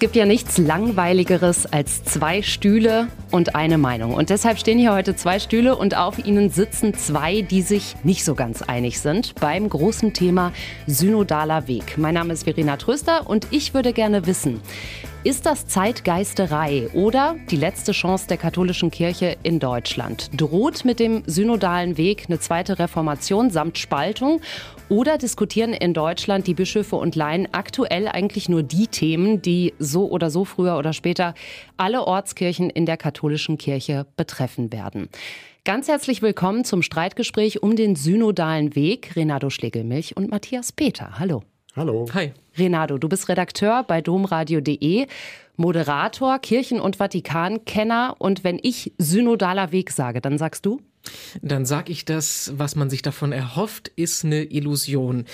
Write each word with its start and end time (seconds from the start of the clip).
gibt 0.00 0.16
ja 0.16 0.24
nichts 0.24 0.56
Langweiligeres 0.56 1.66
als 1.66 2.02
zwei 2.04 2.40
Stühle 2.40 3.08
und 3.30 3.54
eine 3.54 3.76
Meinung. 3.76 4.14
Und 4.14 4.30
deshalb 4.30 4.58
stehen 4.58 4.78
hier 4.78 4.94
heute 4.94 5.14
zwei 5.14 5.38
Stühle 5.38 5.76
und 5.76 5.94
auf 5.94 6.24
ihnen 6.24 6.48
sitzen 6.48 6.94
zwei, 6.94 7.42
die 7.42 7.60
sich 7.60 7.96
nicht 8.02 8.24
so 8.24 8.34
ganz 8.34 8.62
einig 8.62 8.98
sind 8.98 9.34
beim 9.40 9.68
großen 9.68 10.14
Thema 10.14 10.52
synodaler 10.86 11.68
Weg. 11.68 11.98
Mein 11.98 12.14
Name 12.14 12.32
ist 12.32 12.44
Verena 12.44 12.78
Tröster 12.78 13.28
und 13.28 13.48
ich 13.50 13.74
würde 13.74 13.92
gerne 13.92 14.26
wissen, 14.26 14.62
ist 15.22 15.44
das 15.44 15.66
Zeitgeisterei 15.66 16.88
oder 16.94 17.36
die 17.50 17.56
letzte 17.56 17.92
Chance 17.92 18.26
der 18.26 18.38
katholischen 18.38 18.90
Kirche 18.90 19.36
in 19.42 19.58
Deutschland? 19.58 20.30
Droht 20.34 20.86
mit 20.86 20.98
dem 20.98 21.22
synodalen 21.26 21.98
Weg 21.98 22.24
eine 22.28 22.38
zweite 22.38 22.78
Reformation 22.78 23.50
samt 23.50 23.76
Spaltung? 23.76 24.40
Oder 24.88 25.18
diskutieren 25.18 25.74
in 25.74 25.92
Deutschland 25.92 26.46
die 26.46 26.54
Bischöfe 26.54 26.96
und 26.96 27.16
Laien 27.16 27.48
aktuell 27.52 28.08
eigentlich 28.08 28.48
nur 28.48 28.62
die 28.62 28.86
Themen, 28.86 29.42
die 29.42 29.74
so 29.78 30.08
oder 30.08 30.30
so 30.30 30.46
früher 30.46 30.78
oder 30.78 30.94
später 30.94 31.34
alle 31.76 32.06
Ortskirchen 32.06 32.70
in 32.70 32.86
der 32.86 32.96
katholischen 32.96 33.58
Kirche 33.58 34.06
betreffen 34.16 34.72
werden? 34.72 35.10
Ganz 35.64 35.88
herzlich 35.88 36.22
willkommen 36.22 36.64
zum 36.64 36.80
Streitgespräch 36.80 37.62
um 37.62 37.76
den 37.76 37.94
synodalen 37.94 38.74
Weg. 38.74 39.14
Renato 39.16 39.50
Schlegelmilch 39.50 40.16
und 40.16 40.30
Matthias 40.30 40.72
Peter. 40.72 41.18
Hallo. 41.18 41.42
Hallo. 41.76 42.06
Hi. 42.14 42.32
Renato, 42.60 42.98
du 42.98 43.08
bist 43.08 43.28
Redakteur 43.28 43.82
bei 43.82 44.00
domradio.de, 44.00 45.06
Moderator, 45.56 46.38
Kirchen- 46.38 46.80
und 46.80 46.96
Vatikankenner. 46.96 48.14
Und 48.18 48.44
wenn 48.44 48.60
ich 48.62 48.92
synodaler 48.98 49.72
Weg 49.72 49.90
sage, 49.90 50.20
dann 50.20 50.38
sagst 50.38 50.64
du? 50.64 50.80
Dann 51.42 51.64
sage 51.64 51.92
ich 51.92 52.04
das, 52.04 52.52
was 52.56 52.76
man 52.76 52.90
sich 52.90 53.02
davon 53.02 53.32
erhofft, 53.32 53.88
ist 53.96 54.24
eine 54.24 54.44
Illusion. 54.44 55.24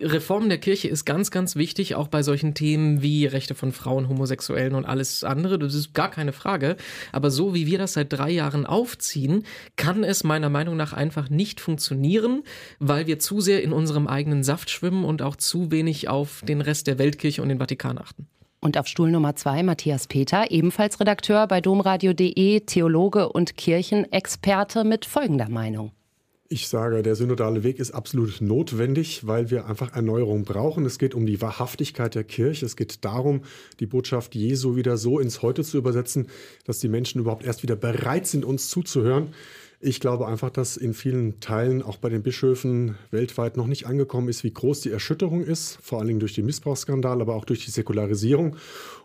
Reform 0.00 0.48
der 0.48 0.58
Kirche 0.58 0.88
ist 0.88 1.04
ganz, 1.04 1.30
ganz 1.30 1.56
wichtig, 1.56 1.94
auch 1.94 2.08
bei 2.08 2.22
solchen 2.22 2.54
Themen 2.54 3.02
wie 3.02 3.26
Rechte 3.26 3.54
von 3.54 3.72
Frauen, 3.72 4.08
Homosexuellen 4.08 4.74
und 4.74 4.86
alles 4.86 5.22
andere. 5.24 5.58
Das 5.58 5.74
ist 5.74 5.92
gar 5.92 6.10
keine 6.10 6.32
Frage. 6.32 6.76
Aber 7.12 7.30
so 7.30 7.54
wie 7.54 7.66
wir 7.66 7.78
das 7.78 7.94
seit 7.94 8.12
drei 8.12 8.30
Jahren 8.30 8.66
aufziehen, 8.66 9.44
kann 9.76 10.04
es 10.04 10.24
meiner 10.24 10.48
Meinung 10.48 10.76
nach 10.76 10.92
einfach 10.92 11.28
nicht 11.28 11.60
funktionieren, 11.60 12.42
weil 12.78 13.06
wir 13.06 13.18
zu 13.18 13.40
sehr 13.40 13.62
in 13.62 13.72
unserem 13.72 14.06
eigenen 14.06 14.42
Saft 14.42 14.70
schwimmen 14.70 15.04
und 15.04 15.22
auch 15.22 15.36
zu 15.36 15.70
wenig 15.70 16.08
auf 16.08 16.42
den 16.46 16.60
Rest 16.60 16.86
der 16.86 16.98
Weltkirche 16.98 17.42
und 17.42 17.48
den 17.48 17.58
Vatikan 17.58 17.98
achten. 17.98 18.26
Und 18.60 18.76
auf 18.76 18.86
Stuhl 18.86 19.10
Nummer 19.10 19.36
zwei 19.36 19.62
Matthias 19.62 20.06
Peter, 20.06 20.50
ebenfalls 20.50 21.00
Redakteur 21.00 21.46
bei 21.46 21.62
domradio.de, 21.62 22.60
Theologe 22.60 23.30
und 23.30 23.56
Kirchenexperte 23.56 24.84
mit 24.84 25.06
folgender 25.06 25.48
Meinung. 25.48 25.92
Ich 26.52 26.66
sage, 26.66 27.04
der 27.04 27.14
synodale 27.14 27.62
Weg 27.62 27.78
ist 27.78 27.92
absolut 27.92 28.40
notwendig, 28.40 29.24
weil 29.24 29.52
wir 29.52 29.66
einfach 29.66 29.94
Erneuerung 29.94 30.42
brauchen. 30.42 30.84
Es 30.84 30.98
geht 30.98 31.14
um 31.14 31.24
die 31.24 31.40
Wahrhaftigkeit 31.40 32.16
der 32.16 32.24
Kirche. 32.24 32.66
Es 32.66 32.74
geht 32.74 33.04
darum, 33.04 33.42
die 33.78 33.86
Botschaft 33.86 34.34
Jesu 34.34 34.74
wieder 34.74 34.96
so 34.96 35.20
ins 35.20 35.42
Heute 35.42 35.62
zu 35.62 35.78
übersetzen, 35.78 36.26
dass 36.64 36.80
die 36.80 36.88
Menschen 36.88 37.20
überhaupt 37.20 37.44
erst 37.44 37.62
wieder 37.62 37.76
bereit 37.76 38.26
sind, 38.26 38.44
uns 38.44 38.68
zuzuhören. 38.68 39.28
Ich 39.82 39.98
glaube 39.98 40.28
einfach, 40.28 40.50
dass 40.50 40.76
in 40.76 40.92
vielen 40.92 41.40
Teilen, 41.40 41.80
auch 41.80 41.96
bei 41.96 42.10
den 42.10 42.22
Bischöfen 42.22 42.98
weltweit 43.10 43.56
noch 43.56 43.66
nicht 43.66 43.86
angekommen 43.86 44.28
ist, 44.28 44.44
wie 44.44 44.52
groß 44.52 44.82
die 44.82 44.90
Erschütterung 44.90 45.42
ist, 45.42 45.78
vor 45.80 45.98
allen 45.98 46.08
Dingen 46.08 46.20
durch 46.20 46.34
den 46.34 46.44
Missbrauchsskandal, 46.44 47.22
aber 47.22 47.34
auch 47.34 47.46
durch 47.46 47.64
die 47.64 47.70
Säkularisierung. 47.70 48.56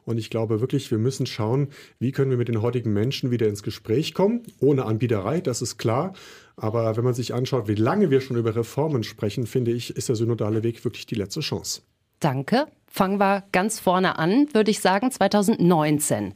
Und 0.04 0.18
ich 0.18 0.30
glaube 0.30 0.60
wirklich, 0.60 0.92
wir 0.92 0.98
müssen 0.98 1.28
schauen, 1.28 1.70
wie 2.00 2.12
können 2.12 2.30
wir 2.30 2.38
mit 2.38 2.50
den 2.50 2.62
heutigen 2.62 2.92
Menschen 2.92 3.32
wieder 3.32 3.48
ins 3.48 3.64
Gespräch 3.64 4.14
kommen, 4.14 4.44
ohne 4.60 4.84
Anbiederei, 4.84 5.40
das 5.40 5.62
ist 5.62 5.78
klar. 5.78 6.14
Aber 6.58 6.98
wenn 6.98 7.06
man 7.06 7.14
sich 7.14 7.34
anschaut, 7.34 7.70
wie 7.70 7.76
lange 7.76 8.10
wir 8.10 8.20
schon 8.20 8.36
über 8.36 8.54
Reformen 8.54 9.04
sprechen, 9.04 9.48
finde 9.48 9.72
ich, 9.72 9.96
ist 9.96 10.10
der 10.10 10.18
synodale 10.18 10.62
Weg 10.64 10.84
wirklich 10.84 11.06
die 11.06 11.16
letzte 11.16 11.40
Chance. 11.40 11.84
Danke. 12.20 12.68
Fangen 12.88 13.20
wir 13.20 13.44
ganz 13.52 13.82
vorne 13.82 14.18
an, 14.20 14.48
würde 14.54 14.72
ich 14.72 14.80
sagen. 14.80 15.12
2019 15.12 16.34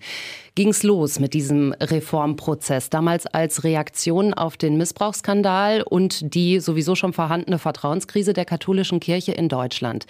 ging 0.56 0.68
es 0.68 0.84
los 0.84 1.18
mit 1.20 1.34
diesem 1.34 1.72
Reformprozess. 1.72 2.90
Damals 2.90 3.26
als 3.28 3.64
Reaktion 3.64 4.34
auf 4.34 4.58
den 4.58 4.76
Missbrauchsskandal 4.76 5.84
und 5.84 6.34
die 6.36 6.60
sowieso 6.60 6.96
schon 6.96 7.14
vorhandene 7.14 7.60
Vertrauenskrise 7.60 8.34
der 8.34 8.44
katholischen 8.44 9.00
Kirche 9.00 9.32
in 9.32 9.48
Deutschland. 9.48 10.06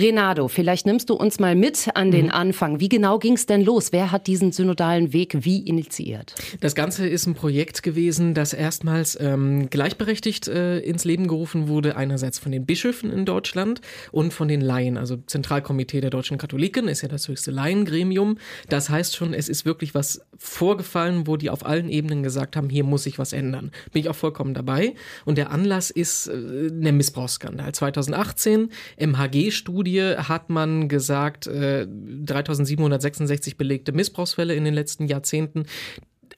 Renado, 0.00 0.48
vielleicht 0.48 0.86
nimmst 0.86 1.10
du 1.10 1.14
uns 1.14 1.38
mal 1.38 1.54
mit 1.54 1.88
an 1.94 2.10
den 2.10 2.26
mhm. 2.26 2.32
Anfang. 2.32 2.80
Wie 2.80 2.88
genau 2.88 3.18
ging 3.18 3.34
es 3.34 3.46
denn 3.46 3.62
los? 3.62 3.92
Wer 3.92 4.10
hat 4.10 4.26
diesen 4.26 4.50
synodalen 4.50 5.12
Weg 5.12 5.44
wie 5.44 5.58
initiiert? 5.58 6.34
Das 6.60 6.74
Ganze 6.74 7.06
ist 7.06 7.26
ein 7.26 7.34
Projekt 7.34 7.82
gewesen, 7.82 8.32
das 8.34 8.52
erstmals 8.52 9.18
ähm, 9.20 9.68
gleichberechtigt 9.68 10.48
äh, 10.48 10.78
ins 10.78 11.04
Leben 11.04 11.28
gerufen 11.28 11.68
wurde, 11.68 11.96
einerseits 11.96 12.38
von 12.38 12.50
den 12.50 12.64
Bischöfen 12.64 13.12
in 13.12 13.26
Deutschland 13.26 13.82
und 14.10 14.32
von 14.32 14.48
den 14.48 14.62
Laien. 14.62 14.96
Also 14.96 15.18
Zentralkomitee 15.18 16.00
der 16.00 16.10
deutschen 16.10 16.38
Katholiken 16.38 16.88
ist 16.88 17.02
ja 17.02 17.08
das 17.08 17.28
höchste 17.28 17.50
Laiengremium. 17.50 18.38
Das 18.68 18.88
heißt 18.88 19.14
schon, 19.16 19.34
es 19.34 19.48
ist 19.48 19.66
wirklich 19.66 19.94
was 19.94 20.22
vorgefallen, 20.38 21.26
wo 21.26 21.36
die 21.36 21.50
auf 21.50 21.66
allen 21.66 21.90
Ebenen 21.90 22.22
gesagt 22.22 22.56
haben, 22.56 22.70
hier 22.70 22.84
muss 22.84 23.02
sich 23.02 23.18
was 23.18 23.34
ändern. 23.34 23.70
Bin 23.92 24.00
ich 24.00 24.08
auch 24.08 24.16
vollkommen 24.16 24.54
dabei. 24.54 24.94
Und 25.26 25.36
der 25.36 25.50
Anlass 25.50 25.90
ist 25.90 26.28
äh, 26.28 26.70
der 26.70 26.92
Missbrauchsskandal. 26.92 27.72
2018 27.72 28.70
MHG-Studie 28.98 29.89
Studie 29.90 30.16
hat 30.16 30.50
man 30.50 30.88
gesagt, 30.88 31.46
äh, 31.46 31.86
3766 31.86 33.56
belegte 33.56 33.92
Missbrauchsfälle 33.92 34.54
in 34.54 34.64
den 34.64 34.74
letzten 34.74 35.06
Jahrzehnten 35.06 35.66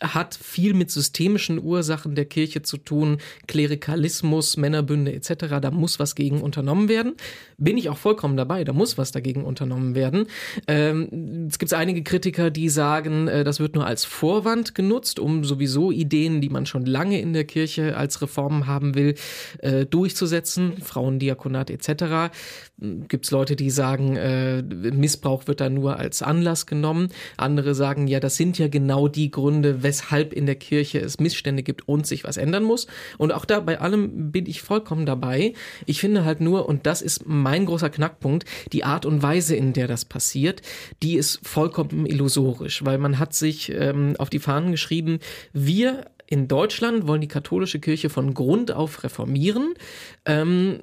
hat 0.02 0.34
viel 0.34 0.74
mit 0.74 0.90
systemischen 0.90 1.62
Ursachen 1.62 2.14
der 2.14 2.24
Kirche 2.24 2.62
zu 2.62 2.76
tun, 2.76 3.18
Klerikalismus, 3.46 4.56
Männerbünde 4.56 5.12
etc. 5.12 5.60
Da 5.60 5.70
muss 5.70 5.98
was 5.98 6.14
gegen 6.14 6.42
unternommen 6.42 6.88
werden. 6.88 7.14
Bin 7.58 7.78
ich 7.78 7.88
auch 7.88 7.98
vollkommen 7.98 8.36
dabei, 8.36 8.64
da 8.64 8.72
muss 8.72 8.98
was 8.98 9.12
dagegen 9.12 9.44
unternommen 9.44 9.94
werden. 9.94 10.26
Ähm, 10.66 11.46
es 11.48 11.58
gibt 11.58 11.72
einige 11.72 12.02
Kritiker, 12.02 12.50
die 12.50 12.68
sagen, 12.68 13.28
äh, 13.28 13.44
das 13.44 13.60
wird 13.60 13.74
nur 13.74 13.86
als 13.86 14.04
Vorwand 14.04 14.74
genutzt, 14.74 15.20
um 15.20 15.44
sowieso 15.44 15.92
Ideen, 15.92 16.40
die 16.40 16.48
man 16.48 16.66
schon 16.66 16.84
lange 16.84 17.20
in 17.20 17.32
der 17.32 17.44
Kirche 17.44 17.96
als 17.96 18.20
Reformen 18.20 18.66
haben 18.66 18.94
will, 18.94 19.14
äh, 19.58 19.86
durchzusetzen, 19.86 20.78
Frauendiakonat 20.82 21.70
etc. 21.70 22.32
Gibt 22.78 23.26
es 23.26 23.30
Leute, 23.30 23.54
die 23.54 23.70
sagen, 23.70 24.16
äh, 24.16 24.62
Missbrauch 24.62 25.46
wird 25.46 25.60
da 25.60 25.70
nur 25.70 25.98
als 25.98 26.22
Anlass 26.22 26.66
genommen. 26.66 27.08
Andere 27.36 27.74
sagen, 27.74 28.08
ja, 28.08 28.18
das 28.18 28.36
sind 28.36 28.58
ja 28.58 28.68
genau 28.68 29.08
die 29.08 29.30
Gründe, 29.30 29.82
weshalb 29.82 29.91
in 30.32 30.46
der 30.46 30.54
Kirche 30.54 30.98
es 30.98 31.20
Missstände 31.20 31.62
gibt 31.62 31.88
und 31.88 32.06
sich 32.06 32.24
was 32.24 32.36
ändern 32.36 32.64
muss. 32.64 32.86
Und 33.18 33.32
auch 33.32 33.44
da 33.44 33.60
bei 33.60 33.80
allem 33.80 34.32
bin 34.32 34.46
ich 34.46 34.62
vollkommen 34.62 35.06
dabei. 35.06 35.52
Ich 35.86 36.00
finde 36.00 36.24
halt 36.24 36.40
nur, 36.40 36.68
und 36.68 36.86
das 36.86 37.02
ist 37.02 37.26
mein 37.26 37.66
großer 37.66 37.90
Knackpunkt, 37.90 38.44
die 38.72 38.84
Art 38.84 39.06
und 39.06 39.22
Weise, 39.22 39.56
in 39.56 39.72
der 39.72 39.88
das 39.88 40.04
passiert, 40.04 40.62
die 41.02 41.16
ist 41.16 41.40
vollkommen 41.46 42.06
illusorisch, 42.06 42.84
weil 42.84 42.98
man 42.98 43.18
hat 43.18 43.34
sich 43.34 43.70
ähm, 43.72 44.14
auf 44.18 44.30
die 44.30 44.38
Fahnen 44.38 44.70
geschrieben, 44.70 45.18
wir 45.52 46.06
in 46.26 46.48
Deutschland 46.48 47.06
wollen 47.06 47.20
die 47.20 47.28
katholische 47.28 47.78
Kirche 47.78 48.08
von 48.08 48.32
Grund 48.32 48.72
auf 48.72 49.04
reformieren. 49.04 49.74
Ähm, 50.24 50.80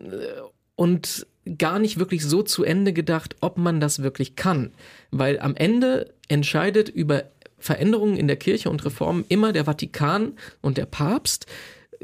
und 0.76 1.28
gar 1.58 1.80
nicht 1.80 2.00
wirklich 2.00 2.24
so 2.24 2.44
zu 2.44 2.64
Ende 2.64 2.94
gedacht, 2.94 3.36
ob 3.42 3.58
man 3.58 3.80
das 3.80 4.04
wirklich 4.04 4.36
kann. 4.36 4.72
Weil 5.12 5.40
am 5.40 5.56
Ende 5.56 6.14
entscheidet 6.28 6.90
über 6.90 7.26
Veränderungen 7.60 8.18
in 8.18 8.28
der 8.28 8.38
Kirche 8.38 8.70
und 8.70 8.84
Reformen 8.86 9.26
immer 9.30 9.54
der 9.54 9.66
Vatikan 9.66 10.34
und 10.62 10.78
der 10.78 10.86
Papst. 10.86 11.46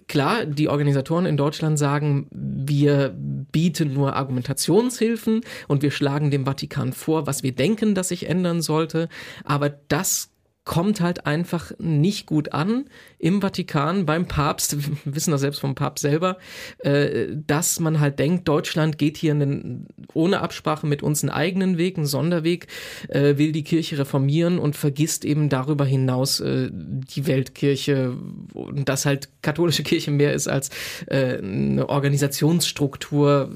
Klar, 0.08 0.46
die 0.46 0.68
Organisatoren 0.68 1.26
in 1.26 1.38
Deutschland 1.38 1.80
sagen, 1.80 2.28
wir 2.32 3.16
bieten 3.16 3.94
nur 3.94 4.16
Argumentationshilfen 4.16 5.42
und 5.70 5.82
wir 5.82 5.92
schlagen 5.92 6.32
dem 6.32 6.46
Vatikan 6.46 6.92
vor, 6.92 7.28
was 7.28 7.44
wir 7.44 7.54
denken, 7.54 7.96
dass 7.96 8.10
sich 8.10 8.28
ändern 8.28 8.62
sollte. 8.62 9.08
Aber 9.46 9.70
das 9.70 10.35
kommt 10.66 11.00
halt 11.00 11.28
einfach 11.28 11.72
nicht 11.78 12.26
gut 12.26 12.52
an 12.52 12.86
im 13.20 13.40
Vatikan 13.40 14.06
beim 14.06 14.28
Papst, 14.28 14.76
wir 15.06 15.16
wissen 15.16 15.32
das 15.32 15.42
selbst 15.42 15.60
vom 15.60 15.76
Papst 15.76 16.02
selber, 16.02 16.38
äh, 16.80 17.28
dass 17.48 17.80
man 17.80 18.00
halt 18.00 18.20
denkt, 18.20 18.48
Deutschland 18.48 18.98
geht 18.98 19.16
hier 19.18 19.32
einen, 19.32 19.88
ohne 20.14 20.42
Absprache 20.42 20.88
mit 20.88 21.04
uns 21.04 21.24
einen 21.24 21.30
eigenen 21.30 21.78
Weg, 21.78 21.98
einen 21.98 22.08
Sonderweg, 22.08 22.68
äh, 23.08 23.38
will 23.38 23.52
die 23.52 23.64
Kirche 23.64 24.00
reformieren 24.00 24.58
und 24.58 24.76
vergisst 24.76 25.24
eben 25.24 25.50
darüber 25.50 25.86
hinaus 25.86 26.40
äh, 26.40 26.70
die 26.72 27.28
Weltkirche 27.28 28.18
und 28.54 28.90
dass 28.90 29.06
halt 29.06 29.30
katholische 29.44 29.84
Kirche 29.84 30.10
mehr 30.10 30.34
ist 30.34 30.48
als 30.48 30.72
eine 31.08 31.88
Organisationsstruktur 31.88 33.50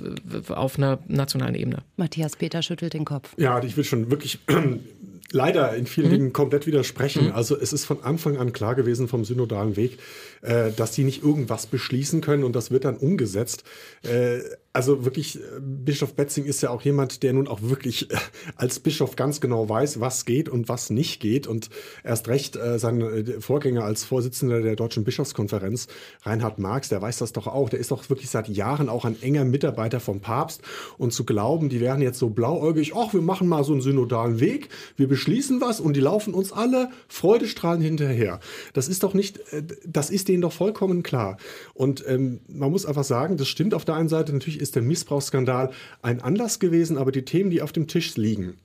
auf 0.49 0.77
einer 0.77 0.99
nationalen 1.07 1.55
Ebene. 1.55 1.79
Matthias 1.97 2.35
Peter 2.35 2.61
schüttelt 2.61 2.93
den 2.93 3.05
Kopf. 3.05 3.33
Ja, 3.37 3.61
ich 3.63 3.75
will 3.75 3.83
schon 3.83 4.11
wirklich 4.11 4.39
leider 5.31 5.75
in 5.75 5.85
vielen 5.85 6.07
mhm. 6.07 6.13
Dingen 6.13 6.33
komplett 6.33 6.67
widersprechen. 6.67 7.27
Mhm. 7.27 7.31
Also 7.33 7.57
es 7.57 7.73
ist 7.73 7.85
von 7.85 8.03
Anfang 8.03 8.37
an 8.37 8.53
klar 8.53 8.75
gewesen 8.75 9.07
vom 9.07 9.25
synodalen 9.25 9.75
Weg, 9.75 9.99
äh, 10.41 10.71
dass 10.71 10.91
die 10.91 11.03
nicht 11.03 11.23
irgendwas 11.23 11.67
beschließen 11.67 12.21
können 12.21 12.43
und 12.43 12.55
das 12.55 12.71
wird 12.71 12.85
dann 12.85 12.97
umgesetzt. 12.97 13.63
Äh, 14.03 14.39
Also 14.71 15.03
wirklich, 15.03 15.39
äh, 15.39 15.59
Bischof 15.59 16.13
Betzing 16.13 16.45
ist 16.45 16.61
ja 16.61 16.69
auch 16.69 16.83
jemand, 16.83 17.23
der 17.23 17.33
nun 17.33 17.47
auch 17.47 17.61
wirklich 17.63 18.11
äh, 18.11 18.15
als 18.55 18.79
Bischof 18.79 19.15
ganz 19.15 19.41
genau 19.41 19.67
weiß, 19.67 19.99
was 19.99 20.25
geht 20.25 20.47
und 20.47 20.69
was 20.69 20.91
nicht 20.91 21.19
geht. 21.19 21.47
Und 21.47 21.69
erst 22.03 22.27
recht 22.27 22.55
äh, 22.55 22.77
sein 22.77 23.01
äh, 23.01 23.41
Vorgänger 23.41 23.83
als 23.83 24.03
Vorsitzender 24.03 24.61
der 24.61 24.75
Deutschen 24.75 25.03
Bischofskonferenz, 25.03 25.87
Reinhard 26.21 26.59
Marx, 26.59 26.87
der 26.89 27.01
weiß 27.01 27.17
das 27.17 27.33
doch 27.33 27.47
auch. 27.47 27.69
Der 27.69 27.79
ist 27.79 27.89
doch 27.89 28.09
wirklich 28.09 28.29
seit 28.29 28.47
Jahren 28.47 28.89
auch 28.89 29.05
ein 29.05 29.19
enger 29.21 29.43
Mitarbeiter 29.43 29.99
vom 29.99 30.21
Papst. 30.21 30.61
Und 30.99 31.13
zu 31.13 31.25
glauben, 31.25 31.69
die 31.69 31.81
wären 31.81 32.01
jetzt 32.01 32.19
so 32.19 32.29
blauäugig, 32.29 32.93
ach, 32.95 33.11
wir 33.11 33.21
machen 33.21 33.47
mal 33.47 33.63
so 33.63 33.73
einen 33.73 33.81
synodalen 33.81 34.39
Weg, 34.39 34.69
wir 34.95 35.07
beschließen 35.07 35.61
was 35.61 35.79
und 35.79 35.95
die 35.95 35.99
laufen 36.01 36.35
uns 36.35 36.53
alle 36.53 36.91
freudestrahlend 37.07 37.83
hinterher. 37.83 38.39
Das 38.73 38.87
ist 38.87 39.01
doch 39.01 39.15
nicht, 39.15 39.39
das 39.83 40.11
ist 40.11 40.28
denen 40.29 40.41
doch 40.41 40.53
vollkommen 40.53 41.03
klar. 41.03 41.37
Und 41.73 42.03
ähm, 42.07 42.41
man 42.47 42.71
muss 42.71 42.85
einfach 42.85 43.03
sagen, 43.03 43.37
das 43.37 43.47
stimmt 43.47 43.73
auf 43.73 43.85
der 43.85 43.95
einen 43.95 44.09
Seite 44.09 44.31
natürlich 44.31 44.59
ist 44.59 44.75
der 44.75 44.83
Missbrauchsskandal 44.83 45.71
ein 46.01 46.21
Anlass 46.21 46.59
gewesen, 46.59 46.97
aber 46.97 47.11
die 47.11 47.25
Themen, 47.25 47.49
die 47.49 47.61
auf 47.61 47.71
dem 47.71 47.87
Tisch 47.87 48.15
liegen, 48.15 48.55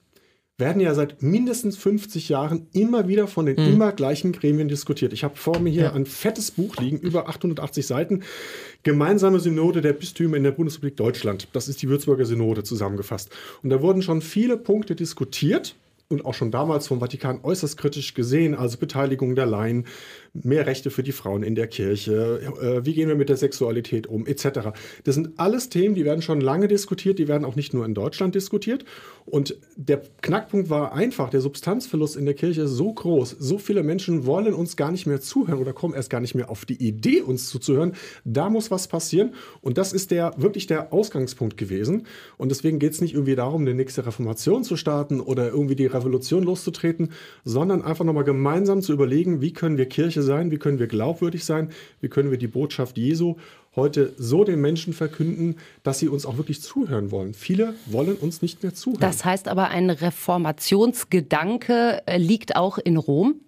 werden 0.57 0.81
ja 0.81 0.95
seit 0.95 1.21
mindestens 1.21 1.77
50 1.77 2.29
Jahren 2.29 2.69
immer 2.73 3.09
wieder 3.09 3.27
von 3.27 3.47
den 3.47 3.57
mhm. 3.57 3.73
immer 3.73 3.93
gleichen 3.93 4.31
Gremien 4.31 4.69
diskutiert. 4.69 5.13
Ich 5.13 5.25
habe 5.25 5.37
vor 5.37 5.59
mir 5.59 5.71
hier 5.71 5.83
ja. 5.85 5.93
ein 5.93 6.07
fettes 6.07 6.53
Buch 6.53 6.77
liegen, 6.77 6.99
über 6.99 7.29
880 7.29 7.87
Seiten, 7.87 8.23
Gemeinsame 8.85 9.41
Synode 9.41 9.81
der 9.81 9.95
Bistümer 9.95 10.37
in 10.37 10.45
der 10.45 10.53
Bundesrepublik 10.53 10.97
Deutschland. 10.97 11.49
Das 11.53 11.67
ist 11.67 11.83
die 11.83 11.89
Würzburger 11.89 12.25
Synode 12.25 12.63
zusammengefasst. 12.63 13.31
Und 13.63 13.71
da 13.71 13.83
wurden 13.83 14.03
schon 14.03 14.21
viele 14.21 14.57
Punkte 14.57 14.95
diskutiert 14.95 15.75
und 16.09 16.25
auch 16.25 16.35
schon 16.35 16.53
damals 16.53 16.87
vom 16.87 17.01
Vatikan 17.01 17.41
äußerst 17.43 17.77
kritisch 17.77 18.15
gesehen, 18.15 18.55
also 18.55 18.79
Beteiligung 18.79 19.35
der 19.35 19.47
Laien, 19.47 19.87
mehr 20.35 20.67
Rechte 20.67 20.91
für 20.91 21.05
die 21.05 21.13
Frauen 21.13 21.43
in 21.43 21.55
der 21.55 21.69
Kirche, 21.69 22.41
äh, 22.61 22.85
wie 22.85 22.93
gehen 22.93 23.09
wir 23.09 23.15
mit 23.15 23.29
der 23.29 23.37
Sexualität 23.37 24.09
um, 24.09 24.27
etc. 24.27 24.71
Das 25.05 25.15
sind 25.15 25.31
alles 25.37 25.69
Themen, 25.69 25.95
die 25.95 26.05
werden 26.05 26.23
schon 26.23 26.41
lange 26.41 26.67
diskutiert, 26.67 27.19
die 27.19 27.29
werden 27.29 27.45
auch 27.45 27.55
nicht 27.55 27.73
nur 27.73 27.87
in 27.87 27.95
Deutschland 27.95 28.35
diskutiert. 28.35 28.85
Und 29.27 29.57
der 29.77 30.03
Knackpunkt 30.21 30.69
war 30.69 30.93
einfach, 30.93 31.31
der 31.31 31.41
Substanzverlust 31.41 32.17
in 32.17 32.27
der 32.27 32.35
Kirche 32.35 32.63
ist 32.63 32.73
so 32.73 32.93
groß, 32.93 33.37
so 33.39 33.59
viele 33.59 33.83
Menschen 33.83 34.27
wollen 34.27 34.53
uns 34.53 34.77
gar 34.77 34.91
nicht 34.91 35.07
mehr 35.07 35.21
zuhören 35.21 35.61
oder 35.61 35.73
kommen 35.73 35.95
erst 35.95 36.11
gar 36.11 36.21
nicht 36.21 36.35
mehr 36.35 36.51
auf 36.51 36.65
die 36.67 36.85
Idee, 36.85 37.23
uns 37.23 37.49
zuzuhören. 37.49 37.93
Da 38.25 38.51
muss 38.51 38.71
was 38.71 38.89
passieren. 38.89 39.35
Und 39.63 39.79
das 39.79 39.93
ist 39.93 40.11
der 40.11 40.35
wirklich 40.37 40.67
der 40.67 40.93
Ausgangspunkt 40.93 41.57
gewesen. 41.57 42.07
Und 42.37 42.51
deswegen 42.51 42.79
geht 42.81 42.93
es 42.93 43.01
nicht 43.01 43.15
irgendwie 43.15 43.37
darum, 43.37 43.63
eine 43.63 43.75
nächste 43.75 44.05
Reformation 44.05 44.65
zu 44.65 44.77
starten 44.77 45.21
oder 45.21 45.49
irgendwie 45.49 45.77
die 45.77 45.87
Revolution 45.87 46.43
loszutreten, 46.43 47.13
sondern 47.45 47.83
einfach 47.83 48.05
nochmal 48.05 48.25
gemeinsam 48.25 48.83
zu 48.83 48.93
überlegen, 48.93 49.41
wie 49.41 49.53
können 49.53 49.79
wir 49.79 49.87
Kirche 49.87 50.24
sein, 50.25 50.51
wie 50.51 50.59
können 50.59 50.79
wir 50.79 50.87
glaubwürdig 50.87 51.45
sein, 51.45 51.71
wie 52.01 52.09
können 52.09 52.31
wir 52.31 52.39
die 52.39 52.49
Botschaft 52.49 52.99
Jesu 52.99 53.37
heute 53.77 54.13
so 54.17 54.45
den 54.45 54.61
Menschen 54.61 54.93
verkünden, 54.93 55.57
dass 55.83 55.99
sie 55.99 56.07
uns 56.09 56.27
auch 56.27 56.37
wirklich 56.37 56.63
zuhören 56.63 57.11
wollen. 57.11 57.35
Viele 57.35 57.75
wollen 57.87 58.15
uns 58.17 58.41
nicht 58.43 58.63
mehr 58.63 58.73
zuhören. 58.75 59.01
Das 59.01 59.25
heißt 59.25 59.49
aber, 59.49 59.71
ein 59.71 59.91
Reformationsgedanke 59.91 62.03
äh, 62.07 62.19
liegt 62.19 62.55
auch 62.57 62.79
in 62.79 62.97
Rom? 62.97 63.41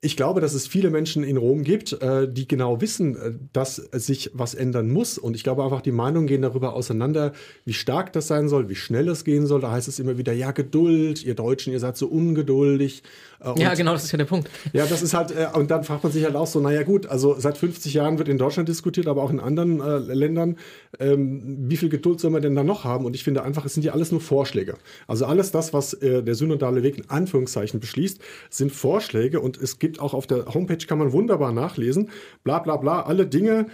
Ich 0.00 0.16
glaube, 0.16 0.40
dass 0.40 0.54
es 0.54 0.66
viele 0.66 0.90
Menschen 0.90 1.24
in 1.24 1.36
Rom 1.36 1.64
gibt, 1.64 2.00
äh, 2.02 2.30
die 2.30 2.46
genau 2.46 2.80
wissen, 2.80 3.16
äh, 3.16 3.32
dass 3.52 3.76
sich 3.76 4.30
was 4.32 4.54
ändern 4.54 4.90
muss. 4.90 5.18
Und 5.18 5.34
ich 5.34 5.42
glaube 5.42 5.64
einfach, 5.64 5.80
die 5.80 5.92
Meinungen 5.92 6.26
gehen 6.26 6.42
darüber 6.42 6.74
auseinander, 6.74 7.32
wie 7.64 7.72
stark 7.72 8.12
das 8.12 8.28
sein 8.28 8.48
soll, 8.48 8.68
wie 8.68 8.74
schnell 8.74 9.08
es 9.08 9.24
gehen 9.24 9.46
soll. 9.46 9.60
Da 9.60 9.72
heißt 9.72 9.88
es 9.88 9.98
immer 9.98 10.18
wieder, 10.18 10.32
ja, 10.32 10.52
Geduld, 10.52 11.24
ihr 11.24 11.34
Deutschen, 11.34 11.72
ihr 11.72 11.80
seid 11.80 11.96
so 11.96 12.06
ungeduldig. 12.06 13.02
Äh, 13.40 13.48
und, 13.48 13.60
ja, 13.60 13.74
genau, 13.74 13.92
das 13.92 14.04
ist 14.04 14.12
ja 14.12 14.18
der 14.18 14.24
Punkt. 14.24 14.48
Ja, 14.72 14.86
das 14.86 15.02
ist 15.02 15.14
halt, 15.14 15.32
und 15.54 15.70
dann 15.70 15.84
fragt 15.84 16.04
man 16.04 16.12
sich 16.12 16.24
halt 16.24 16.36
auch 16.36 16.46
so, 16.46 16.60
naja 16.60 16.82
gut, 16.82 17.06
also 17.06 17.36
seit 17.38 17.58
50 17.58 17.94
Jahren 17.94 18.18
wird 18.18 18.28
in 18.28 18.38
Deutschland 18.38 18.68
diskutiert, 18.68 19.06
aber 19.06 19.22
auch 19.22 19.30
in 19.30 19.40
anderen 19.40 19.80
äh, 19.80 19.98
Ländern, 19.98 20.56
ähm, 21.00 21.68
wie 21.68 21.76
viel 21.76 21.88
Geduld 21.88 22.20
soll 22.20 22.30
man 22.30 22.42
denn 22.42 22.54
da 22.54 22.62
noch 22.62 22.84
haben? 22.84 23.04
Und 23.04 23.14
ich 23.14 23.24
finde 23.24 23.42
einfach, 23.42 23.64
es 23.64 23.74
sind 23.74 23.82
ja 23.84 23.92
alles 23.92 24.12
nur 24.12 24.20
Vorschläge. 24.20 24.76
Also 25.06 25.26
alles 25.26 25.50
das, 25.50 25.72
was 25.72 25.94
äh, 25.94 26.22
der 26.22 26.34
synodale 26.34 26.82
Weg 26.82 26.98
in 26.98 27.10
Anführungszeichen 27.10 27.80
beschließt, 27.80 28.20
sind 28.50 28.72
Vorschläge 28.72 29.40
und 29.40 29.56
es 29.56 29.78
gibt 29.78 29.87
gibt 29.88 30.00
auch 30.00 30.12
auf 30.12 30.26
der 30.26 30.52
Homepage, 30.52 30.86
kann 30.86 30.98
man 30.98 31.12
wunderbar 31.12 31.50
nachlesen, 31.50 32.10
bla 32.44 32.58
bla 32.58 32.76
bla, 32.76 33.02
alle 33.02 33.26
Dinge, 33.26 33.68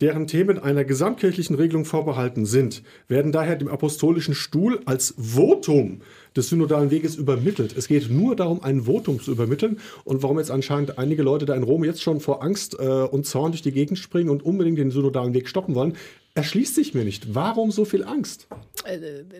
deren 0.00 0.26
Themen 0.26 0.58
einer 0.58 0.84
gesamtkirchlichen 0.84 1.56
Regelung 1.56 1.84
vorbehalten 1.84 2.46
sind, 2.46 2.82
werden 3.06 3.32
daher 3.32 3.56
dem 3.56 3.68
apostolischen 3.68 4.34
Stuhl 4.34 4.80
als 4.86 5.14
Votum 5.18 6.00
des 6.34 6.48
synodalen 6.48 6.90
Weges 6.90 7.16
übermittelt. 7.16 7.76
Es 7.76 7.86
geht 7.86 8.10
nur 8.10 8.34
darum, 8.34 8.62
ein 8.62 8.82
Votum 8.86 9.20
zu 9.20 9.30
übermitteln 9.30 9.78
und 10.04 10.22
warum 10.22 10.38
jetzt 10.38 10.50
anscheinend 10.50 10.98
einige 10.98 11.22
Leute 11.22 11.44
da 11.44 11.54
in 11.54 11.64
Rom 11.64 11.84
jetzt 11.84 12.00
schon 12.00 12.20
vor 12.20 12.42
Angst 12.42 12.78
äh, 12.78 12.84
und 12.86 13.26
Zorn 13.26 13.52
durch 13.52 13.62
die 13.62 13.72
Gegend 13.72 13.98
springen 13.98 14.30
und 14.30 14.42
unbedingt 14.42 14.78
den 14.78 14.90
synodalen 14.90 15.34
Weg 15.34 15.48
stoppen 15.48 15.74
wollen, 15.74 15.96
erschließt 16.38 16.74
sich 16.74 16.94
mir 16.94 17.04
nicht. 17.04 17.34
Warum 17.34 17.70
so 17.70 17.84
viel 17.84 18.04
Angst? 18.04 18.46
Äh, 18.84 18.98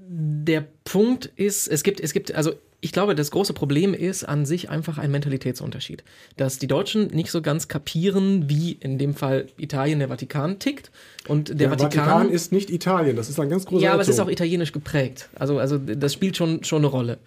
der 0.08 0.66
Punkt 0.84 1.30
ist, 1.36 1.68
es 1.68 1.82
gibt, 1.82 2.00
es 2.00 2.12
gibt, 2.12 2.34
also 2.34 2.52
ich 2.80 2.92
glaube, 2.92 3.16
das 3.16 3.32
große 3.32 3.54
Problem 3.54 3.92
ist 3.92 4.22
an 4.24 4.46
sich 4.46 4.70
einfach 4.70 4.98
ein 4.98 5.10
Mentalitätsunterschied. 5.10 6.04
Dass 6.36 6.58
die 6.58 6.68
Deutschen 6.68 7.08
nicht 7.08 7.30
so 7.30 7.42
ganz 7.42 7.66
kapieren, 7.66 8.48
wie 8.48 8.72
in 8.72 8.98
dem 8.98 9.14
Fall 9.14 9.46
Italien 9.56 9.98
der 9.98 10.08
Vatikan 10.08 10.60
tickt. 10.60 10.92
Und 11.26 11.48
der, 11.48 11.56
der 11.56 11.70
Vatikan, 11.70 12.04
Vatikan, 12.06 12.30
ist 12.30 12.52
nicht 12.52 12.70
Italien, 12.70 13.16
das 13.16 13.28
ist 13.28 13.40
ein 13.40 13.48
ganz 13.48 13.66
großer 13.66 13.82
Ja, 13.82 13.90
aber 13.90 14.02
Irrtum. 14.02 14.10
es 14.10 14.16
ist 14.16 14.20
auch 14.20 14.30
italienisch 14.30 14.72
geprägt. 14.72 15.28
Also, 15.34 15.58
also 15.58 15.76
das 15.76 16.12
spielt 16.12 16.36
schon, 16.36 16.62
schon 16.62 16.78
eine 16.78 16.86
Rolle. 16.86 17.18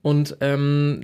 Und 0.00 0.38
ähm, 0.40 1.02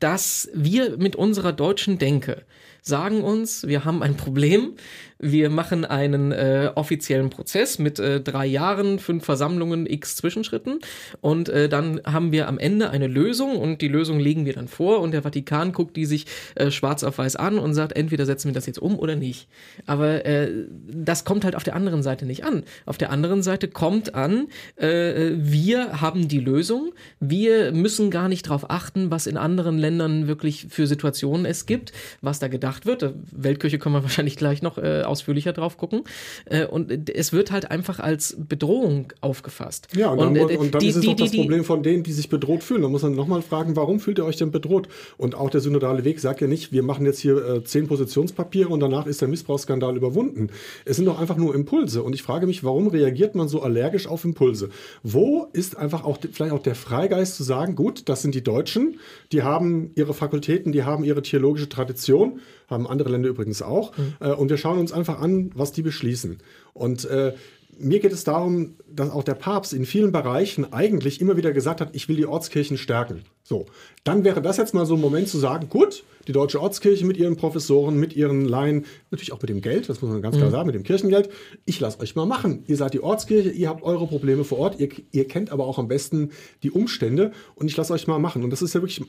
dass 0.00 0.50
wir 0.52 0.96
mit 0.98 1.14
unserer 1.14 1.52
deutschen 1.52 1.98
Denke 1.98 2.42
sagen 2.82 3.22
uns, 3.22 3.66
wir 3.66 3.84
haben 3.84 4.02
ein 4.02 4.16
Problem, 4.16 4.74
wir 5.18 5.50
machen 5.50 5.84
einen 5.84 6.32
äh, 6.32 6.70
offiziellen 6.74 7.28
Prozess 7.28 7.78
mit 7.78 7.98
äh, 7.98 8.20
drei 8.20 8.46
Jahren, 8.46 8.98
fünf 8.98 9.24
Versammlungen, 9.24 9.86
x 9.86 10.16
Zwischenschritten 10.16 10.78
und 11.20 11.48
äh, 11.50 11.68
dann 11.68 12.00
haben 12.04 12.32
wir 12.32 12.48
am 12.48 12.58
Ende 12.58 12.90
eine 12.90 13.06
Lösung 13.06 13.56
und 13.56 13.82
die 13.82 13.88
Lösung 13.88 14.18
legen 14.18 14.46
wir 14.46 14.54
dann 14.54 14.68
vor 14.68 15.00
und 15.00 15.12
der 15.12 15.22
Vatikan 15.22 15.72
guckt 15.72 15.96
die 15.96 16.06
sich 16.06 16.26
äh, 16.54 16.70
schwarz 16.70 17.04
auf 17.04 17.18
weiß 17.18 17.36
an 17.36 17.58
und 17.58 17.74
sagt, 17.74 17.92
entweder 17.96 18.24
setzen 18.24 18.48
wir 18.48 18.54
das 18.54 18.66
jetzt 18.66 18.78
um 18.78 18.98
oder 18.98 19.16
nicht. 19.16 19.48
Aber 19.86 20.24
äh, 20.24 20.50
das 20.88 21.24
kommt 21.24 21.44
halt 21.44 21.54
auf 21.54 21.64
der 21.64 21.76
anderen 21.76 22.02
Seite 22.02 22.24
nicht 22.24 22.44
an. 22.44 22.64
Auf 22.86 22.96
der 22.96 23.10
anderen 23.10 23.42
Seite 23.42 23.68
kommt 23.68 24.14
an, 24.14 24.48
äh, 24.76 25.32
wir 25.34 26.00
haben 26.00 26.28
die 26.28 26.40
Lösung, 26.40 26.92
wir 27.20 27.72
müssen 27.72 28.10
gar 28.10 28.28
nicht 28.28 28.46
darauf 28.46 28.70
achten, 28.70 29.10
was 29.10 29.26
in 29.26 29.36
anderen 29.36 29.78
Ländern 29.78 30.28
wirklich 30.28 30.66
für 30.70 30.86
Situationen 30.86 31.44
es 31.44 31.66
gibt, 31.66 31.92
was 32.22 32.38
da 32.38 32.48
gedacht 32.48 32.69
wird. 32.86 33.14
Weltkirche 33.30 33.78
können 33.78 33.94
wir 33.94 34.02
wahrscheinlich 34.10 34.36
gleich 34.36 34.62
noch 34.62 34.78
äh, 34.78 35.02
ausführlicher 35.02 35.52
drauf 35.52 35.76
gucken. 35.76 36.02
Äh, 36.46 36.66
und 36.66 37.10
es 37.10 37.32
wird 37.32 37.50
halt 37.50 37.70
einfach 37.70 38.00
als 38.00 38.36
Bedrohung 38.38 39.12
aufgefasst. 39.20 39.88
Ja, 39.94 40.10
und 40.10 40.18
dann, 40.18 40.38
und, 40.38 40.50
äh, 40.50 40.56
und 40.56 40.74
dann 40.74 40.80
die, 40.80 40.88
ist 40.88 40.96
es 40.96 41.02
die, 41.02 41.08
auch 41.08 41.16
das 41.16 41.30
die, 41.30 41.38
Problem 41.38 41.64
von 41.64 41.82
denen, 41.82 42.02
die 42.02 42.12
sich 42.12 42.28
bedroht 42.28 42.62
fühlen. 42.62 42.82
Da 42.82 42.88
muss 42.88 43.02
man 43.02 43.14
nochmal 43.14 43.42
fragen, 43.42 43.76
warum 43.76 44.00
fühlt 44.00 44.18
ihr 44.18 44.24
euch 44.24 44.36
denn 44.36 44.50
bedroht? 44.50 44.88
Und 45.16 45.34
auch 45.34 45.50
der 45.50 45.60
synodale 45.60 46.04
Weg 46.04 46.20
sagt 46.20 46.40
ja 46.40 46.46
nicht, 46.46 46.72
wir 46.72 46.82
machen 46.82 47.06
jetzt 47.06 47.20
hier 47.20 47.36
äh, 47.44 47.64
zehn 47.64 47.86
Positionspapiere 47.86 48.68
und 48.68 48.80
danach 48.80 49.06
ist 49.06 49.20
der 49.20 49.28
Missbrauchsskandal 49.28 49.96
überwunden. 49.96 50.50
Es 50.84 50.96
sind 50.96 51.06
doch 51.06 51.20
einfach 51.20 51.36
nur 51.36 51.54
Impulse. 51.54 52.02
Und 52.02 52.14
ich 52.14 52.22
frage 52.22 52.46
mich, 52.46 52.64
warum 52.64 52.88
reagiert 52.88 53.34
man 53.34 53.48
so 53.48 53.62
allergisch 53.62 54.06
auf 54.06 54.24
Impulse? 54.24 54.70
Wo 55.02 55.48
ist 55.52 55.76
einfach 55.76 56.04
auch 56.04 56.18
vielleicht 56.32 56.52
auch 56.52 56.62
der 56.62 56.74
Freigeist 56.74 57.36
zu 57.36 57.42
sagen, 57.42 57.74
gut, 57.74 58.08
das 58.08 58.22
sind 58.22 58.34
die 58.34 58.42
Deutschen, 58.42 58.98
die 59.32 59.42
haben 59.42 59.90
ihre 59.94 60.14
Fakultäten, 60.14 60.72
die 60.72 60.84
haben 60.84 61.04
ihre 61.04 61.22
theologische 61.22 61.68
Tradition 61.68 62.40
haben 62.70 62.86
andere 62.86 63.10
Länder 63.10 63.28
übrigens 63.28 63.60
auch. 63.60 63.96
Mhm. 63.96 64.14
Äh, 64.20 64.32
und 64.32 64.48
wir 64.48 64.56
schauen 64.56 64.78
uns 64.78 64.92
einfach 64.92 65.20
an, 65.20 65.50
was 65.54 65.72
die 65.72 65.82
beschließen. 65.82 66.38
Und 66.72 67.04
äh, 67.04 67.34
mir 67.78 68.00
geht 68.00 68.12
es 68.12 68.24
darum, 68.24 68.74
dass 68.94 69.10
auch 69.10 69.24
der 69.24 69.34
Papst 69.34 69.72
in 69.72 69.86
vielen 69.86 70.12
Bereichen 70.12 70.72
eigentlich 70.72 71.20
immer 71.20 71.36
wieder 71.36 71.52
gesagt 71.52 71.80
hat, 71.80 71.90
ich 71.94 72.08
will 72.08 72.16
die 72.16 72.26
Ortskirchen 72.26 72.76
stärken. 72.76 73.22
So, 73.42 73.66
dann 74.04 74.22
wäre 74.22 74.42
das 74.42 74.58
jetzt 74.58 74.74
mal 74.74 74.86
so 74.86 74.94
ein 74.94 75.00
Moment 75.00 75.28
zu 75.28 75.38
sagen, 75.38 75.68
gut, 75.70 76.04
die 76.28 76.32
deutsche 76.32 76.60
Ortskirche 76.60 77.06
mit 77.06 77.16
ihren 77.16 77.36
Professoren, 77.36 77.98
mit 77.98 78.14
ihren 78.14 78.44
Laien, 78.44 78.84
natürlich 79.10 79.32
auch 79.32 79.40
mit 79.40 79.48
dem 79.48 79.62
Geld, 79.62 79.88
das 79.88 80.02
muss 80.02 80.10
man 80.10 80.20
ganz 80.20 80.36
klar 80.36 80.48
mhm. 80.48 80.52
sagen, 80.52 80.66
mit 80.66 80.74
dem 80.74 80.82
Kirchengeld, 80.82 81.30
ich 81.64 81.80
lasse 81.80 81.98
euch 82.00 82.14
mal 82.14 82.26
machen. 82.26 82.64
Ihr 82.66 82.76
seid 82.76 82.92
die 82.92 83.02
Ortskirche, 83.02 83.50
ihr 83.50 83.68
habt 83.68 83.82
eure 83.82 84.06
Probleme 84.06 84.44
vor 84.44 84.58
Ort, 84.58 84.78
ihr, 84.78 84.90
ihr 85.10 85.26
kennt 85.26 85.50
aber 85.50 85.66
auch 85.66 85.78
am 85.78 85.88
besten 85.88 86.30
die 86.62 86.70
Umstände 86.70 87.32
und 87.54 87.66
ich 87.66 87.76
lasse 87.76 87.92
euch 87.92 88.06
mal 88.06 88.18
machen. 88.18 88.44
Und 88.44 88.50
das 88.50 88.62
ist 88.62 88.74
ja 88.74 88.82
wirklich 88.82 89.02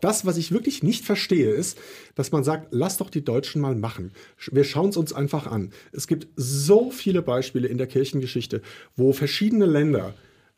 das, 0.00 0.24
was 0.24 0.36
ich 0.36 0.52
wirklich 0.52 0.82
nicht 0.82 1.04
verstehe, 1.04 1.50
ist, 1.50 1.78
dass 2.14 2.32
man 2.32 2.44
sagt, 2.44 2.68
lass 2.70 2.96
doch 2.96 3.10
die 3.10 3.24
Deutschen 3.24 3.60
mal 3.60 3.74
machen. 3.74 4.12
Wir 4.50 4.64
schauen 4.64 4.90
es 4.90 4.96
uns 4.96 5.12
einfach 5.12 5.46
an. 5.46 5.72
Es 5.92 6.06
gibt 6.06 6.28
so 6.36 6.90
viele 6.90 7.22
Beispiele 7.22 7.68
in 7.68 7.78
der 7.78 7.86
Kirchengeschichte, 7.86 8.62
wo 8.96 9.12
verschiedene 9.12 9.66
Länder 9.66 10.14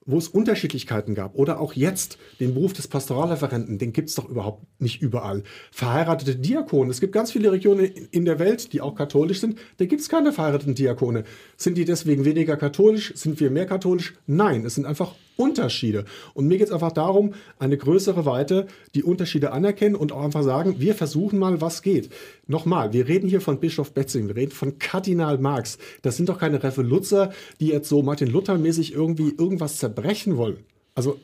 wo 0.07 0.19
es 0.19 0.29
Unterschiedlichkeiten 0.29 1.15
gab 1.15 1.35
oder 1.35 1.61
auch 1.61 1.73
jetzt 1.75 2.17
den 2.39 2.55
Beruf 2.55 2.73
des 2.73 2.89
Pastoralreferenten, 2.89 3.79
den 3.79 3.93
gibt 3.93 4.09
es 4.09 4.15
doch 4.15 4.29
überhaupt 4.29 4.65
nicht 4.81 5.03
überall. 5.03 5.43
Verheiratete 5.73 6.37
Diakone, 6.37 6.91
es 6.91 7.01
gibt 7.01 7.13
ganz 7.13 7.33
viele 7.33 7.53
Regionen 7.53 7.85
in 7.85 8.25
der 8.25 8.39
Welt, 8.39 8.73
die 8.73 8.81
auch 8.81 8.95
katholisch 8.95 9.41
sind, 9.41 9.59
da 9.79 9.85
gibt 9.85 10.01
es 10.01 10.09
keine 10.09 10.33
verheirateten 10.33 10.77
Diakone. 10.77 11.25
Sind 11.57 11.77
die 11.77 11.85
deswegen 11.85 12.25
weniger 12.25 12.57
katholisch? 12.57 13.13
Sind 13.17 13.41
wir 13.41 13.51
mehr 13.51 13.67
katholisch? 13.67 14.15
Nein, 14.27 14.65
es 14.65 14.77
sind 14.77 14.87
einfach 14.87 15.15
Unterschiede. 15.37 16.05
Und 16.35 16.47
mir 16.47 16.59
geht 16.59 16.69
es 16.69 16.73
einfach 16.73 16.93
darum, 16.93 17.35
eine 17.59 17.77
größere 17.77 18.25
Weite, 18.25 18.67
die 18.95 19.03
Unterschiede 19.03 19.53
anerkennen 19.53 19.95
und 19.95 20.13
auch 20.13 20.23
einfach 20.23 20.43
sagen, 20.43 20.77
wir 20.79 20.95
versuchen 20.95 21.39
mal, 21.39 21.61
was 21.61 21.83
geht. 21.83 22.11
Nochmal, 22.47 22.93
wir 22.93 23.09
reden 23.09 23.29
hier 23.29 23.41
von 23.41 23.61
Bischof 23.61 23.93
Betzing, 23.93 24.29
wir 24.29 24.37
reden 24.37 24.53
von 24.53 24.79
Kardinal 24.79 25.39
Marx. 25.39 25.79
Das 26.03 26.17
sind 26.17 26.29
doch 26.29 26.39
keine 26.39 26.63
Revoluzzer, 26.63 27.33
die 27.61 27.69
jetzt 27.69 27.89
so 27.89 28.03
Martin 28.03 28.29
Luther-mäßig 28.29 28.93
irgendwie 28.93 29.35
irgendwas 29.37 29.77
zerbrechen 29.77 30.37
wollen. 30.37 30.59
Also 30.95 31.19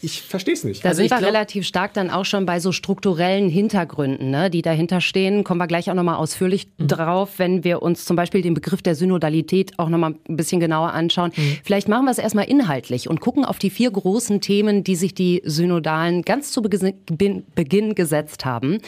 ich 0.00 0.22
verstehe 0.22 0.54
es 0.54 0.64
nicht. 0.64 0.84
Da 0.84 0.90
also 0.90 1.00
sind 1.00 1.10
wir 1.10 1.18
glaub, 1.18 1.28
relativ 1.28 1.66
stark 1.66 1.94
dann 1.94 2.10
auch 2.10 2.24
schon 2.24 2.46
bei 2.46 2.58
so 2.58 2.72
strukturellen 2.72 3.48
Hintergründen, 3.48 4.30
ne, 4.30 4.50
die 4.50 4.60
dahinter 4.60 5.00
stehen. 5.00 5.44
Kommen 5.44 5.60
wir 5.60 5.68
gleich 5.68 5.88
auch 5.88 5.94
nochmal 5.94 6.16
ausführlich 6.16 6.66
mhm. 6.76 6.88
drauf, 6.88 7.38
wenn 7.38 7.64
wir 7.64 7.80
uns 7.80 8.04
zum 8.04 8.16
Beispiel 8.16 8.42
den 8.42 8.54
Begriff 8.54 8.82
der 8.82 8.96
Synodalität 8.96 9.78
auch 9.78 9.88
nochmal 9.88 10.16
ein 10.28 10.36
bisschen 10.36 10.60
genauer 10.60 10.92
anschauen. 10.92 11.32
Mhm. 11.34 11.58
Vielleicht 11.64 11.88
machen 11.88 12.04
wir 12.04 12.10
es 12.10 12.18
erstmal 12.18 12.46
inhaltlich 12.46 13.08
und 13.08 13.20
gucken 13.20 13.44
auf 13.44 13.58
die 13.58 13.70
vier 13.70 13.90
großen 13.90 14.40
Themen, 14.40 14.82
die 14.82 14.96
sich 14.96 15.14
die 15.14 15.42
Synodalen 15.44 16.22
ganz 16.22 16.50
zu 16.50 16.60
Beginn 16.60 17.94
gesetzt 17.94 18.44
haben. 18.44 18.78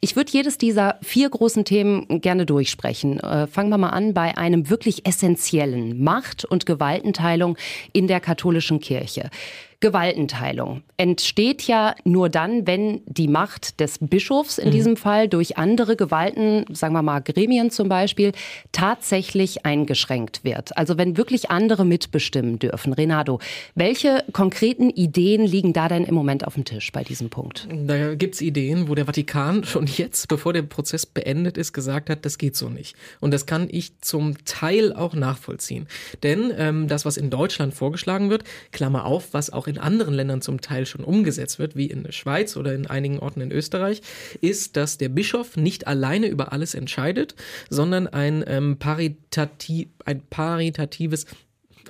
Ich 0.00 0.14
würde 0.14 0.30
jedes 0.30 0.58
dieser 0.58 0.98
vier 1.02 1.30
großen 1.30 1.64
Themen 1.64 2.20
gerne 2.20 2.44
durchsprechen. 2.44 3.18
Äh, 3.18 3.46
fangen 3.46 3.70
wir 3.70 3.78
mal 3.78 3.90
an 3.90 4.14
bei 4.14 4.36
einem 4.36 4.68
wirklich 4.68 5.06
essentiellen 5.06 6.04
Macht- 6.04 6.44
und 6.44 6.66
Gewaltenteilung 6.66 7.56
in 7.92 8.06
der 8.06 8.20
katholischen 8.20 8.78
Kirche. 8.80 9.30
Gewaltenteilung 9.80 10.82
entsteht 10.98 11.62
ja 11.62 11.94
nur 12.04 12.28
dann, 12.28 12.66
wenn 12.66 13.00
die 13.06 13.26
Macht 13.26 13.80
des 13.80 13.96
Bischofs 13.98 14.58
in 14.58 14.68
mhm. 14.68 14.72
diesem 14.72 14.96
Fall 14.98 15.28
durch 15.28 15.56
andere 15.56 15.96
Gewalten, 15.96 16.66
sagen 16.74 16.92
wir 16.92 17.00
mal 17.00 17.20
Gremien 17.20 17.70
zum 17.70 17.88
Beispiel, 17.88 18.32
tatsächlich 18.72 19.64
eingeschränkt 19.64 20.44
wird. 20.44 20.76
Also 20.76 20.98
wenn 20.98 21.16
wirklich 21.16 21.50
andere 21.50 21.86
mitbestimmen 21.86 22.58
dürfen. 22.58 22.92
Renato, 22.92 23.40
welche 23.74 24.24
konkreten 24.34 24.90
Ideen 24.90 25.46
liegen 25.46 25.72
da 25.72 25.88
denn 25.88 26.04
im 26.04 26.14
Moment 26.14 26.46
auf 26.46 26.52
dem 26.52 26.66
Tisch 26.66 26.92
bei 26.92 27.02
diesem 27.02 27.30
Punkt? 27.30 27.66
Da 27.86 28.14
gibt 28.14 28.34
es 28.34 28.42
Ideen, 28.42 28.88
wo 28.88 28.94
der 28.94 29.06
Vatikan 29.06 29.64
schon 29.64 29.86
jetzt, 29.86 30.28
bevor 30.28 30.52
der 30.52 30.62
Prozess 30.62 31.06
beendet 31.06 31.56
ist, 31.56 31.72
gesagt 31.72 32.10
hat, 32.10 32.26
das 32.26 32.36
geht 32.36 32.56
so 32.56 32.68
nicht. 32.68 32.94
Und 33.20 33.32
das 33.32 33.46
kann 33.46 33.68
ich 33.70 33.98
zum 34.00 34.36
Teil 34.44 34.92
auch 34.92 35.14
nachvollziehen. 35.14 35.86
Denn 36.22 36.52
ähm, 36.58 36.88
das, 36.88 37.06
was 37.06 37.16
in 37.16 37.30
Deutschland 37.30 37.72
vorgeschlagen 37.72 38.28
wird, 38.28 38.44
Klammer 38.70 39.06
auf, 39.06 39.32
was 39.32 39.50
auch 39.50 39.66
in 39.70 39.78
anderen 39.78 40.14
Ländern 40.14 40.42
zum 40.42 40.60
Teil 40.60 40.86
schon 40.86 41.04
umgesetzt 41.04 41.58
wird, 41.58 41.76
wie 41.76 41.86
in 41.86 42.02
der 42.02 42.12
Schweiz 42.12 42.56
oder 42.56 42.74
in 42.74 42.86
einigen 42.86 43.18
Orten 43.18 43.40
in 43.40 43.52
Österreich, 43.52 44.02
ist, 44.40 44.76
dass 44.76 44.98
der 44.98 45.08
Bischof 45.08 45.56
nicht 45.56 45.86
alleine 45.86 46.26
über 46.26 46.52
alles 46.52 46.74
entscheidet, 46.74 47.34
sondern 47.68 48.06
ein, 48.06 48.44
ähm, 48.46 48.78
paritativ, 48.78 49.88
ein 50.04 50.22
paritatives 50.28 51.26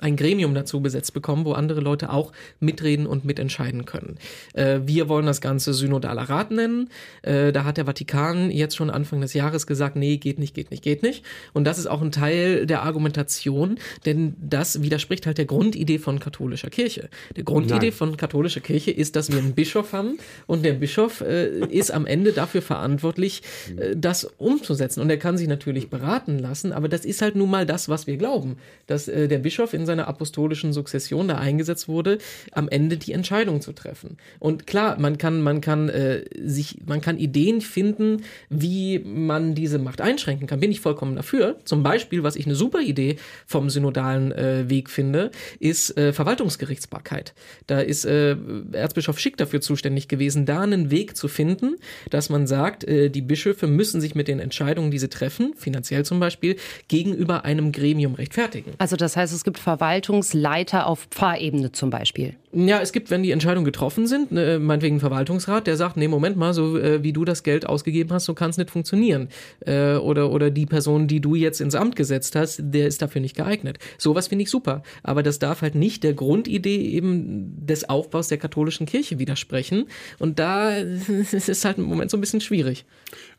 ein 0.01 0.15
Gremium 0.15 0.53
dazu 0.53 0.81
besetzt 0.81 1.13
bekommen, 1.13 1.45
wo 1.45 1.53
andere 1.53 1.79
Leute 1.79 2.11
auch 2.11 2.31
mitreden 2.59 3.05
und 3.07 3.23
mitentscheiden 3.23 3.85
können. 3.85 4.17
Äh, 4.53 4.79
wir 4.85 5.07
wollen 5.07 5.25
das 5.25 5.41
Ganze 5.41 5.73
synodaler 5.73 6.23
Rat 6.23 6.51
nennen. 6.51 6.89
Äh, 7.21 7.51
da 7.51 7.63
hat 7.63 7.77
der 7.77 7.85
Vatikan 7.85 8.51
jetzt 8.51 8.75
schon 8.75 8.89
Anfang 8.89 9.21
des 9.21 9.33
Jahres 9.33 9.67
gesagt, 9.67 9.95
nee, 9.95 10.17
geht 10.17 10.39
nicht, 10.39 10.53
geht 10.53 10.71
nicht, 10.71 10.83
geht 10.83 11.03
nicht. 11.03 11.23
Und 11.53 11.65
das 11.65 11.77
ist 11.77 11.87
auch 11.87 12.01
ein 12.01 12.11
Teil 12.11 12.65
der 12.65 12.81
Argumentation, 12.81 13.77
denn 14.05 14.35
das 14.41 14.81
widerspricht 14.81 15.25
halt 15.25 15.37
der 15.37 15.45
Grundidee 15.45 15.99
von 15.99 16.19
katholischer 16.19 16.69
Kirche. 16.69 17.09
Der 17.35 17.43
Grundidee 17.43 17.87
Nein. 17.87 17.91
von 17.91 18.17
katholischer 18.17 18.61
Kirche 18.61 18.91
ist, 18.91 19.15
dass 19.15 19.31
wir 19.31 19.37
einen 19.37 19.53
Bischof 19.53 19.93
haben 19.93 20.17
und 20.47 20.65
der 20.65 20.73
Bischof 20.73 21.21
äh, 21.21 21.59
ist 21.67 21.91
am 21.91 22.05
Ende 22.05 22.31
dafür 22.31 22.61
verantwortlich, 22.61 23.43
äh, 23.77 23.95
das 23.95 24.25
umzusetzen. 24.37 25.01
Und 25.01 25.09
er 25.09 25.17
kann 25.17 25.37
sich 25.37 25.47
natürlich 25.47 25.89
beraten 25.89 26.39
lassen, 26.39 26.73
aber 26.73 26.89
das 26.89 27.05
ist 27.05 27.21
halt 27.21 27.35
nun 27.35 27.49
mal 27.49 27.65
das, 27.65 27.87
was 27.87 28.07
wir 28.07 28.17
glauben, 28.17 28.57
dass 28.87 29.07
äh, 29.07 29.27
der 29.27 29.39
Bischof 29.39 29.73
in 29.73 29.85
seiner 29.91 30.07
apostolischen 30.07 30.73
Sukzession 30.73 31.27
da 31.27 31.37
eingesetzt 31.37 31.87
wurde, 31.87 32.17
am 32.51 32.69
Ende 32.69 32.97
die 32.97 33.11
Entscheidung 33.11 33.61
zu 33.61 33.73
treffen. 33.73 34.17
Und 34.39 34.65
klar, 34.67 34.97
man 34.99 35.17
kann, 35.17 35.41
man 35.41 35.59
kann 35.61 35.89
äh, 35.89 36.23
sich, 36.43 36.79
man 36.85 37.01
kann 37.01 37.17
Ideen 37.17 37.61
finden, 37.61 38.23
wie 38.49 38.99
man 38.99 39.53
diese 39.53 39.79
Macht 39.79 40.01
einschränken 40.01 40.47
kann. 40.47 40.59
Bin 40.59 40.71
ich 40.71 40.79
vollkommen 40.79 41.15
dafür. 41.15 41.57
Zum 41.65 41.83
Beispiel, 41.83 42.23
was 42.23 42.35
ich 42.35 42.45
eine 42.45 42.55
super 42.55 42.79
Idee 42.79 43.17
vom 43.45 43.69
synodalen 43.69 44.31
äh, 44.31 44.69
Weg 44.69 44.89
finde, 44.89 45.31
ist 45.59 45.97
äh, 45.97 46.13
Verwaltungsgerichtsbarkeit. 46.13 47.33
Da 47.67 47.79
ist 47.81 48.05
äh, 48.05 48.37
Erzbischof 48.71 49.19
Schick 49.19 49.37
dafür 49.37 49.59
zuständig 49.61 50.07
gewesen, 50.07 50.45
da 50.45 50.61
einen 50.61 50.89
Weg 50.89 51.17
zu 51.17 51.27
finden, 51.27 51.75
dass 52.09 52.29
man 52.29 52.47
sagt, 52.47 52.85
äh, 52.85 53.09
die 53.09 53.21
Bischöfe 53.21 53.67
müssen 53.67 53.99
sich 53.99 54.15
mit 54.15 54.27
den 54.27 54.39
Entscheidungen, 54.39 54.91
die 54.91 54.99
sie 54.99 55.09
treffen, 55.09 55.53
finanziell 55.57 56.05
zum 56.05 56.19
Beispiel, 56.19 56.55
gegenüber 56.87 57.43
einem 57.43 57.71
Gremium 57.71 58.15
rechtfertigen. 58.15 58.71
Also 58.77 58.95
das 58.95 59.17
heißt, 59.17 59.33
es 59.33 59.43
gibt 59.43 59.59
Ver 59.59 59.80
Verwaltungsleiter 59.81 60.85
auf 60.85 61.07
Pfarrebene 61.09 61.71
zum 61.71 61.89
Beispiel? 61.89 62.35
Ja, 62.53 62.81
es 62.81 62.91
gibt, 62.91 63.09
wenn 63.09 63.23
die 63.23 63.31
Entscheidungen 63.31 63.65
getroffen 63.65 64.05
sind, 64.05 64.31
ne, 64.31 64.59
meinetwegen 64.59 64.97
ein 64.97 64.99
Verwaltungsrat, 64.99 65.65
der 65.65 65.75
sagt, 65.75 65.97
nee, 65.97 66.07
Moment 66.07 66.37
mal, 66.37 66.53
so 66.53 66.77
äh, 66.77 67.01
wie 67.01 67.13
du 67.13 67.25
das 67.25 67.41
Geld 67.41 67.65
ausgegeben 67.65 68.13
hast, 68.13 68.25
so 68.25 68.35
kann 68.35 68.51
es 68.51 68.57
nicht 68.57 68.69
funktionieren. 68.69 69.29
Äh, 69.65 69.95
oder, 69.95 70.29
oder 70.29 70.51
die 70.51 70.67
Person, 70.67 71.07
die 71.07 71.19
du 71.19 71.33
jetzt 71.33 71.61
ins 71.61 71.73
Amt 71.73 71.95
gesetzt 71.95 72.35
hast, 72.35 72.61
der 72.61 72.85
ist 72.85 73.01
dafür 73.01 73.21
nicht 73.21 73.35
geeignet. 73.35 73.79
Sowas 73.97 74.27
finde 74.27 74.43
ich 74.43 74.51
super. 74.51 74.83
Aber 75.01 75.23
das 75.23 75.39
darf 75.39 75.63
halt 75.63 75.73
nicht 75.73 76.03
der 76.03 76.13
Grundidee 76.13 76.91
eben 76.91 77.65
des 77.65 77.89
Aufbaus 77.89 78.27
der 78.27 78.37
katholischen 78.37 78.85
Kirche 78.85 79.17
widersprechen. 79.17 79.87
Und 80.19 80.37
da 80.37 80.75
ist 80.77 81.49
es 81.49 81.65
halt 81.65 81.79
im 81.79 81.85
Moment 81.85 82.11
so 82.11 82.17
ein 82.17 82.21
bisschen 82.21 82.41
schwierig. 82.41 82.85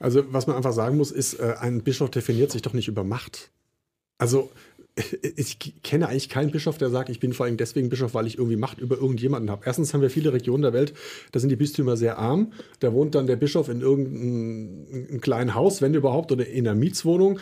Also, 0.01 0.25
was 0.33 0.49
man 0.49 0.57
einfach 0.57 0.73
sagen 0.73 0.97
muss, 0.97 1.13
ist, 1.13 1.35
äh, 1.35 1.55
ein 1.61 1.85
Bischof 1.85 2.11
definiert 2.11 2.51
sich 2.51 2.63
doch 2.63 2.73
nicht 2.73 2.89
über 2.89 3.05
Macht. 3.05 3.53
Also 4.23 4.53
ich 5.37 5.59
kenne 5.83 6.09
eigentlich 6.09 6.29
keinen 6.29 6.51
Bischof, 6.51 6.77
der 6.77 6.91
sagt, 6.91 7.09
ich 7.09 7.19
bin 7.19 7.33
vor 7.33 7.47
allem 7.47 7.57
deswegen 7.57 7.89
Bischof, 7.89 8.13
weil 8.13 8.27
ich 8.27 8.37
irgendwie 8.37 8.57
Macht 8.57 8.79
über 8.79 8.97
irgendjemanden 8.97 9.51
habe. 9.51 9.63
Erstens 9.65 9.95
haben 9.95 10.03
wir 10.03 10.11
viele 10.11 10.33
Regionen 10.33 10.63
der 10.63 10.75
Welt, 10.75 10.93
da 11.33 11.41
sind 11.41 11.49
die 11.49 11.57
Bistümer 11.57 11.97
sehr 11.97 12.19
arm. 12.19 12.53
Da 12.81 12.93
wohnt 12.93 13.15
dann 13.15 13.27
der 13.27 13.37
Bischof 13.37 13.69
in 13.69 13.81
irgendeinem 13.81 15.21
kleinen 15.21 15.55
Haus, 15.55 15.81
wenn 15.81 15.95
überhaupt, 15.95 16.31
oder 16.31 16.47
in 16.47 16.69
einer 16.69 16.79
Mietswohnung, 16.79 17.41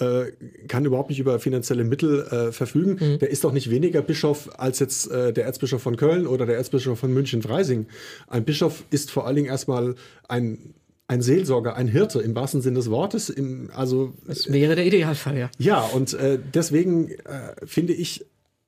äh, 0.00 0.32
kann 0.66 0.84
überhaupt 0.84 1.10
nicht 1.10 1.20
über 1.20 1.38
finanzielle 1.38 1.84
Mittel 1.84 2.22
äh, 2.22 2.52
verfügen. 2.52 2.98
Mhm. 3.00 3.18
Der 3.20 3.30
ist 3.30 3.44
doch 3.44 3.52
nicht 3.52 3.70
weniger 3.70 4.02
Bischof 4.02 4.50
als 4.58 4.80
jetzt 4.80 5.10
äh, 5.10 5.32
der 5.32 5.44
Erzbischof 5.44 5.80
von 5.80 5.96
Köln 5.96 6.26
oder 6.26 6.46
der 6.46 6.56
Erzbischof 6.56 6.98
von 6.98 7.12
München-Freising. 7.12 7.86
Ein 8.26 8.44
Bischof 8.44 8.84
ist 8.90 9.10
vor 9.10 9.26
allen 9.26 9.36
Dingen 9.36 9.48
erstmal 9.48 9.94
ein 10.28 10.74
ein 11.08 11.22
Seelsorger, 11.22 11.74
ein 11.74 11.88
Hirte 11.88 12.20
im 12.20 12.34
wahrsten 12.34 12.60
Sinne 12.60 12.76
des 12.76 12.90
Wortes. 12.90 13.30
Im, 13.30 13.70
also, 13.74 14.14
das 14.26 14.52
wäre 14.52 14.76
der 14.76 14.86
Idealfall, 14.86 15.38
ja. 15.38 15.50
Ja, 15.58 15.80
und 15.80 16.12
äh, 16.14 16.38
deswegen 16.54 17.10
äh, 17.10 17.54
finde 17.64 17.94
ich, 17.94 18.26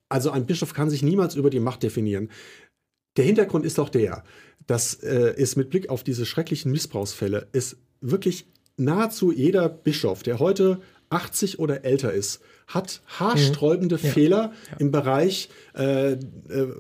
also 0.09 0.30
ein 0.30 0.47
Bischof 0.47 0.75
kann 0.75 0.90
sich 0.90 1.02
niemals 1.02 1.37
über 1.37 1.50
die 1.50 1.61
Macht 1.61 1.82
definieren. 1.82 2.30
Der 3.16 3.26
Hintergrund 3.26 3.66
ist 3.66 3.78
auch 3.78 3.90
der, 3.90 4.25
dass 4.66 4.94
äh, 4.94 5.35
es 5.37 5.56
mit 5.56 5.68
Blick 5.70 5.90
auf 5.90 6.02
diese 6.02 6.25
schrecklichen 6.25 6.73
Missbrauchsfälle 6.73 7.49
ist 7.52 7.76
wirklich 8.00 8.47
nahezu 8.76 9.30
jeder 9.30 9.68
Bischof, 9.68 10.23
der 10.23 10.38
heute 10.38 10.80
80 11.11 11.59
oder 11.59 11.85
älter 11.85 12.12
ist, 12.12 12.40
hat 12.68 13.02
haarsträubende 13.06 13.97
mhm. 13.97 14.04
ja. 14.04 14.11
Fehler 14.11 14.52
ja. 14.70 14.76
im 14.78 14.90
Bereich 14.90 15.50
äh, 15.76 16.12
äh, 16.12 16.18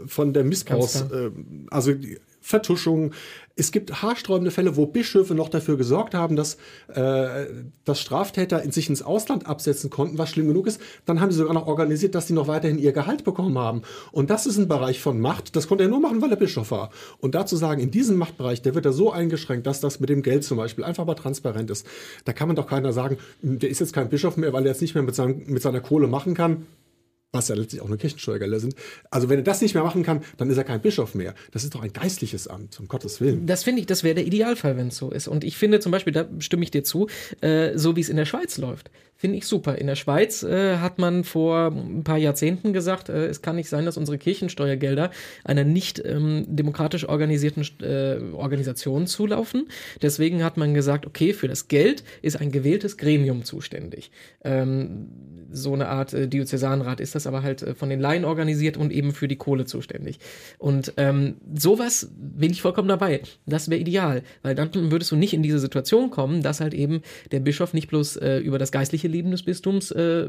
von 0.06 0.32
der 0.32 0.44
Missbrauchs, 0.44 1.02
äh, 1.02 1.30
also 1.70 1.92
Vertuschung, 2.40 3.12
es 3.60 3.72
gibt 3.72 4.02
haarsträubende 4.02 4.50
Fälle, 4.50 4.76
wo 4.76 4.86
Bischöfe 4.86 5.34
noch 5.34 5.50
dafür 5.50 5.76
gesorgt 5.76 6.14
haben, 6.14 6.34
dass, 6.34 6.54
äh, 6.88 7.46
dass 7.84 8.00
Straftäter 8.00 8.62
in 8.62 8.72
sich 8.72 8.88
ins 8.88 9.02
Ausland 9.02 9.46
absetzen 9.46 9.90
konnten, 9.90 10.16
was 10.18 10.30
schlimm 10.30 10.48
genug 10.48 10.66
ist. 10.66 10.80
Dann 11.04 11.20
haben 11.20 11.30
sie 11.30 11.38
sogar 11.38 11.54
noch 11.54 11.66
organisiert, 11.66 12.14
dass 12.14 12.26
sie 12.26 12.32
noch 12.32 12.48
weiterhin 12.48 12.78
ihr 12.78 12.92
Gehalt 12.92 13.22
bekommen 13.22 13.58
haben. 13.58 13.82
Und 14.12 14.30
das 14.30 14.46
ist 14.46 14.56
ein 14.56 14.66
Bereich 14.66 15.00
von 15.00 15.20
Macht. 15.20 15.54
Das 15.56 15.68
konnte 15.68 15.84
er 15.84 15.90
nur 15.90 16.00
machen, 16.00 16.22
weil 16.22 16.30
er 16.30 16.36
Bischof 16.36 16.70
war. 16.70 16.90
Und 17.18 17.34
dazu 17.34 17.56
sagen, 17.56 17.80
in 17.80 17.90
diesem 17.90 18.16
Machtbereich, 18.16 18.62
der 18.62 18.74
wird 18.74 18.86
er 18.86 18.92
so 18.92 19.12
eingeschränkt, 19.12 19.66
dass 19.66 19.80
das 19.80 20.00
mit 20.00 20.08
dem 20.08 20.22
Geld 20.22 20.42
zum 20.42 20.56
Beispiel 20.56 20.84
einfach 20.84 21.04
mal 21.04 21.14
transparent 21.14 21.70
ist. 21.70 21.86
Da 22.24 22.32
kann 22.32 22.48
man 22.48 22.56
doch 22.56 22.66
keiner 22.66 22.94
sagen, 22.94 23.18
hm, 23.42 23.58
der 23.58 23.68
ist 23.68 23.80
jetzt 23.80 23.92
kein 23.92 24.08
Bischof 24.08 24.38
mehr, 24.38 24.54
weil 24.54 24.64
er 24.64 24.72
jetzt 24.72 24.80
nicht 24.80 24.94
mehr 24.94 25.04
mit, 25.04 25.14
seinem, 25.14 25.44
mit 25.46 25.62
seiner 25.62 25.80
Kohle 25.80 26.06
machen 26.06 26.34
kann 26.34 26.66
was 27.32 27.48
ja 27.48 27.54
letztlich 27.54 27.80
auch 27.80 27.88
nur 27.88 27.98
Kirchensteuergelder 27.98 28.60
sind. 28.60 28.74
Also 29.10 29.28
wenn 29.28 29.38
er 29.38 29.44
das 29.44 29.60
nicht 29.60 29.74
mehr 29.74 29.84
machen 29.84 30.02
kann, 30.02 30.22
dann 30.36 30.50
ist 30.50 30.56
er 30.56 30.64
kein 30.64 30.80
Bischof 30.80 31.14
mehr. 31.14 31.34
Das 31.52 31.64
ist 31.64 31.74
doch 31.74 31.82
ein 31.82 31.92
geistliches 31.92 32.48
Amt, 32.48 32.80
um 32.80 32.88
Gottes 32.88 33.20
Willen. 33.20 33.46
Das 33.46 33.62
finde 33.62 33.80
ich, 33.80 33.86
das 33.86 34.02
wäre 34.02 34.16
der 34.16 34.26
Idealfall, 34.26 34.76
wenn 34.76 34.88
es 34.88 34.96
so 34.96 35.10
ist. 35.10 35.28
Und 35.28 35.44
ich 35.44 35.56
finde 35.56 35.80
zum 35.80 35.92
Beispiel, 35.92 36.12
da 36.12 36.28
stimme 36.38 36.64
ich 36.64 36.70
dir 36.70 36.82
zu, 36.82 37.08
äh, 37.40 37.76
so 37.78 37.96
wie 37.96 38.00
es 38.00 38.08
in 38.08 38.16
der 38.16 38.24
Schweiz 38.24 38.58
läuft, 38.58 38.90
finde 39.20 39.36
ich 39.36 39.46
super. 39.46 39.76
In 39.76 39.86
der 39.86 39.96
Schweiz 39.96 40.42
äh, 40.42 40.78
hat 40.78 40.98
man 40.98 41.24
vor 41.24 41.66
ein 41.66 42.04
paar 42.04 42.16
Jahrzehnten 42.16 42.72
gesagt, 42.72 43.10
äh, 43.10 43.26
es 43.26 43.42
kann 43.42 43.54
nicht 43.54 43.68
sein, 43.68 43.84
dass 43.84 43.98
unsere 43.98 44.16
Kirchensteuergelder 44.16 45.10
einer 45.44 45.62
nicht 45.62 46.02
ähm, 46.02 46.46
demokratisch 46.48 47.06
organisierten 47.06 47.62
äh, 47.82 48.32
Organisation 48.32 49.06
zulaufen. 49.06 49.68
Deswegen 50.00 50.42
hat 50.42 50.56
man 50.56 50.72
gesagt, 50.72 51.04
okay, 51.06 51.34
für 51.34 51.48
das 51.48 51.68
Geld 51.68 52.02
ist 52.22 52.40
ein 52.40 52.50
gewähltes 52.50 52.96
Gremium 52.96 53.44
zuständig. 53.44 54.10
Ähm, 54.42 55.08
so 55.52 55.74
eine 55.74 55.88
Art 55.88 56.14
äh, 56.14 56.26
Diözesanrat 56.26 56.98
ist 57.00 57.14
das 57.14 57.26
aber 57.26 57.42
halt 57.42 57.60
äh, 57.60 57.74
von 57.74 57.90
den 57.90 58.00
Laien 58.00 58.24
organisiert 58.24 58.78
und 58.78 58.90
eben 58.90 59.12
für 59.12 59.28
die 59.28 59.36
Kohle 59.36 59.66
zuständig. 59.66 60.18
Und 60.56 60.94
ähm, 60.96 61.36
sowas 61.54 62.08
bin 62.16 62.52
ich 62.52 62.62
vollkommen 62.62 62.88
dabei. 62.88 63.20
Das 63.44 63.68
wäre 63.68 63.80
ideal, 63.80 64.22
weil 64.42 64.54
dann 64.54 64.70
würdest 64.90 65.10
du 65.10 65.16
nicht 65.16 65.34
in 65.34 65.42
diese 65.42 65.58
Situation 65.58 66.08
kommen, 66.10 66.42
dass 66.42 66.60
halt 66.60 66.72
eben 66.72 67.02
der 67.32 67.40
Bischof 67.40 67.74
nicht 67.74 67.88
bloß 67.88 68.16
äh, 68.16 68.38
über 68.38 68.58
das 68.58 68.72
geistliche 68.72 69.09
Leben 69.10 69.30
des 69.30 69.42
Bistums 69.42 69.90
äh, 69.90 70.28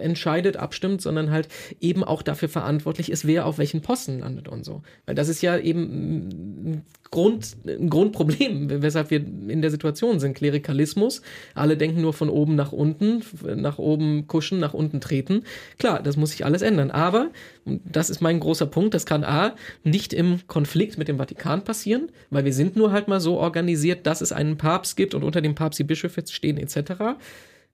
entscheidet, 0.00 0.56
abstimmt, 0.56 1.02
sondern 1.02 1.30
halt 1.30 1.48
eben 1.80 2.04
auch 2.04 2.22
dafür 2.22 2.48
verantwortlich 2.48 3.10
ist, 3.10 3.26
wer 3.26 3.46
auf 3.46 3.58
welchen 3.58 3.82
Posten 3.82 4.20
landet 4.20 4.48
und 4.48 4.64
so. 4.64 4.82
Weil 5.06 5.14
das 5.14 5.28
ist 5.28 5.42
ja 5.42 5.58
eben 5.58 5.82
ein, 5.82 6.82
Grund, 7.10 7.56
ein 7.66 7.90
Grundproblem, 7.90 8.82
weshalb 8.82 9.10
wir 9.10 9.18
in 9.18 9.62
der 9.62 9.70
Situation 9.70 10.20
sind. 10.20 10.34
Klerikalismus, 10.34 11.22
alle 11.54 11.76
denken 11.76 12.00
nur 12.00 12.12
von 12.12 12.28
oben 12.28 12.54
nach 12.54 12.72
unten, 12.72 13.22
nach 13.56 13.78
oben 13.78 14.28
kuschen, 14.28 14.60
nach 14.60 14.74
unten 14.74 15.00
treten. 15.00 15.42
Klar, 15.78 16.02
das 16.02 16.16
muss 16.16 16.30
sich 16.30 16.44
alles 16.44 16.62
ändern. 16.62 16.90
Aber, 16.90 17.30
und 17.64 17.82
das 17.84 18.10
ist 18.10 18.20
mein 18.20 18.38
großer 18.38 18.66
Punkt, 18.66 18.94
das 18.94 19.06
kann 19.06 19.24
A, 19.24 19.56
nicht 19.82 20.12
im 20.12 20.40
Konflikt 20.46 20.98
mit 20.98 21.08
dem 21.08 21.18
Vatikan 21.18 21.64
passieren, 21.64 22.10
weil 22.30 22.44
wir 22.44 22.52
sind 22.52 22.76
nur 22.76 22.92
halt 22.92 23.08
mal 23.08 23.20
so 23.20 23.38
organisiert, 23.38 24.06
dass 24.06 24.20
es 24.20 24.30
einen 24.30 24.56
Papst 24.56 24.96
gibt 24.96 25.14
und 25.14 25.24
unter 25.24 25.40
dem 25.40 25.54
Papst 25.54 25.78
die 25.78 25.84
Bischöfe 25.84 26.22
stehen 26.28 26.58
etc. 26.58 27.18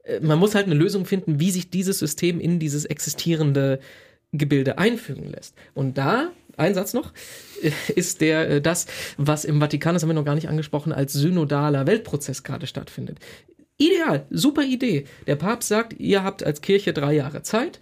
Äh, 0.07 0.21
man 0.21 0.39
muss 0.39 0.55
halt 0.55 0.67
eine 0.67 0.75
Lösung 0.75 1.05
finden, 1.05 1.41
wie 1.41 1.51
sich 1.51 1.71
dieses 1.71 1.99
System 1.99 2.41
in 2.41 2.59
dieses 2.59 2.85
existierende 2.85 3.81
Gebilde 4.33 4.79
einfügen 4.79 5.31
lässt. 5.31 5.55
Und 5.75 5.99
da, 5.99 6.31
ein 6.57 6.75
Satz 6.75 6.95
noch, 6.95 7.13
ist 7.95 8.21
der, 8.21 8.49
äh, 8.49 8.61
das, 8.61 8.87
was 9.17 9.45
im 9.45 9.61
Vatikan, 9.61 9.95
das 9.95 10.03
haben 10.03 10.11
wir 10.11 10.15
noch 10.15 10.25
gar 10.25 10.35
nicht 10.35 10.49
angesprochen, 10.49 10.93
als 10.93 11.13
synodaler 11.13 11.87
Weltprozess 11.87 12.43
gerade 12.43 12.67
stattfindet. 12.67 13.19
Ideal, 13.79 14.27
super 14.31 14.63
Idee. 14.63 15.05
Der 15.27 15.37
Papst 15.37 15.69
sagt, 15.69 15.99
ihr 16.01 16.25
habt 16.25 16.43
als 16.43 16.63
Kirche 16.63 16.95
drei 16.95 17.13
Jahre 17.15 17.43
Zeit. 17.43 17.79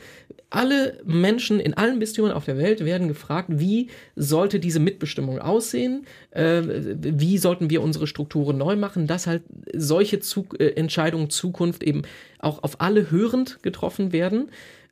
Alle 0.51 1.01
Menschen 1.05 1.61
in 1.61 1.75
allen 1.75 2.01
Bistümern 2.01 2.33
auf 2.33 2.45
der 2.45 2.59
Welt 2.59 2.85
werden 2.85 3.07
gefragt, 3.07 3.49
wie 3.51 3.91
sollte 4.17 4.59
diese 4.59 4.81
Mitbestimmung 4.81 5.39
aussehen? 5.39 6.07
Äh, 6.31 6.63
wie 6.67 7.39
sollten 7.39 7.71
wir 7.71 7.81
unsere 7.83 8.09
Strukturen 8.09 8.59
neu 8.59 8.75
machen, 8.75 9.07
dass 9.07 9.29
halt 9.29 9.43
solche 9.73 10.19
Zug 10.19 10.61
äh, 10.61 10.71
Entscheidungen 10.71 11.31
Zukunft 11.31 11.85
eben 11.85 12.03
auch 12.41 12.63
auf 12.63 12.81
alle 12.81 13.11
hörend 13.11 13.63
getroffen 13.63 14.13
werden. 14.13 14.51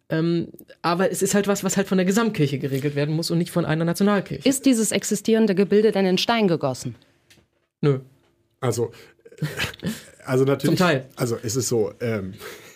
Ähm, 0.09 0.49
aber 0.83 1.11
es 1.11 1.23
ist 1.23 1.35
halt 1.35 1.49
was, 1.49 1.65
was 1.65 1.77
halt 1.77 1.89
von 1.89 1.99
der 1.99 2.05
Gesamtkirche 2.05 2.59
geregelt 2.59 2.95
werden 2.95 3.15
muss 3.15 3.31
und 3.31 3.39
nicht 3.39 3.51
von 3.51 3.65
einer 3.65 3.85
Nationalkirche. 3.85 4.49
Ist 4.49 4.67
dieses 4.67 4.93
existierende 4.93 5.55
Gebilde 5.55 5.91
denn 5.91 6.07
in 6.07 6.19
Stein 6.19 6.49
gegossen? 6.49 6.95
Nö. 7.81 8.01
Also, 8.61 8.93
also 10.25 10.45
natürlich. 10.45 10.79
Zum 10.79 10.87
Teil. 10.87 11.09
Also 11.17 11.37
es 11.43 11.57
ist 11.57 11.69
so. 11.69 11.93
Ähm, 12.01 12.35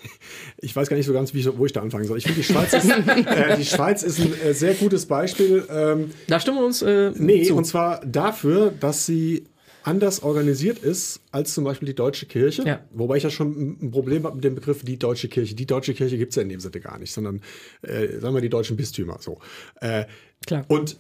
ich 0.58 0.74
weiß 0.74 0.88
gar 0.88 0.96
nicht 0.96 1.06
so 1.06 1.12
ganz, 1.12 1.34
wie 1.34 1.44
wo 1.58 1.66
ich 1.66 1.72
da 1.72 1.82
anfangen 1.82 2.04
soll. 2.04 2.18
Ich 2.18 2.24
finde, 2.24 2.40
die 2.40 2.46
Schweiz 2.46 2.72
ist, 2.72 2.88
äh, 2.90 3.56
die 3.56 3.64
Schweiz 3.64 4.02
ist 4.02 4.20
ein 4.20 4.40
äh, 4.40 4.54
sehr 4.54 4.74
gutes 4.74 5.06
Beispiel. 5.06 5.64
Ähm, 5.70 6.10
da 6.28 6.40
stimmen 6.40 6.58
wir 6.58 6.66
uns. 6.66 6.82
Äh, 6.82 7.12
nee, 7.16 7.44
zu. 7.44 7.54
und 7.54 7.64
zwar 7.64 8.00
dafür, 8.04 8.72
dass 8.78 9.06
sie 9.06 9.44
anders 9.86 10.24
organisiert 10.24 10.80
ist 10.80 11.20
als 11.30 11.54
zum 11.54 11.62
Beispiel 11.62 11.86
die 11.86 11.94
deutsche 11.94 12.26
Kirche. 12.26 12.64
Ja. 12.64 12.80
Wobei 12.90 13.18
ich 13.18 13.22
ja 13.22 13.30
schon 13.30 13.78
ein 13.80 13.90
Problem 13.92 14.24
habe 14.24 14.34
mit 14.34 14.44
dem 14.44 14.56
Begriff 14.56 14.82
die 14.82 14.98
deutsche 14.98 15.28
Kirche. 15.28 15.54
Die 15.54 15.66
deutsche 15.66 15.94
Kirche 15.94 16.18
gibt 16.18 16.30
es 16.30 16.36
ja 16.36 16.42
in 16.42 16.48
dem 16.48 16.58
Sinne 16.58 16.80
gar 16.80 16.98
nicht, 16.98 17.12
sondern 17.12 17.40
äh, 17.82 18.18
sagen 18.18 18.34
wir 18.34 18.40
die 18.40 18.48
deutschen 18.48 18.76
Bistümer. 18.76 19.18
So. 19.20 19.38
Äh, 19.80 20.06
Klar. 20.44 20.64
Und 20.68 20.98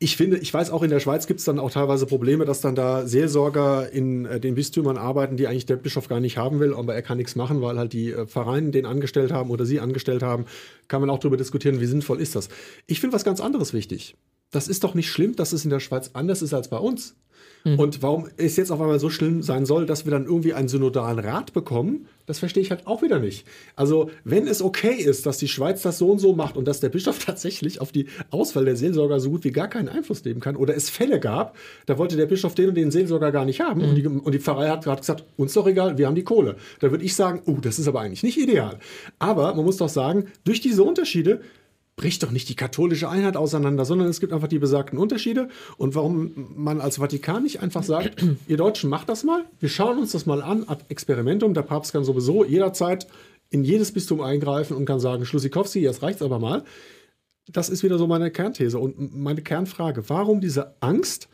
ich 0.00 0.16
finde, 0.16 0.38
ich 0.38 0.54
weiß 0.54 0.70
auch 0.70 0.84
in 0.84 0.90
der 0.90 1.00
Schweiz 1.00 1.26
gibt 1.26 1.40
es 1.40 1.46
dann 1.46 1.58
auch 1.58 1.72
teilweise 1.72 2.06
Probleme, 2.06 2.44
dass 2.44 2.60
dann 2.60 2.76
da 2.76 3.06
Seelsorger 3.06 3.90
in 3.90 4.26
äh, 4.26 4.38
den 4.38 4.54
Bistümern 4.54 4.96
arbeiten, 4.96 5.36
die 5.36 5.48
eigentlich 5.48 5.66
der 5.66 5.76
Bischof 5.76 6.08
gar 6.08 6.20
nicht 6.20 6.38
haben 6.38 6.60
will, 6.60 6.72
aber 6.72 6.94
er 6.94 7.02
kann 7.02 7.18
nichts 7.18 7.34
machen, 7.34 7.60
weil 7.62 7.78
halt 7.78 7.92
die 7.92 8.12
äh, 8.12 8.26
Vereine 8.26 8.70
den 8.70 8.86
angestellt 8.86 9.32
haben 9.32 9.50
oder 9.50 9.64
sie 9.64 9.80
angestellt 9.80 10.22
haben. 10.22 10.46
Kann 10.86 11.00
man 11.00 11.10
auch 11.10 11.18
darüber 11.18 11.36
diskutieren, 11.36 11.80
wie 11.80 11.86
sinnvoll 11.86 12.20
ist 12.20 12.36
das. 12.36 12.48
Ich 12.86 13.00
finde 13.00 13.14
was 13.14 13.24
ganz 13.24 13.40
anderes 13.40 13.72
wichtig. 13.72 14.16
Das 14.52 14.68
ist 14.68 14.84
doch 14.84 14.94
nicht 14.94 15.10
schlimm, 15.10 15.34
dass 15.34 15.52
es 15.52 15.64
in 15.64 15.70
der 15.70 15.80
Schweiz 15.80 16.10
anders 16.12 16.42
ist 16.42 16.54
als 16.54 16.68
bei 16.68 16.78
uns. 16.78 17.16
Mhm. 17.64 17.78
Und 17.78 18.02
warum 18.02 18.28
es 18.36 18.56
jetzt 18.56 18.70
auf 18.70 18.80
einmal 18.80 19.00
so 19.00 19.10
schlimm 19.10 19.42
sein 19.42 19.66
soll, 19.66 19.86
dass 19.86 20.04
wir 20.04 20.12
dann 20.12 20.24
irgendwie 20.24 20.54
einen 20.54 20.68
synodalen 20.68 21.18
Rat 21.18 21.52
bekommen, 21.52 22.06
das 22.26 22.38
verstehe 22.38 22.62
ich 22.62 22.70
halt 22.70 22.86
auch 22.86 23.02
wieder 23.02 23.18
nicht. 23.18 23.46
Also, 23.74 24.10
wenn 24.24 24.46
es 24.46 24.60
okay 24.60 24.94
ist, 24.94 25.24
dass 25.24 25.38
die 25.38 25.48
Schweiz 25.48 25.80
das 25.82 25.98
so 25.98 26.10
und 26.10 26.18
so 26.18 26.34
macht 26.34 26.56
und 26.56 26.68
dass 26.68 26.80
der 26.80 26.90
Bischof 26.90 27.18
tatsächlich 27.24 27.80
auf 27.80 27.90
die 27.90 28.06
Auswahl 28.30 28.64
der 28.64 28.76
Seelsorger 28.76 29.18
so 29.18 29.30
gut 29.30 29.44
wie 29.44 29.50
gar 29.50 29.68
keinen 29.68 29.88
Einfluss 29.88 30.24
nehmen 30.24 30.40
kann, 30.40 30.56
oder 30.56 30.76
es 30.76 30.90
Fälle 30.90 31.20
gab, 31.20 31.56
da 31.86 31.96
wollte 31.96 32.16
der 32.16 32.26
Bischof 32.26 32.54
den 32.54 32.68
und 32.68 32.74
den 32.74 32.90
Seelsorger 32.90 33.32
gar 33.32 33.44
nicht 33.44 33.60
haben 33.60 33.80
mhm. 33.80 33.88
und, 33.88 33.94
die, 33.94 34.06
und 34.06 34.32
die 34.32 34.40
Pfarrei 34.40 34.68
hat 34.68 34.84
gerade 34.84 35.00
gesagt, 35.00 35.24
uns 35.36 35.54
doch 35.54 35.66
egal, 35.66 35.96
wir 35.98 36.06
haben 36.06 36.14
die 36.14 36.24
Kohle. 36.24 36.56
Da 36.80 36.90
würde 36.90 37.04
ich 37.04 37.14
sagen, 37.14 37.42
oh, 37.46 37.56
das 37.60 37.78
ist 37.78 37.88
aber 37.88 38.00
eigentlich 38.00 38.22
nicht 38.22 38.38
ideal. 38.38 38.78
Aber 39.18 39.54
man 39.54 39.64
muss 39.64 39.78
doch 39.78 39.88
sagen, 39.88 40.26
durch 40.44 40.60
diese 40.60 40.82
Unterschiede 40.82 41.40
bricht 41.98 42.22
doch 42.22 42.30
nicht 42.30 42.48
die 42.48 42.54
katholische 42.54 43.10
Einheit 43.10 43.36
auseinander, 43.36 43.84
sondern 43.84 44.08
es 44.08 44.20
gibt 44.20 44.32
einfach 44.32 44.48
die 44.48 44.58
besagten 44.58 44.98
Unterschiede. 44.98 45.48
Und 45.76 45.94
warum 45.94 46.32
man 46.56 46.80
als 46.80 46.96
Vatikan 46.96 47.42
nicht 47.42 47.60
einfach 47.60 47.82
sagt, 47.82 48.24
ihr 48.48 48.56
Deutschen 48.56 48.88
macht 48.88 49.10
das 49.10 49.24
mal, 49.24 49.44
wir 49.60 49.68
schauen 49.68 49.98
uns 49.98 50.12
das 50.12 50.24
mal 50.24 50.40
an, 50.40 50.64
ad 50.66 50.84
experimentum, 50.88 51.52
der 51.52 51.62
Papst 51.62 51.92
kann 51.92 52.04
sowieso 52.04 52.44
jederzeit 52.44 53.06
in 53.50 53.64
jedes 53.64 53.92
Bistum 53.92 54.22
eingreifen 54.22 54.76
und 54.76 54.86
kann 54.86 55.00
sagen, 55.00 55.26
Schlussikowski, 55.26 55.80
jetzt 55.80 56.02
reicht's 56.02 56.22
aber 56.22 56.38
mal. 56.38 56.64
Das 57.50 57.68
ist 57.68 57.82
wieder 57.82 57.98
so 57.98 58.06
meine 58.06 58.30
Kernthese 58.30 58.78
und 58.78 59.16
meine 59.16 59.42
Kernfrage. 59.42 60.08
Warum 60.08 60.40
diese 60.40 60.74
Angst, 60.80 61.28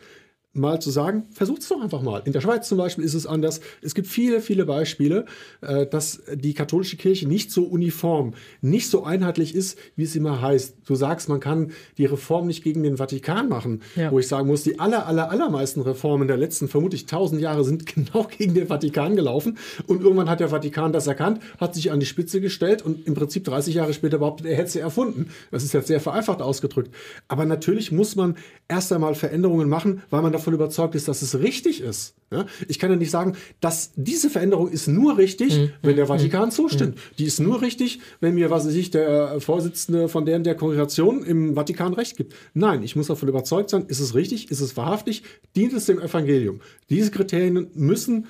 mal 0.55 0.81
zu 0.81 0.91
sagen, 0.91 1.25
versucht 1.33 1.63
es 1.63 1.69
doch 1.69 1.83
einfach 1.83 2.01
mal. 2.01 2.23
In 2.25 2.33
der 2.33 2.41
Schweiz 2.41 2.69
zum 2.69 2.79
Beispiel 2.79 3.05
ist 3.05 3.15
es 3.15 3.27
anders. 3.27 3.61
Es 3.83 3.95
gibt 3.95 4.07
viele, 4.07 4.41
viele 4.41 4.65
Beispiele, 4.65 5.27
äh, 5.61 5.87
dass 5.87 6.23
die 6.33 6.55
katholische 6.55 6.97
Kirche 6.97 7.29
nicht 7.29 7.51
so 7.51 7.65
uniform, 7.65 8.35
nicht 8.61 8.89
so 8.89 9.05
einheitlich 9.05 9.55
ist, 9.55 9.79
wie 9.97 10.05
es 10.05 10.15
immer 10.15 10.41
heißt. 10.41 10.77
Du 10.87 10.95
sagst, 10.95 11.29
man 11.29 11.41
kann 11.41 11.73
die 11.99 12.07
Reform 12.07 12.47
nicht 12.47 12.63
gegen 12.63 12.83
den 12.85 12.97
Vatikan 12.97 13.49
machen, 13.49 13.83
ja. 13.97 14.13
wo 14.13 14.19
ich 14.21 14.29
sagen 14.29 14.47
muss, 14.47 14.63
die 14.63 14.79
aller, 14.79 15.07
aller, 15.07 15.31
allermeisten 15.31 15.81
Reformen 15.81 16.29
der 16.29 16.37
letzten 16.37 16.69
vermutlich 16.69 17.07
tausend 17.07 17.41
Jahre 17.41 17.65
sind 17.65 17.87
genau 17.95 18.29
gegen 18.37 18.55
den 18.55 18.69
Vatikan 18.69 19.17
gelaufen. 19.17 19.59
Und 19.87 20.03
irgendwann 20.03 20.31
hat 20.31 20.41
der 20.41 20.49
Vatikan 20.49 20.93
das 20.93 21.07
erkannt, 21.07 21.41
hat 21.59 21.75
sich 21.75 21.91
an 21.91 22.01
die 22.01 22.07
Spitze 22.07 22.41
gestellt 22.41 22.83
und 22.83 23.07
im 23.07 23.15
Prinzip 23.15 23.45
30 23.45 23.75
Jahre 23.75 23.93
später 23.93 24.19
behauptet, 24.19 24.47
er 24.47 24.57
hätte 24.57 24.71
sie 24.71 24.79
erfunden. 24.79 25.31
Das 25.51 25.65
ist 25.65 25.75
jetzt 25.75 25.89
sehr 25.89 26.01
vereinfacht 26.01 26.41
ausgedrückt. 26.41 26.95
Aber 27.27 27.45
natürlich 27.45 27.91
muss 27.91 28.15
man 28.15 28.37
erst 28.69 28.93
einmal 28.93 29.15
Veränderungen 29.15 29.69
machen, 29.69 30.03
weil 30.11 30.23
man 30.23 30.33
davon 30.33 30.44
überzeugt 30.53 30.95
ist, 30.95 31.09
dass 31.09 31.23
es 31.23 31.39
richtig 31.39 31.81
ist. 31.81 32.15
Ja? 32.31 32.45
Ich 32.69 32.79
kann 32.79 32.91
ja 32.91 32.97
nicht 32.97 33.11
sagen, 33.11 33.37
dass 33.61 33.93
diese 33.97 34.29
Veränderung 34.29 34.69
ist 34.69 34.89
nur 34.89 35.17
richtig, 35.17 35.57
mhm. 35.57 35.71
wenn 35.83 35.97
der 35.97 36.07
Vatikan 36.07 36.47
mhm. 36.47 36.51
zustimmt. 36.51 36.97
Mhm. 36.97 37.01
Die 37.19 37.25
ist 37.25 37.41
nur 37.41 37.63
richtig, 37.63 38.01
wenn 38.21 38.35
mir, 38.35 38.51
was 38.51 38.67
weiß 38.67 38.75
ich, 38.75 38.91
der 38.91 39.41
Vorsitzende 39.41 40.09
von 40.09 40.27
der, 40.27 40.39
der 40.41 40.55
Kongregation 40.55 41.25
im 41.25 41.55
Vatikan 41.55 41.95
recht 41.95 42.17
gibt. 42.17 42.35
Nein, 42.53 42.83
ich 42.83 42.97
muss 42.97 43.07
davon 43.07 43.29
überzeugt 43.29 43.71
sein, 43.71 43.87
ist 43.87 44.01
es 44.01 44.15
richtig, 44.15 44.51
ist 44.51 44.61
es 44.61 44.77
wahrhaftig, 44.77 45.23
dient 45.57 45.73
es 45.73 45.87
dem 45.87 46.01
Evangelium. 46.01 46.61
Diese 46.91 47.11
Kriterien 47.11 47.69
müssen 47.75 48.27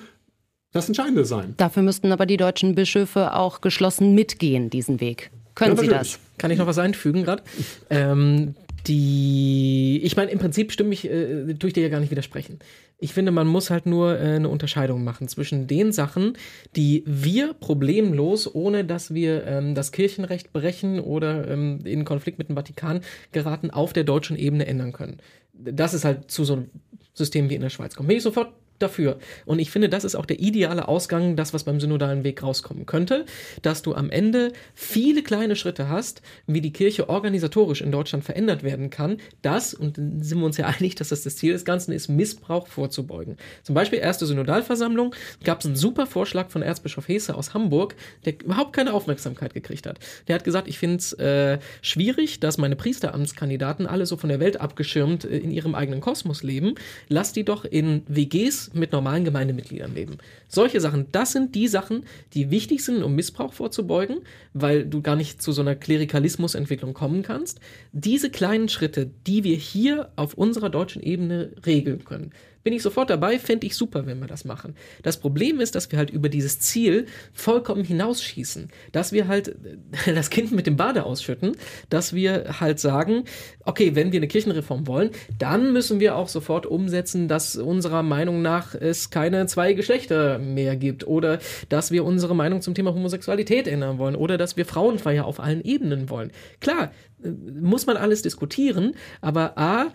das 0.71 0.87
Entscheidende 0.87 1.25
sein. 1.25 1.53
Dafür 1.57 1.83
müssten 1.83 2.11
aber 2.11 2.25
die 2.25 2.37
deutschen 2.37 2.75
Bischöfe 2.75 3.33
auch 3.33 3.61
geschlossen 3.61 4.13
mitgehen, 4.13 4.69
diesen 4.69 4.99
Weg. 4.99 5.31
Können 5.55 5.77
ja, 5.77 5.81
Sie 5.81 5.87
das? 5.87 6.19
Kann 6.37 6.51
ich 6.51 6.57
noch 6.57 6.67
was 6.67 6.77
einfügen 6.77 7.23
gerade? 7.23 7.43
Ähm, 7.89 8.55
die, 8.87 10.01
ich 10.03 10.15
meine, 10.15 10.31
im 10.31 10.39
Prinzip 10.39 10.71
stimme 10.71 10.93
ich, 10.93 11.09
äh, 11.09 11.53
tue 11.55 11.69
ich 11.69 11.73
dir 11.73 11.83
ja 11.83 11.89
gar 11.89 11.99
nicht 11.99 12.11
widersprechen. 12.11 12.59
Ich 12.97 13.13
finde, 13.13 13.31
man 13.31 13.47
muss 13.47 13.69
halt 13.69 13.85
nur 13.85 14.17
äh, 14.17 14.35
eine 14.35 14.49
Unterscheidung 14.49 15.03
machen 15.03 15.27
zwischen 15.27 15.67
den 15.67 15.91
Sachen, 15.91 16.37
die 16.75 17.03
wir 17.05 17.53
problemlos, 17.53 18.53
ohne 18.53 18.85
dass 18.85 19.13
wir 19.13 19.45
ähm, 19.45 19.75
das 19.75 19.91
Kirchenrecht 19.91 20.53
brechen 20.53 20.99
oder 20.99 21.47
ähm, 21.47 21.81
in 21.83 22.05
Konflikt 22.05 22.37
mit 22.37 22.49
dem 22.49 22.55
Vatikan 22.55 23.01
geraten, 23.31 23.71
auf 23.71 23.93
der 23.93 24.03
deutschen 24.03 24.37
Ebene 24.37 24.65
ändern 24.65 24.93
können. 24.93 25.17
Das 25.53 25.93
ist 25.93 26.05
halt 26.05 26.29
zu 26.31 26.43
so 26.43 26.53
einem 26.53 26.69
System 27.13 27.49
wie 27.49 27.55
in 27.55 27.61
der 27.61 27.69
Schweiz 27.69 27.95
kommt. 27.95 28.07
Bin 28.07 28.17
ich 28.17 28.23
sofort 28.23 28.53
dafür. 28.79 29.17
Und 29.45 29.59
ich 29.59 29.71
finde, 29.71 29.89
das 29.89 30.03
ist 30.03 30.15
auch 30.15 30.25
der 30.25 30.39
ideale 30.39 30.87
Ausgang, 30.87 31.35
das, 31.35 31.53
was 31.53 31.63
beim 31.63 31.79
synodalen 31.79 32.23
Weg 32.23 32.43
rauskommen 32.43 32.85
könnte, 32.85 33.25
dass 33.61 33.81
du 33.81 33.95
am 33.95 34.09
Ende 34.09 34.51
viele 34.73 35.23
kleine 35.23 35.55
Schritte 35.55 35.89
hast, 35.89 36.21
wie 36.47 36.61
die 36.61 36.73
Kirche 36.73 37.09
organisatorisch 37.09 37.81
in 37.81 37.91
Deutschland 37.91 38.23
verändert 38.23 38.63
werden 38.63 38.89
kann. 38.89 39.17
Das, 39.41 39.73
und 39.73 39.95
sind 39.95 40.39
wir 40.39 40.45
uns 40.45 40.57
ja 40.57 40.65
einig, 40.79 40.95
dass 40.95 41.09
das 41.09 41.23
das 41.23 41.37
Ziel 41.37 41.53
des 41.53 41.65
Ganzen 41.65 41.91
ist, 41.91 42.09
Missbrauch 42.09 42.67
vorzubeugen. 42.67 43.37
Zum 43.63 43.75
Beispiel 43.75 43.99
erste 43.99 44.25
Synodalversammlung 44.25 45.15
gab 45.43 45.59
es 45.59 45.65
einen 45.65 45.75
super 45.75 46.05
Vorschlag 46.05 46.49
von 46.49 46.61
Erzbischof 46.61 47.07
Hesse 47.07 47.35
aus 47.35 47.53
Hamburg, 47.53 47.95
der 48.25 48.33
überhaupt 48.41 48.73
keine 48.73 48.93
Aufmerksamkeit 48.93 49.53
gekriegt 49.53 49.87
hat. 49.87 49.99
Der 50.27 50.35
hat 50.35 50.43
gesagt, 50.43 50.67
ich 50.67 50.79
finde 50.79 50.97
es 50.97 51.13
äh, 51.13 51.59
schwierig, 51.81 52.39
dass 52.39 52.57
meine 52.57 52.75
Priesteramtskandidaten 52.75 53.87
alle 53.87 54.05
so 54.05 54.17
von 54.17 54.29
der 54.29 54.39
Welt 54.39 54.59
abgeschirmt 54.59 55.25
äh, 55.25 55.37
in 55.37 55.51
ihrem 55.51 55.75
eigenen 55.75 56.01
Kosmos 56.01 56.43
leben. 56.43 56.75
Lass 57.07 57.33
die 57.33 57.43
doch 57.43 57.65
in 57.65 58.03
WGs 58.07 58.64
mit 58.73 58.91
normalen 58.91 59.23
Gemeindemitgliedern 59.23 59.93
leben. 59.93 60.17
Solche 60.47 60.81
Sachen, 60.81 61.07
das 61.11 61.31
sind 61.31 61.55
die 61.55 61.67
Sachen, 61.67 62.05
die 62.33 62.51
wichtig 62.51 62.83
sind, 62.83 63.03
um 63.03 63.15
Missbrauch 63.15 63.53
vorzubeugen, 63.53 64.21
weil 64.53 64.85
du 64.85 65.01
gar 65.01 65.15
nicht 65.15 65.41
zu 65.41 65.51
so 65.51 65.61
einer 65.61 65.75
Klerikalismusentwicklung 65.75 66.93
kommen 66.93 67.23
kannst. 67.23 67.59
Diese 67.91 68.29
kleinen 68.29 68.69
Schritte, 68.69 69.09
die 69.27 69.43
wir 69.43 69.55
hier 69.55 70.09
auf 70.15 70.33
unserer 70.33 70.69
deutschen 70.69 71.01
Ebene 71.01 71.51
regeln 71.65 72.03
können, 72.05 72.31
bin 72.65 72.73
ich 72.73 72.81
sofort 72.81 73.11
dabei, 73.11 73.37
fände 73.37 73.67
ich 73.67 73.75
super, 73.75 74.07
wenn 74.07 74.19
wir 74.19 74.27
das 74.27 74.43
machen. 74.43 74.75
Das 75.03 75.19
Problem 75.19 75.59
ist, 75.59 75.75
dass 75.75 75.91
wir 75.91 75.99
halt 75.99 76.09
über 76.09 76.29
dieses 76.29 76.59
Ziel 76.59 77.05
vollkommen 77.31 77.83
hinausschießen. 77.83 78.69
Dass 78.91 79.11
wir 79.11 79.27
halt 79.27 79.55
das 80.07 80.31
Kind 80.31 80.51
mit 80.51 80.65
dem 80.65 80.75
Bade 80.75 81.05
ausschütten, 81.05 81.55
dass 81.91 82.15
wir 82.15 82.59
halt 82.59 82.79
sagen, 82.79 83.25
okay, 83.65 83.93
wenn 83.93 84.11
wir 84.11 84.17
eine 84.17 84.27
Kirchenreform 84.27 84.87
wollen, 84.87 85.11
dann 85.37 85.73
müssen 85.73 85.99
wir 85.99 86.15
auch 86.15 86.27
sofort 86.27 86.65
umsetzen, 86.65 87.27
dass 87.27 87.55
unserer 87.55 88.01
Meinung 88.01 88.41
nach 88.41 88.73
es 88.73 89.11
keine 89.11 89.45
zwei 89.45 89.73
Geschlechter 89.73 90.39
mehr 90.39 90.75
gibt 90.75 91.05
oder 91.05 91.37
dass 91.69 91.91
wir 91.91 92.03
unsere 92.03 92.35
Meinung 92.35 92.61
zum 92.61 92.73
Thema 92.73 92.95
Homosexualität 92.95 93.67
ändern 93.67 93.99
wollen 93.99 94.15
oder 94.15 94.39
dass 94.39 94.57
wir 94.57 94.65
Frauenfeier 94.65 95.25
auf 95.25 95.39
allen 95.39 95.63
Ebenen 95.63 96.09
wollen. 96.09 96.31
Klar, 96.61 96.91
äh, 97.23 97.29
muss 97.29 97.85
man 97.85 97.95
alles 97.95 98.23
diskutieren, 98.23 98.95
aber 99.21 99.55
A, 99.55 99.83
äh, 99.83 99.89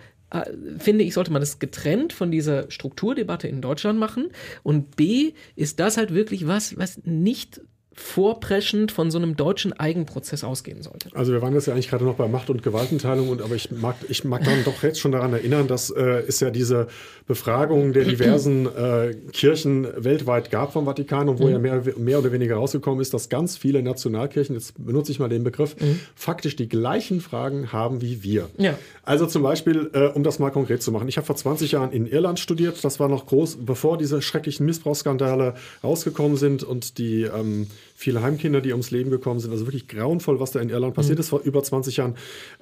finde 0.79 1.05
ich, 1.05 1.14
sollte 1.14 1.33
man 1.33 1.40
das 1.40 1.59
getrennt 1.59 2.12
von 2.12 2.31
dieser 2.31 2.71
Strukturdebatte 2.71 3.49
in 3.49 3.61
Deutschland 3.61 3.99
machen. 3.99 4.31
Und 4.62 4.97
B, 4.97 5.33
ist 5.57 5.81
das 5.81 5.97
halt 5.97 6.14
wirklich 6.14 6.47
was, 6.47 6.77
was 6.79 7.01
nicht 7.05 7.61
vorpreschend 7.92 8.92
von 8.92 9.11
so 9.11 9.18
einem 9.18 9.37
deutschen 9.37 9.72
Eigenprozess 9.72 10.44
ausgehen 10.44 10.83
sollte. 10.83 11.11
Also 11.14 11.33
wir 11.33 11.42
waren 11.42 11.55
jetzt 11.55 11.66
ja 11.66 11.74
eigentlich 11.74 11.88
gerade 11.88 12.05
noch 12.05 12.14
bei 12.14 12.29
Macht- 12.29 12.48
und 12.48 12.62
Gewaltenteilung, 12.62 13.29
und, 13.29 13.42
aber 13.42 13.57
ich 13.57 13.70
mag, 13.70 13.96
ich 14.09 14.24
mag 14.24 14.44
dann 14.44 14.64
doch 14.64 14.83
jetzt 14.83 15.00
schon 15.00 15.12
daran 15.12 15.33
erinnern, 15.33 15.66
dass 15.66 15.90
äh, 15.90 16.22
es 16.26 16.40
ja 16.40 16.50
diese 16.50 16.87
Befragung 17.26 17.92
der 17.92 18.05
diversen 18.05 18.66
äh, 18.66 19.14
Kirchen 19.33 19.87
weltweit 19.96 20.50
gab 20.50 20.72
vom 20.72 20.87
Vatikan 20.87 21.29
und 21.29 21.40
wo 21.40 21.46
mhm. 21.46 21.53
ja 21.53 21.59
mehr, 21.59 21.83
mehr 21.96 22.18
oder 22.20 22.33
weniger 22.33 22.57
rausgekommen 22.57 23.00
ist, 23.00 23.12
dass 23.12 23.29
ganz 23.29 23.57
viele 23.57 23.83
Nationalkirchen, 23.83 24.55
jetzt 24.55 24.85
benutze 24.85 25.12
ich 25.12 25.18
mal 25.18 25.29
den 25.29 25.44
Begriff, 25.44 25.76
mhm. 25.81 26.00
faktisch 26.14 26.57
die 26.57 26.68
gleichen 26.68 27.20
Fragen 27.20 27.72
haben 27.72 28.00
wie 28.00 28.22
wir. 28.22 28.48
Ja. 28.57 28.79
Also 29.03 29.26
zum 29.26 29.42
Beispiel, 29.42 29.90
äh, 29.92 30.07
um 30.07 30.22
das 30.22 30.38
mal 30.38 30.50
konkret 30.50 30.83
zu 30.83 30.92
machen, 30.92 31.09
ich 31.09 31.16
habe 31.16 31.26
vor 31.26 31.37
20 31.37 31.72
Jahren 31.72 31.92
in 31.92 32.07
Irland 32.07 32.38
studiert, 32.38 32.83
das 32.85 33.00
war 33.00 33.09
noch 33.09 33.26
groß, 33.26 33.59
bevor 33.64 33.98
diese 33.98 34.22
schrecklichen 34.22 34.64
Missbrauchsskandale 34.66 35.55
rausgekommen 35.83 36.37
sind 36.37 36.62
und 36.62 36.98
die 36.98 37.22
ähm, 37.22 37.66
viele 37.95 38.23
Heimkinder, 38.23 38.61
die 38.61 38.73
ums 38.73 38.90
Leben 38.90 39.11
gekommen 39.11 39.40
sind. 39.40 39.51
Also 39.51 39.66
wirklich 39.66 39.88
grauenvoll, 39.88 40.40
was 40.40 40.53
da 40.53 40.61
in 40.61 40.71
Irland 40.71 40.95
passiert 40.95 41.19
mhm. 41.19 41.21
ist. 41.21 41.29
Vor 41.29 41.40
über 41.40 41.62
20 41.62 41.97
Jahren 41.97 42.16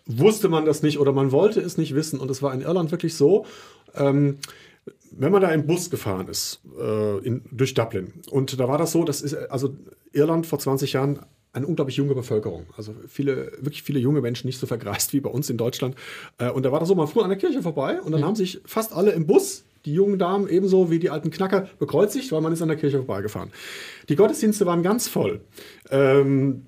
wusste 0.06 0.48
man 0.48 0.64
das 0.64 0.82
nicht 0.82 0.98
oder 0.98 1.12
man 1.12 1.32
wollte 1.32 1.60
es 1.60 1.78
nicht 1.78 1.94
wissen. 1.94 2.18
Und 2.18 2.30
es 2.30 2.42
war 2.42 2.52
in 2.52 2.60
Irland 2.60 2.90
wirklich 2.90 3.14
so, 3.14 3.46
ähm, 3.94 4.38
wenn 5.10 5.32
man 5.32 5.42
da 5.42 5.50
im 5.50 5.66
Bus 5.66 5.90
gefahren 5.90 6.28
ist, 6.28 6.60
äh, 6.78 7.18
in, 7.18 7.42
durch 7.50 7.74
Dublin, 7.74 8.12
und 8.30 8.58
da 8.58 8.68
war 8.68 8.78
das 8.78 8.92
so, 8.92 9.04
das 9.04 9.20
ist, 9.20 9.34
also 9.34 9.74
Irland 10.12 10.46
vor 10.46 10.58
20 10.58 10.92
Jahren 10.92 11.20
eine 11.52 11.66
unglaublich 11.66 11.96
junge 11.96 12.14
Bevölkerung. 12.14 12.66
Also 12.76 12.94
viele, 13.08 13.52
wirklich 13.60 13.82
viele 13.82 13.98
junge 13.98 14.20
Menschen, 14.20 14.46
nicht 14.46 14.58
so 14.58 14.66
vergreist 14.66 15.12
wie 15.12 15.20
bei 15.20 15.30
uns 15.30 15.50
in 15.50 15.56
Deutschland. 15.56 15.94
Äh, 16.38 16.50
und 16.50 16.64
da 16.64 16.72
war 16.72 16.80
das 16.80 16.88
so, 16.88 16.94
man 16.94 17.08
fuhr 17.08 17.24
an 17.24 17.30
der 17.30 17.38
Kirche 17.38 17.62
vorbei 17.62 18.00
und 18.00 18.12
dann 18.12 18.20
mhm. 18.20 18.26
haben 18.26 18.36
sich 18.36 18.60
fast 18.64 18.92
alle 18.92 19.12
im 19.12 19.26
Bus 19.26 19.64
die 19.84 19.92
jungen 19.92 20.18
Damen 20.18 20.48
ebenso 20.48 20.90
wie 20.90 20.98
die 20.98 21.10
alten 21.10 21.30
Knacker 21.30 21.68
bekreuzigt, 21.78 22.32
weil 22.32 22.40
man 22.40 22.52
ist 22.52 22.62
an 22.62 22.68
der 22.68 22.76
Kirche 22.76 22.98
vorbeigefahren. 22.98 23.50
Die 24.08 24.16
Gottesdienste 24.16 24.66
waren 24.66 24.82
ganz 24.82 25.08
voll. 25.08 25.40
Ähm, 25.90 26.66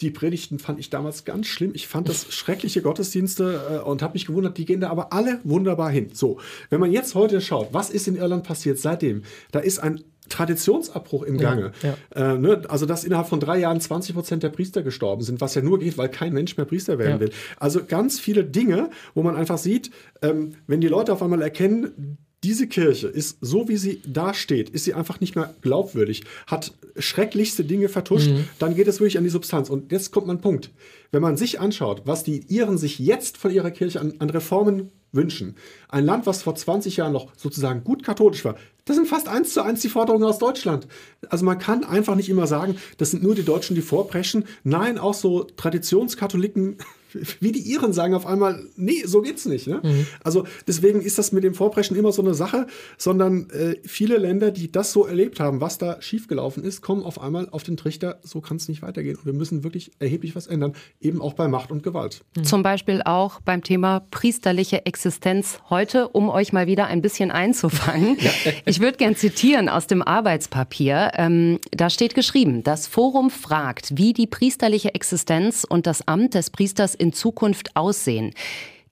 die 0.00 0.10
Predigten 0.10 0.58
fand 0.58 0.78
ich 0.78 0.90
damals 0.90 1.24
ganz 1.24 1.48
schlimm. 1.48 1.72
Ich 1.74 1.88
fand 1.88 2.08
das 2.08 2.32
schreckliche 2.32 2.82
Gottesdienste 2.82 3.80
äh, 3.82 3.84
und 3.84 4.02
habe 4.02 4.14
mich 4.14 4.26
gewundert, 4.26 4.56
die 4.56 4.64
gehen 4.64 4.80
da 4.80 4.90
aber 4.90 5.12
alle 5.12 5.40
wunderbar 5.42 5.90
hin. 5.90 6.10
So, 6.12 6.38
wenn 6.70 6.80
man 6.80 6.92
jetzt 6.92 7.14
heute 7.14 7.40
schaut, 7.40 7.68
was 7.72 7.90
ist 7.90 8.06
in 8.06 8.16
Irland 8.16 8.44
passiert 8.44 8.78
seitdem? 8.78 9.22
Da 9.50 9.58
ist 9.58 9.80
ein 9.80 10.04
Traditionsabbruch 10.28 11.22
im 11.22 11.38
Gange. 11.38 11.72
Ja, 11.82 11.96
ja. 12.14 12.34
Äh, 12.34 12.38
ne? 12.38 12.62
Also, 12.68 12.86
dass 12.86 13.02
innerhalb 13.04 13.28
von 13.28 13.40
drei 13.40 13.58
Jahren 13.58 13.80
20 13.80 14.14
Prozent 14.14 14.42
der 14.42 14.50
Priester 14.50 14.82
gestorben 14.82 15.22
sind, 15.22 15.40
was 15.40 15.54
ja 15.54 15.62
nur 15.62 15.78
geht, 15.78 15.98
weil 15.98 16.10
kein 16.10 16.32
Mensch 16.32 16.56
mehr 16.56 16.66
Priester 16.66 16.98
werden 16.98 17.14
ja. 17.14 17.20
will. 17.20 17.30
Also 17.58 17.80
ganz 17.84 18.20
viele 18.20 18.44
Dinge, 18.44 18.90
wo 19.14 19.22
man 19.22 19.36
einfach 19.36 19.58
sieht, 19.58 19.90
ähm, 20.22 20.54
wenn 20.66 20.80
die 20.80 20.88
Leute 20.88 21.12
auf 21.12 21.22
einmal 21.22 21.42
erkennen, 21.42 22.18
diese 22.48 22.66
Kirche 22.66 23.08
ist, 23.08 23.36
so 23.42 23.68
wie 23.68 23.76
sie 23.76 24.00
da 24.06 24.32
steht, 24.32 24.70
ist 24.70 24.84
sie 24.84 24.94
einfach 24.94 25.20
nicht 25.20 25.36
mehr 25.36 25.54
glaubwürdig, 25.60 26.22
hat 26.46 26.72
schrecklichste 26.96 27.62
Dinge 27.62 27.90
vertuscht, 27.90 28.30
mhm. 28.30 28.44
dann 28.58 28.74
geht 28.74 28.88
es 28.88 29.00
wirklich 29.00 29.18
an 29.18 29.24
die 29.24 29.28
Substanz. 29.28 29.68
Und 29.68 29.92
jetzt 29.92 30.12
kommt 30.12 30.28
mein 30.28 30.40
Punkt. 30.40 30.70
Wenn 31.12 31.20
man 31.20 31.36
sich 31.36 31.60
anschaut, 31.60 32.02
was 32.06 32.24
die 32.24 32.46
Iren 32.48 32.78
sich 32.78 32.98
jetzt 32.98 33.36
von 33.36 33.50
ihrer 33.50 33.70
Kirche 33.70 34.00
an, 34.00 34.14
an 34.18 34.30
Reformen 34.30 34.90
wünschen, 35.12 35.56
ein 35.88 36.04
Land, 36.04 36.26
was 36.26 36.42
vor 36.42 36.54
20 36.54 36.96
Jahren 36.96 37.12
noch 37.12 37.28
sozusagen 37.36 37.84
gut 37.84 38.02
katholisch 38.02 38.44
war, 38.44 38.56
das 38.84 38.96
sind 38.96 39.06
fast 39.06 39.28
eins 39.28 39.52
zu 39.52 39.62
eins 39.62 39.82
die 39.82 39.90
Forderungen 39.90 40.24
aus 40.24 40.38
Deutschland. 40.38 40.86
Also 41.28 41.44
man 41.44 41.58
kann 41.58 41.84
einfach 41.84 42.14
nicht 42.14 42.30
immer 42.30 42.46
sagen, 42.46 42.76
das 42.96 43.10
sind 43.10 43.22
nur 43.22 43.34
die 43.34 43.44
Deutschen, 43.44 43.74
die 43.74 43.82
vorpreschen. 43.82 44.44
Nein, 44.64 44.98
auch 44.98 45.14
so 45.14 45.44
Traditionskatholiken 45.44 46.78
wie 47.40 47.52
die 47.52 47.60
Iren 47.60 47.92
sagen 47.92 48.14
auf 48.14 48.26
einmal, 48.26 48.64
nee, 48.76 49.02
so 49.04 49.22
geht's 49.22 49.46
nicht. 49.46 49.66
Ne? 49.66 49.80
Mhm. 49.82 50.06
Also 50.22 50.44
deswegen 50.66 51.00
ist 51.00 51.18
das 51.18 51.32
mit 51.32 51.44
dem 51.44 51.54
Vorpreschen 51.54 51.96
immer 51.96 52.12
so 52.12 52.22
eine 52.22 52.34
Sache, 52.34 52.66
sondern 52.96 53.50
äh, 53.50 53.76
viele 53.84 54.18
Länder, 54.18 54.50
die 54.50 54.70
das 54.70 54.92
so 54.92 55.06
erlebt 55.06 55.40
haben, 55.40 55.60
was 55.60 55.78
da 55.78 56.00
schiefgelaufen 56.00 56.62
ist, 56.62 56.82
kommen 56.82 57.02
auf 57.02 57.20
einmal 57.20 57.48
auf 57.50 57.62
den 57.62 57.76
Trichter, 57.76 58.18
so 58.22 58.40
kann 58.40 58.56
es 58.56 58.68
nicht 58.68 58.82
weitergehen. 58.82 59.16
Und 59.16 59.26
wir 59.26 59.32
müssen 59.32 59.64
wirklich 59.64 59.92
erheblich 59.98 60.36
was 60.36 60.46
ändern, 60.46 60.74
eben 61.00 61.22
auch 61.22 61.34
bei 61.34 61.48
Macht 61.48 61.70
und 61.70 61.82
Gewalt. 61.82 62.24
Mhm. 62.36 62.44
Zum 62.44 62.62
Beispiel 62.62 63.02
auch 63.04 63.40
beim 63.40 63.62
Thema 63.62 64.00
priesterliche 64.10 64.86
Existenz 64.86 65.60
heute, 65.70 65.77
um 66.12 66.28
euch 66.28 66.52
mal 66.52 66.66
wieder 66.66 66.86
ein 66.86 67.02
bisschen 67.02 67.30
einzufangen. 67.30 68.16
ja. 68.20 68.30
Ich 68.64 68.80
würde 68.80 68.98
gern 68.98 69.16
zitieren 69.16 69.68
aus 69.68 69.86
dem 69.86 70.02
Arbeitspapier. 70.02 71.12
Ähm, 71.14 71.58
da 71.70 71.90
steht 71.90 72.14
geschrieben, 72.14 72.62
das 72.62 72.86
Forum 72.86 73.30
fragt, 73.30 73.96
wie 73.96 74.12
die 74.12 74.26
priesterliche 74.26 74.94
Existenz 74.94 75.64
und 75.64 75.86
das 75.86 76.06
Amt 76.06 76.34
des 76.34 76.50
Priesters 76.50 76.94
in 76.94 77.12
Zukunft 77.12 77.76
aussehen? 77.76 78.34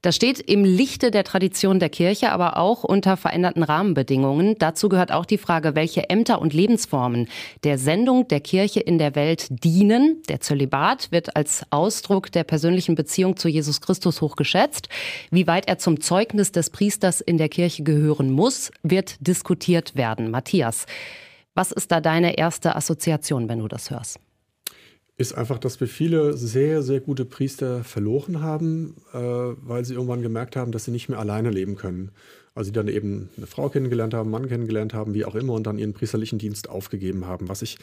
Das 0.06 0.14
steht 0.14 0.38
im 0.38 0.62
Lichte 0.62 1.10
der 1.10 1.24
Tradition 1.24 1.80
der 1.80 1.88
Kirche, 1.88 2.30
aber 2.30 2.58
auch 2.58 2.84
unter 2.84 3.16
veränderten 3.16 3.64
Rahmenbedingungen. 3.64 4.54
Dazu 4.56 4.88
gehört 4.88 5.10
auch 5.10 5.24
die 5.24 5.36
Frage, 5.36 5.74
welche 5.74 6.08
Ämter 6.10 6.40
und 6.40 6.54
Lebensformen 6.54 7.26
der 7.64 7.76
Sendung 7.76 8.28
der 8.28 8.38
Kirche 8.38 8.78
in 8.78 8.98
der 8.98 9.16
Welt 9.16 9.48
dienen. 9.50 10.22
Der 10.28 10.38
Zölibat 10.38 11.10
wird 11.10 11.34
als 11.34 11.64
Ausdruck 11.70 12.30
der 12.30 12.44
persönlichen 12.44 12.94
Beziehung 12.94 13.36
zu 13.36 13.48
Jesus 13.48 13.80
Christus 13.80 14.20
hochgeschätzt. 14.20 14.88
Wie 15.32 15.48
weit 15.48 15.66
er 15.66 15.78
zum 15.78 16.00
Zeugnis 16.00 16.52
des 16.52 16.70
Priesters 16.70 17.20
in 17.20 17.36
der 17.36 17.48
Kirche 17.48 17.82
gehören 17.82 18.30
muss, 18.30 18.70
wird 18.84 19.16
diskutiert 19.18 19.96
werden. 19.96 20.30
Matthias, 20.30 20.86
was 21.56 21.72
ist 21.72 21.90
da 21.90 22.00
deine 22.00 22.38
erste 22.38 22.76
Assoziation, 22.76 23.48
wenn 23.48 23.58
du 23.58 23.66
das 23.66 23.90
hörst? 23.90 24.20
Ist 25.18 25.32
einfach, 25.32 25.58
dass 25.58 25.80
wir 25.80 25.88
viele 25.88 26.36
sehr, 26.36 26.82
sehr 26.82 27.00
gute 27.00 27.24
Priester 27.24 27.84
verloren 27.84 28.42
haben, 28.42 28.96
äh, 29.12 29.18
weil 29.18 29.84
sie 29.84 29.94
irgendwann 29.94 30.22
gemerkt 30.22 30.56
haben, 30.56 30.72
dass 30.72 30.84
sie 30.84 30.90
nicht 30.90 31.08
mehr 31.08 31.18
alleine 31.18 31.50
leben 31.50 31.76
können. 31.76 32.10
Also 32.54 32.68
sie 32.68 32.72
dann 32.72 32.88
eben 32.88 33.30
eine 33.36 33.46
Frau 33.46 33.68
kennengelernt 33.68 34.14
haben, 34.14 34.26
einen 34.26 34.42
Mann 34.42 34.48
kennengelernt 34.48 34.94
haben, 34.94 35.14
wie 35.14 35.24
auch 35.24 35.34
immer, 35.34 35.54
und 35.54 35.66
dann 35.66 35.78
ihren 35.78 35.94
priesterlichen 35.94 36.38
Dienst 36.38 36.68
aufgegeben 36.68 37.26
haben, 37.26 37.48
was 37.48 37.62
ich 37.62 37.78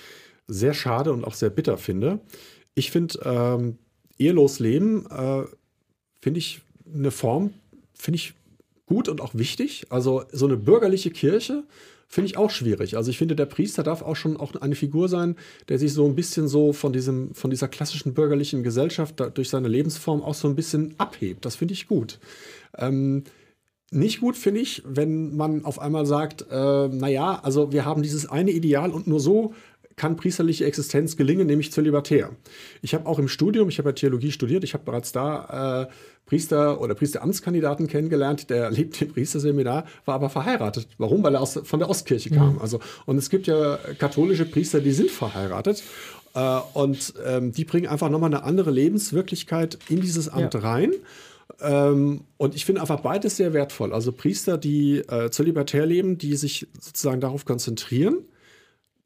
sehr 0.48 0.74
schade 0.74 1.12
und 1.12 1.26
auch 1.26 1.34
sehr 1.34 1.50
bitter 1.50 1.78
finde. 1.78 2.20
Ich 2.76 2.92
finde, 2.92 3.20
ähm, 3.24 3.78
ehelos 4.18 4.60
leben, 4.60 5.06
äh, 5.10 5.44
finde 6.22 6.38
ich 6.40 6.62
eine 6.94 7.12
Form, 7.12 7.54
finde 7.94 8.18
ich 8.18 8.34
gut 8.86 9.10
und 9.10 9.22
auch 9.22 9.34
wichtig. 9.36 9.88
Also 9.90 10.24
so 10.32 10.46
eine 10.46 10.58
bürgerliche 10.58 11.12
Kirche, 11.12 11.64
Finde 12.08 12.28
ich 12.28 12.38
auch 12.38 12.52
schwierig. 12.52 12.96
Also 12.96 13.10
ich 13.10 13.18
finde, 13.18 13.36
der 13.36 13.46
Priester 13.46 13.84
darf 13.84 14.02
auch 14.02 14.16
schon 14.16 14.38
auch 14.38 14.54
eine 14.56 14.76
Figur 14.76 15.10
sein, 15.10 15.36
der 15.70 15.80
sich 15.80 15.94
so 15.94 16.06
ein 16.06 16.16
bisschen 16.16 16.48
so 16.48 16.74
von, 16.74 16.94
diesem, 16.94 17.34
von 17.34 17.50
dieser 17.50 17.68
klassischen 17.68 18.14
bürgerlichen 18.14 18.64
Gesellschaft 18.64 19.20
da, 19.20 19.30
durch 19.30 19.50
seine 19.50 19.68
Lebensform 19.68 20.22
auch 20.22 20.36
so 20.36 20.48
ein 20.48 20.56
bisschen 20.56 20.94
abhebt. 21.00 21.46
Das 21.46 21.56
finde 21.56 21.74
ich 21.74 21.88
gut. 21.88 22.20
Ähm, 22.78 23.24
nicht 23.94 24.22
gut 24.22 24.36
finde 24.36 24.62
ich, 24.62 24.82
wenn 24.86 25.36
man 25.36 25.66
auf 25.66 25.80
einmal 25.80 26.06
sagt, 26.06 26.48
äh, 26.50 26.88
naja, 26.88 27.40
also 27.44 27.72
wir 27.72 27.86
haben 27.86 28.02
dieses 28.02 28.26
eine 28.26 28.52
Ideal 28.52 28.92
und 28.92 29.06
nur 29.06 29.20
so 29.20 29.54
kann 29.96 30.16
priesterliche 30.16 30.66
Existenz 30.66 31.18
gelingen, 31.18 31.48
nämlich 31.48 31.72
zölibatär. 31.72 32.32
Ich 32.82 32.94
habe 32.94 33.06
auch 33.06 33.20
im 33.20 33.28
Studium, 33.28 33.70
ich 33.70 33.78
habe 33.78 33.90
ja 33.90 33.94
Theologie 33.94 34.32
studiert, 34.32 34.64
ich 34.64 34.74
habe 34.74 34.84
bereits 34.84 35.12
da 35.12 35.84
äh, 35.84 35.94
Priester 36.26 36.82
oder 36.82 36.96
Priesteramtskandidaten 36.96 37.88
kennengelernt, 37.88 38.50
der 38.50 38.72
lebte 38.72 39.06
im 39.06 39.14
Priesterseminar, 39.14 39.86
war 40.06 40.16
aber 40.16 40.30
verheiratet. 40.30 40.88
Warum? 40.98 41.24
Weil 41.24 41.36
er 41.36 41.42
aus, 41.42 41.60
von 41.64 41.80
der 41.80 41.90
Ostkirche 41.90 42.30
kam. 42.30 42.54
Mhm. 42.54 42.62
Also, 42.62 42.80
und 43.06 43.18
es 43.18 43.30
gibt 43.30 43.48
ja 43.48 43.78
katholische 44.00 44.46
Priester, 44.46 44.80
die 44.80 44.92
sind 44.92 45.12
verheiratet. 45.12 45.84
Äh, 46.34 46.60
und 46.74 47.14
ähm, 47.26 47.52
die 47.52 47.66
bringen 47.66 47.88
einfach 47.88 48.10
nochmal 48.10 48.34
eine 48.34 48.44
andere 48.44 48.72
Lebenswirklichkeit 48.72 49.78
in 49.90 50.02
dieses 50.02 50.30
Amt 50.30 50.54
ja. 50.54 50.60
rein. 50.62 50.94
Ähm, 51.62 52.22
und 52.38 52.56
ich 52.56 52.66
finde 52.66 52.82
einfach 52.82 53.02
beides 53.02 53.38
sehr 53.38 53.54
wertvoll. 53.54 53.94
Also 53.94 54.12
Priester, 54.12 54.58
die 54.58 54.98
äh, 54.98 55.30
zölibatär 55.30 55.86
leben, 55.86 56.18
die 56.18 56.36
sich 56.36 56.68
sozusagen 56.80 57.22
darauf 57.22 57.46
konzentrieren, 57.46 58.26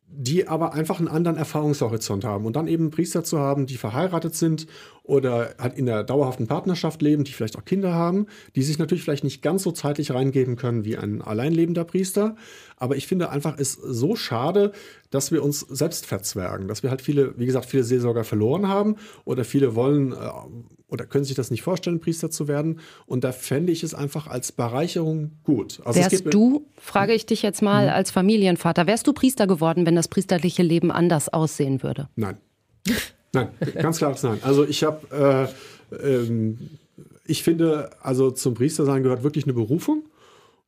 die 0.10 0.48
aber 0.48 0.74
einfach 0.74 1.00
einen 1.00 1.10
anderen 1.10 1.38
Erfahrungshorizont 1.38 2.24
haben. 2.24 2.46
Und 2.46 2.56
dann 2.56 2.68
eben 2.68 2.92
Priester 2.92 3.24
zu 3.24 3.40
haben, 3.40 3.66
die 3.66 3.78
verheiratet 3.78 4.36
sind 4.36 4.66
oder 5.04 5.56
halt 5.60 5.78
in 5.78 5.86
der 5.86 6.04
dauerhaften 6.04 6.48
Partnerschaft 6.48 7.02
leben, 7.02 7.24
die 7.24 7.34
vielleicht 7.34 7.58
auch 7.58 7.66
Kinder 7.66 7.94
haben, 7.94 8.28
die 8.56 8.64
sich 8.64 8.80
natürlich 8.80 9.04
vielleicht 9.04 9.24
nicht 9.24 9.42
ganz 9.42 9.64
so 9.64 9.72
zeitlich 9.72 10.12
reingeben 10.12 10.56
können 10.56 10.86
wie 10.86 10.98
ein 10.98 11.22
alleinlebender 11.22 11.84
Priester. 11.84 12.36
Aber 12.78 12.96
ich 12.96 13.06
finde 13.06 13.30
einfach 13.30 13.58
es 13.58 13.74
so 13.74 14.16
schade, 14.16 14.72
dass 15.10 15.32
wir 15.32 15.44
uns 15.44 15.60
selbst 15.60 16.06
verzwergen, 16.06 16.68
dass 16.68 16.84
wir 16.84 16.90
halt 16.90 17.02
viele, 17.02 17.38
wie 17.38 17.46
gesagt, 17.46 17.66
viele 17.66 17.84
Seelsorger 17.84 18.24
verloren 18.24 18.68
haben 18.68 18.96
oder 19.26 19.44
viele 19.44 19.76
wollen 19.76 20.14
äh, 20.14 20.16
oder 20.90 21.06
können 21.06 21.26
sich 21.26 21.36
das 21.36 21.52
nicht 21.52 21.62
vorstellen, 21.62 22.00
Priester 22.00 22.32
zu 22.32 22.48
werden. 22.48 22.80
Und 23.06 23.24
da 23.24 23.32
fände 23.32 23.72
ich 23.72 23.84
es 23.84 23.94
einfach 23.94 24.28
als 24.28 24.52
Bereicherung 24.52 25.32
gut. 25.44 25.82
Also 25.84 26.00
wärst 26.00 26.34
du, 26.34 26.66
frage 26.78 27.14
ich 27.14 27.26
dich 27.26 27.42
jetzt 27.42 27.62
mal 27.62 27.86
mhm. 27.86 27.94
als 27.94 28.12
Familienvater, 28.12 28.88
wärst 28.88 29.06
du 29.08 29.14
Priester 29.14 29.48
geworden, 29.48 29.86
wenn 29.86 29.96
das 29.96 30.08
priesterliche 30.08 30.64
Leben 30.64 30.92
anders 30.92 31.30
aussehen 31.30 31.84
würde? 31.84 32.08
Nein. 32.16 32.38
Nein, 33.34 33.50
ganz 33.76 33.98
klares 33.98 34.24
Nein. 34.24 34.40
Also 34.42 34.66
ich 34.66 34.84
habe, 34.84 35.52
äh, 35.92 35.96
ähm, 35.96 36.70
ich 37.26 37.44
finde, 37.44 37.90
also 38.02 38.32
zum 38.32 38.54
Priester 38.54 38.86
sein 38.86 39.04
gehört 39.04 39.24
wirklich 39.24 39.44
eine 39.44 39.54
Berufung. 39.54 40.04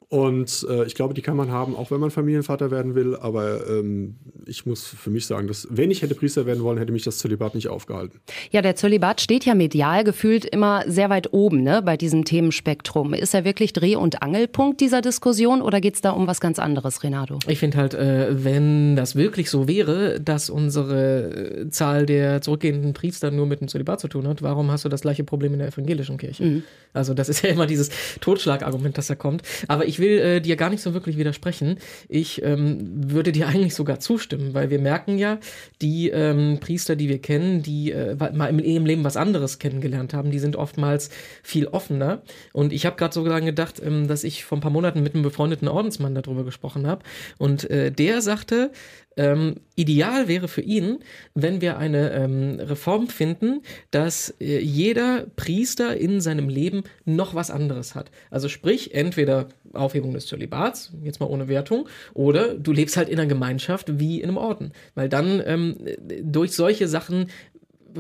Und 0.10 0.66
äh, 0.68 0.86
ich 0.86 0.96
glaube, 0.96 1.14
die 1.14 1.22
kann 1.22 1.38
man 1.38 1.52
haben, 1.52 1.76
auch 1.76 1.92
wenn 1.92 2.00
man 2.00 2.10
Familienvater 2.10 2.72
werden 2.72 2.96
will. 2.96 3.16
Aber 3.16 3.68
ähm, 3.70 4.16
ich 4.48 4.66
muss 4.66 4.84
für 4.88 5.12
mich 5.12 5.28
sagen, 5.28 5.48
dass 5.48 5.68
wenn 5.70 5.92
ich 5.92 6.02
hätte 6.02 6.16
Priester 6.16 6.48
werden 6.48 6.64
wollen, 6.64 6.80
hätte 6.80 6.92
mich 6.92 7.04
das 7.04 7.20
Zölibat 7.20 7.54
nicht 7.54 7.68
aufgehalten. 7.68 8.20
Ja, 8.50 8.64
der 8.64 8.76
Zölibat 8.76 9.22
steht 9.22 9.46
ja 9.46 9.54
medial 9.54 10.04
gefühlt 10.04 10.46
immer 10.46 10.84
sehr 10.88 11.12
weit 11.12 11.32
oben 11.32 11.62
ne, 11.62 11.84
bei 11.84 11.96
diesem 11.96 12.26
Themenspektrum. 12.26 13.14
Ist 13.14 13.36
er 13.36 13.46
wirklich 13.46 13.72
Dreh- 13.72 13.98
und 13.98 14.24
Angelpunkt 14.24 14.82
dieser 14.82 15.02
Diskussion 15.02 15.62
oder 15.62 15.80
geht 15.80 15.94
es 15.94 16.02
da 16.02 16.10
um 16.10 16.26
was 16.26 16.42
ganz 16.42 16.58
anderes, 16.58 17.04
Renato? 17.04 17.38
Ich 17.48 17.60
finde 17.60 17.78
halt, 17.78 17.94
äh, 17.94 18.44
wenn 18.44 18.96
das 18.96 19.16
wirklich 19.16 19.52
so 19.52 19.68
wäre, 19.68 20.20
dass 20.20 20.50
unsere 20.50 21.66
äh, 21.66 21.70
Zahl 21.70 22.08
der 22.08 22.42
zurückgehenden 22.42 22.94
Priester 22.94 23.30
nur 23.30 23.46
mit 23.46 23.62
dem 23.62 23.68
Zölibat 23.68 24.00
zu 24.00 24.08
tun 24.08 24.28
hat, 24.28 24.42
warum 24.42 24.72
hast 24.72 24.86
du 24.86 24.90
das 24.90 25.02
gleiche 25.02 25.24
Problem 25.24 25.54
in 25.54 25.60
der 25.60 25.68
evangelischen 25.68 26.18
Kirche? 26.18 26.44
Mhm. 26.44 26.64
Also 26.94 27.14
das 27.14 27.30
ist 27.30 27.44
ja 27.44 27.50
immer 27.50 27.68
dieses 27.68 27.90
Totschlagargument, 28.20 28.98
das 28.98 29.08
da 29.08 29.16
kommt. 29.16 29.44
Aber 29.68 29.88
ich 29.88 30.00
will 30.00 30.20
äh, 30.20 30.42
dir 30.42 30.56
gar 30.56 30.70
nicht 30.70 30.82
so 30.82 30.94
wirklich 30.94 31.18
widersprechen. 31.18 31.78
Ich 32.08 32.42
ähm, 32.44 32.80
würde 33.12 33.32
dir 33.32 33.48
eigentlich 33.50 33.76
sogar 33.76 34.00
zustimmen, 34.00 34.54
weil 34.54 34.70
wir 34.70 34.80
merken 34.80 35.18
ja, 35.18 35.40
die 35.82 36.10
ähm, 36.10 36.60
Priester, 36.60 36.96
die 36.96 37.10
wir 37.10 37.20
kennen, 37.20 37.62
die 37.62 37.92
äh, 37.92 38.16
mal 38.34 38.48
im, 38.48 38.60
im, 38.60 38.86
Leben 38.86 39.04
was 39.04 39.18
anderes 39.18 39.60
kennengelernt 39.60 40.14
haben, 40.14 40.32
die 40.32 40.40
sind 40.40 40.56
oftmals 40.56 41.10
viel 41.44 41.68
offener. 41.68 42.22
Und 42.54 42.74
ich 42.74 42.86
habe 42.86 42.96
gerade 42.96 43.14
so 43.14 43.24
gedacht, 43.24 43.82
ähm, 43.84 44.08
dass 44.08 44.24
ich 44.24 44.44
vor 44.46 44.58
ein 44.58 44.62
paar 44.62 44.72
Monaten 44.72 45.04
mit 45.04 45.14
einem 45.14 45.24
befreundeten 45.24 45.68
Ordensmann 45.68 46.16
darüber 46.16 46.44
gesprochen 46.44 46.88
habe. 46.88 47.04
Und 47.38 47.70
äh, 47.70 47.92
der 47.92 48.22
sagte, 48.22 48.72
ähm, 49.20 49.56
ideal 49.76 50.30
wäre 50.30 50.48
für 50.48 50.62
ihn, 50.62 51.00
wenn 51.34 51.60
wir 51.60 51.78
eine 51.78 52.12
ähm, 52.14 52.60
Reform 52.62 53.08
finden, 53.08 53.62
dass 53.92 54.34
äh, 54.40 54.60
jeder 54.60 55.26
Priester 55.36 55.98
in 55.98 56.22
seinem 56.22 56.48
Leben 56.48 56.79
noch 57.06 57.36
was 57.36 57.52
anderes 57.52 57.96
hat. 57.96 58.12
Also 58.30 58.50
sprich, 58.50 58.94
entweder 58.94 59.48
Aufhebung 59.74 60.14
des 60.14 60.28
Zölibats, 60.28 60.92
jetzt 61.04 61.20
mal 61.20 61.28
ohne 61.28 61.48
Wertung, 61.48 61.88
oder 62.14 62.56
du 62.56 62.72
lebst 62.72 62.98
halt 62.98 63.10
in 63.10 63.20
einer 63.20 63.28
Gemeinschaft 63.28 64.00
wie 64.00 64.22
in 64.22 64.30
einem 64.30 64.38
Orden. 64.38 64.72
Weil 64.96 65.10
dann 65.10 65.42
ähm, 65.46 65.78
durch 66.24 66.54
solche 66.54 66.88
Sachen 66.88 67.28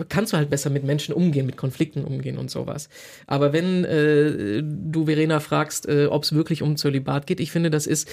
kannst 0.07 0.33
du 0.33 0.37
halt 0.37 0.49
besser 0.49 0.69
mit 0.69 0.83
Menschen 0.83 1.13
umgehen, 1.13 1.45
mit 1.45 1.57
Konflikten 1.57 2.03
umgehen 2.03 2.37
und 2.37 2.51
sowas. 2.51 2.89
Aber 3.27 3.53
wenn 3.53 3.85
äh, 3.85 4.61
du 4.63 5.05
Verena 5.05 5.39
fragst, 5.39 5.87
äh, 5.87 6.07
ob 6.07 6.23
es 6.23 6.33
wirklich 6.33 6.61
um 6.61 6.77
Zölibat 6.77 7.27
geht, 7.27 7.39
ich 7.39 7.51
finde, 7.51 7.69
das 7.69 7.87
ist 7.87 8.09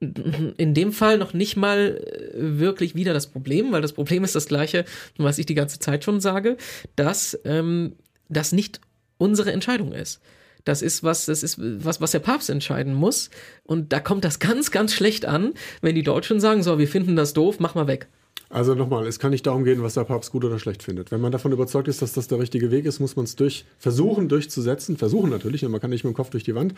in 0.00 0.74
dem 0.74 0.92
Fall 0.92 1.18
noch 1.18 1.34
nicht 1.34 1.56
mal 1.56 1.98
äh, 1.98 2.30
wirklich 2.34 2.94
wieder 2.94 3.12
das 3.12 3.26
Problem, 3.26 3.72
weil 3.72 3.82
das 3.82 3.92
Problem 3.92 4.22
ist 4.24 4.34
das 4.34 4.46
gleiche, 4.46 4.84
was 5.16 5.38
ich 5.38 5.46
die 5.46 5.54
ganze 5.54 5.80
Zeit 5.80 6.04
schon 6.04 6.20
sage, 6.20 6.56
dass 6.94 7.38
ähm, 7.44 7.96
das 8.28 8.52
nicht 8.52 8.80
unsere 9.18 9.52
Entscheidung 9.52 9.92
ist. 9.92 10.20
Das 10.64 10.82
ist 10.82 11.02
was, 11.02 11.26
das 11.26 11.42
ist 11.42 11.58
was, 11.58 12.00
was 12.00 12.10
der 12.10 12.18
Papst 12.18 12.50
entscheiden 12.50 12.94
muss. 12.94 13.30
Und 13.64 13.92
da 13.92 14.00
kommt 14.00 14.24
das 14.24 14.38
ganz, 14.38 14.70
ganz 14.70 14.92
schlecht 14.92 15.24
an, 15.24 15.54
wenn 15.80 15.94
die 15.94 16.02
Deutschen 16.02 16.40
sagen, 16.40 16.62
so, 16.62 16.78
wir 16.78 16.88
finden 16.88 17.16
das 17.16 17.32
doof, 17.32 17.56
mach 17.58 17.74
mal 17.74 17.86
weg. 17.86 18.08
Also 18.50 18.74
nochmal, 18.74 19.06
es 19.06 19.18
kann 19.18 19.30
nicht 19.30 19.46
darum 19.46 19.64
gehen, 19.64 19.82
was 19.82 19.94
der 19.94 20.04
Papst 20.04 20.32
gut 20.32 20.42
oder 20.42 20.58
schlecht 20.58 20.82
findet. 20.82 21.10
Wenn 21.10 21.20
man 21.20 21.32
davon 21.32 21.52
überzeugt 21.52 21.86
ist, 21.86 22.00
dass 22.00 22.14
das 22.14 22.28
der 22.28 22.38
richtige 22.38 22.70
Weg 22.70 22.86
ist, 22.86 22.98
muss 22.98 23.14
man 23.14 23.24
es 23.24 23.36
durch, 23.36 23.66
versuchen 23.78 24.28
durchzusetzen. 24.28 24.96
Versuchen 24.96 25.28
natürlich, 25.28 25.68
man 25.68 25.80
kann 25.80 25.90
nicht 25.90 26.04
mit 26.04 26.14
dem 26.14 26.16
Kopf 26.16 26.30
durch 26.30 26.44
die 26.44 26.54
Wand. 26.54 26.72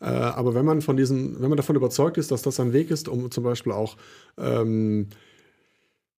Äh, 0.00 0.04
aber 0.04 0.54
wenn 0.54 0.66
man 0.66 0.82
von 0.82 0.98
diesen, 0.98 1.40
wenn 1.40 1.48
man 1.48 1.56
davon 1.56 1.76
überzeugt 1.76 2.18
ist, 2.18 2.30
dass 2.30 2.42
das 2.42 2.60
ein 2.60 2.74
Weg 2.74 2.90
ist, 2.90 3.08
um 3.08 3.30
zum 3.30 3.42
Beispiel 3.42 3.72
auch 3.72 3.96
ähm, 4.36 5.08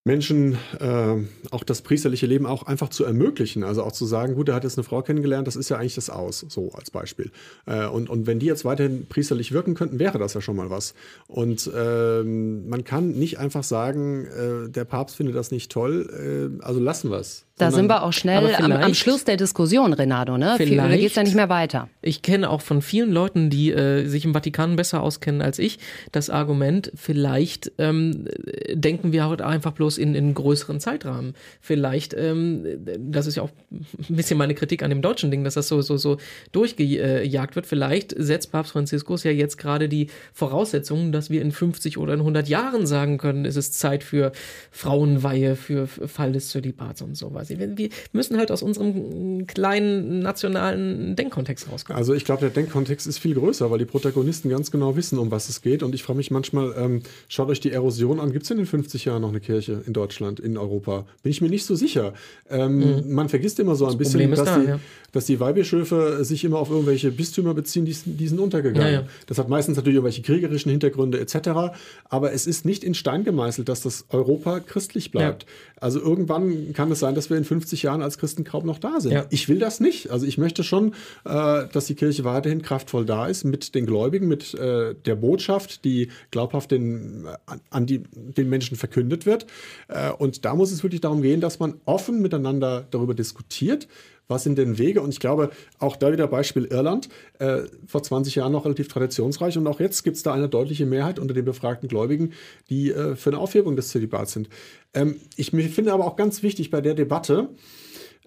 Menschen 0.07 0.57
äh, 0.79 1.17
auch 1.51 1.65
das 1.65 1.83
priesterliche 1.83 2.27
Leben 2.27 2.47
auch 2.47 2.63
einfach 2.63 2.91
zu 2.91 3.05
ermöglichen. 3.05 3.65
Also 3.65 3.83
auch 3.83 3.91
zu 3.91 4.07
sagen, 4.07 4.37
gut, 4.37 4.49
er 4.49 4.55
hat 4.55 4.63
jetzt 4.63 4.79
eine 4.79 4.85
Frau 4.85 5.03
kennengelernt, 5.03 5.49
das 5.49 5.57
ist 5.57 5.69
ja 5.69 5.79
eigentlich 5.79 5.97
das 5.97 6.11
Aus, 6.11 6.47
so 6.49 6.71
als 6.75 6.93
Beispiel. 6.93 7.33
Äh, 7.67 7.87
und, 7.87 8.09
und 8.09 8.29
wenn 8.29 8.39
die 8.39 8.47
jetzt 8.47 8.65
weiterhin 8.65 9.07
priesterlich 9.09 9.51
wirken 9.51 9.75
könnten, 9.75 9.99
wäre 9.99 10.19
das 10.19 10.35
ja 10.35 10.41
schon 10.41 10.55
mal 10.55 10.71
was. 10.71 10.95
Und 11.27 11.69
ähm, 11.77 12.69
man 12.69 12.85
kann 12.85 13.15
nicht 13.15 13.41
einfach 13.41 13.65
sagen, 13.65 14.27
äh, 14.27 14.71
der 14.71 14.85
Papst 14.85 15.17
findet 15.17 15.35
das 15.35 15.51
nicht 15.51 15.73
toll, 15.73 16.55
äh, 16.61 16.65
also 16.65 16.79
lassen 16.79 17.11
wir 17.11 17.19
es. 17.19 17.46
Da 17.59 17.71
sind 17.71 17.89
wir 17.89 18.03
auch 18.03 18.13
schnell 18.13 18.55
am, 18.55 18.71
am, 18.71 18.93
Schluss 18.93 19.25
der 19.25 19.39
Diskussion, 19.39 19.95
Renato. 19.95 20.37
Ne? 20.37 20.57
Da 20.59 20.89
geht 20.89 21.07
es 21.07 21.15
ja 21.15 21.23
nicht 21.23 21.35
mehr 21.35 21.49
weiter. 21.49 21.89
Ich 22.03 22.21
kenne 22.21 22.51
auch 22.51 22.61
von 22.61 22.83
vielen 22.83 23.11
Leuten, 23.11 23.49
die 23.49 23.73
äh, 23.73 24.07
sich 24.07 24.27
im 24.27 24.35
Vatikan 24.35 24.77
besser 24.77 25.03
auskennen 25.03 25.41
als 25.41 25.59
ich, 25.59 25.79
das 26.13 26.29
Argument, 26.29 26.93
vielleicht 26.95 27.73
ähm, 27.79 28.27
denken 28.75 29.13
wir 29.13 29.27
halt 29.27 29.41
einfach 29.41 29.73
bloß 29.73 29.97
in, 29.97 30.15
in 30.15 30.35
größeren 30.35 30.81
Zeitrahmen. 30.81 31.33
Vielleicht, 31.63 32.13
ähm, 32.13 32.67
das 32.99 33.27
ist 33.27 33.37
ja 33.37 33.43
auch 33.43 33.51
ein 33.71 34.17
bisschen 34.17 34.37
meine 34.37 34.55
Kritik 34.55 34.83
an 34.83 34.91
dem 34.91 35.01
deutschen 35.01 35.31
Ding, 35.31 35.43
dass 35.43 35.55
das 35.55 35.69
so, 35.69 35.81
so, 35.81 35.97
so 35.97 36.19
durchgejagt 36.53 37.57
wird. 37.57 37.65
Vielleicht 37.65 38.15
setzt 38.19 38.53
Papst 38.53 38.73
Franziskus 38.73 39.25
ja 39.25 39.31
jetzt 39.31 39.57
gerade 39.57 39.89
die 39.89 40.09
Voraussetzungen, 40.35 41.11
dass 41.11 41.31
wir 41.31 41.41
in 41.41 41.53
50 41.53 41.97
oder 41.97 42.13
in 42.13 42.21
100 42.21 42.49
Jahren 42.49 42.87
sagen 42.87 43.17
können, 43.17 43.47
es 43.47 43.57
ist 43.57 43.79
Zeit 43.79 44.05
für 44.05 44.33
Frauenweihe, 44.71 45.57
für 45.57 45.87
Fall 45.87 46.33
des 46.33 46.51
Zölibats 46.51 47.01
und 47.01 47.17
sowas 47.17 47.46
quasi. 47.47 47.59
Wir, 47.59 47.77
wir 47.77 47.89
müssen 48.13 48.37
halt 48.37 48.51
aus 48.51 48.63
unserem 48.63 49.47
kleinen 49.47 50.21
nationalen 50.21 51.17
Denkkontext 51.17 51.71
rauskommen. 51.71 51.99
Also 51.99 52.15
ich 52.15 52.25
glaube, 52.25 52.41
der 52.41 52.51
Denkkontext 52.51 53.07
ist 53.07 53.19
viel 53.19 53.35
größer, 53.35 53.71
weil 53.71 53.79
die 53.79 53.85
Protagonisten 53.85 54.49
ganz 54.49 54.71
genau 54.71 54.97
wissen, 54.97 55.19
um 55.19 55.31
was 55.31 55.49
es 55.49 55.63
geht. 55.63 55.83
Und 55.83 55.95
ich 55.95 56.03
frage 56.03 56.17
mich 56.19 56.31
manchmal, 56.31 56.75
ähm, 56.77 57.03
schaut 57.29 57.49
euch 57.49 57.61
die 57.61 57.73
Erosion 57.73 58.21
an. 58.21 58.33
Gibt 58.33 58.45
es 58.45 58.51
in 58.51 58.59
den 58.59 58.67
50 58.67 59.05
Jahren 59.05 59.23
noch 59.23 59.31
eine 59.31 59.41
Kirche 59.41 59.83
in 59.87 59.93
Deutschland, 59.93 60.41
in 60.41 60.57
Europa? 60.57 61.07
Bin 61.23 61.31
ich 61.31 61.41
mir 61.41 61.49
nicht 61.49 61.65
so 61.65 61.75
sicher. 61.75 62.15
Ähm, 62.51 62.79
mhm. 62.79 63.15
Man 63.15 63.29
vergisst 63.29 63.59
immer 63.61 63.77
so 63.77 63.85
ein 63.87 63.91
das 63.91 63.99
bisschen, 63.99 64.31
dass, 64.31 64.45
da, 64.45 64.59
die, 64.59 64.67
ja. 64.67 64.81
dass 65.13 65.27
die 65.27 65.41
Weihbischöfe 65.41 66.25
sich 66.25 66.45
immer 66.45 66.59
auf 66.59 66.71
irgendwelche 66.71 67.11
Bistümer 67.11 67.55
beziehen, 67.55 67.85
die, 67.85 67.97
die 68.05 68.29
sind 68.29 68.41
untergegangen. 68.41 68.93
Ja, 68.93 69.01
ja. 69.01 69.09
Das 69.27 69.39
hat 69.39 69.49
meistens 69.49 69.77
natürlich 69.77 69.97
irgendwelche 69.97 70.23
kriegerischen 70.23 70.71
Hintergründe 70.71 71.21
etc. 71.21 71.75
Aber 72.09 72.33
es 72.33 72.47
ist 72.47 72.65
nicht 72.65 72.85
in 72.85 72.95
Stein 72.95 73.25
gemeißelt, 73.25 73.69
dass 73.69 73.83
das 73.83 74.07
Europa 74.11 74.61
christlich 74.61 75.11
bleibt. 75.11 75.47
Also 75.79 76.01
irgendwann 76.01 76.73
kann 76.73 76.91
es 76.91 77.01
sein, 77.01 77.15
dass 77.15 77.29
wir 77.29 77.36
wir 77.37 77.39
in 77.39 77.45
50 77.45 77.83
Jahren 77.83 78.03
als 78.03 78.19
Christen 78.19 78.45
kaum 78.45 78.67
noch 78.67 78.79
da 78.79 79.01
sind. 79.01 79.13
Ja. 79.13 79.27
Ich 79.31 79.49
will 79.49 79.59
das 79.59 79.81
nicht. 79.81 80.11
Also 80.11 80.27
ich 80.27 80.39
möchte 80.39 80.65
schon, 80.65 80.95
äh, 81.25 81.67
dass 81.73 81.87
die 81.87 81.95
Kirche 81.95 82.25
weiterhin 82.25 82.63
kraftvoll 82.63 83.05
da 83.05 83.27
ist 83.27 83.45
mit 83.45 83.75
den 83.75 83.87
Gläubigen, 83.87 84.29
mit 84.29 84.55
äh, 84.55 84.95
der 84.95 85.17
Botschaft, 85.17 85.85
die 85.85 86.09
glaubhaft 86.31 86.71
den, 86.71 87.27
an 87.71 87.87
die, 87.87 88.03
den 88.13 88.49
Menschen 88.49 88.77
verkündet 88.77 89.27
wird. 89.27 89.47
Äh, 89.89 90.11
und 90.13 90.45
da 90.45 90.55
muss 90.55 90.73
es 90.73 90.83
wirklich 90.83 91.01
darum 91.01 91.23
gehen, 91.23 91.41
dass 91.41 91.59
man 91.59 91.75
offen 91.85 92.23
miteinander 92.23 92.87
darüber 92.91 93.15
diskutiert, 93.15 93.87
was 94.29 94.45
sind 94.45 94.59
denn 94.59 94.79
Wege? 94.79 95.01
Und 95.01 95.11
ich 95.11 95.21
glaube, 95.21 95.51
auch 95.79 95.97
da 95.97 96.13
wieder 96.13 96.27
Beispiel 96.27 96.65
Irland, 96.65 97.09
äh, 97.39 97.63
vor 97.87 98.03
20 98.03 98.35
Jahren 98.35 98.53
noch 98.53 98.65
relativ 98.65 98.89
traditionsreich 98.89 99.57
und 99.59 99.67
auch 99.67 99.81
jetzt 99.81 100.03
gibt 100.03 100.17
es 100.17 100.23
da 100.23 100.33
eine 100.33 100.49
deutliche 100.49 100.87
Mehrheit 100.87 101.19
unter 101.19 101.35
den 101.35 101.45
befragten 101.45 101.89
Gläubigen, 101.89 102.33
die 102.69 102.91
äh, 102.91 103.17
für 103.17 103.31
eine 103.31 103.39
Aufhebung 103.39 103.77
des 103.77 103.89
Zölibats 103.89 104.33
sind. 104.33 104.49
Ähm, 104.95 105.17
ich 105.37 105.51
finde 105.51 105.93
aber 105.93 106.05
auch 106.05 106.17
ganz 106.17 106.43
wichtig 106.43 106.71
bei 106.71 106.81
der 106.81 106.95
Debatte, 106.95 107.51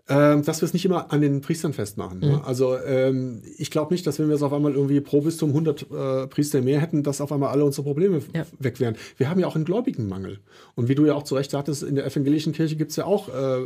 ähm, 0.09 0.43
dass 0.43 0.62
wir 0.62 0.65
es 0.65 0.73
nicht 0.73 0.85
immer 0.85 1.13
an 1.13 1.21
den 1.21 1.41
Priestern 1.41 1.71
festmachen. 1.71 2.19
Ne? 2.19 2.38
Mhm. 2.38 2.41
Also 2.43 2.77
ähm, 2.79 3.43
ich 3.57 3.69
glaube 3.69 3.93
nicht, 3.93 4.07
dass 4.07 4.17
wenn 4.17 4.27
wir 4.27 4.35
es 4.35 4.41
auf 4.41 4.51
einmal 4.51 4.73
irgendwie 4.73 5.01
pro 5.01 5.21
Bistum 5.21 5.49
100 5.49 5.81
äh, 5.91 6.27
Priester 6.27 6.62
mehr 6.62 6.79
hätten, 6.81 7.03
dass 7.03 7.21
auf 7.21 7.31
einmal 7.31 7.49
alle 7.49 7.63
unsere 7.63 7.83
Probleme 7.83 8.21
ja. 8.35 8.45
weg 8.57 8.79
wären. 8.79 8.95
Wir 9.17 9.29
haben 9.29 9.39
ja 9.39 9.45
auch 9.45 9.55
einen 9.55 9.65
Gläubigenmangel. 9.65 10.39
Und 10.73 10.88
wie 10.88 10.95
du 10.95 11.05
ja 11.05 11.13
auch 11.13 11.23
zu 11.23 11.35
Recht 11.35 11.51
sagtest, 11.51 11.83
in 11.83 11.93
der 11.93 12.07
evangelischen 12.07 12.53
Kirche 12.53 12.75
gibt 12.75 12.89
es 12.89 12.97
ja 12.97 13.05
auch 13.05 13.29
äh, 13.29 13.62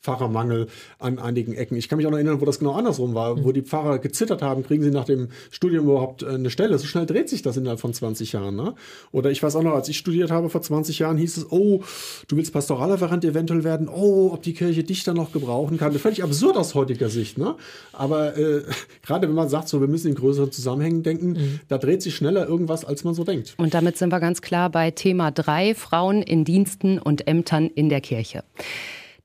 Pfarrermangel 0.00 0.68
an 0.98 1.18
einigen 1.18 1.54
Ecken. 1.54 1.76
Ich 1.76 1.88
kann 1.88 1.96
mich 1.96 2.06
auch 2.06 2.10
noch 2.10 2.18
erinnern, 2.18 2.40
wo 2.40 2.44
das 2.44 2.60
genau 2.60 2.72
andersrum 2.72 3.14
war, 3.14 3.36
mhm. 3.36 3.44
wo 3.44 3.52
die 3.52 3.62
Pfarrer 3.62 3.98
gezittert 3.98 4.42
haben, 4.42 4.62
kriegen 4.62 4.82
sie 4.82 4.90
nach 4.90 5.04
dem 5.04 5.28
Studium 5.50 5.86
überhaupt 5.86 6.22
äh, 6.22 6.28
eine 6.28 6.50
Stelle. 6.50 6.78
So 6.78 6.86
schnell 6.86 7.06
dreht 7.06 7.28
sich 7.28 7.42
das 7.42 7.56
innerhalb 7.56 7.80
von 7.80 7.92
20 7.92 8.32
Jahren. 8.32 8.54
Ne? 8.54 8.74
Oder 9.10 9.30
ich 9.30 9.42
weiß 9.42 9.56
auch 9.56 9.62
noch, 9.62 9.74
als 9.74 9.88
ich 9.88 9.98
studiert 9.98 10.30
habe 10.30 10.50
vor 10.50 10.62
20 10.62 11.00
Jahren, 11.00 11.16
hieß 11.16 11.38
es, 11.38 11.50
oh, 11.50 11.82
du 12.28 12.36
willst 12.36 12.52
Pastoralreferent 12.52 13.24
eventuell 13.24 13.64
werden, 13.64 13.88
oh, 13.88 14.30
ob 14.32 14.42
die 14.42 14.54
Kirche 14.54 14.84
dich 14.84 15.02
dann 15.02 15.16
noch 15.16 15.32
gebrauchen 15.32 15.78
kann. 15.78 15.92
Völlig 15.94 16.22
absurd 16.22 16.56
aus 16.56 16.76
heutiger 16.76 17.08
Sicht. 17.08 17.36
Ne? 17.36 17.56
Aber 17.92 18.36
äh, 18.36 18.62
gerade 19.04 19.26
wenn 19.26 19.34
man 19.34 19.48
sagt, 19.48 19.68
so, 19.68 19.80
wir 19.80 19.88
müssen 19.88 20.08
in 20.08 20.14
größeren 20.14 20.52
Zusammenhängen 20.52 21.02
denken, 21.02 21.32
mhm. 21.32 21.60
da 21.66 21.78
dreht 21.78 22.02
sich 22.02 22.14
schneller 22.14 22.46
irgendwas, 22.46 22.84
als 22.84 23.02
man 23.02 23.14
so 23.14 23.24
denkt. 23.24 23.54
Und 23.58 23.74
damit 23.74 23.98
sind 23.98 24.12
wir 24.12 24.20
ganz 24.20 24.42
klar 24.42 24.70
bei 24.70 24.92
Thema 24.92 25.32
3, 25.32 25.74
Frauen 25.74 26.22
in 26.22 26.44
Diensten 26.44 27.00
und 27.00 27.26
Ämtern 27.26 27.66
in 27.66 27.88
der 27.88 28.00
Kirche. 28.00 28.44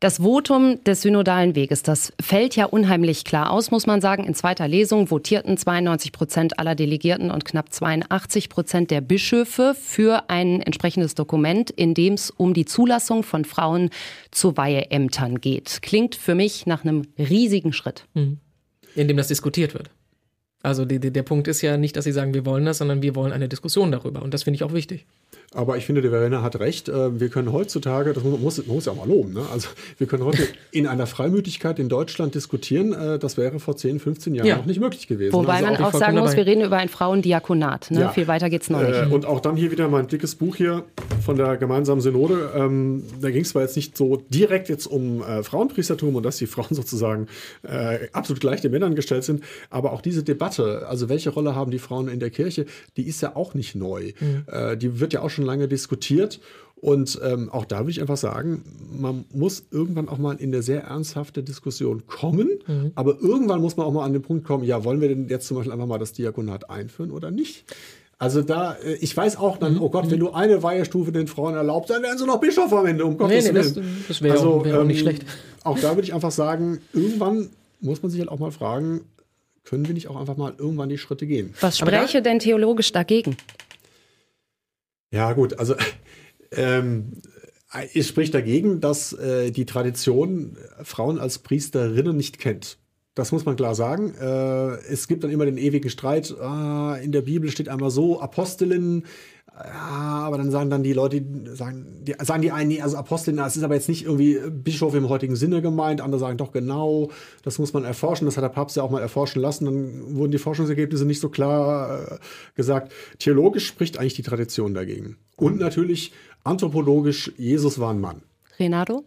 Das 0.04 0.18
Votum 0.18 0.84
des 0.84 1.04
synodalen 1.04 1.56
Weges, 1.56 1.82
das 1.82 2.12
fällt 2.22 2.58
ja 2.58 2.66
unheimlich 2.66 3.24
klar 3.24 3.52
aus, 3.52 3.72
muss 3.72 3.88
man 3.88 4.02
sagen. 4.02 4.26
In 4.26 4.34
zweiter 4.34 4.68
Lesung 4.68 5.08
votierten 5.08 5.56
92 5.56 6.12
Prozent 6.12 6.60
aller 6.60 6.76
Delegierten 6.76 7.32
und 7.32 7.46
knapp 7.46 7.72
82 7.72 8.50
Prozent 8.50 8.92
der 8.92 9.00
Bischöfe 9.00 9.74
für 9.80 10.30
ein 10.30 10.62
entsprechendes 10.62 11.16
Dokument, 11.16 11.70
in 11.70 11.94
dem 11.94 12.16
es 12.16 12.32
um 12.32 12.54
die 12.54 12.66
Zulassung 12.66 13.24
von 13.24 13.46
Frauen 13.46 13.92
zu 14.30 14.58
Weiheämtern 14.58 15.40
geht. 15.40 15.80
Klingt 15.82 16.16
für 16.16 16.36
mich 16.36 16.66
nach 16.66 16.84
einem 16.84 17.04
riesigen 17.18 17.72
Schritt. 17.72 18.04
Mhm. 18.14 18.40
In 18.96 19.08
dem 19.08 19.16
das 19.16 19.30
diskutiert 19.30 19.74
wird. 19.74 19.90
Also 20.64 20.84
die, 20.84 21.00
die, 21.00 21.12
der 21.12 21.24
Punkt 21.24 21.48
ist 21.48 21.62
ja 21.62 21.78
nicht, 21.78 21.96
dass 21.96 22.04
sie 22.04 22.12
sagen, 22.12 22.34
wir 22.34 22.46
wollen 22.46 22.66
das, 22.66 22.80
sondern 22.80 23.02
wir 23.02 23.16
wollen 23.16 23.32
eine 23.32 23.48
Diskussion 23.48 23.90
darüber. 23.94 24.22
Und 24.22 24.34
das 24.34 24.44
finde 24.44 24.56
ich 24.56 24.66
auch 24.66 24.74
wichtig. 24.74 25.06
Aber 25.56 25.78
ich 25.78 25.86
finde, 25.86 26.02
der 26.02 26.12
Verena 26.12 26.42
hat 26.42 26.60
recht. 26.60 26.90
Äh, 26.90 27.20
wir 27.20 27.30
können 27.30 27.52
heutzutage, 27.52 28.14
das 28.14 28.24
muss, 28.24 28.40
muss, 28.40 28.66
muss 28.66 28.86
ja 28.86 28.92
auch 28.94 28.98
mal 28.98 29.08
loben, 29.08 29.34
ne? 29.34 29.42
also 29.52 29.70
wir 29.98 30.08
können 30.08 30.24
heute 30.24 30.48
in 30.72 30.88
einer 30.88 31.06
Freimütigkeit 31.06 31.80
in 31.80 31.90
Deutschland 31.90 32.36
diskutieren. 32.36 32.94
Äh, 32.94 33.20
das 33.20 33.38
wäre 33.38 33.60
vor 33.60 33.76
10, 33.76 34.00
15 34.00 34.36
Jahren 34.36 34.48
ja. 34.48 34.58
noch 34.58 34.66
nicht 34.66 34.80
möglich 34.80 35.08
gewesen. 35.08 35.34
Wobei 35.34 35.56
also 35.56 35.66
man 35.66 35.76
auch, 35.78 35.94
auch 35.94 36.00
sagen 36.00 36.18
muss, 36.18 36.36
wir 36.36 36.46
reden 36.46 36.62
über 36.62 36.78
ein 36.78 36.90
Frauendiakonat. 36.90 37.92
Ne? 37.92 38.02
Ja. 38.02 38.10
Viel 38.10 38.28
weiter 38.28 38.50
geht 38.50 38.64
es 38.64 38.70
noch 38.70 38.82
nicht. 38.82 38.94
Äh, 38.94 39.14
und 39.14 39.26
auch 39.26 39.40
dann 39.40 39.56
hier 39.56 39.72
wieder 39.72 39.88
mein 39.90 40.08
dickes 40.08 40.36
Buch 40.36 40.56
hier 40.56 40.84
von 41.24 41.36
der 41.36 41.58
gemeinsamen 41.58 42.02
Synode. 42.02 42.52
Ähm, 42.56 43.04
da 43.22 43.30
ging 43.30 43.44
es 43.44 43.50
zwar 43.50 43.62
jetzt 43.62 43.76
nicht 43.76 43.96
so 43.96 44.24
direkt 44.30 44.70
jetzt 44.70 44.88
um 44.88 45.24
Frauenpriestertum 45.44 46.16
und 46.16 46.24
dass 46.24 46.38
die 46.38 46.48
Frauen 46.48 46.68
sozusagen 46.72 47.28
absolut 48.12 48.42
gleich 48.42 48.62
den 48.62 48.72
Männern 48.72 48.96
gestellt 48.96 49.24
sind, 49.24 49.44
aber 49.70 49.94
auch 49.94 50.02
diese 50.02 50.24
Debatte, 50.24 50.88
also 50.88 51.10
welche 51.10 51.30
Rolle 51.30 51.56
haben 51.56 51.72
die 51.72 51.80
Frauen 51.80 52.08
in 52.08 52.20
der 52.20 52.30
Kirche, 52.30 52.66
die 52.98 53.08
ist 53.08 53.22
ja 53.22 53.36
auch 53.36 53.54
nicht 53.54 53.76
neu. 53.76 54.14
Mhm. 54.20 54.80
Die 54.80 55.00
wird 55.00 55.14
ja 55.14 55.22
auch 55.22 55.30
schon 55.30 55.43
lange 55.44 55.68
diskutiert. 55.68 56.40
Und 56.76 57.18
ähm, 57.24 57.50
auch 57.50 57.64
da 57.64 57.80
würde 57.80 57.92
ich 57.92 58.02
einfach 58.02 58.18
sagen, 58.18 58.64
man 58.92 59.24
muss 59.32 59.64
irgendwann 59.72 60.10
auch 60.10 60.18
mal 60.18 60.36
in 60.36 60.54
eine 60.54 60.62
sehr 60.62 60.84
ernsthafte 60.84 61.42
Diskussion 61.42 62.06
kommen. 62.08 62.50
Mhm. 62.68 62.92
Aber 62.96 63.18
irgendwann 63.22 63.62
muss 63.62 63.78
man 63.78 63.86
auch 63.86 63.94
mal 63.94 64.04
an 64.04 64.12
den 64.12 64.22
Punkt 64.22 64.44
kommen, 64.46 64.66
ja, 64.66 64.84
wollen 64.84 65.00
wir 65.00 65.08
denn 65.08 65.30
jetzt 65.30 65.48
zum 65.48 65.56
Beispiel 65.56 65.72
einfach 65.72 65.88
mal 65.88 65.98
das 65.98 66.12
Diakonat 66.12 66.70
einführen 66.70 67.12
oder 67.12 67.32
nicht? 67.32 67.64
Also 68.18 68.42
da, 68.42 68.74
äh, 68.74 68.96
ich 68.96 69.16
weiß 69.16 69.38
auch 69.38 69.58
dann, 69.58 69.76
mhm. 69.76 69.82
oh 69.82 69.90
Gott, 69.90 70.12
wenn 70.12 70.20
du 70.20 70.32
eine 70.32 70.62
Weihestufe 70.62 71.14
den 71.14 71.28
Frauen 71.28 71.56
erlaubst, 71.56 71.90
dann 71.90 72.04
werden 72.04 72.18
sie 72.18 72.26
noch 72.26 72.42
Bischof 72.42 72.74
am 72.74 72.86
Ende, 72.86 73.06
um 73.06 73.18
Gottes 73.18 73.46
nee, 73.46 73.52
nee, 73.52 73.60
Willen. 73.60 73.76
Das, 73.76 74.08
das 74.08 74.22
wäre 74.22 74.34
also, 74.34 74.54
auch, 74.56 74.66
wär 74.66 74.82
auch 74.82 74.84
nicht 74.84 75.00
ähm, 75.00 75.04
schlecht. 75.04 75.26
Auch 75.64 75.80
da 75.80 75.92
würde 75.92 76.04
ich 76.04 76.14
einfach 76.14 76.32
sagen, 76.32 76.80
irgendwann 76.92 77.50
muss 77.80 78.02
man 78.02 78.12
sich 78.12 78.20
halt 78.20 78.30
auch 78.30 78.40
mal 78.40 78.52
fragen, 78.52 79.02
können 79.64 79.88
wir 79.88 79.94
nicht 79.94 80.10
auch 80.10 80.20
einfach 80.20 80.36
mal 80.36 80.54
irgendwann 80.58 80.90
die 80.90 80.98
Schritte 80.98 81.26
gehen? 81.26 81.54
Was 81.62 81.78
spräche 81.78 82.22
da, 82.22 82.30
denn 82.30 82.40
theologisch 82.40 82.92
dagegen? 82.92 83.38
Ja, 85.14 85.34
gut, 85.34 85.60
also 85.60 85.76
ähm, 86.52 87.22
es 87.94 88.08
spricht 88.08 88.34
dagegen, 88.34 88.82
dass 88.82 89.14
äh, 89.14 89.52
die 89.52 89.66
Tradition 89.66 90.58
Frauen 90.82 91.20
als 91.20 91.40
Priesterinnen 91.40 92.18
nicht 92.18 92.40
kennt. 92.40 92.80
Das 93.14 93.32
muss 93.32 93.46
man 93.46 93.56
klar 93.56 93.76
sagen. 93.76 94.16
Äh, 94.16 94.78
es 94.92 95.08
gibt 95.08 95.24
dann 95.24 95.30
immer 95.30 95.46
den 95.46 95.60
ewigen 95.60 95.92
Streit. 95.92 96.32
Äh, 96.32 97.06
in 97.06 97.12
der 97.12 97.22
Bibel 97.22 97.52
steht 97.52 97.70
einmal 97.70 97.92
so 97.92 98.22
Apostelinnen, 98.22 99.06
ja, 99.66 100.24
aber 100.26 100.38
dann 100.38 100.52
sagen 100.52 100.70
dann 100.70 100.84
die 100.84 100.94
Leute, 100.94 101.24
sagen 101.54 102.04
die, 102.04 102.16
sagen 102.22 102.42
die 102.42 102.52
einen, 102.52 102.82
also 102.82 102.98
Apostelin, 102.98 103.38
das 103.38 103.56
ist 103.56 103.64
aber 103.64 103.76
jetzt 103.76 103.88
nicht 103.88 104.04
irgendwie 104.04 104.40
Bischof 104.50 104.94
im 104.94 105.10
heutigen 105.10 105.36
Sinne 105.36 105.62
gemeint. 105.62 106.02
Andere 106.02 106.20
sagen 106.20 106.38
doch 106.38 106.52
genau, 106.52 107.10
das 107.44 107.60
muss 107.60 107.74
man 107.74 107.86
erforschen. 107.86 108.26
Das 108.26 108.36
hat 108.36 108.44
der 108.44 108.50
Papst 108.50 108.76
ja 108.76 108.84
auch 108.84 108.90
mal 108.90 109.02
erforschen 109.02 109.42
lassen. 109.42 109.66
Dann 109.66 110.16
wurden 110.16 110.32
die 110.32 110.38
Forschungsergebnisse 110.38 111.06
nicht 111.06 111.20
so 111.20 111.30
klar 111.30 112.14
äh, 112.14 112.18
gesagt. 112.56 112.92
Theologisch 113.20 113.66
spricht 113.66 113.98
eigentlich 113.98 114.16
die 114.16 114.24
Tradition 114.24 114.74
dagegen. 114.74 115.18
Und 115.38 115.60
natürlich 115.60 116.12
anthropologisch, 116.44 117.32
Jesus 117.38 117.80
war 117.80 117.94
ein 117.94 118.02
Mann. 118.02 118.22
Renato? 118.60 119.04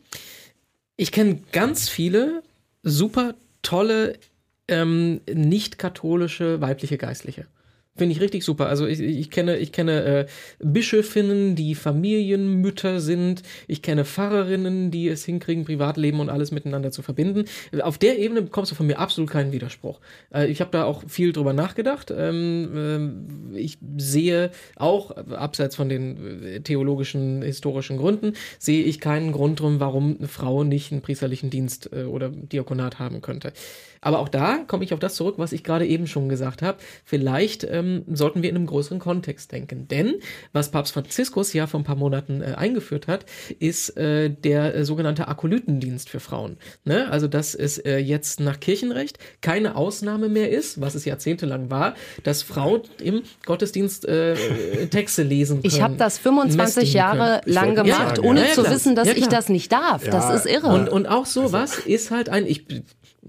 Ich 0.97 1.13
kenne 1.13 1.41
ganz 1.53 1.89
viele 1.89 2.43
super 2.83 3.35
tolle 3.63 4.19
ähm, 4.69 5.21
nicht 5.33 5.79
katholische 5.79 6.61
weibliche 6.61 6.99
Geistliche. 6.99 7.47
Finde 7.97 8.15
ich 8.15 8.21
richtig 8.21 8.45
super. 8.45 8.69
Also 8.69 8.87
ich, 8.87 9.01
ich 9.01 9.31
kenne, 9.31 9.57
ich 9.57 9.73
kenne 9.73 10.05
äh, 10.05 10.27
Bischöfinnen, 10.59 11.55
die 11.55 11.75
Familienmütter 11.75 13.01
sind. 13.01 13.43
Ich 13.69 13.83
kenne 13.83 14.05
Pfarrerinnen, 14.05 14.91
die 14.91 15.09
es 15.09 15.25
hinkriegen, 15.25 15.65
Privatleben 15.65 16.21
und 16.21 16.29
alles 16.29 16.51
miteinander 16.51 16.91
zu 16.91 17.03
verbinden. 17.03 17.45
Auf 17.81 17.99
der 17.99 18.19
Ebene 18.19 18.43
bekommst 18.43 18.71
du 18.71 18.75
von 18.75 18.87
mir 18.87 18.99
absolut 18.99 19.31
keinen 19.31 19.53
Widerspruch. 19.53 20.01
Äh, 20.33 20.49
ich 20.49 20.61
habe 20.61 20.71
da 20.71 20.85
auch 20.85 21.05
viel 21.09 21.33
drüber 21.33 21.53
nachgedacht. 21.53 22.13
Ähm, 22.17 23.55
äh, 23.55 23.59
ich 23.59 23.79
sehe 23.97 24.51
auch, 24.77 25.11
abseits 25.17 25.77
von 25.77 25.89
den 25.89 26.43
äh, 26.45 26.61
theologischen, 26.61 27.43
historischen 27.43 27.97
Gründen, 27.97 28.35
sehe 28.59 28.85
ich 28.85 29.01
keinen 29.01 29.33
Grund 29.33 29.61
drum, 29.61 29.81
warum 29.81 30.17
eine 30.19 30.29
Frau 30.29 30.65
nicht 30.65 30.93
einen 30.93 31.01
priesterlichen 31.01 31.51
Dienst 31.51 31.91
äh, 31.93 32.05
oder 32.05 32.29
Diakonat 32.29 32.99
haben 32.99 33.23
könnte. 33.23 33.53
Aber 34.07 34.21
auch 34.21 34.29
da 34.29 34.59
komme 34.69 34.85
ich 34.85 34.95
auf 34.95 35.01
das 35.01 35.17
zurück, 35.17 35.35
was 35.39 35.51
ich 35.51 35.65
gerade 35.65 35.85
eben 35.85 36.07
schon 36.07 36.29
gesagt 36.29 36.63
habe. 36.63 36.79
Vielleicht 37.05 37.65
ähm, 37.65 38.05
sollten 38.07 38.41
wir 38.41 38.49
in 38.49 38.55
einem 38.55 38.67
größeren 38.67 39.01
Kontext 39.01 39.51
denken. 39.51 39.89
Denn 39.89 40.15
was 40.53 40.71
Papst 40.71 40.93
Franziskus 40.93 41.53
ja 41.53 41.67
vor 41.67 41.81
ein 41.81 41.83
paar 41.83 41.97
Monaten 41.97 42.41
äh, 42.41 42.55
eingeführt 42.57 43.09
hat, 43.09 43.27
ist 43.59 43.97
äh, 43.97 44.31
der 44.31 44.77
äh, 44.77 44.85
sogenannte 44.85 45.27
Akolytendienst 45.27 46.09
für 46.09 46.21
Frauen. 46.21 46.57
Ne? 46.85 47.11
Also, 47.11 47.27
dass 47.27 47.57
es 47.57 47.79
äh, 47.79 47.97
jetzt 47.97 48.39
nach 48.39 48.61
Kirchenrecht 48.61 49.19
keine 49.41 49.75
Ausnahme 49.75 50.29
mehr 50.29 50.53
ist, 50.53 50.81
was 50.81 50.95
es 50.95 51.05
jahrzehntelang 51.05 51.69
war, 51.69 51.97
dass 52.23 52.45
Frauen 52.45 52.83
im 53.03 53.25
Gottesdienst 53.45 54.05
äh, 54.05 54.37
Texte 54.87 55.25
lesen 55.25 55.63
können. 55.63 55.75
Ich 55.75 55.83
habe 55.83 55.97
das 55.97 56.19
25 56.19 56.93
Jahre 56.93 57.41
lang 57.45 57.75
gemacht, 57.75 58.19
sagen, 58.19 58.25
ohne 58.25 58.43
ja, 58.43 58.47
ja, 58.47 58.53
zu 58.53 58.71
wissen, 58.71 58.95
dass 58.95 59.09
ich 59.09 59.27
das 59.27 59.49
nicht 59.49 59.73
darf. 59.73 60.05
das 60.05 60.33
ist 60.33 60.47
irre. 60.47 60.69
Und, 60.69 60.89
und 60.89 61.07
auch 61.07 61.27
sowas 61.27 61.79
also. 61.79 61.89
ist 61.89 62.13
halt 62.13 62.29
ein, 62.29 62.47
ich 62.47 62.67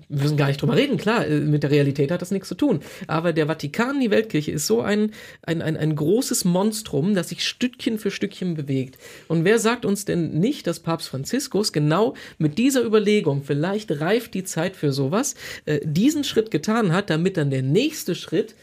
wir 0.09 0.23
müssen 0.23 0.37
gar 0.37 0.47
nicht 0.47 0.61
drüber 0.61 0.75
reden, 0.75 0.97
klar, 0.97 1.25
äh, 1.25 1.39
mit 1.39 1.63
der 1.63 1.71
Realität 1.71 2.11
hat 2.11 2.21
das 2.21 2.31
nichts 2.31 2.47
zu 2.47 2.55
tun. 2.55 2.81
Aber 3.07 3.33
der 3.33 3.47
Vatikan, 3.47 3.99
die 3.99 4.11
Weltkirche, 4.11 4.51
ist 4.51 4.67
so 4.67 4.81
ein, 4.81 5.11
ein, 5.43 5.61
ein, 5.61 5.77
ein 5.77 5.95
großes 5.95 6.45
Monstrum, 6.45 7.15
das 7.15 7.29
sich 7.29 7.45
Stückchen 7.45 7.99
für 7.99 8.11
Stückchen 8.11 8.55
bewegt. 8.55 8.97
Und 9.27 9.45
wer 9.45 9.59
sagt 9.59 9.85
uns 9.85 10.05
denn 10.05 10.39
nicht, 10.39 10.67
dass 10.67 10.79
Papst 10.79 11.09
Franziskus 11.09 11.73
genau 11.73 12.15
mit 12.37 12.57
dieser 12.57 12.83
Überlegung, 12.83 13.43
vielleicht 13.43 13.99
reift 13.99 14.33
die 14.33 14.43
Zeit 14.43 14.75
für 14.75 14.91
sowas, 14.91 15.35
äh, 15.65 15.79
diesen 15.83 16.23
Schritt 16.23 16.51
getan 16.51 16.93
hat, 16.93 17.09
damit 17.09 17.37
dann 17.37 17.49
der 17.49 17.63
nächste 17.63 18.15
Schritt 18.15 18.55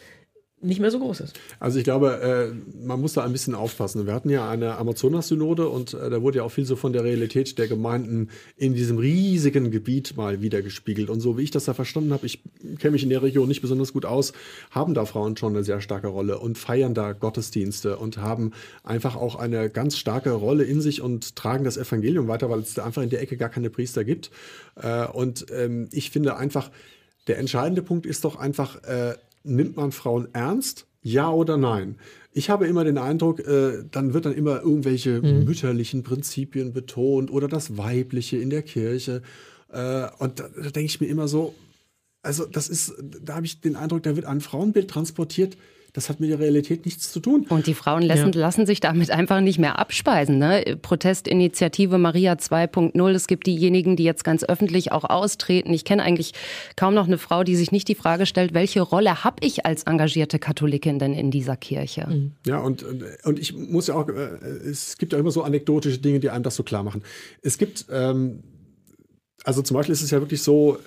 nicht 0.64 0.80
mehr 0.80 0.90
so 0.90 0.98
groß 0.98 1.20
ist. 1.20 1.38
Also 1.60 1.78
ich 1.78 1.84
glaube, 1.84 2.20
äh, 2.20 2.84
man 2.84 3.00
muss 3.00 3.12
da 3.12 3.24
ein 3.24 3.32
bisschen 3.32 3.54
aufpassen. 3.54 4.06
Wir 4.06 4.14
hatten 4.14 4.30
ja 4.30 4.48
eine 4.48 4.76
Amazonas-Synode 4.76 5.68
und 5.68 5.94
äh, 5.94 6.10
da 6.10 6.22
wurde 6.22 6.38
ja 6.38 6.44
auch 6.44 6.50
viel 6.50 6.64
so 6.64 6.76
von 6.76 6.92
der 6.92 7.04
Realität 7.04 7.58
der 7.58 7.68
Gemeinden 7.68 8.30
in 8.56 8.74
diesem 8.74 8.98
riesigen 8.98 9.70
Gebiet 9.70 10.16
mal 10.16 10.40
wiedergespiegelt. 10.42 11.10
Und 11.10 11.20
so 11.20 11.38
wie 11.38 11.42
ich 11.42 11.50
das 11.50 11.64
da 11.64 11.74
verstanden 11.74 12.12
habe, 12.12 12.26
ich 12.26 12.42
kenne 12.78 12.92
mich 12.92 13.02
in 13.02 13.10
der 13.10 13.22
Region 13.22 13.48
nicht 13.48 13.60
besonders 13.60 13.92
gut 13.92 14.04
aus, 14.04 14.32
haben 14.70 14.94
da 14.94 15.04
Frauen 15.04 15.36
schon 15.36 15.54
eine 15.54 15.64
sehr 15.64 15.80
starke 15.80 16.08
Rolle 16.08 16.38
und 16.38 16.58
feiern 16.58 16.94
da 16.94 17.12
Gottesdienste 17.12 17.96
und 17.96 18.18
haben 18.18 18.52
einfach 18.82 19.16
auch 19.16 19.36
eine 19.36 19.70
ganz 19.70 19.98
starke 19.98 20.30
Rolle 20.32 20.64
in 20.64 20.80
sich 20.80 21.00
und 21.00 21.36
tragen 21.36 21.64
das 21.64 21.76
Evangelium 21.76 22.28
weiter, 22.28 22.50
weil 22.50 22.60
es 22.60 22.74
da 22.74 22.84
einfach 22.84 23.02
in 23.02 23.10
der 23.10 23.20
Ecke 23.20 23.36
gar 23.36 23.48
keine 23.48 23.70
Priester 23.70 24.04
gibt. 24.04 24.30
Äh, 24.76 25.06
und 25.06 25.46
ähm, 25.50 25.88
ich 25.92 26.10
finde 26.10 26.36
einfach, 26.36 26.70
der 27.26 27.38
entscheidende 27.38 27.82
Punkt 27.82 28.06
ist 28.06 28.24
doch 28.24 28.36
einfach, 28.36 28.82
äh, 28.84 29.14
nimmt 29.44 29.76
man 29.76 29.92
Frauen 29.92 30.28
ernst? 30.32 30.86
Ja 31.02 31.30
oder 31.30 31.56
nein? 31.56 31.96
Ich 32.32 32.50
habe 32.50 32.66
immer 32.66 32.82
den 32.82 32.98
Eindruck, 32.98 33.38
äh, 33.40 33.84
dann 33.90 34.14
wird 34.14 34.26
dann 34.26 34.34
immer 34.34 34.62
irgendwelche 34.62 35.22
mhm. 35.22 35.44
mütterlichen 35.44 36.02
Prinzipien 36.02 36.72
betont 36.72 37.30
oder 37.30 37.46
das 37.46 37.76
Weibliche 37.76 38.38
in 38.38 38.50
der 38.50 38.62
Kirche. 38.62 39.22
Äh, 39.70 40.06
und 40.18 40.40
da, 40.40 40.48
da 40.48 40.70
denke 40.70 40.86
ich 40.86 41.00
mir 41.00 41.06
immer 41.06 41.28
so, 41.28 41.54
also 42.22 42.46
das 42.46 42.68
ist, 42.68 42.94
da 43.22 43.36
habe 43.36 43.46
ich 43.46 43.60
den 43.60 43.76
Eindruck, 43.76 44.02
da 44.02 44.16
wird 44.16 44.24
ein 44.24 44.40
Frauenbild 44.40 44.88
transportiert, 44.90 45.56
das 45.94 46.08
hat 46.08 46.18
mit 46.18 46.28
der 46.28 46.40
Realität 46.40 46.84
nichts 46.84 47.12
zu 47.12 47.20
tun. 47.20 47.46
Und 47.48 47.68
die 47.68 47.72
Frauen 47.72 48.02
lassen, 48.02 48.32
ja. 48.32 48.40
lassen 48.40 48.66
sich 48.66 48.80
damit 48.80 49.12
einfach 49.12 49.40
nicht 49.40 49.60
mehr 49.60 49.78
abspeisen. 49.78 50.38
Ne? 50.38 50.76
Protestinitiative 50.82 51.98
Maria 51.98 52.32
2.0. 52.32 53.10
Es 53.12 53.28
gibt 53.28 53.46
diejenigen, 53.46 53.94
die 53.94 54.02
jetzt 54.02 54.24
ganz 54.24 54.42
öffentlich 54.42 54.90
auch 54.90 55.04
austreten. 55.04 55.72
Ich 55.72 55.84
kenne 55.84 56.02
eigentlich 56.02 56.32
kaum 56.74 56.94
noch 56.94 57.06
eine 57.06 57.16
Frau, 57.16 57.44
die 57.44 57.54
sich 57.54 57.70
nicht 57.70 57.86
die 57.86 57.94
Frage 57.94 58.26
stellt, 58.26 58.54
welche 58.54 58.80
Rolle 58.80 59.22
habe 59.22 59.36
ich 59.46 59.66
als 59.66 59.84
engagierte 59.84 60.40
Katholikin 60.40 60.98
denn 60.98 61.14
in 61.14 61.30
dieser 61.30 61.56
Kirche? 61.56 62.08
Mhm. 62.10 62.32
Ja, 62.44 62.58
und, 62.58 62.84
und 63.22 63.38
ich 63.38 63.54
muss 63.54 63.86
ja 63.86 63.94
auch, 63.94 64.08
äh, 64.08 64.12
es 64.68 64.98
gibt 64.98 65.12
ja 65.12 65.18
immer 65.20 65.30
so 65.30 65.44
anekdotische 65.44 65.98
Dinge, 65.98 66.18
die 66.18 66.28
einem 66.28 66.42
das 66.42 66.56
so 66.56 66.64
klar 66.64 66.82
machen. 66.82 67.04
Es 67.40 67.56
gibt, 67.56 67.86
ähm, 67.92 68.42
also 69.44 69.62
zum 69.62 69.76
Beispiel 69.76 69.92
ist 69.92 70.02
es 70.02 70.10
ja 70.10 70.18
wirklich 70.18 70.42
so, 70.42 70.78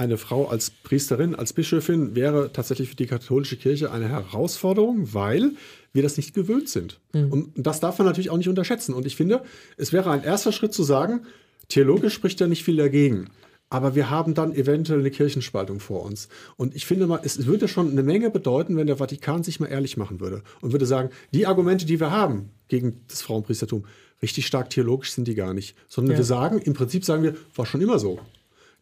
eine 0.00 0.16
Frau 0.16 0.46
als 0.48 0.70
Priesterin, 0.70 1.34
als 1.34 1.52
Bischöfin 1.52 2.14
wäre 2.14 2.52
tatsächlich 2.54 2.88
für 2.88 2.96
die 2.96 3.06
katholische 3.06 3.58
Kirche 3.58 3.92
eine 3.92 4.08
Herausforderung, 4.08 5.12
weil 5.12 5.52
wir 5.92 6.02
das 6.02 6.16
nicht 6.16 6.32
gewöhnt 6.32 6.70
sind. 6.70 6.98
Mhm. 7.12 7.30
Und 7.30 7.52
das 7.54 7.80
darf 7.80 7.98
man 7.98 8.06
natürlich 8.06 8.30
auch 8.30 8.38
nicht 8.38 8.48
unterschätzen. 8.48 8.94
Und 8.94 9.06
ich 9.06 9.14
finde, 9.14 9.42
es 9.76 9.92
wäre 9.92 10.10
ein 10.10 10.24
erster 10.24 10.52
Schritt 10.52 10.72
zu 10.72 10.84
sagen, 10.84 11.26
theologisch 11.68 12.14
spricht 12.14 12.40
ja 12.40 12.46
nicht 12.46 12.64
viel 12.64 12.78
dagegen. 12.78 13.28
Aber 13.68 13.94
wir 13.94 14.08
haben 14.08 14.32
dann 14.32 14.54
eventuell 14.54 15.00
eine 15.00 15.10
Kirchenspaltung 15.10 15.80
vor 15.80 16.02
uns. 16.02 16.28
Und 16.56 16.74
ich 16.74 16.86
finde 16.86 17.06
mal, 17.06 17.20
es 17.22 17.44
würde 17.44 17.68
schon 17.68 17.90
eine 17.90 18.02
Menge 18.02 18.30
bedeuten, 18.30 18.78
wenn 18.78 18.86
der 18.86 18.96
Vatikan 18.96 19.42
sich 19.42 19.60
mal 19.60 19.66
ehrlich 19.66 19.98
machen 19.98 20.18
würde 20.18 20.42
und 20.62 20.72
würde 20.72 20.86
sagen, 20.86 21.10
die 21.34 21.46
Argumente, 21.46 21.84
die 21.84 22.00
wir 22.00 22.10
haben 22.10 22.48
gegen 22.68 23.02
das 23.06 23.20
Frauenpriestertum, 23.20 23.84
richtig 24.22 24.46
stark 24.46 24.70
theologisch 24.70 25.12
sind 25.12 25.28
die 25.28 25.34
gar 25.34 25.52
nicht. 25.52 25.76
Sondern 25.88 26.12
ja. 26.12 26.18
wir 26.18 26.24
sagen, 26.24 26.58
im 26.58 26.72
Prinzip 26.72 27.04
sagen 27.04 27.22
wir, 27.22 27.36
war 27.54 27.66
schon 27.66 27.82
immer 27.82 27.98
so. 27.98 28.18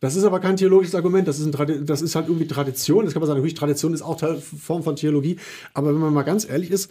Das 0.00 0.14
ist 0.14 0.24
aber 0.24 0.40
kein 0.40 0.56
theologisches 0.56 0.94
Argument, 0.94 1.26
das 1.26 1.40
ist, 1.40 1.46
ein, 1.46 1.86
das 1.86 2.02
ist 2.02 2.14
halt 2.14 2.28
irgendwie 2.28 2.46
Tradition. 2.46 3.04
Das 3.04 3.14
kann 3.14 3.20
man 3.20 3.26
sagen, 3.26 3.38
natürlich, 3.38 3.58
Tradition 3.58 3.94
ist 3.94 4.02
auch 4.02 4.16
Teil, 4.16 4.40
Form 4.40 4.82
von 4.82 4.96
Theologie. 4.96 5.38
Aber 5.74 5.88
wenn 5.88 6.00
man 6.00 6.12
mal 6.12 6.22
ganz 6.22 6.48
ehrlich 6.48 6.70
ist, 6.70 6.90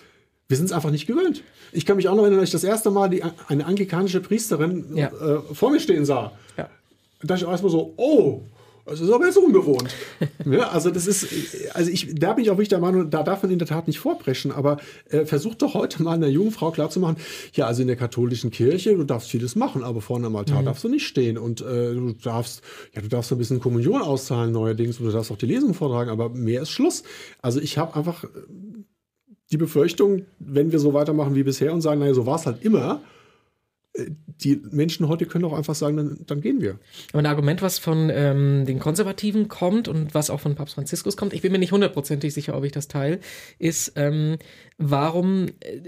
wir 0.50 0.58
sind 0.58 0.67
es 0.67 0.72
einfach 0.72 0.91
nicht 0.91 1.08
gewöhnt. 1.08 1.43
Ich 1.72 1.86
kann 1.86 1.98
mich 1.98 2.08
auch 2.08 2.15
noch 2.15 2.24
erinnern, 2.24 2.39
als 2.39 2.50
ich 2.50 2.54
das 2.54 2.63
erste 2.63 2.89
Mal 2.89 3.10
die, 3.10 3.24
eine 3.48 3.65
anglikanische 3.65 4.22
Priesterin 4.22 4.86
ja. 4.96 5.08
äh, 5.08 5.41
vor 5.54 5.72
mir 5.72 5.80
stehen 5.80 6.06
sah. 6.06 6.32
Ja. 6.58 6.70
Da 7.22 7.28
dachte 7.28 7.43
ich 7.43 7.50
erstmal 7.50 7.72
so, 7.72 7.93
oh, 7.98 8.41
das 8.89 9.02
ist 9.02 9.12
aber 9.12 9.26
jetzt 9.26 9.38
unbewohnt. 9.38 9.93
ja, 10.45 10.69
also 10.71 10.89
das 10.89 11.08
ist, 11.08 11.28
also 11.73 11.92
ich, 11.92 12.15
da 12.15 12.33
bin 12.33 12.44
ich 12.44 12.50
auch 12.50 12.56
wirklich 12.56 12.69
der 12.69 12.79
Meinung, 12.79 13.10
da 13.10 13.23
darf 13.23 13.44
man 13.44 13.52
in 13.52 13.60
der 13.60 13.67
Tat 13.67 13.88
nicht 13.88 14.00
vorpreschen, 14.00 14.52
aber 14.52 14.77
äh, 15.10 15.25
versucht 15.25 15.62
doch 15.62 15.73
heute 15.73 16.04
mal 16.04 16.13
einer 16.13 16.27
jungen 16.27 16.52
Frau 16.52 16.71
klarzumachen, 16.71 17.17
ja, 17.54 17.65
also 17.67 17.81
in 17.81 17.88
der 17.88 17.98
katholischen 17.98 18.52
Kirche, 18.52 18.96
du 18.96 19.04
darfst 19.04 19.29
vieles 19.29 19.56
machen, 19.56 19.83
aber 19.83 20.02
vorne 20.02 20.27
am 20.27 20.35
Altar 20.35 20.62
mhm. 20.62 20.65
darfst 20.65 20.83
du 20.83 20.90
nicht 20.90 21.06
stehen 21.06 21.38
und 21.38 21.62
äh, 21.62 21.94
du 21.94 22.13
darfst, 22.13 22.62
ja, 22.96 23.02
du 23.02 23.08
darfst 23.08 23.31
ein 23.31 23.38
bisschen 23.38 23.60
Kommunion 23.60 24.02
auszahlen 24.02 24.52
neuerdings 24.52 25.00
und 25.00 25.08
du 25.08 25.12
darfst 25.12 25.31
auch 25.31 25.38
die 25.38 25.48
Lesung 25.48 25.73
vortragen, 25.73 26.10
aber 26.10 26.29
mehr 26.29 26.62
ist 26.62 26.71
Schluss. 26.71 27.04
Also 27.42 27.60
ich 27.60 27.77
habe 27.77 27.96
einfach 27.96 28.23
äh, 28.23 28.27
die 29.52 29.58
Befürchtung, 29.58 30.25
wenn 30.40 30.71
wir 30.71 30.79
so 30.79 30.94
weitermachen 30.94 31.35
wie 31.35 31.44
bisher 31.44 31.73
und 31.73 31.81
sagen, 31.81 32.00
naja, 32.00 32.13
so 32.13 32.25
war 32.25 32.35
es 32.35 32.46
halt 32.46 32.63
immer, 32.63 33.02
die 33.98 34.62
Menschen 34.71 35.08
heute 35.08 35.25
können 35.25 35.45
auch 35.45 35.54
einfach 35.54 35.75
sagen, 35.75 35.98
dann, 35.98 36.19
dann 36.25 36.41
gehen 36.41 36.62
wir. 36.62 36.79
Aber 37.12 37.19
ein 37.19 37.25
Argument, 37.25 37.62
was 37.62 37.79
von 37.79 38.10
ähm, 38.13 38.65
den 38.65 38.79
Konservativen 38.79 39.48
kommt 39.48 39.87
und 39.87 40.13
was 40.13 40.29
auch 40.29 40.39
von 40.39 40.56
Papst 40.56 40.75
Franziskus 40.75 41.17
kommt, 41.17 41.33
ich 41.33 41.41
bin 41.41 41.52
mir 41.52 41.58
nicht 41.58 41.71
hundertprozentig 41.71 42.33
sicher, 42.33 42.56
ob 42.56 42.63
ich 42.63 42.71
das 42.71 42.87
teile, 42.87 43.19
ist, 43.58 43.93
ähm, 43.95 44.37
warum 44.77 45.48
äh, 45.62 45.81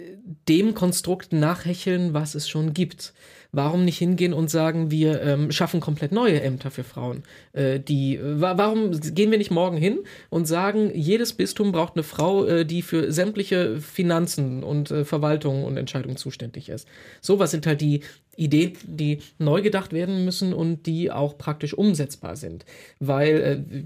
dem 0.47 0.73
Konstrukt 0.73 1.33
nachhecheln, 1.33 2.13
was 2.13 2.35
es 2.35 2.49
schon 2.49 2.73
gibt. 2.73 3.13
Warum 3.51 3.83
nicht 3.83 3.97
hingehen 3.97 4.33
und 4.33 4.49
sagen, 4.49 4.91
wir 4.91 5.21
ähm, 5.23 5.51
schaffen 5.51 5.79
komplett 5.79 6.11
neue 6.11 6.41
Ämter 6.41 6.69
für 6.69 6.83
Frauen? 6.83 7.23
Äh, 7.53 7.79
die, 7.79 8.19
warum 8.21 8.91
gehen 8.91 9.31
wir 9.31 9.39
nicht 9.39 9.49
morgen 9.49 9.77
hin 9.77 9.99
und 10.29 10.47
sagen, 10.47 10.91
jedes 10.93 11.33
Bistum 11.33 11.71
braucht 11.71 11.95
eine 11.95 12.03
Frau, 12.03 12.45
äh, 12.45 12.65
die 12.65 12.83
für 12.83 13.11
sämtliche 13.11 13.81
Finanzen 13.81 14.63
und 14.63 14.91
äh, 14.91 15.03
Verwaltung 15.03 15.63
und 15.63 15.77
Entscheidungen 15.77 16.15
zuständig 16.15 16.69
ist? 16.69 16.87
Sowas 17.21 17.49
sind 17.49 17.65
halt 17.65 17.81
die 17.81 18.01
Ideen, 18.35 18.73
die 18.83 19.19
neu 19.39 19.63
gedacht 19.63 19.93
werden 19.93 20.25
müssen 20.25 20.53
und 20.53 20.85
die 20.85 21.11
auch 21.11 21.37
praktisch 21.39 21.73
umsetzbar 21.73 22.35
sind. 22.35 22.65
Weil, 22.99 23.41
äh, 23.41 23.83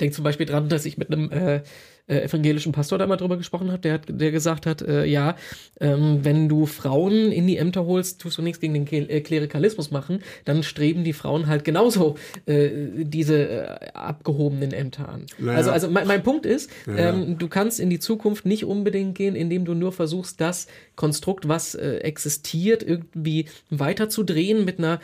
denk 0.00 0.14
zum 0.14 0.24
Beispiel 0.24 0.46
dran, 0.46 0.68
dass 0.68 0.84
ich 0.84 0.98
mit 0.98 1.12
einem 1.12 1.62
äh, 2.08 2.20
evangelischen 2.20 2.72
Pastor 2.72 2.98
da 2.98 3.06
mal 3.06 3.16
drüber 3.16 3.36
gesprochen 3.36 3.72
hat, 3.72 3.84
der, 3.84 3.94
hat, 3.94 4.02
der 4.08 4.30
gesagt 4.30 4.66
hat, 4.66 4.82
äh, 4.82 5.04
ja, 5.04 5.36
ähm, 5.80 6.20
wenn 6.22 6.48
du 6.48 6.66
Frauen 6.66 7.32
in 7.32 7.46
die 7.46 7.56
Ämter 7.56 7.84
holst, 7.84 8.20
tust 8.20 8.38
du 8.38 8.42
nichts 8.42 8.60
gegen 8.60 8.74
den 8.74 8.84
Ke 8.84 8.98
äh, 8.98 9.20
Klerikalismus 9.20 9.90
machen, 9.90 10.20
dann 10.44 10.62
streben 10.62 11.04
die 11.04 11.12
Frauen 11.12 11.46
halt 11.46 11.64
genauso 11.64 12.16
äh, 12.46 12.70
diese 12.94 13.48
äh, 13.48 13.90
abgehobenen 13.92 14.72
Ämter 14.72 15.08
an. 15.08 15.26
Naja. 15.38 15.58
Also, 15.58 15.70
also 15.70 15.90
mein, 15.90 16.06
mein 16.06 16.22
Punkt 16.22 16.46
ist, 16.46 16.70
naja. 16.86 17.10
ähm, 17.10 17.38
du 17.38 17.48
kannst 17.48 17.80
in 17.80 17.90
die 17.90 17.98
Zukunft 17.98 18.46
nicht 18.46 18.64
unbedingt 18.64 19.16
gehen, 19.16 19.34
indem 19.34 19.64
du 19.64 19.74
nur 19.74 19.92
versuchst, 19.92 20.40
das 20.40 20.68
Konstrukt, 20.94 21.48
was 21.48 21.74
äh, 21.74 21.96
existiert, 21.98 22.82
irgendwie 22.82 23.46
weiterzudrehen 23.70 24.64
mit 24.64 24.78
einer 24.78 25.00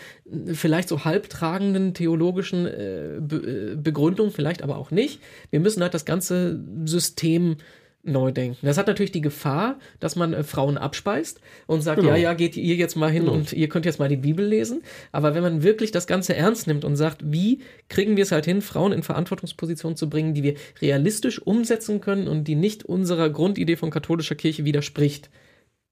vielleicht 0.52 0.88
so 0.88 1.04
halbtragenden 1.04 1.94
theologischen 1.94 2.64
Be 2.64 3.76
Begründung, 3.76 4.30
vielleicht 4.30 4.62
aber 4.62 4.76
auch 4.78 4.90
nicht. 4.90 5.20
Wir 5.50 5.60
müssen 5.60 5.82
halt 5.82 5.94
das 5.94 6.04
ganze 6.04 6.60
System 6.92 7.56
neu 8.04 8.32
denken. 8.32 8.66
Das 8.66 8.78
hat 8.78 8.88
natürlich 8.88 9.12
die 9.12 9.20
Gefahr, 9.20 9.78
dass 10.00 10.16
man 10.16 10.32
äh, 10.32 10.42
Frauen 10.42 10.76
abspeist 10.76 11.40
und 11.66 11.82
sagt, 11.82 12.00
genau. 12.00 12.12
ja, 12.12 12.16
ja, 12.16 12.34
geht 12.34 12.56
ihr 12.56 12.74
jetzt 12.74 12.96
mal 12.96 13.10
hin 13.10 13.24
genau. 13.24 13.34
und 13.34 13.52
ihr 13.52 13.68
könnt 13.68 13.86
jetzt 13.86 13.98
mal 13.98 14.08
die 14.08 14.16
Bibel 14.16 14.44
lesen. 14.44 14.82
Aber 15.12 15.34
wenn 15.34 15.42
man 15.42 15.62
wirklich 15.62 15.92
das 15.92 16.06
Ganze 16.06 16.34
ernst 16.34 16.66
nimmt 16.66 16.84
und 16.84 16.96
sagt, 16.96 17.20
wie 17.24 17.60
kriegen 17.88 18.16
wir 18.16 18.24
es 18.24 18.32
halt 18.32 18.44
hin, 18.44 18.60
Frauen 18.60 18.92
in 18.92 19.02
Verantwortungspositionen 19.02 19.96
zu 19.96 20.10
bringen, 20.10 20.34
die 20.34 20.42
wir 20.42 20.54
realistisch 20.80 21.40
umsetzen 21.40 22.00
können 22.00 22.26
und 22.26 22.48
die 22.48 22.56
nicht 22.56 22.84
unserer 22.84 23.30
Grundidee 23.30 23.76
von 23.76 23.90
katholischer 23.90 24.34
Kirche 24.34 24.64
widerspricht, 24.64 25.30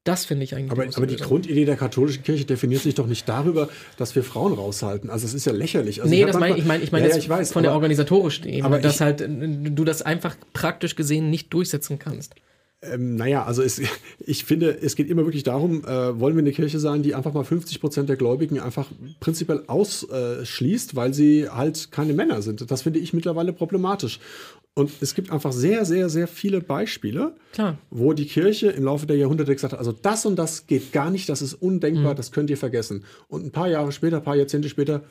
das 0.03 0.25
finde 0.25 0.43
ich 0.43 0.55
eigentlich. 0.55 0.71
Aber, 0.71 0.85
aber 0.95 1.05
die 1.05 1.15
Grundidee 1.15 1.65
der 1.65 1.75
katholischen 1.75 2.23
Kirche 2.23 2.45
definiert 2.45 2.81
sich 2.81 2.95
doch 2.95 3.05
nicht 3.05 3.29
darüber, 3.29 3.69
dass 3.97 4.15
wir 4.15 4.23
Frauen 4.23 4.53
raushalten. 4.53 5.09
Also 5.09 5.27
es 5.27 5.33
ist 5.33 5.45
ja 5.45 5.51
lächerlich. 5.51 6.01
Also 6.01 6.13
nee, 6.13 6.25
das 6.25 6.39
meine 6.39 6.57
ich 6.57 6.65
meine 6.65 6.83
ich 6.83 6.91
meine 6.91 7.07
ja, 7.07 7.13
ja, 7.13 7.19
ich 7.19 7.29
weiß, 7.29 7.51
von 7.51 7.59
aber, 7.59 7.67
der 7.67 7.75
organisatorischen 7.75 8.47
Ebene, 8.47 8.65
aber 8.65 8.79
dass 8.79 8.95
ich, 8.95 9.01
halt 9.01 9.21
du 9.21 9.85
das 9.85 10.01
einfach 10.01 10.35
praktisch 10.53 10.95
gesehen 10.95 11.29
nicht 11.29 11.53
durchsetzen 11.53 11.99
kannst. 11.99 12.33
Ähm, 12.83 13.15
naja, 13.15 13.45
also 13.45 13.61
es, 13.61 13.79
ich 14.19 14.43
finde, 14.43 14.81
es 14.81 14.95
geht 14.95 15.09
immer 15.09 15.23
wirklich 15.23 15.43
darum, 15.43 15.85
äh, 15.85 16.19
wollen 16.19 16.35
wir 16.35 16.41
eine 16.41 16.51
Kirche 16.51 16.79
sein, 16.79 17.03
die 17.03 17.13
einfach 17.13 17.33
mal 17.33 17.43
50 17.43 17.79
Prozent 17.79 18.09
der 18.09 18.15
Gläubigen 18.15 18.59
einfach 18.59 18.87
prinzipiell 19.19 19.63
ausschließt, 19.67 20.95
weil 20.95 21.13
sie 21.13 21.47
halt 21.47 21.91
keine 21.91 22.13
Männer 22.13 22.41
sind. 22.41 22.71
Das 22.71 22.81
finde 22.81 22.99
ich 22.99 23.13
mittlerweile 23.13 23.53
problematisch. 23.53 24.19
Und 24.73 24.89
es 25.01 25.15
gibt 25.15 25.31
einfach 25.31 25.51
sehr, 25.51 25.83
sehr, 25.83 26.07
sehr 26.09 26.27
viele 26.27 26.61
Beispiele, 26.61 27.35
Klar. 27.51 27.77
wo 27.89 28.13
die 28.13 28.25
Kirche 28.25 28.69
im 28.69 28.85
Laufe 28.85 29.05
der 29.05 29.17
Jahrhunderte 29.17 29.53
gesagt 29.53 29.73
hat, 29.73 29.79
also 29.79 29.91
das 29.91 30.25
und 30.25 30.37
das 30.37 30.65
geht 30.65 30.93
gar 30.93 31.11
nicht, 31.11 31.27
das 31.27 31.41
ist 31.41 31.55
undenkbar, 31.55 32.13
mhm. 32.13 32.17
das 32.17 32.31
könnt 32.31 32.49
ihr 32.49 32.57
vergessen. 32.57 33.03
Und 33.27 33.45
ein 33.45 33.51
paar 33.51 33.67
Jahre 33.67 33.91
später, 33.91 34.17
ein 34.17 34.23
paar 34.23 34.37
Jahrzehnte 34.37 34.69
später 34.69 35.03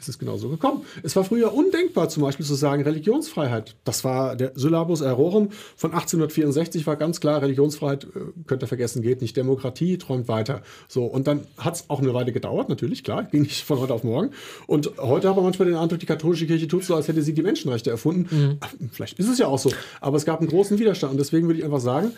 ist 0.00 0.08
es 0.08 0.18
genauso 0.18 0.48
gekommen. 0.48 0.84
Es 1.02 1.14
war 1.16 1.24
früher 1.24 1.52
undenkbar, 1.54 2.08
zum 2.08 2.22
Beispiel 2.22 2.46
zu 2.46 2.54
sagen, 2.54 2.82
Religionsfreiheit. 2.82 3.76
Das 3.84 4.04
war 4.04 4.36
der 4.36 4.52
Syllabus 4.54 5.00
Errorum 5.00 5.50
von 5.76 5.92
1864 5.92 6.86
war 6.86 6.96
ganz 6.96 7.20
klar, 7.20 7.42
Religionsfreiheit 7.42 8.04
äh, 8.04 8.08
könnt 8.46 8.62
ihr 8.62 8.66
vergessen, 8.66 9.02
geht 9.02 9.20
nicht. 9.20 9.36
Demokratie 9.36 9.98
träumt 9.98 10.28
weiter. 10.28 10.62
So, 10.88 11.04
und 11.04 11.26
dann 11.26 11.46
hat 11.58 11.76
es 11.76 11.84
auch 11.88 12.00
eine 12.00 12.14
Weile 12.14 12.32
gedauert, 12.32 12.68
natürlich, 12.68 13.04
klar, 13.04 13.24
ging 13.24 13.42
nicht 13.42 13.64
von 13.64 13.78
heute 13.78 13.94
auf 13.94 14.04
morgen. 14.04 14.30
Und 14.66 14.96
heute 14.98 15.28
haben 15.28 15.36
wir 15.36 15.42
manchmal 15.42 15.68
den 15.68 15.76
Eindruck, 15.76 16.00
die 16.00 16.06
katholische 16.06 16.46
Kirche 16.46 16.66
tut 16.68 16.84
so, 16.84 16.94
als 16.94 17.08
hätte 17.08 17.22
sie 17.22 17.34
die 17.34 17.42
Menschenrechte 17.42 17.90
erfunden. 17.90 18.28
Mhm. 18.30 18.90
Vielleicht 18.92 19.18
ist 19.18 19.28
es 19.28 19.38
ja 19.38 19.46
auch 19.46 19.58
so. 19.58 19.70
Aber 20.00 20.16
es 20.16 20.24
gab 20.24 20.40
einen 20.40 20.48
großen 20.48 20.78
Widerstand. 20.78 21.12
Und 21.12 21.18
deswegen 21.18 21.46
würde 21.46 21.58
ich 21.58 21.64
einfach 21.64 21.80
sagen, 21.80 22.12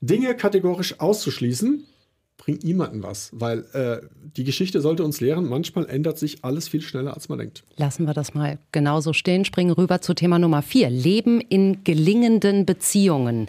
Dinge 0.00 0.34
kategorisch 0.36 1.00
auszuschließen, 1.00 1.84
bringt 2.38 2.64
niemanden 2.64 3.02
was, 3.02 3.30
weil 3.32 3.64
äh, 3.74 3.98
die 4.36 4.44
Geschichte 4.44 4.80
sollte 4.80 5.04
uns 5.04 5.20
lehren, 5.20 5.48
manchmal 5.48 5.86
ändert 5.86 6.18
sich 6.18 6.44
alles 6.44 6.68
viel 6.68 6.80
schneller, 6.80 7.14
als 7.14 7.28
man 7.28 7.38
denkt. 7.38 7.64
Lassen 7.76 8.06
wir 8.06 8.14
das 8.14 8.32
mal 8.32 8.58
genauso 8.72 9.12
stehen, 9.12 9.44
springen 9.44 9.72
rüber 9.72 10.00
zu 10.00 10.14
Thema 10.14 10.38
Nummer 10.38 10.62
vier. 10.62 10.88
Leben 10.88 11.40
in 11.40 11.84
gelingenden 11.84 12.64
Beziehungen. 12.64 13.48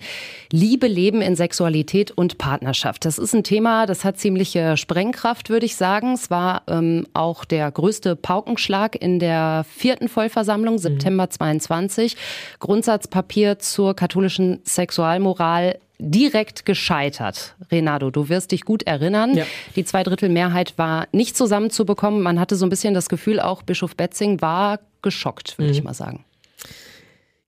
Liebe, 0.52 0.88
Leben 0.88 1.22
in 1.22 1.36
Sexualität 1.36 2.12
und 2.12 2.38
Partnerschaft. 2.38 3.06
Das 3.06 3.18
ist 3.20 3.34
ein 3.34 3.44
Thema, 3.44 3.86
das 3.86 4.04
hat 4.04 4.18
ziemliche 4.18 4.76
Sprengkraft, 4.76 5.50
würde 5.50 5.68
ich 5.68 5.76
sagen. 5.76 6.14
Es 6.14 6.30
war 6.30 6.64
ähm, 6.68 7.06
auch 7.14 7.46
der 7.46 7.72
größte 7.72 8.16
Paukenschlag 8.16 9.02
in 9.02 9.20
der 9.20 9.66
vierten 9.70 10.10
Vollversammlung, 10.10 10.74
mhm. 10.76 10.80
September 10.80 11.26
mhm. 11.26 11.32
22. 11.32 12.18
Grundsatzpapier 12.60 13.60
zur 13.60 13.96
katholischen 13.96 14.60
Sexualmoral 14.66 15.78
direkt 16.00 16.66
gescheitert. 16.66 17.56
Renato, 17.72 18.10
du 18.10 18.30
wirst 18.30 18.52
dich 18.52 18.64
gut 18.64 18.84
erinnern. 18.84 19.36
Ja. 19.36 19.45
Die 19.76 19.84
Zweidrittelmehrheit 19.84 20.78
war 20.78 21.08
nicht 21.12 21.38
zusammenzubekommen. 21.38 22.22
Man 22.22 22.39
hatte 22.39 22.56
so 22.56 22.66
ein 22.66 22.70
bisschen 22.70 22.93
das 22.93 23.10
Gefühl, 23.10 23.39
auch 23.39 23.62
Bischof 23.62 23.95
Betzing 23.95 24.41
war 24.41 24.80
geschockt, 25.02 25.58
würde 25.58 25.72
mhm. 25.72 25.78
ich 25.78 25.84
mal 25.84 25.93
sagen. 25.93 26.26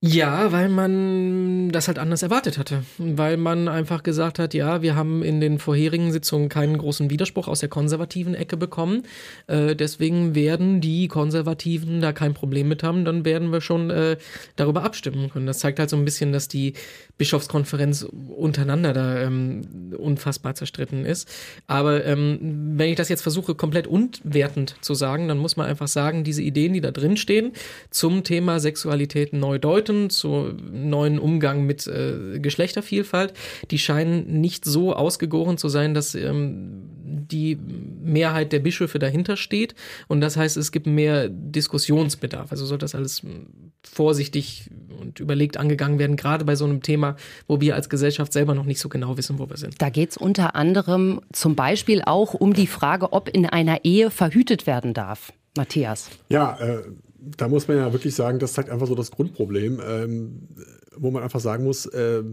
Ja, 0.03 0.51
weil 0.51 0.67
man 0.67 1.69
das 1.69 1.87
halt 1.87 1.99
anders 1.99 2.23
erwartet 2.23 2.57
hatte. 2.57 2.83
Weil 2.97 3.37
man 3.37 3.67
einfach 3.67 4.01
gesagt 4.01 4.39
hat, 4.39 4.55
ja, 4.55 4.81
wir 4.81 4.95
haben 4.95 5.21
in 5.21 5.39
den 5.39 5.59
vorherigen 5.59 6.11
Sitzungen 6.11 6.49
keinen 6.49 6.79
großen 6.79 7.11
Widerspruch 7.11 7.47
aus 7.47 7.59
der 7.59 7.69
konservativen 7.69 8.33
Ecke 8.33 8.57
bekommen. 8.57 9.03
Äh, 9.45 9.75
deswegen 9.75 10.33
werden 10.33 10.81
die 10.81 11.07
Konservativen 11.07 12.01
da 12.01 12.13
kein 12.13 12.33
Problem 12.33 12.67
mit 12.67 12.81
haben. 12.81 13.05
Dann 13.05 13.25
werden 13.25 13.51
wir 13.51 13.61
schon 13.61 13.91
äh, 13.91 14.17
darüber 14.55 14.81
abstimmen 14.81 15.29
können. 15.29 15.45
Das 15.45 15.59
zeigt 15.59 15.77
halt 15.77 15.91
so 15.91 15.97
ein 15.97 16.05
bisschen, 16.05 16.31
dass 16.31 16.47
die 16.47 16.73
Bischofskonferenz 17.19 18.01
untereinander 18.35 18.93
da 18.93 19.19
ähm, 19.19 19.93
unfassbar 19.95 20.55
zerstritten 20.55 21.05
ist. 21.05 21.29
Aber 21.67 22.03
ähm, 22.05 22.73
wenn 22.75 22.89
ich 22.89 22.95
das 22.95 23.09
jetzt 23.09 23.21
versuche, 23.21 23.53
komplett 23.53 23.85
unwertend 23.85 24.77
zu 24.81 24.95
sagen, 24.95 25.27
dann 25.27 25.37
muss 25.37 25.57
man 25.57 25.67
einfach 25.67 25.87
sagen, 25.87 26.23
diese 26.23 26.41
Ideen, 26.41 26.73
die 26.73 26.81
da 26.81 26.89
drin 26.89 27.17
stehen, 27.17 27.51
zum 27.91 28.23
Thema 28.23 28.59
Sexualität 28.59 29.33
neu 29.33 29.59
deuten, 29.59 29.90
Quoten, 29.91 30.09
zu 30.09 30.53
neuen 30.71 31.19
Umgang 31.19 31.65
mit 31.65 31.87
äh, 31.87 32.39
Geschlechtervielfalt, 32.39 33.33
die 33.69 33.79
scheinen 33.79 34.41
nicht 34.41 34.65
so 34.65 34.93
ausgegoren 34.93 35.57
zu 35.57 35.69
sein, 35.69 35.93
dass 35.93 36.15
ähm, 36.15 36.89
die 37.03 37.57
Mehrheit 38.01 38.51
der 38.51 38.59
Bischöfe 38.59 38.99
dahinter 38.99 39.37
steht. 39.37 39.75
Und 40.07 40.21
das 40.21 40.37
heißt, 40.37 40.57
es 40.57 40.71
gibt 40.71 40.87
mehr 40.87 41.29
Diskussionsbedarf. 41.29 42.51
Also 42.51 42.65
soll 42.65 42.77
das 42.77 42.95
alles 42.95 43.21
hm, 43.21 43.47
vorsichtig 43.83 44.69
und 44.99 45.19
überlegt 45.19 45.57
angegangen 45.57 45.99
werden, 45.99 46.15
gerade 46.15 46.45
bei 46.45 46.55
so 46.55 46.65
einem 46.65 46.81
Thema, 46.81 47.15
wo 47.47 47.59
wir 47.59 47.75
als 47.75 47.89
Gesellschaft 47.89 48.31
selber 48.33 48.55
noch 48.55 48.65
nicht 48.65 48.79
so 48.79 48.89
genau 48.89 49.17
wissen, 49.17 49.39
wo 49.39 49.49
wir 49.49 49.57
sind. 49.57 49.81
Da 49.81 49.89
geht 49.89 50.11
es 50.11 50.17
unter 50.17 50.55
anderem 50.55 51.21
zum 51.33 51.55
Beispiel 51.55 52.01
auch 52.05 52.33
um 52.33 52.53
die 52.53 52.67
Frage, 52.67 53.11
ob 53.13 53.29
in 53.29 53.45
einer 53.45 53.83
Ehe 53.83 54.09
verhütet 54.11 54.67
werden 54.67 54.93
darf. 54.93 55.33
Matthias. 55.57 56.09
Ja, 56.29 56.57
äh, 56.61 56.83
da 57.21 57.47
muss 57.47 57.67
man 57.67 57.77
ja 57.77 57.93
wirklich 57.93 58.15
sagen, 58.15 58.39
das 58.39 58.53
zeigt 58.53 58.69
einfach 58.69 58.87
so 58.87 58.95
das 58.95 59.11
Grundproblem, 59.11 59.79
ähm, 59.87 60.47
wo 60.95 61.11
man 61.11 61.23
einfach 61.23 61.39
sagen 61.39 61.63
muss, 61.63 61.85
äh, 61.85 62.23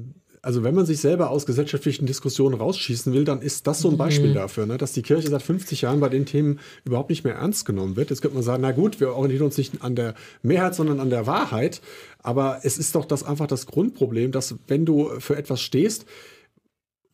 Also 0.40 0.62
wenn 0.62 0.74
man 0.74 0.86
sich 0.86 1.00
selber 1.00 1.30
aus 1.30 1.46
gesellschaftlichen 1.46 2.06
Diskussionen 2.06 2.54
rausschießen 2.54 3.12
will, 3.12 3.24
dann 3.24 3.42
ist 3.42 3.66
das 3.66 3.80
so 3.80 3.90
ein 3.90 3.96
Beispiel 3.96 4.30
mhm. 4.30 4.34
dafür, 4.34 4.66
ne? 4.66 4.78
dass 4.78 4.92
die 4.92 5.02
Kirche 5.02 5.28
seit 5.28 5.42
50 5.42 5.82
Jahren 5.82 6.00
bei 6.00 6.08
den 6.08 6.26
Themen 6.26 6.60
überhaupt 6.84 7.10
nicht 7.10 7.24
mehr 7.24 7.34
ernst 7.34 7.66
genommen 7.66 7.96
wird. 7.96 8.10
Jetzt 8.10 8.22
könnte 8.22 8.36
man 8.36 8.44
sagen, 8.44 8.62
na 8.62 8.70
gut, 8.72 9.00
wir 9.00 9.14
orientieren 9.14 9.46
uns 9.46 9.58
nicht 9.58 9.82
an 9.82 9.96
der 9.96 10.14
Mehrheit, 10.42 10.74
sondern 10.74 11.00
an 11.00 11.10
der 11.10 11.26
Wahrheit. 11.26 11.80
Aber 12.22 12.60
es 12.62 12.78
ist 12.78 12.94
doch 12.94 13.04
das 13.04 13.24
einfach 13.24 13.48
das 13.48 13.66
Grundproblem, 13.66 14.30
dass 14.30 14.54
wenn 14.68 14.86
du 14.86 15.10
für 15.18 15.36
etwas 15.36 15.60
stehst, 15.60 16.06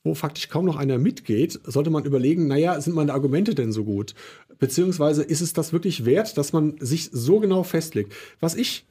wo 0.04 0.14
faktisch 0.14 0.50
kaum 0.50 0.66
noch 0.66 0.76
einer 0.76 0.98
mitgeht, 0.98 1.58
sollte 1.64 1.88
man 1.88 2.04
überlegen, 2.04 2.46
naja, 2.46 2.78
sind 2.78 2.94
meine 2.94 3.14
Argumente 3.14 3.54
denn 3.54 3.72
so 3.72 3.84
gut? 3.84 4.14
Beziehungsweise 4.58 5.22
ist 5.22 5.40
es 5.40 5.52
das 5.52 5.72
wirklich 5.72 6.04
wert, 6.04 6.38
dass 6.38 6.52
man 6.52 6.76
sich 6.78 7.10
so 7.12 7.40
genau 7.40 7.62
festlegt? 7.62 8.12
Was 8.40 8.54
ich 8.54 8.84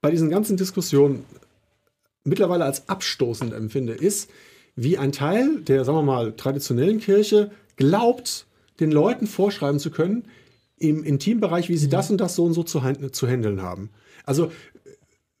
bei 0.00 0.10
diesen 0.10 0.30
ganzen 0.30 0.56
Diskussionen 0.56 1.24
mittlerweile 2.24 2.64
als 2.64 2.88
abstoßend 2.88 3.52
empfinde, 3.52 3.92
ist, 3.92 4.30
wie 4.74 4.98
ein 4.98 5.12
Teil 5.12 5.60
der, 5.62 5.84
sagen 5.84 5.98
wir 5.98 6.02
mal, 6.02 6.32
traditionellen 6.32 6.98
Kirche 6.98 7.50
glaubt, 7.76 8.46
den 8.80 8.90
Leuten 8.90 9.26
vorschreiben 9.26 9.78
zu 9.78 9.90
können, 9.90 10.24
im 10.78 11.04
Intimbereich, 11.04 11.68
wie 11.68 11.76
sie 11.76 11.86
mhm. 11.86 11.90
das 11.90 12.10
und 12.10 12.20
das 12.20 12.34
so 12.34 12.44
und 12.44 12.54
so 12.54 12.62
zu, 12.62 12.80
zu 13.12 13.28
handeln 13.28 13.62
haben. 13.62 13.90
Also 14.24 14.50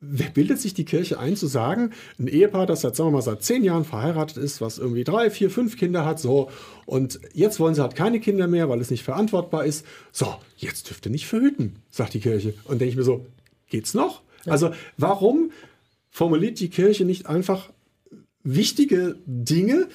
wer 0.02 0.28
bildet 0.28 0.60
sich 0.60 0.74
die 0.74 0.84
Kirche 0.84 1.18
ein 1.18 1.36
zu 1.36 1.46
sagen, 1.46 1.92
ein 2.18 2.26
Ehepaar, 2.26 2.66
das 2.66 2.82
seit, 2.82 2.96
sagen 2.96 3.08
wir 3.10 3.18
mal, 3.18 3.22
seit 3.22 3.42
zehn 3.42 3.62
Jahren 3.62 3.84
verheiratet 3.84 4.36
ist, 4.36 4.60
was 4.60 4.78
irgendwie 4.78 5.04
drei, 5.04 5.30
vier, 5.30 5.48
fünf 5.48 5.78
Kinder 5.78 6.04
hat, 6.04 6.18
so, 6.18 6.50
und 6.84 7.20
jetzt 7.32 7.60
wollen 7.60 7.74
sie 7.74 7.82
halt 7.82 7.94
keine 7.94 8.20
Kinder 8.20 8.48
mehr, 8.48 8.68
weil 8.68 8.80
es 8.80 8.90
nicht 8.90 9.04
verantwortbar 9.04 9.64
ist. 9.64 9.86
So, 10.10 10.34
jetzt 10.56 10.90
dürft 10.90 11.06
ihr 11.06 11.12
nicht 11.12 11.26
verhüten, 11.26 11.76
sagt 11.90 12.14
die 12.14 12.20
Kirche. 12.20 12.54
Und 12.64 12.80
denke 12.80 12.90
ich 12.90 12.96
mir 12.96 13.04
so, 13.04 13.24
geht's 13.70 13.94
noch? 13.94 14.22
Ja. 14.44 14.52
Also, 14.52 14.72
warum 14.96 15.52
formuliert 16.10 16.58
die 16.58 16.68
Kirche 16.68 17.04
nicht 17.04 17.26
einfach 17.26 17.70
wichtige 18.42 19.16
Dinge 19.24 19.88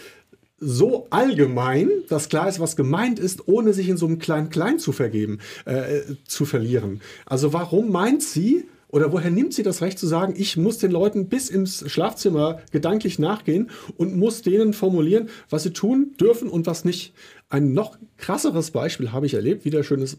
so 0.59 1.05
allgemein, 1.11 1.89
dass 2.07 2.29
klar 2.29 2.47
ist, 2.47 2.59
was 2.59 2.75
gemeint 2.75 3.19
ist, 3.19 3.47
ohne 3.47 3.73
sich 3.73 3.89
in 3.89 3.97
so 3.97 4.07
einem 4.07 4.17
Klein-Klein 4.17 4.79
zu 4.79 4.93
vergeben, 4.93 5.39
äh, 5.65 6.01
zu 6.25 6.45
verlieren? 6.45 7.01
Also, 7.25 7.51
warum 7.51 7.91
meint 7.91 8.23
sie, 8.23 8.65
oder 8.97 9.11
woher 9.11 9.29
nimmt 9.29 9.53
sie 9.53 9.61
das 9.61 9.83
Recht 9.83 9.99
zu 9.99 10.07
sagen, 10.07 10.33
ich 10.35 10.57
muss 10.57 10.79
den 10.79 10.89
Leuten 10.89 11.29
bis 11.29 11.49
ins 11.49 11.87
Schlafzimmer 11.87 12.61
gedanklich 12.71 13.19
nachgehen 13.19 13.69
und 13.95 14.17
muss 14.17 14.41
denen 14.41 14.73
formulieren, 14.73 15.29
was 15.51 15.61
sie 15.61 15.71
tun 15.71 16.15
dürfen 16.19 16.49
und 16.49 16.65
was 16.65 16.83
nicht? 16.83 17.13
Ein 17.47 17.73
noch 17.73 17.99
krasseres 18.17 18.71
Beispiel 18.71 19.11
habe 19.11 19.27
ich 19.27 19.35
erlebt, 19.35 19.65
wieder 19.65 19.83
schönes 19.83 20.17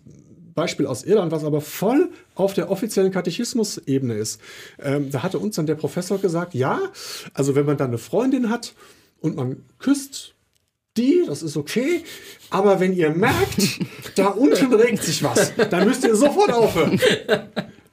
Beispiel 0.55 0.87
aus 0.87 1.03
Irland, 1.03 1.33
was 1.33 1.43
aber 1.43 1.61
voll 1.61 2.11
auf 2.37 2.55
der 2.55 2.70
offiziellen 2.70 3.11
Katechismus-Ebene 3.11 4.14
ist. 4.14 4.41
Ähm, 4.81 5.11
da 5.11 5.24
hatte 5.24 5.41
uns 5.41 5.57
dann 5.57 5.66
der 5.66 5.74
Professor 5.74 6.18
gesagt, 6.18 6.55
ja, 6.55 6.81
also 7.35 7.57
wenn 7.57 7.66
man 7.66 7.79
dann 7.79 7.89
eine 7.89 7.99
Freundin 7.99 8.49
hat 8.49 8.74
und 9.18 9.35
man 9.35 9.64
küsst 9.81 10.37
die, 10.97 11.24
das 11.26 11.43
ist 11.43 11.57
okay. 11.57 12.05
Aber 12.51 12.79
wenn 12.79 12.93
ihr 12.93 13.11
merkt, 13.11 13.81
da 14.14 14.29
unten 14.29 14.72
regt 14.72 15.03
sich 15.03 15.24
was, 15.24 15.53
dann 15.68 15.89
müsst 15.89 16.05
ihr 16.05 16.14
sofort 16.14 16.53
aufhören. 16.53 17.01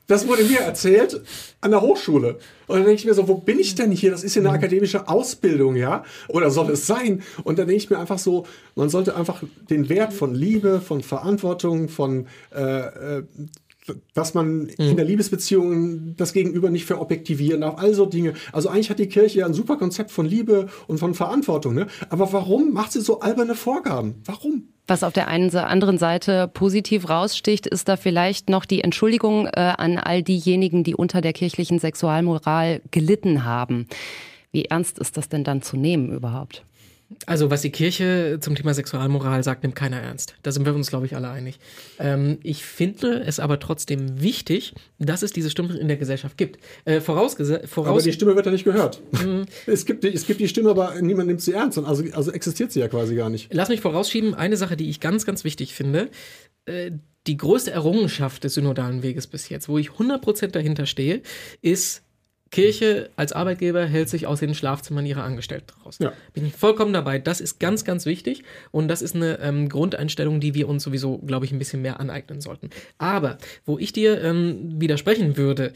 Das 0.07 0.27
wurde 0.27 0.43
mir 0.43 0.59
erzählt 0.59 1.21
an 1.61 1.71
der 1.71 1.81
Hochschule. 1.81 2.37
Und 2.67 2.77
dann 2.77 2.85
denke 2.85 2.99
ich 2.99 3.05
mir 3.05 3.13
so, 3.13 3.27
wo 3.27 3.35
bin 3.35 3.59
ich 3.59 3.75
denn 3.75 3.91
hier? 3.91 4.11
Das 4.11 4.23
ist 4.23 4.35
ja 4.35 4.41
eine 4.41 4.49
mhm. 4.49 4.55
akademische 4.55 5.07
Ausbildung, 5.07 5.75
ja? 5.75 6.03
Oder 6.27 6.51
soll 6.51 6.71
es 6.71 6.85
sein? 6.85 7.23
Und 7.43 7.57
dann 7.57 7.67
denke 7.67 7.83
ich 7.83 7.89
mir 7.89 7.97
einfach 7.97 8.19
so, 8.19 8.45
man 8.75 8.89
sollte 8.89 9.15
einfach 9.15 9.43
den 9.69 9.89
Wert 9.89 10.13
von 10.13 10.35
Liebe, 10.35 10.81
von 10.81 11.01
Verantwortung, 11.01 11.89
von 11.89 12.27
äh, 12.53 13.17
äh 13.19 13.23
dass 14.13 14.33
man 14.33 14.63
mhm. 14.63 14.69
in 14.77 14.95
der 14.95 15.05
Liebesbeziehung 15.05 16.15
das 16.17 16.33
Gegenüber 16.33 16.69
nicht 16.69 16.85
verobjektivieren 16.85 17.61
darf, 17.61 17.77
all 17.77 17.93
so 17.93 18.05
Dinge. 18.05 18.33
Also 18.51 18.69
eigentlich 18.69 18.89
hat 18.89 18.99
die 18.99 19.07
Kirche 19.07 19.39
ja 19.39 19.45
ein 19.45 19.53
super 19.53 19.77
Konzept 19.77 20.11
von 20.11 20.25
Liebe 20.25 20.67
und 20.87 20.97
von 20.99 21.13
Verantwortung. 21.13 21.73
Ne? 21.73 21.87
Aber 22.09 22.31
warum 22.33 22.73
macht 22.73 22.91
sie 22.91 23.01
so 23.01 23.19
alberne 23.19 23.55
Vorgaben? 23.55 24.15
Warum? 24.25 24.69
Was 24.87 25.03
auf 25.03 25.13
der 25.13 25.27
einen 25.27 25.55
anderen 25.55 25.97
Seite 25.97 26.47
positiv 26.47 27.09
raussticht, 27.09 27.65
ist 27.65 27.87
da 27.87 27.97
vielleicht 27.97 28.49
noch 28.49 28.65
die 28.65 28.81
Entschuldigung 28.81 29.47
äh, 29.47 29.73
an 29.77 29.97
all 29.97 30.21
diejenigen, 30.21 30.83
die 30.83 30.95
unter 30.95 31.21
der 31.21 31.33
kirchlichen 31.33 31.79
Sexualmoral 31.79 32.81
gelitten 32.91 33.45
haben. 33.45 33.87
Wie 34.51 34.65
ernst 34.65 34.99
ist 34.99 35.17
das 35.17 35.27
denn 35.27 35.43
dann 35.43 35.63
zu 35.63 35.75
nehmen 35.75 36.13
überhaupt? 36.13 36.63
Also, 37.25 37.49
was 37.49 37.61
die 37.61 37.71
Kirche 37.71 38.37
zum 38.41 38.55
Thema 38.55 38.73
Sexualmoral 38.73 39.43
sagt, 39.43 39.63
nimmt 39.63 39.75
keiner 39.75 40.01
ernst. 40.01 40.35
Da 40.43 40.51
sind 40.51 40.65
wir 40.65 40.75
uns, 40.75 40.89
glaube 40.89 41.05
ich, 41.05 41.15
alle 41.15 41.29
einig. 41.29 41.59
Ähm, 41.99 42.39
ich 42.43 42.63
finde 42.63 43.23
es 43.25 43.39
aber 43.39 43.59
trotzdem 43.59 44.21
wichtig, 44.21 44.73
dass 44.99 45.23
es 45.23 45.31
diese 45.31 45.49
Stimme 45.49 45.77
in 45.77 45.87
der 45.87 45.97
Gesellschaft 45.97 46.37
gibt. 46.37 46.59
Äh, 46.85 47.01
vorausgesetzt. 47.01 47.69
Voraus 47.69 47.89
aber 47.89 48.01
die 48.01 48.13
Stimme 48.13 48.35
wird 48.35 48.45
ja 48.45 48.51
nicht 48.51 48.65
gehört. 48.65 49.01
Mhm. 49.11 49.45
es, 49.65 49.85
gibt, 49.85 50.03
es 50.03 50.25
gibt 50.27 50.39
die 50.39 50.47
Stimme, 50.47 50.69
aber 50.69 51.01
niemand 51.01 51.27
nimmt 51.27 51.41
sie 51.41 51.53
ernst. 51.53 51.77
Also, 51.77 52.03
also 52.13 52.31
existiert 52.31 52.71
sie 52.71 52.79
ja 52.79 52.87
quasi 52.87 53.15
gar 53.15 53.29
nicht. 53.29 53.53
Lass 53.53 53.69
mich 53.69 53.81
vorausschieben, 53.81 54.33
eine 54.33 54.57
Sache, 54.57 54.77
die 54.77 54.89
ich 54.89 54.99
ganz, 54.99 55.25
ganz 55.25 55.43
wichtig 55.43 55.73
finde. 55.73 56.09
Äh, 56.65 56.91
die 57.27 57.37
größte 57.37 57.71
Errungenschaft 57.71 58.43
des 58.43 58.53
synodalen 58.53 59.01
Weges 59.01 59.25
bis 59.27 59.49
jetzt, 59.49 59.67
wo 59.67 59.77
ich 59.77 59.89
100% 59.89 60.47
dahinter 60.47 60.85
stehe, 60.85 61.21
ist 61.61 62.04
Kirche 62.55 63.09
als 63.17 63.33
Arbeitgeber 63.33 63.85
hält 63.85 64.07
sich 64.07 64.27
aus 64.27 64.39
den 64.39 64.55
Schlafzimmern 64.55 65.05
ihrer 65.05 65.25
Angestellten 65.25 65.73
raus. 65.83 65.97
Ja. 65.99 66.13
Bin 66.31 66.45
ich 66.45 66.53
vollkommen 66.53 66.93
dabei. 66.93 67.19
Das 67.19 67.41
ist 67.41 67.59
ganz, 67.59 67.83
ganz 67.83 68.05
wichtig 68.05 68.43
und 68.71 68.87
das 68.87 69.01
ist 69.01 69.13
eine 69.13 69.39
ähm, 69.41 69.67
Grundeinstellung, 69.67 70.39
die 70.39 70.53
wir 70.53 70.69
uns 70.69 70.83
sowieso, 70.83 71.17
glaube 71.17 71.45
ich, 71.45 71.51
ein 71.51 71.59
bisschen 71.59 71.81
mehr 71.81 71.99
aneignen 71.99 72.39
sollten. 72.39 72.69
Aber 72.97 73.39
wo 73.65 73.77
ich 73.77 73.91
dir 73.91 74.23
ähm, 74.23 74.79
widersprechen 74.79 75.35
würde, 75.35 75.73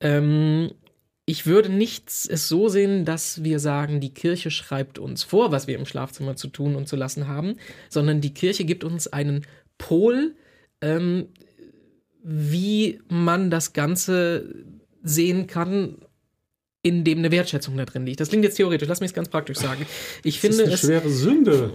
ähm, 0.00 0.72
ich 1.24 1.46
würde 1.46 1.70
nicht 1.70 2.08
es 2.08 2.46
so 2.46 2.68
sehen, 2.68 3.06
dass 3.06 3.42
wir 3.42 3.58
sagen, 3.58 3.98
die 3.98 4.12
Kirche 4.12 4.50
schreibt 4.50 4.98
uns 4.98 5.22
vor, 5.22 5.50
was 5.50 5.66
wir 5.66 5.78
im 5.78 5.86
Schlafzimmer 5.86 6.36
zu 6.36 6.48
tun 6.48 6.76
und 6.76 6.88
zu 6.88 6.96
lassen 6.96 7.26
haben, 7.26 7.56
sondern 7.88 8.20
die 8.20 8.34
Kirche 8.34 8.66
gibt 8.66 8.84
uns 8.84 9.10
einen 9.10 9.46
Pol, 9.78 10.34
ähm, 10.82 11.28
wie 12.22 13.00
man 13.08 13.50
das 13.50 13.72
Ganze 13.72 14.54
sehen 15.02 15.46
kann 15.46 15.96
in 16.88 17.04
dem 17.04 17.18
eine 17.18 17.30
Wertschätzung 17.30 17.76
da 17.76 17.84
drin 17.84 18.06
liegt. 18.06 18.18
Das 18.20 18.30
klingt 18.30 18.44
jetzt 18.44 18.56
theoretisch, 18.56 18.88
lass 18.88 19.00
mich 19.00 19.10
es 19.10 19.14
ganz 19.14 19.28
praktisch 19.28 19.58
sagen. 19.58 19.86
Ich 20.24 20.40
finde 20.40 20.62
es 20.62 20.62
ist 20.62 20.84
eine 20.84 21.00
schwere 21.00 21.10
Sünde. 21.10 21.72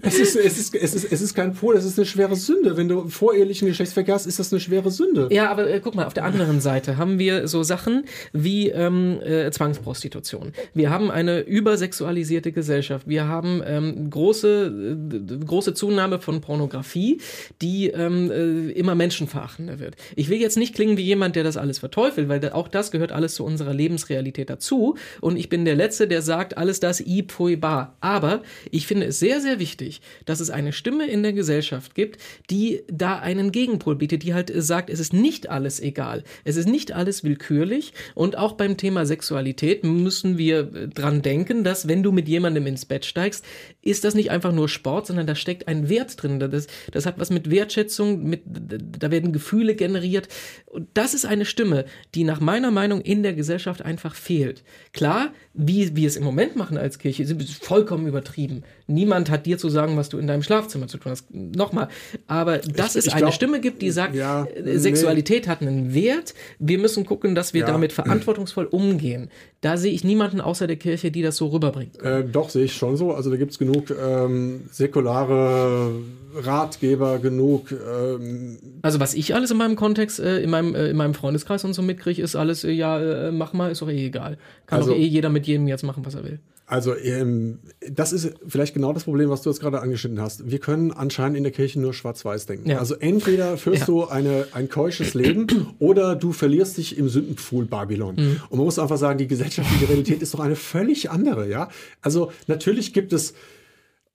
es, 0.00 0.18
ist, 0.18 0.36
es, 0.36 0.58
ist, 0.58 0.74
es, 0.74 0.94
ist, 0.94 1.12
es 1.12 1.20
ist 1.20 1.34
kein 1.34 1.54
Pol, 1.54 1.76
es 1.76 1.84
ist 1.84 1.98
eine 1.98 2.06
schwere 2.06 2.36
Sünde. 2.36 2.76
Wenn 2.76 2.88
du 2.88 3.08
vorehelichen 3.08 3.66
Geschlechtsverkehr 3.66 4.14
hast, 4.14 4.26
ist 4.26 4.38
das 4.38 4.52
eine 4.52 4.60
schwere 4.60 4.90
Sünde. 4.92 5.28
Ja, 5.32 5.50
aber 5.50 5.68
äh, 5.68 5.80
guck 5.80 5.96
mal, 5.96 6.06
auf 6.06 6.14
der 6.14 6.24
anderen 6.24 6.60
Seite 6.60 6.96
haben 6.96 7.18
wir 7.18 7.48
so 7.48 7.64
Sachen 7.64 8.04
wie 8.32 8.68
ähm, 8.68 9.20
äh, 9.22 9.50
Zwangsprostitution. 9.50 10.52
Wir 10.72 10.90
haben 10.90 11.10
eine 11.10 11.40
übersexualisierte 11.40 12.52
Gesellschaft. 12.52 13.08
Wir 13.08 13.26
haben 13.26 13.60
ähm, 13.66 14.10
große, 14.10 14.98
äh, 15.12 15.44
große 15.44 15.74
Zunahme 15.74 16.20
von 16.20 16.40
Pornografie, 16.40 17.20
die 17.60 17.88
ähm, 17.88 18.30
äh, 18.30 18.70
immer 18.72 18.94
menschenverachtender 18.94 19.80
wird. 19.80 19.96
Ich 20.14 20.28
will 20.28 20.40
jetzt 20.40 20.56
nicht 20.56 20.74
klingen 20.74 20.96
wie 20.96 21.02
jemand, 21.02 21.34
der 21.34 21.42
das 21.42 21.56
alles 21.56 21.80
verteufelt, 21.80 22.28
weil 22.28 22.44
auch 22.50 22.68
das 22.68 22.90
gehört 22.90 23.12
alles 23.12 23.34
zu 23.34 23.44
unserer 23.44 23.74
Lebensrealität 23.74 24.43
Sexualität 24.44 24.50
dazu. 24.50 24.96
Und 25.20 25.36
ich 25.36 25.48
bin 25.48 25.64
der 25.64 25.74
Letzte, 25.74 26.06
der 26.06 26.22
sagt, 26.22 26.56
alles 26.56 26.80
das 26.80 27.00
i 27.00 27.22
pui 27.22 27.56
ba. 27.56 27.96
Aber 28.00 28.42
ich 28.70 28.86
finde 28.86 29.06
es 29.06 29.18
sehr, 29.18 29.40
sehr 29.40 29.58
wichtig, 29.58 30.00
dass 30.26 30.40
es 30.40 30.50
eine 30.50 30.72
Stimme 30.72 31.06
in 31.06 31.22
der 31.22 31.32
Gesellschaft 31.32 31.94
gibt, 31.94 32.20
die 32.50 32.82
da 32.88 33.18
einen 33.18 33.52
Gegenpol 33.52 33.96
bietet, 33.96 34.22
die 34.22 34.34
halt 34.34 34.52
sagt, 34.54 34.90
es 34.90 35.00
ist 35.00 35.12
nicht 35.12 35.50
alles 35.50 35.80
egal. 35.80 36.22
Es 36.44 36.56
ist 36.56 36.68
nicht 36.68 36.92
alles 36.92 37.24
willkürlich. 37.24 37.92
Und 38.14 38.36
auch 38.36 38.52
beim 38.52 38.76
Thema 38.76 39.06
Sexualität 39.06 39.84
müssen 39.84 40.38
wir 40.38 40.74
äh, 40.74 40.88
dran 40.88 41.22
denken, 41.22 41.64
dass 41.64 41.88
wenn 41.88 42.02
du 42.02 42.12
mit 42.12 42.28
jemandem 42.28 42.66
ins 42.66 42.84
Bett 42.84 43.04
steigst, 43.04 43.44
ist 43.84 44.04
das 44.04 44.14
nicht 44.14 44.30
einfach 44.30 44.52
nur 44.52 44.68
Sport, 44.68 45.06
sondern 45.06 45.26
da 45.26 45.34
steckt 45.34 45.68
ein 45.68 45.88
Wert 45.88 46.22
drin. 46.22 46.40
Das, 46.40 46.66
das 46.90 47.06
hat 47.06 47.18
was 47.18 47.30
mit 47.30 47.50
Wertschätzung, 47.50 48.24
mit, 48.24 48.42
da 48.46 49.10
werden 49.10 49.32
Gefühle 49.32 49.74
generiert. 49.74 50.28
Und 50.66 50.88
das 50.94 51.14
ist 51.14 51.26
eine 51.26 51.44
Stimme, 51.44 51.84
die 52.14 52.24
nach 52.24 52.40
meiner 52.40 52.70
Meinung 52.70 53.02
in 53.02 53.22
der 53.22 53.34
Gesellschaft 53.34 53.82
einfach 53.82 54.14
fehlt. 54.14 54.64
Klar, 54.92 55.32
wie 55.52 55.94
wir 55.94 56.08
es 56.08 56.16
im 56.16 56.24
Moment 56.24 56.56
machen 56.56 56.78
als 56.78 56.98
Kirche, 56.98 57.22
ist 57.22 57.64
vollkommen 57.64 58.06
übertrieben. 58.06 58.64
Niemand 58.86 59.30
hat 59.30 59.46
dir 59.46 59.56
zu 59.56 59.70
sagen, 59.70 59.96
was 59.96 60.10
du 60.10 60.18
in 60.18 60.26
deinem 60.26 60.42
Schlafzimmer 60.42 60.88
zu 60.88 60.98
tun 60.98 61.12
hast. 61.12 61.32
Nochmal. 61.32 61.88
Aber 62.26 62.58
dass 62.58 62.94
ich, 62.94 63.00
es 63.00 63.06
ich 63.06 63.12
eine 63.12 63.22
glaub, 63.22 63.34
Stimme 63.34 63.60
gibt, 63.60 63.80
die 63.80 63.90
sagt, 63.90 64.14
ja, 64.14 64.44
äh, 64.44 64.78
Sexualität 64.78 65.44
nee. 65.44 65.50
hat 65.50 65.62
einen 65.62 65.94
Wert. 65.94 66.34
Wir 66.58 66.78
müssen 66.78 67.06
gucken, 67.06 67.34
dass 67.34 67.54
wir 67.54 67.62
ja. 67.62 67.66
damit 67.66 67.92
verantwortungsvoll 67.92 68.66
umgehen. 68.66 69.30
Da 69.62 69.78
sehe 69.78 69.92
ich 69.92 70.04
niemanden 70.04 70.42
außer 70.42 70.66
der 70.66 70.76
Kirche, 70.76 71.10
die 71.10 71.22
das 71.22 71.38
so 71.38 71.46
rüberbringt. 71.46 71.98
Äh, 72.02 72.24
doch, 72.24 72.50
sehe 72.50 72.64
ich 72.64 72.74
schon 72.74 72.98
so. 72.98 73.14
Also 73.14 73.30
da 73.30 73.36
gibt 73.36 73.52
es 73.52 73.58
genug 73.58 73.86
ähm, 73.90 74.64
säkulare 74.70 75.92
Ratgeber, 76.34 77.18
genug. 77.20 77.72
Ähm 77.72 78.58
also 78.82 79.00
was 79.00 79.14
ich 79.14 79.34
alles 79.34 79.50
in 79.50 79.56
meinem 79.56 79.76
Kontext, 79.76 80.20
äh, 80.20 80.40
in, 80.40 80.50
meinem, 80.50 80.74
äh, 80.74 80.90
in 80.90 80.96
meinem 80.98 81.14
Freundeskreis 81.14 81.64
und 81.64 81.72
so 81.72 81.80
mitkriege, 81.80 82.20
ist 82.20 82.36
alles, 82.36 82.64
äh, 82.64 82.70
ja, 82.70 83.00
äh, 83.00 83.32
mach 83.32 83.54
mal, 83.54 83.70
ist 83.70 83.80
doch 83.80 83.88
eh 83.88 84.06
egal. 84.06 84.36
Kann 84.66 84.80
also, 84.80 84.90
doch 84.90 84.98
eh 84.98 85.06
jeder 85.06 85.30
mit 85.30 85.46
jedem 85.46 85.68
jetzt 85.68 85.84
machen, 85.84 86.04
was 86.04 86.14
er 86.14 86.24
will. 86.24 86.38
Also, 86.66 86.96
ähm, 86.96 87.58
das 87.90 88.12
ist 88.12 88.32
vielleicht 88.46 88.72
genau 88.72 88.94
das 88.94 89.04
Problem, 89.04 89.28
was 89.28 89.42
du 89.42 89.50
jetzt 89.50 89.60
gerade 89.60 89.80
angeschnitten 89.80 90.20
hast. 90.20 90.50
Wir 90.50 90.58
können 90.58 90.92
anscheinend 90.92 91.36
in 91.36 91.42
der 91.42 91.52
Kirche 91.52 91.78
nur 91.78 91.92
schwarz-weiß 91.92 92.46
denken. 92.46 92.70
Ja. 92.70 92.78
Also, 92.78 92.94
entweder 92.94 93.58
führst 93.58 93.80
ja. 93.80 93.86
du 93.86 94.06
eine, 94.06 94.46
ein 94.52 94.70
keusches 94.70 95.12
Leben 95.14 95.74
oder 95.78 96.16
du 96.16 96.32
verlierst 96.32 96.78
dich 96.78 96.96
im 96.96 97.08
Sündenpfuhl 97.10 97.66
Babylon. 97.66 98.16
Mhm. 98.16 98.40
Und 98.48 98.58
man 98.58 98.64
muss 98.64 98.78
einfach 98.78 98.96
sagen, 98.96 99.18
die 99.18 99.26
gesellschaftliche 99.26 99.88
Realität 99.88 100.22
ist 100.22 100.32
doch 100.32 100.40
eine 100.40 100.56
völlig 100.56 101.10
andere, 101.10 101.48
ja? 101.48 101.68
Also, 102.00 102.32
natürlich 102.46 102.94
gibt 102.94 103.12
es 103.12 103.34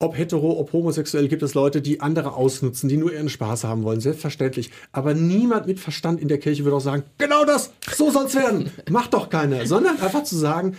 ob 0.02 0.18
hetero, 0.18 0.58
ob 0.58 0.72
homosexuell, 0.72 1.28
gibt 1.28 1.44
es 1.44 1.54
Leute, 1.54 1.82
die 1.82 2.00
andere 2.00 2.34
ausnutzen, 2.34 2.88
die 2.88 2.96
nur 2.96 3.12
ihren 3.12 3.28
Spaß 3.28 3.66
haben 3.66 3.84
wollen, 3.84 4.00
selbstverständlich. 4.00 4.72
Aber 4.94 5.14
niemand 5.14 5.68
mit 5.68 5.78
Verstand 5.78 6.22
in 6.22 6.30
der 6.30 6.38
Kirche 6.38 6.64
würde 6.64 6.78
auch 6.78 6.82
sagen, 6.82 7.04
genau 7.18 7.44
das, 7.44 7.74
so 7.94 8.10
soll 8.10 8.26
es 8.26 8.36
werden. 8.36 8.72
Macht 8.90 9.14
doch 9.14 9.30
keiner. 9.30 9.66
Sondern 9.66 10.00
einfach 10.00 10.24
zu 10.24 10.38
sagen, 10.38 10.78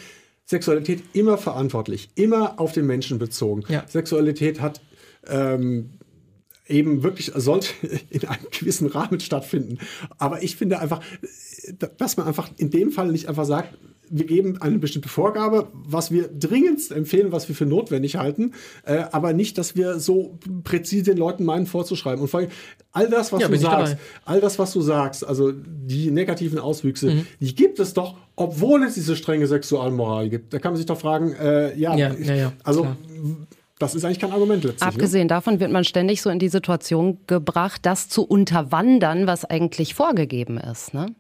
Sexualität 0.51 1.05
immer 1.13 1.39
verantwortlich, 1.39 2.11
immer 2.17 2.59
auf 2.59 2.73
den 2.73 2.85
Menschen 2.85 3.21
bezogen. 3.21 3.63
Ja. 3.69 3.85
Sexualität 3.87 4.61
hat 4.61 4.81
ähm, 5.29 5.91
eben 6.67 7.05
wirklich, 7.05 7.31
sollte 7.37 7.69
in 8.11 8.27
einem 8.27 8.47
gewissen 8.51 8.89
Rahmen 8.89 9.21
stattfinden. 9.21 9.79
Aber 10.19 10.43
ich 10.43 10.57
finde 10.57 10.81
einfach, 10.81 11.01
dass 11.99 12.17
man 12.17 12.27
einfach 12.27 12.51
in 12.57 12.71
dem 12.71 12.91
Fall 12.91 13.13
nicht 13.13 13.29
einfach 13.29 13.45
sagt, 13.45 13.79
wir 14.11 14.27
geben 14.27 14.61
eine 14.61 14.79
bestimmte 14.79 15.09
Vorgabe, 15.09 15.69
was 15.73 16.11
wir 16.11 16.29
dringendst 16.29 16.91
empfehlen, 16.91 17.31
was 17.31 17.49
wir 17.49 17.55
für 17.55 17.65
notwendig 17.65 18.17
halten, 18.17 18.53
äh, 18.85 19.05
aber 19.13 19.33
nicht, 19.33 19.57
dass 19.57 19.77
wir 19.77 20.01
so 20.01 20.39
präzise 20.65 21.05
den 21.05 21.17
Leuten 21.17 21.45
meinen 21.45 21.67
vorzuschreiben. 21.67 22.21
Und 22.21 22.29
vor 22.29 22.41
allem 22.41 22.51
all 22.91 23.09
das, 23.09 23.33
was 23.33 23.43
ja, 23.43 23.49
du 23.49 23.57
sagst, 23.57 23.97
all 24.25 24.41
das, 24.41 24.59
was 24.59 24.73
du 24.73 24.81
sagst, 24.81 25.25
also 25.25 25.53
die 25.53 26.11
negativen 26.11 26.59
Auswüchse, 26.59 27.11
mhm. 27.11 27.27
die 27.39 27.55
gibt 27.55 27.79
es 27.79 27.95
doch, 27.95 28.17
obwohl 28.35 28.83
es 28.83 28.95
diese 28.95 29.15
strenge 29.15 29.47
Sexualmoral 29.47 30.29
gibt. 30.29 30.53
Da 30.53 30.59
kann 30.59 30.73
man 30.73 30.77
sich 30.77 30.87
doch 30.87 30.99
fragen, 30.99 31.33
äh, 31.35 31.77
ja, 31.79 31.97
ja, 31.97 32.13
ja, 32.13 32.53
also 32.65 32.83
klar. 32.83 32.97
Das 33.79 33.95
ist 33.95 34.05
eigentlich 34.05 34.19
kein 34.19 34.33
Argument 34.33 34.63
letztlich. 34.63 34.83
Ne? 34.83 34.89
Abgesehen 34.89 35.23
ne? 35.23 35.29
davon 35.29 35.59
wird 35.59 35.73
man 35.73 35.85
ständig 35.85 36.21
so 36.21 36.29
in 36.29 36.39
die 36.39 36.51
Situation 36.51 37.19
gebracht, 37.27 37.81
das 37.87 38.11
zu 38.11 38.25
unterwandern, 38.25 39.27
was 39.27 39.47
eigentlich 39.47 39.95
vorgegeben 39.95 40.59
ist. 40.59 40.93
Ne? 40.93 41.15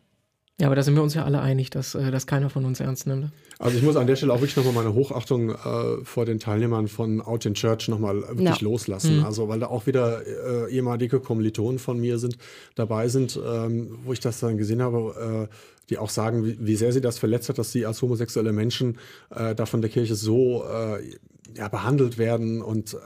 Ja, 0.60 0.66
aber 0.66 0.76
da 0.76 0.82
sind 0.82 0.94
wir 0.94 1.02
uns 1.02 1.14
ja 1.14 1.24
alle 1.24 1.40
einig, 1.40 1.70
dass 1.70 1.94
äh, 1.94 2.10
das 2.10 2.26
keiner 2.26 2.50
von 2.50 2.66
uns 2.66 2.80
ernst 2.80 3.06
nimmt. 3.06 3.30
Also 3.58 3.78
ich 3.78 3.82
muss 3.82 3.96
an 3.96 4.06
der 4.06 4.16
Stelle 4.16 4.34
auch 4.34 4.42
wirklich 4.42 4.56
nochmal 4.56 4.74
meine 4.74 4.92
Hochachtung 4.92 5.50
äh, 5.50 6.04
vor 6.04 6.26
den 6.26 6.38
Teilnehmern 6.38 6.86
von 6.86 7.22
Out 7.22 7.46
in 7.46 7.54
Church 7.54 7.88
nochmal 7.88 8.20
wirklich 8.20 8.44
ja. 8.44 8.56
loslassen. 8.60 9.20
Mhm. 9.20 9.24
Also 9.24 9.48
weil 9.48 9.58
da 9.58 9.68
auch 9.68 9.86
wieder 9.86 10.20
äh, 10.26 10.70
ehemalige 10.70 11.18
Kommilitonen 11.18 11.78
von 11.78 11.98
mir 11.98 12.18
sind, 12.18 12.36
dabei 12.74 13.08
sind, 13.08 13.40
ähm, 13.42 14.00
wo 14.04 14.12
ich 14.12 14.20
das 14.20 14.40
dann 14.40 14.58
gesehen 14.58 14.82
habe, 14.82 15.48
äh, 15.50 15.54
die 15.88 15.96
auch 15.96 16.10
sagen, 16.10 16.44
wie, 16.44 16.58
wie, 16.60 16.76
sehr 16.76 16.92
sie 16.92 17.00
das 17.00 17.18
verletzt 17.18 17.48
hat, 17.48 17.56
dass 17.56 17.72
sie 17.72 17.86
als 17.86 18.02
homosexuelle 18.02 18.52
Menschen 18.52 18.98
äh, 19.30 19.54
da 19.54 19.64
von 19.64 19.80
der 19.80 19.88
Kirche 19.88 20.14
so 20.14 20.64
äh, 20.64 21.16
ja, 21.56 21.68
behandelt 21.68 22.18
werden 22.18 22.60
und 22.60 22.96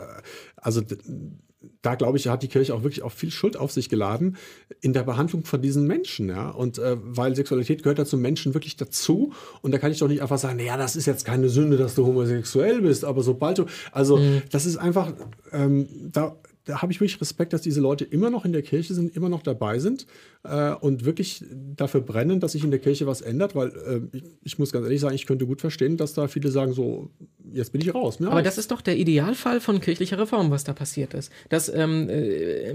also 0.56 0.82
da 1.84 1.94
glaube 1.96 2.16
ich, 2.16 2.28
hat 2.28 2.42
die 2.42 2.48
Kirche 2.48 2.74
auch 2.74 2.82
wirklich 2.82 3.02
auch 3.02 3.12
viel 3.12 3.30
Schuld 3.30 3.56
auf 3.56 3.70
sich 3.70 3.88
geladen 3.88 4.36
in 4.80 4.94
der 4.94 5.02
Behandlung 5.02 5.44
von 5.44 5.60
diesen 5.60 5.86
Menschen, 5.86 6.28
ja. 6.28 6.50
Und 6.50 6.78
äh, 6.78 6.96
weil 6.98 7.36
Sexualität 7.36 7.82
gehört 7.82 7.98
ja 7.98 8.06
zum 8.06 8.20
Menschen 8.20 8.54
wirklich 8.54 8.76
dazu. 8.76 9.32
Und 9.60 9.72
da 9.72 9.78
kann 9.78 9.92
ich 9.92 9.98
doch 9.98 10.08
nicht 10.08 10.22
einfach 10.22 10.38
sagen, 10.38 10.56
naja, 10.56 10.76
das 10.78 10.96
ist 10.96 11.06
jetzt 11.06 11.24
keine 11.24 11.50
Sünde, 11.50 11.76
dass 11.76 11.94
du 11.94 12.06
homosexuell 12.06 12.80
bist, 12.80 13.04
aber 13.04 13.22
sobald 13.22 13.58
du, 13.58 13.66
also 13.92 14.16
mhm. 14.16 14.42
das 14.50 14.64
ist 14.64 14.78
einfach, 14.78 15.12
ähm, 15.52 15.86
da, 16.10 16.36
da 16.64 16.80
habe 16.80 16.90
ich 16.90 17.00
wirklich 17.00 17.20
Respekt, 17.20 17.52
dass 17.52 17.60
diese 17.60 17.82
Leute 17.82 18.04
immer 18.04 18.30
noch 18.30 18.46
in 18.46 18.52
der 18.52 18.62
Kirche 18.62 18.94
sind, 18.94 19.14
immer 19.14 19.28
noch 19.28 19.42
dabei 19.42 19.78
sind 19.78 20.06
äh, 20.44 20.72
und 20.74 21.04
wirklich 21.04 21.42
dafür 21.76 22.00
brennen, 22.00 22.40
dass 22.40 22.52
sich 22.52 22.64
in 22.64 22.70
der 22.70 22.80
Kirche 22.80 23.06
was 23.06 23.20
ändert, 23.20 23.54
weil 23.54 23.68
äh, 23.68 24.16
ich, 24.16 24.24
ich, 24.42 24.58
muss 24.58 24.72
ganz 24.72 24.84
ehrlich 24.84 25.00
sagen, 25.00 25.14
ich 25.14 25.26
könnte 25.26 25.46
gut 25.46 25.60
verstehen, 25.60 25.96
dass 25.96 26.14
da 26.14 26.28
viele 26.28 26.50
sagen, 26.50 26.72
so, 26.72 27.10
jetzt 27.52 27.72
bin 27.72 27.80
ich 27.80 27.94
raus. 27.94 28.18
Aber 28.20 28.36
reicht. 28.36 28.46
das 28.46 28.58
ist 28.58 28.70
doch 28.70 28.80
der 28.80 28.96
Idealfall 28.96 29.60
von 29.60 29.80
kirchlicher 29.80 30.18
Reform, 30.18 30.50
was 30.50 30.64
da 30.64 30.72
passiert 30.72 31.14
ist. 31.14 31.32
Das 31.48 31.68
ähm, 31.68 32.08
äh, 32.08 32.70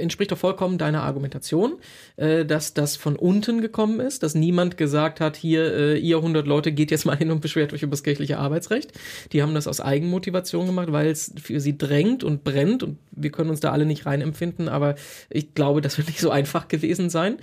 entspricht 0.00 0.32
doch 0.32 0.38
vollkommen 0.38 0.78
deiner 0.78 1.02
Argumentation, 1.02 1.74
äh, 2.16 2.44
dass 2.44 2.74
das 2.74 2.96
von 2.96 3.16
unten 3.16 3.60
gekommen 3.60 4.00
ist, 4.00 4.22
dass 4.22 4.34
niemand 4.34 4.76
gesagt 4.76 5.20
hat, 5.20 5.36
hier, 5.36 5.72
äh, 5.74 5.98
ihr 5.98 6.16
100 6.16 6.46
Leute 6.46 6.72
geht 6.72 6.90
jetzt 6.90 7.04
mal 7.04 7.16
hin 7.16 7.30
und 7.30 7.40
beschwert 7.40 7.72
euch 7.72 7.82
über 7.82 7.90
das 7.90 8.02
kirchliche 8.02 8.38
Arbeitsrecht. 8.38 8.92
Die 9.32 9.42
haben 9.42 9.54
das 9.54 9.66
aus 9.66 9.80
Eigenmotivation 9.80 10.66
gemacht, 10.66 10.92
weil 10.92 11.08
es 11.08 11.32
für 11.40 11.60
sie 11.60 11.76
drängt 11.76 12.24
und 12.24 12.44
brennt 12.44 12.82
und 12.82 12.98
wir 13.10 13.30
können 13.30 13.50
uns 13.50 13.60
da 13.60 13.72
alle 13.72 13.86
nicht 13.86 14.06
reinempfinden, 14.06 14.68
aber 14.68 14.94
ich 15.28 15.54
glaube, 15.54 15.80
das 15.80 15.98
wird 15.98 16.08
nicht 16.08 16.20
so 16.20 16.30
einfach 16.30 16.68
gewesen 16.68 17.01
sein. 17.10 17.36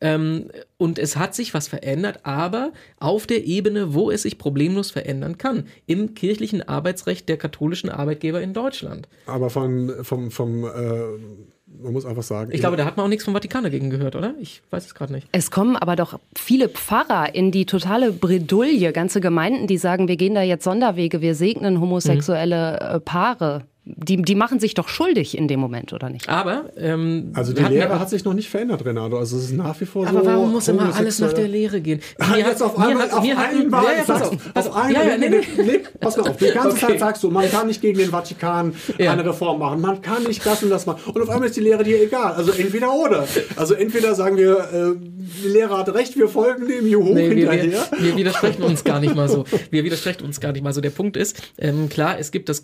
Ähm, 0.00 0.50
und 0.78 0.98
es 0.98 1.16
hat 1.16 1.34
sich 1.34 1.54
was 1.54 1.68
verändert, 1.68 2.20
aber 2.24 2.72
auf 2.98 3.26
der 3.26 3.44
Ebene, 3.44 3.94
wo 3.94 4.10
es 4.10 4.22
sich 4.22 4.38
problemlos 4.38 4.90
verändern 4.90 5.38
kann, 5.38 5.66
im 5.86 6.14
kirchlichen 6.14 6.66
Arbeitsrecht 6.66 7.28
der 7.28 7.36
katholischen 7.36 7.90
Arbeitgeber 7.90 8.40
in 8.40 8.52
Deutschland. 8.52 9.08
Aber 9.26 9.50
vom, 9.50 9.90
vom, 10.02 10.30
vom 10.30 10.64
äh 10.64 11.46
man 11.82 11.92
muss 11.92 12.06
einfach 12.06 12.22
sagen. 12.22 12.50
Ich 12.52 12.60
glaube, 12.60 12.76
da 12.76 12.84
hat 12.84 12.96
man 12.96 13.04
auch 13.04 13.08
nichts 13.08 13.24
vom 13.24 13.34
Vatikan 13.34 13.64
dagegen 13.64 13.90
gehört, 13.90 14.16
oder? 14.16 14.34
Ich 14.40 14.62
weiß 14.70 14.86
es 14.86 14.94
gerade 14.94 15.12
nicht. 15.12 15.28
Es 15.32 15.50
kommen 15.50 15.76
aber 15.76 15.96
doch 15.96 16.18
viele 16.36 16.68
Pfarrer 16.68 17.34
in 17.34 17.50
die 17.50 17.66
totale 17.66 18.12
Bredouille, 18.12 18.92
ganze 18.92 19.20
Gemeinden, 19.20 19.66
die 19.66 19.78
sagen, 19.78 20.08
wir 20.08 20.16
gehen 20.16 20.34
da 20.34 20.42
jetzt 20.42 20.64
Sonderwege, 20.64 21.20
wir 21.20 21.34
segnen 21.34 21.80
homosexuelle 21.80 22.94
mhm. 22.94 23.04
Paare 23.04 23.64
die, 23.88 24.20
die 24.20 24.34
machen 24.34 24.58
sich 24.58 24.74
doch 24.74 24.88
schuldig 24.88 25.38
in 25.38 25.46
dem 25.46 25.60
Moment, 25.60 25.92
oder 25.92 26.10
nicht? 26.10 26.28
Aber 26.28 26.64
ähm, 26.76 27.30
also 27.34 27.52
die 27.52 27.62
Lehre 27.62 27.90
ja 27.90 28.00
hat 28.00 28.10
sich 28.10 28.24
noch 28.24 28.34
nicht 28.34 28.50
verändert, 28.50 28.84
Renato. 28.84 29.16
Also 29.16 29.36
es 29.36 29.44
ist 29.44 29.52
nach 29.52 29.80
wie 29.80 29.86
vor 29.86 30.08
aber 30.08 30.12
so. 30.12 30.26
Aber 30.26 30.36
warum 30.36 30.52
muss 30.52 30.66
immer 30.66 30.92
alles 30.92 31.20
nach 31.20 31.32
der 31.32 31.46
Lehre 31.46 31.80
gehen? 31.80 32.00
Mir 32.32 32.38
jetzt 32.38 32.62
auf 32.64 32.76
einmal 32.76 33.08
auf 33.08 33.20
einen 33.20 33.70
Mal 33.70 33.84
ja, 33.96 34.02
pass 34.04 34.22
auf, 34.22 34.54
pass 34.54 34.66
auf 34.66 34.74
einen, 34.74 34.94
ja, 34.94 35.04
ja, 35.04 35.16
nee, 35.16 35.28
nee, 35.28 35.42
nee, 35.58 35.80
pass 36.00 36.16
mal 36.16 36.30
auf. 36.30 36.36
Die 36.36 36.50
ganze 36.50 36.70
okay. 36.70 36.86
Zeit 36.86 36.98
sagst 36.98 37.22
du, 37.22 37.30
man 37.30 37.48
kann 37.48 37.68
nicht 37.68 37.80
gegen 37.80 37.98
den 37.98 38.10
Vatikan 38.10 38.74
ja. 38.98 39.12
eine 39.12 39.24
Reform 39.24 39.60
machen, 39.60 39.80
man 39.80 40.02
kann 40.02 40.24
nicht 40.24 40.44
das 40.44 40.64
und 40.64 40.70
das 40.70 40.86
machen. 40.86 41.00
Und 41.12 41.22
auf 41.22 41.28
einmal 41.28 41.48
ist 41.48 41.56
die 41.56 41.60
Lehre 41.60 41.84
dir 41.84 42.02
egal. 42.02 42.32
Also 42.32 42.50
entweder 42.50 42.92
oder. 42.92 43.28
Also 43.54 43.74
entweder 43.74 44.16
sagen 44.16 44.36
wir, 44.36 44.58
äh, 44.58 44.96
die 44.98 45.48
Lehre 45.48 45.78
hat 45.78 45.92
recht, 45.94 46.16
wir 46.16 46.28
folgen 46.28 46.66
dem 46.66 46.88
Juhu 46.88 47.14
nee, 47.14 47.28
hinterher. 47.28 47.64
Wir, 47.64 47.72
wir, 47.72 48.00
wir, 48.00 48.16
widersprechen 48.16 48.62
uns 48.62 48.82
gar 48.82 48.98
nicht 48.98 49.14
mal 49.14 49.28
so. 49.28 49.44
Wir 49.70 49.84
widersprechen 49.84 50.24
uns 50.24 50.40
gar 50.40 50.52
nicht 50.52 50.62
mal 50.62 50.72
so. 50.72 50.80
Der 50.80 50.90
Punkt 50.90 51.16
ist, 51.16 51.40
ähm, 51.58 51.88
klar, 51.88 52.18
es 52.18 52.32
gibt 52.32 52.48
das, 52.48 52.62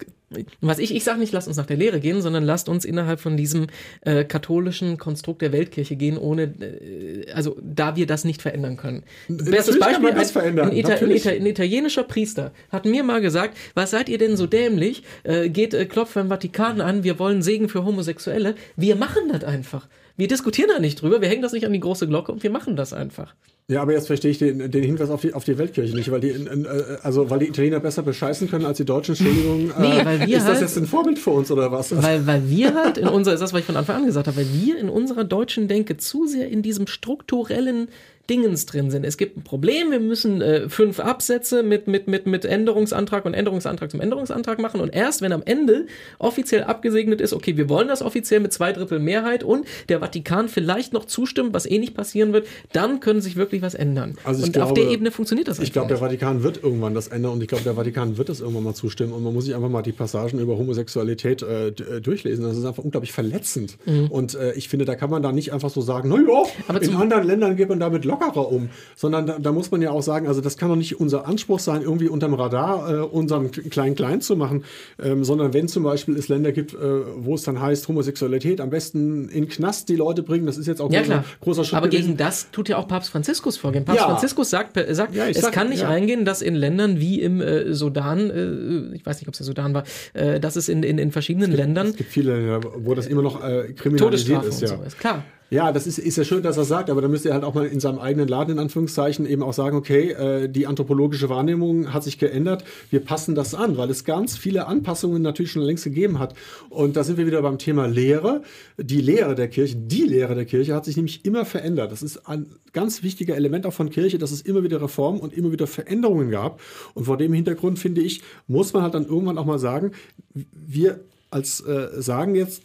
was 0.61 0.79
ich, 0.79 0.95
ich 0.95 1.05
sage 1.05 1.12
nicht, 1.17 1.33
lasst 1.33 1.49
uns 1.49 1.57
nach 1.57 1.67
der 1.67 1.77
Lehre 1.77 2.01
gehen, 2.01 2.23
sondern 2.23 2.45
lasst 2.45 2.69
uns 2.69 2.85
innerhalb 2.85 3.21
von 3.21 3.37
diesem 3.37 3.67
äh, 4.03 4.25
katholischen 4.25 4.99
Konstrukt 4.99 5.43
der 5.43 5.53
Weltkirche 5.53 5.97
gehen, 5.97 6.19
ohne, 6.19 6.43
äh, 6.43 7.31
also 7.33 7.57
da 7.63 7.97
wir 7.97 8.07
das 8.07 8.25
nicht 8.25 8.43
verändern 8.43 8.77
können. 8.77 9.03
Bestes 9.29 9.79
Beispiel, 9.79 10.11
ein, 10.11 10.25
verändern. 10.27 10.71
Ein, 10.71 10.77
Ita 10.77 10.95
ein, 10.95 11.11
Ita 11.11 11.31
ein, 11.31 11.47
italienischer 11.47 12.05
Priester 12.05 12.53
hat 12.71 12.85
mir 12.85 13.03
mal 13.05 13.21
gesagt, 13.21 13.57
was 13.75 13.91
seid 13.91 14.09
ihr 14.09 14.19
denn 14.19 14.37
so 14.37 14.47
dämlich? 14.47 15.03
Äh, 15.25 15.49
geht, 15.49 15.75
äh, 15.75 15.87
klopft 15.87 16.15
beim 16.15 16.29
Vatikan 16.29 16.81
an, 16.81 17.05
wir 17.05 17.19
wollen 17.19 17.43
Segen 17.43 17.69
für 17.69 17.85
Homosexuelle. 17.85 18.55
Wir 18.77 18.97
machen 18.97 19.29
das 19.31 19.45
einfach. 19.45 19.89
Wir 20.23 20.29
diskutieren 20.29 20.71
da 20.73 20.79
nicht 20.79 21.03
drüber, 21.03 21.21
wir 21.21 21.29
hängen 21.29 21.43
das 21.43 21.53
nicht 21.53 21.67
an 21.67 21.73
die 21.73 21.81
große 21.81 22.07
Glocke 22.07 22.31
und 22.31 22.45
wir 22.45 22.51
machen 22.51 22.77
das 22.77 22.93
einfach. 22.93 23.35
Ja, 23.67 23.83
aber 23.83 23.93
jetzt 23.93 24.07
verstehe 24.07 24.31
ich 24.31 24.39
den, 24.39 24.71
den 24.71 24.85
Hinweis 24.85 25.11
auf 25.11 25.21
die, 25.21 25.35
auf 25.35 25.43
die 25.43 25.59
Weltkirche 25.59 25.97
nicht, 25.97 26.13
weil 26.13 26.21
die, 26.21 26.29
äh, 26.29 26.99
also 27.03 27.29
weil 27.29 27.41
die 27.41 27.49
Italiener 27.49 27.81
besser 27.81 28.05
bescheißen 28.05 28.49
können 28.49 28.65
als 28.65 28.77
die 28.77 28.85
Deutschen. 28.85 29.17
Entschuldigung. 29.17 29.73
Nee, 29.81 29.99
äh, 29.99 30.05
weil 30.05 30.21
wir 30.25 30.37
ist 30.37 30.45
halt, 30.45 30.55
das 30.55 30.61
jetzt 30.61 30.79
ein 30.79 30.87
Vorbild 30.87 31.19
für 31.19 31.31
uns 31.31 31.51
oder 31.51 31.73
was? 31.73 31.91
Weil, 32.01 32.25
weil 32.25 32.49
wir 32.49 32.73
halt 32.73 32.99
in 32.99 33.09
unserer, 33.09 33.35
ist 33.35 33.41
das, 33.41 33.53
was 33.53 33.59
ich 33.59 33.67
von 33.67 33.75
Anfang 33.77 33.97
an 33.97 34.07
gesagt 34.07 34.29
habe, 34.29 34.37
weil 34.37 34.47
wir 34.53 34.79
in 34.79 34.89
unserer 34.89 35.25
deutschen 35.25 35.67
Denke 35.67 35.97
zu 35.97 36.29
sehr 36.29 36.49
in 36.49 36.63
diesem 36.63 36.87
strukturellen 36.87 37.89
Dingens 38.31 38.67
drin 38.67 38.91
sind. 38.91 39.05
Es 39.05 39.17
gibt 39.17 39.37
ein 39.37 39.43
Problem, 39.43 39.91
wir 39.91 40.01
müssen 40.01 40.41
äh, 40.41 40.69
fünf 40.69 41.01
Absätze 41.01 41.63
mit, 41.63 41.89
mit, 41.89 42.07
mit, 42.07 42.27
mit 42.27 42.45
Änderungsantrag 42.45 43.25
und 43.25 43.35
Änderungsantrag 43.35 43.91
zum 43.91 44.01
Änderungsantrag 44.01 44.59
machen 44.61 44.81
und 44.81 44.91
erst 44.91 45.23
wenn 45.23 45.33
am 45.33 45.43
Ende 45.45 45.87
offiziell 46.19 46.63
abgesegnet 46.63 47.21
ist, 47.21 47.33
okay, 47.33 47.57
wir 47.57 47.69
wollen 47.69 47.89
das 47.89 48.01
offiziell 48.01 48.41
mit 48.41 48.53
zwei 48.53 48.73
Drittel 48.73 49.01
Mehrheit 49.01 49.43
und 49.43 49.67
der 49.89 50.01
Vatikan 50.01 50.49
vielleicht 50.49 50.93
noch 50.93 51.05
zustimmt, 51.05 51.53
was 51.53 51.67
eh 51.67 51.79
nicht 51.79 51.95
passieren 51.95 52.33
wird, 52.33 52.47
dann 52.73 53.01
können 53.01 53.21
sich 53.21 53.37
wirklich 53.37 53.61
was 53.61 53.75
ändern. 53.75 54.17
Also 54.25 54.45
und 54.45 54.53
glaube, 54.53 54.69
auf 54.69 54.75
der 54.75 54.89
Ebene 54.89 55.11
funktioniert 55.11 55.49
das 55.49 55.59
Ich 55.59 55.73
glaube, 55.73 55.89
der 55.89 55.99
Vatikan 55.99 56.45
wird 56.45 56.63
irgendwann 56.63 56.95
das 56.95 57.09
ändern 57.09 57.33
und 57.33 57.43
ich 57.43 57.49
glaube, 57.49 57.65
der 57.65 57.75
Vatikan 57.75 58.19
wird 58.19 58.29
das 58.29 58.41
irgendwann 58.41 58.65
mal 58.65 58.75
zustimmen 58.75 59.13
und 59.13 59.25
man 59.25 59.35
muss 59.35 59.47
sich 59.47 59.55
einfach 59.55 59.69
mal 59.69 59.83
die 59.83 59.93
Passagen 59.93 60.39
über 60.39 60.57
Homosexualität 60.57 61.43
äh, 61.43 61.69
äh 61.69 62.01
durchlesen. 62.01 62.45
Das 62.45 62.57
ist 62.57 62.65
einfach 62.65 62.85
unglaublich 62.85 63.13
verletzend. 63.13 63.79
Mhm. 63.85 64.07
Und 64.07 64.35
äh, 64.35 64.53
ich 64.55 64.69
finde, 64.69 64.85
da 64.85 64.95
kann 64.95 65.11
man 65.11 65.23
da 65.23 65.33
nicht 65.33 65.53
einfach 65.53 65.71
so 65.71 65.81
sagen, 65.81 66.09
naja, 66.09 66.45
in 66.81 66.95
anderen 66.95 67.27
Ländern 67.27 67.57
geht 67.57 67.69
man 67.69 67.81
damit 67.81 68.05
lockerer 68.13 68.51
um, 68.51 68.71
sondern 68.97 69.27
da, 69.27 69.39
da, 69.39 69.53
muss 69.53 69.71
man 69.71 69.83
ja 69.83 69.91
auch 69.91 70.03
sagen, 70.03 70.27
also 70.29 70.41
das 70.41 70.57
kann 70.57 70.69
doch 70.69 70.77
nicht 70.77 71.01
unser 71.01 71.27
Anspruch 71.27 71.59
sein, 71.59 71.83
irgendwie 71.83 72.09
unterm 72.09 72.35
Radar 72.35 72.91
äh, 72.91 73.01
unseren 73.01 73.51
Klein-Klein 73.51 74.21
zu 74.21 74.37
machen, 74.37 74.65
ähm, 75.03 75.25
sondern 75.25 75.53
wenn 75.53 75.69
zum 75.69 75.83
Beispiel 75.83 76.17
es 76.17 76.29
Länder 76.29 76.53
gibt, 76.53 76.75
äh, 76.75 76.79
wo 77.17 77.35
es 77.35 77.43
dann 77.43 77.61
heißt, 77.61 77.89
Homosexualität 77.89 78.61
am 78.61 78.71
besten 78.71 79.29
in 79.29 79.49
Knast 79.49 79.89
die 79.89 79.97
Leute 79.97 80.23
bringen, 80.23 80.47
das 80.47 80.59
ist 80.59 80.67
jetzt 80.67 80.81
auch 80.81 80.91
ja, 80.93 81.01
großer, 81.01 81.25
großer 81.41 81.65
Schritt. 81.65 81.79
Aber 81.79 81.89
gewesen. 81.89 82.07
gegen 82.07 82.17
das 82.17 82.51
tut 82.51 82.69
ja 82.69 82.77
auch 82.77 82.89
Papst 82.89 83.11
Franziskus 83.11 83.57
vorgehen. 83.57 83.85
Papst 83.85 84.03
ja. 84.03 84.09
Franziskus 84.09 84.51
sagt, 84.51 84.79
sagt 84.95 85.15
ja, 85.15 85.27
es 85.27 85.41
sag, 85.41 85.53
kann 85.53 85.69
nicht 85.69 85.85
eingehen, 85.85 86.25
dass 86.25 86.43
in 86.43 86.55
Ländern 86.55 87.01
wie 87.01 87.21
im 87.21 87.41
äh, 87.41 87.73
Sudan, 87.73 88.31
äh, 88.31 88.95
ich 88.95 89.05
weiß 89.05 89.21
nicht, 89.21 89.29
ob 89.29 89.35
es 89.35 89.39
der 89.39 89.47
Sudan 89.47 89.75
war, 89.75 89.85
äh, 90.13 90.41
dass 90.41 90.57
es 90.57 90.69
in, 90.69 90.83
in, 90.83 90.99
in 90.99 91.13
verschiedenen 91.13 91.51
es 91.51 91.57
gibt, 91.57 91.67
Ländern. 91.67 91.87
Es 91.89 91.97
gibt 91.97 92.11
viele 92.11 92.37
Länder, 92.37 92.61
wo 92.77 92.95
das 92.95 93.07
immer 93.07 93.23
noch 93.23 93.43
äh, 93.43 93.73
kriminalisiert 93.73 94.45
ist. 94.45 94.61
Ja. 94.61 94.69
So 94.69 94.83
ist. 94.87 94.99
Klar. 94.99 95.25
Ja, 95.53 95.71
das 95.71 95.87
ist, 95.87 95.99
ist 95.99 96.17
ja 96.17 96.25
schön, 96.25 96.43
dass 96.43 96.57
er 96.57 96.65
sagt, 96.65 96.89
aber 96.89 97.03
dann 97.03 97.11
müsste 97.11 97.29
er 97.29 97.35
halt 97.35 97.45
auch 97.45 97.53
mal 97.53 97.67
in 97.67 97.79
seinem 97.79 97.99
eigenen 97.99 98.27
Laden 98.27 98.53
in 98.53 98.59
Anführungszeichen 98.59 99.27
eben 99.27 99.43
auch 99.43 99.53
sagen, 99.53 99.77
okay, 99.77 100.13
äh, 100.13 100.49
die 100.49 100.67
anthropologische 100.67 101.29
Wahrnehmung 101.29 101.93
hat 101.93 102.05
sich 102.05 102.19
geändert, 102.19 102.65
wir 102.89 103.01
passen 103.01 103.35
das 103.35 103.55
an, 103.55 103.77
weil 103.77 103.91
es 103.91 104.07
ganz 104.07 104.39
viele 104.39 104.67
Anpassungen 104.67 105.21
natürlich 105.21 105.53
schon 105.53 105.61
längst 105.61 105.85
gegeben 105.85 106.19
hat. 106.19 106.33
Und 106.71 106.97
da 106.97 107.05
sind 107.05 107.19
wir 107.19 107.27
wieder 107.27 107.43
beim 107.43 107.59
Thema 107.59 107.85
Lehre. 107.85 108.41
Die 108.79 109.03
Lehre 109.03 109.35
der 109.35 109.49
Kirche, 109.49 109.77
die 109.77 110.05
Lehre 110.05 110.35
der 110.35 110.47
Kirche 110.47 110.75
hat 110.75 110.87
sich 110.87 110.97
nämlich 110.97 111.27
immer 111.27 111.45
verändert. 111.45 111.93
Das 111.93 112.03
ist 112.03 112.27
ein 112.27 112.47
ganz 112.73 113.03
wichtiger 113.03 113.37
Element 113.37 113.67
auch 113.67 113.75
von 113.75 113.91
Kirche, 113.91 114.17
dass 114.17 114.31
es 114.31 114.41
immer 114.41 114.63
wieder 114.63 114.81
Reformen 114.81 115.21
und 115.21 115.35
immer 115.35 115.53
wieder 115.53 115.67
Veränderungen 115.67 116.31
gab. 116.31 116.63
Und 116.95 117.05
vor 117.05 117.19
dem 117.19 117.35
Hintergrund 117.35 117.79
finde 117.79 118.01
ich, 118.01 118.23
muss 118.47 118.73
man 118.73 118.85
halt 118.85 118.95
dann 118.95 119.05
irgendwann 119.05 119.37
auch 119.37 119.45
mal 119.45 119.59
sagen, 119.59 119.91
wir 120.33 121.01
als 121.31 121.61
äh, 121.61 122.01
sagen 122.01 122.37
jetzt 122.37 122.63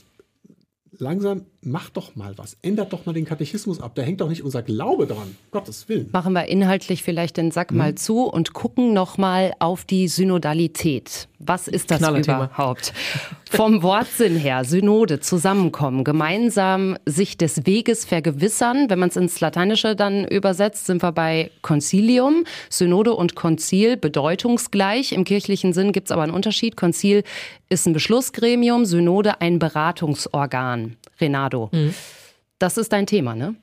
langsam 0.99 1.45
mach 1.67 1.89
doch 1.89 2.15
mal 2.15 2.37
was. 2.37 2.57
Ändert 2.61 2.93
doch 2.93 3.05
mal 3.05 3.13
den 3.13 3.25
Katechismus 3.25 3.81
ab. 3.81 3.91
Da 3.95 4.01
hängt 4.01 4.21
doch 4.21 4.29
nicht 4.29 4.43
unser 4.43 4.63
Glaube 4.63 5.05
dran. 5.05 5.35
Gottes 5.51 5.87
Willen. 5.89 6.09
Machen 6.11 6.33
wir 6.33 6.45
inhaltlich 6.45 7.03
vielleicht 7.03 7.37
den 7.37 7.51
Sack 7.51 7.71
mhm. 7.71 7.77
mal 7.77 7.95
zu 7.95 8.23
und 8.23 8.53
gucken 8.53 8.93
noch 8.93 9.17
mal 9.17 9.53
auf 9.59 9.83
die 9.85 10.07
Synodalität. 10.07 11.27
Was 11.39 11.67
ist 11.67 11.91
das 11.91 12.01
überhaupt? 12.01 12.93
Vom 13.51 13.83
Wortsinn 13.83 14.37
her, 14.37 14.65
Synode, 14.65 15.19
zusammenkommen, 15.19 16.03
gemeinsam 16.03 16.97
sich 17.05 17.37
des 17.37 17.65
Weges 17.65 18.05
vergewissern. 18.05 18.89
Wenn 18.89 18.99
man 18.99 19.09
es 19.09 19.15
ins 19.15 19.39
Lateinische 19.39 19.95
dann 19.95 20.25
übersetzt, 20.25 20.87
sind 20.87 21.03
wir 21.03 21.11
bei 21.11 21.51
Concilium. 21.61 22.45
Synode 22.69 23.13
und 23.13 23.35
Konzil 23.35 23.97
bedeutungsgleich. 23.97 25.11
Im 25.11 25.25
kirchlichen 25.25 25.73
Sinn 25.73 25.91
gibt 25.91 26.07
es 26.07 26.11
aber 26.11 26.23
einen 26.23 26.33
Unterschied. 26.33 26.75
Konzil 26.75 27.23
ist 27.69 27.85
ein 27.85 27.93
Beschlussgremium, 27.93 28.85
Synode 28.85 29.39
ein 29.41 29.59
Beratungsorgan. 29.59 30.97
Renado. 31.19 31.69
Mhm. 31.71 31.93
Das 32.59 32.77
ist 32.77 32.91
dein 32.91 33.05
Thema, 33.05 33.35
ne? 33.35 33.55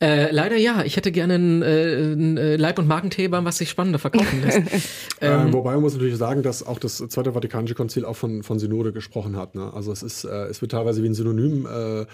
Äh, 0.00 0.32
leider 0.32 0.56
ja. 0.56 0.82
Ich 0.84 0.96
hätte 0.96 1.12
gerne 1.12 1.34
einen, 1.34 1.62
äh, 1.62 1.66
einen 1.66 2.36
äh, 2.36 2.56
Leib- 2.56 2.80
und 2.80 2.88
Magenthema, 2.88 3.44
was 3.44 3.58
sich 3.58 3.70
spannender 3.70 4.00
verkaufen 4.00 4.42
lässt. 4.42 4.58
ähm, 5.20 5.48
äh, 5.48 5.52
wobei 5.52 5.74
man 5.74 5.82
muss 5.82 5.92
natürlich 5.92 6.16
sagen, 6.16 6.42
dass 6.42 6.66
auch 6.66 6.80
das 6.80 6.96
Zweite 6.96 7.34
Vatikanische 7.34 7.76
Konzil 7.76 8.04
auch 8.04 8.16
von, 8.16 8.42
von 8.42 8.58
Synode 8.58 8.92
gesprochen 8.92 9.36
hat. 9.36 9.54
Ne? 9.54 9.72
Also 9.72 9.92
es 9.92 10.02
ist, 10.02 10.24
äh, 10.24 10.46
es 10.46 10.60
wird 10.60 10.72
teilweise 10.72 11.04
wie 11.04 11.08
ein 11.08 11.14
Synonym 11.14 11.66
äh, 11.66 12.06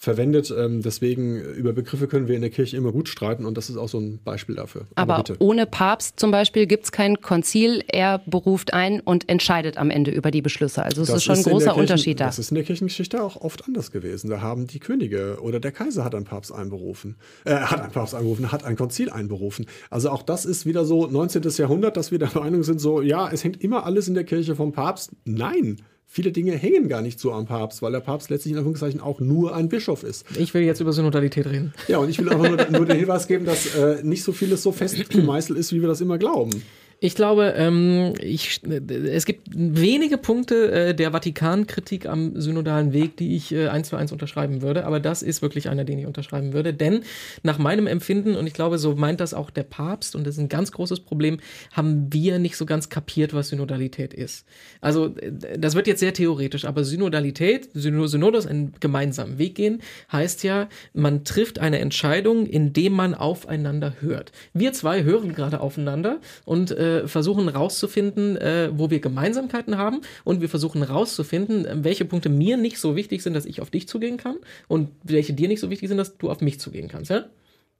verwendet. 0.00 0.52
Ähm, 0.56 0.80
deswegen 0.80 1.38
über 1.38 1.74
Begriffe 1.74 2.08
können 2.08 2.26
wir 2.26 2.34
in 2.34 2.40
der 2.40 2.48
Kirche 2.48 2.74
immer 2.74 2.90
gut 2.90 3.06
streiten 3.06 3.44
und 3.44 3.58
das 3.58 3.68
ist 3.68 3.76
auch 3.76 3.88
so 3.88 4.00
ein 4.00 4.18
Beispiel 4.24 4.54
dafür. 4.54 4.86
Aber, 4.94 5.16
Aber 5.16 5.34
ohne 5.40 5.66
Papst 5.66 6.18
zum 6.18 6.30
Beispiel 6.30 6.66
gibt 6.66 6.84
es 6.84 6.92
kein 6.92 7.20
Konzil. 7.20 7.84
Er 7.86 8.22
beruft 8.24 8.72
ein 8.72 9.00
und 9.00 9.28
entscheidet 9.28 9.76
am 9.76 9.90
Ende 9.90 10.10
über 10.10 10.30
die 10.30 10.40
Beschlüsse. 10.40 10.82
Also 10.82 11.02
es 11.02 11.08
das 11.08 11.18
ist 11.18 11.24
schon 11.24 11.36
ein 11.36 11.42
großer 11.42 11.66
Kirchen, 11.66 11.80
Unterschied 11.80 12.18
da. 12.18 12.24
Das 12.24 12.38
ist 12.38 12.50
in 12.50 12.54
der 12.54 12.64
Kirchengeschichte 12.64 13.22
auch 13.22 13.36
oft 13.36 13.66
anders 13.66 13.90
gewesen. 13.90 14.30
Da 14.30 14.40
haben 14.40 14.66
die 14.66 14.78
Könige 14.78 15.36
oder 15.42 15.60
der 15.60 15.70
Kaiser 15.70 16.02
hat 16.02 16.14
einen 16.14 16.24
Papst 16.24 16.50
einberufen, 16.50 17.16
äh, 17.44 17.56
hat 17.56 17.82
einen 17.82 17.92
Papst 17.92 18.14
einberufen, 18.14 18.50
hat 18.50 18.64
ein 18.64 18.76
Konzil 18.76 19.10
einberufen. 19.10 19.66
Also 19.90 20.08
auch 20.08 20.22
das 20.22 20.46
ist 20.46 20.64
wieder 20.64 20.86
so 20.86 21.08
19. 21.08 21.42
Jahrhundert, 21.58 21.98
dass 21.98 22.10
wir 22.10 22.18
der 22.18 22.30
Meinung 22.34 22.62
sind, 22.62 22.80
so 22.80 23.02
ja, 23.02 23.30
es 23.30 23.44
hängt 23.44 23.62
immer 23.62 23.84
alles 23.84 24.08
in 24.08 24.14
der 24.14 24.24
Kirche 24.24 24.56
vom 24.56 24.72
Papst. 24.72 25.12
Nein, 25.26 25.76
viele 26.12 26.32
Dinge 26.32 26.52
hängen 26.52 26.88
gar 26.88 27.02
nicht 27.02 27.20
so 27.20 27.32
am 27.32 27.46
Papst, 27.46 27.82
weil 27.82 27.92
der 27.92 28.00
Papst 28.00 28.30
letztlich 28.30 28.52
in 28.52 28.58
Anführungszeichen 28.58 29.00
auch 29.00 29.20
nur 29.20 29.54
ein 29.54 29.68
Bischof 29.68 30.02
ist. 30.02 30.26
Ich 30.36 30.52
will 30.52 30.62
jetzt 30.62 30.80
über 30.80 30.92
Synodalität 30.92 31.46
reden. 31.46 31.72
Ja, 31.86 31.98
und 31.98 32.10
ich 32.10 32.18
will 32.18 32.28
einfach 32.28 32.48
nur, 32.48 32.78
nur 32.78 32.86
den 32.86 32.98
Hinweis 32.98 33.28
geben, 33.28 33.46
dass 33.46 33.74
äh, 33.76 34.02
nicht 34.02 34.24
so 34.24 34.32
vieles 34.32 34.62
so 34.62 34.72
fest 34.72 34.96
gemeißelt 35.10 35.56
ist, 35.56 35.72
wie 35.72 35.80
wir 35.80 35.88
das 35.88 36.00
immer 36.00 36.18
glauben. 36.18 36.62
Ich 37.02 37.14
glaube, 37.14 37.54
ähm, 37.56 38.12
ich, 38.20 38.60
es 38.62 39.24
gibt 39.24 39.48
wenige 39.54 40.18
Punkte 40.18 40.70
äh, 40.70 40.94
der 40.94 41.12
Vatikankritik 41.12 42.04
am 42.04 42.38
synodalen 42.38 42.92
Weg, 42.92 43.16
die 43.16 43.36
ich 43.36 43.52
äh, 43.52 43.68
eins 43.68 43.88
für 43.88 43.96
eins 43.96 44.12
unterschreiben 44.12 44.60
würde. 44.60 44.84
Aber 44.84 45.00
das 45.00 45.22
ist 45.22 45.40
wirklich 45.40 45.70
einer, 45.70 45.84
den 45.84 45.98
ich 45.98 46.04
unterschreiben 46.04 46.52
würde. 46.52 46.74
Denn 46.74 47.00
nach 47.42 47.56
meinem 47.56 47.86
Empfinden, 47.86 48.36
und 48.36 48.46
ich 48.46 48.52
glaube, 48.52 48.76
so 48.76 48.96
meint 48.96 49.20
das 49.20 49.32
auch 49.32 49.48
der 49.48 49.62
Papst, 49.62 50.14
und 50.14 50.26
das 50.26 50.34
ist 50.34 50.40
ein 50.40 50.50
ganz 50.50 50.72
großes 50.72 51.00
Problem, 51.00 51.38
haben 51.72 52.12
wir 52.12 52.38
nicht 52.38 52.58
so 52.58 52.66
ganz 52.66 52.90
kapiert, 52.90 53.32
was 53.32 53.48
Synodalität 53.48 54.12
ist. 54.12 54.44
Also, 54.82 55.16
äh, 55.16 55.32
das 55.58 55.74
wird 55.74 55.86
jetzt 55.86 56.00
sehr 56.00 56.12
theoretisch, 56.12 56.66
aber 56.66 56.84
Synodalität, 56.84 57.70
Synodos, 57.72 58.46
einen 58.46 58.74
gemeinsamen 58.78 59.38
Weg 59.38 59.54
gehen, 59.54 59.80
heißt 60.12 60.44
ja, 60.44 60.68
man 60.92 61.24
trifft 61.24 61.60
eine 61.60 61.78
Entscheidung, 61.78 62.44
indem 62.44 62.92
man 62.92 63.14
aufeinander 63.14 63.94
hört. 64.00 64.32
Wir 64.52 64.74
zwei 64.74 65.02
hören 65.02 65.32
gerade 65.32 65.62
aufeinander 65.62 66.20
und 66.44 66.72
äh, 66.72 66.89
versuchen 67.06 67.48
rauszufinden, 67.48 68.36
äh, 68.36 68.70
wo 68.72 68.90
wir 68.90 69.00
Gemeinsamkeiten 69.00 69.78
haben 69.78 70.00
und 70.24 70.40
wir 70.40 70.48
versuchen 70.48 70.82
rauszufinden, 70.82 71.64
äh, 71.64 71.84
welche 71.84 72.04
Punkte 72.04 72.28
mir 72.28 72.56
nicht 72.56 72.78
so 72.78 72.96
wichtig 72.96 73.22
sind, 73.22 73.34
dass 73.34 73.46
ich 73.46 73.60
auf 73.60 73.70
dich 73.70 73.88
zugehen 73.88 74.16
kann 74.16 74.36
und 74.68 74.88
welche 75.02 75.32
dir 75.32 75.48
nicht 75.48 75.60
so 75.60 75.70
wichtig 75.70 75.88
sind, 75.88 75.98
dass 75.98 76.16
du 76.16 76.30
auf 76.30 76.40
mich 76.40 76.60
zugehen 76.60 76.88
kannst, 76.88 77.10
ja? 77.10 77.24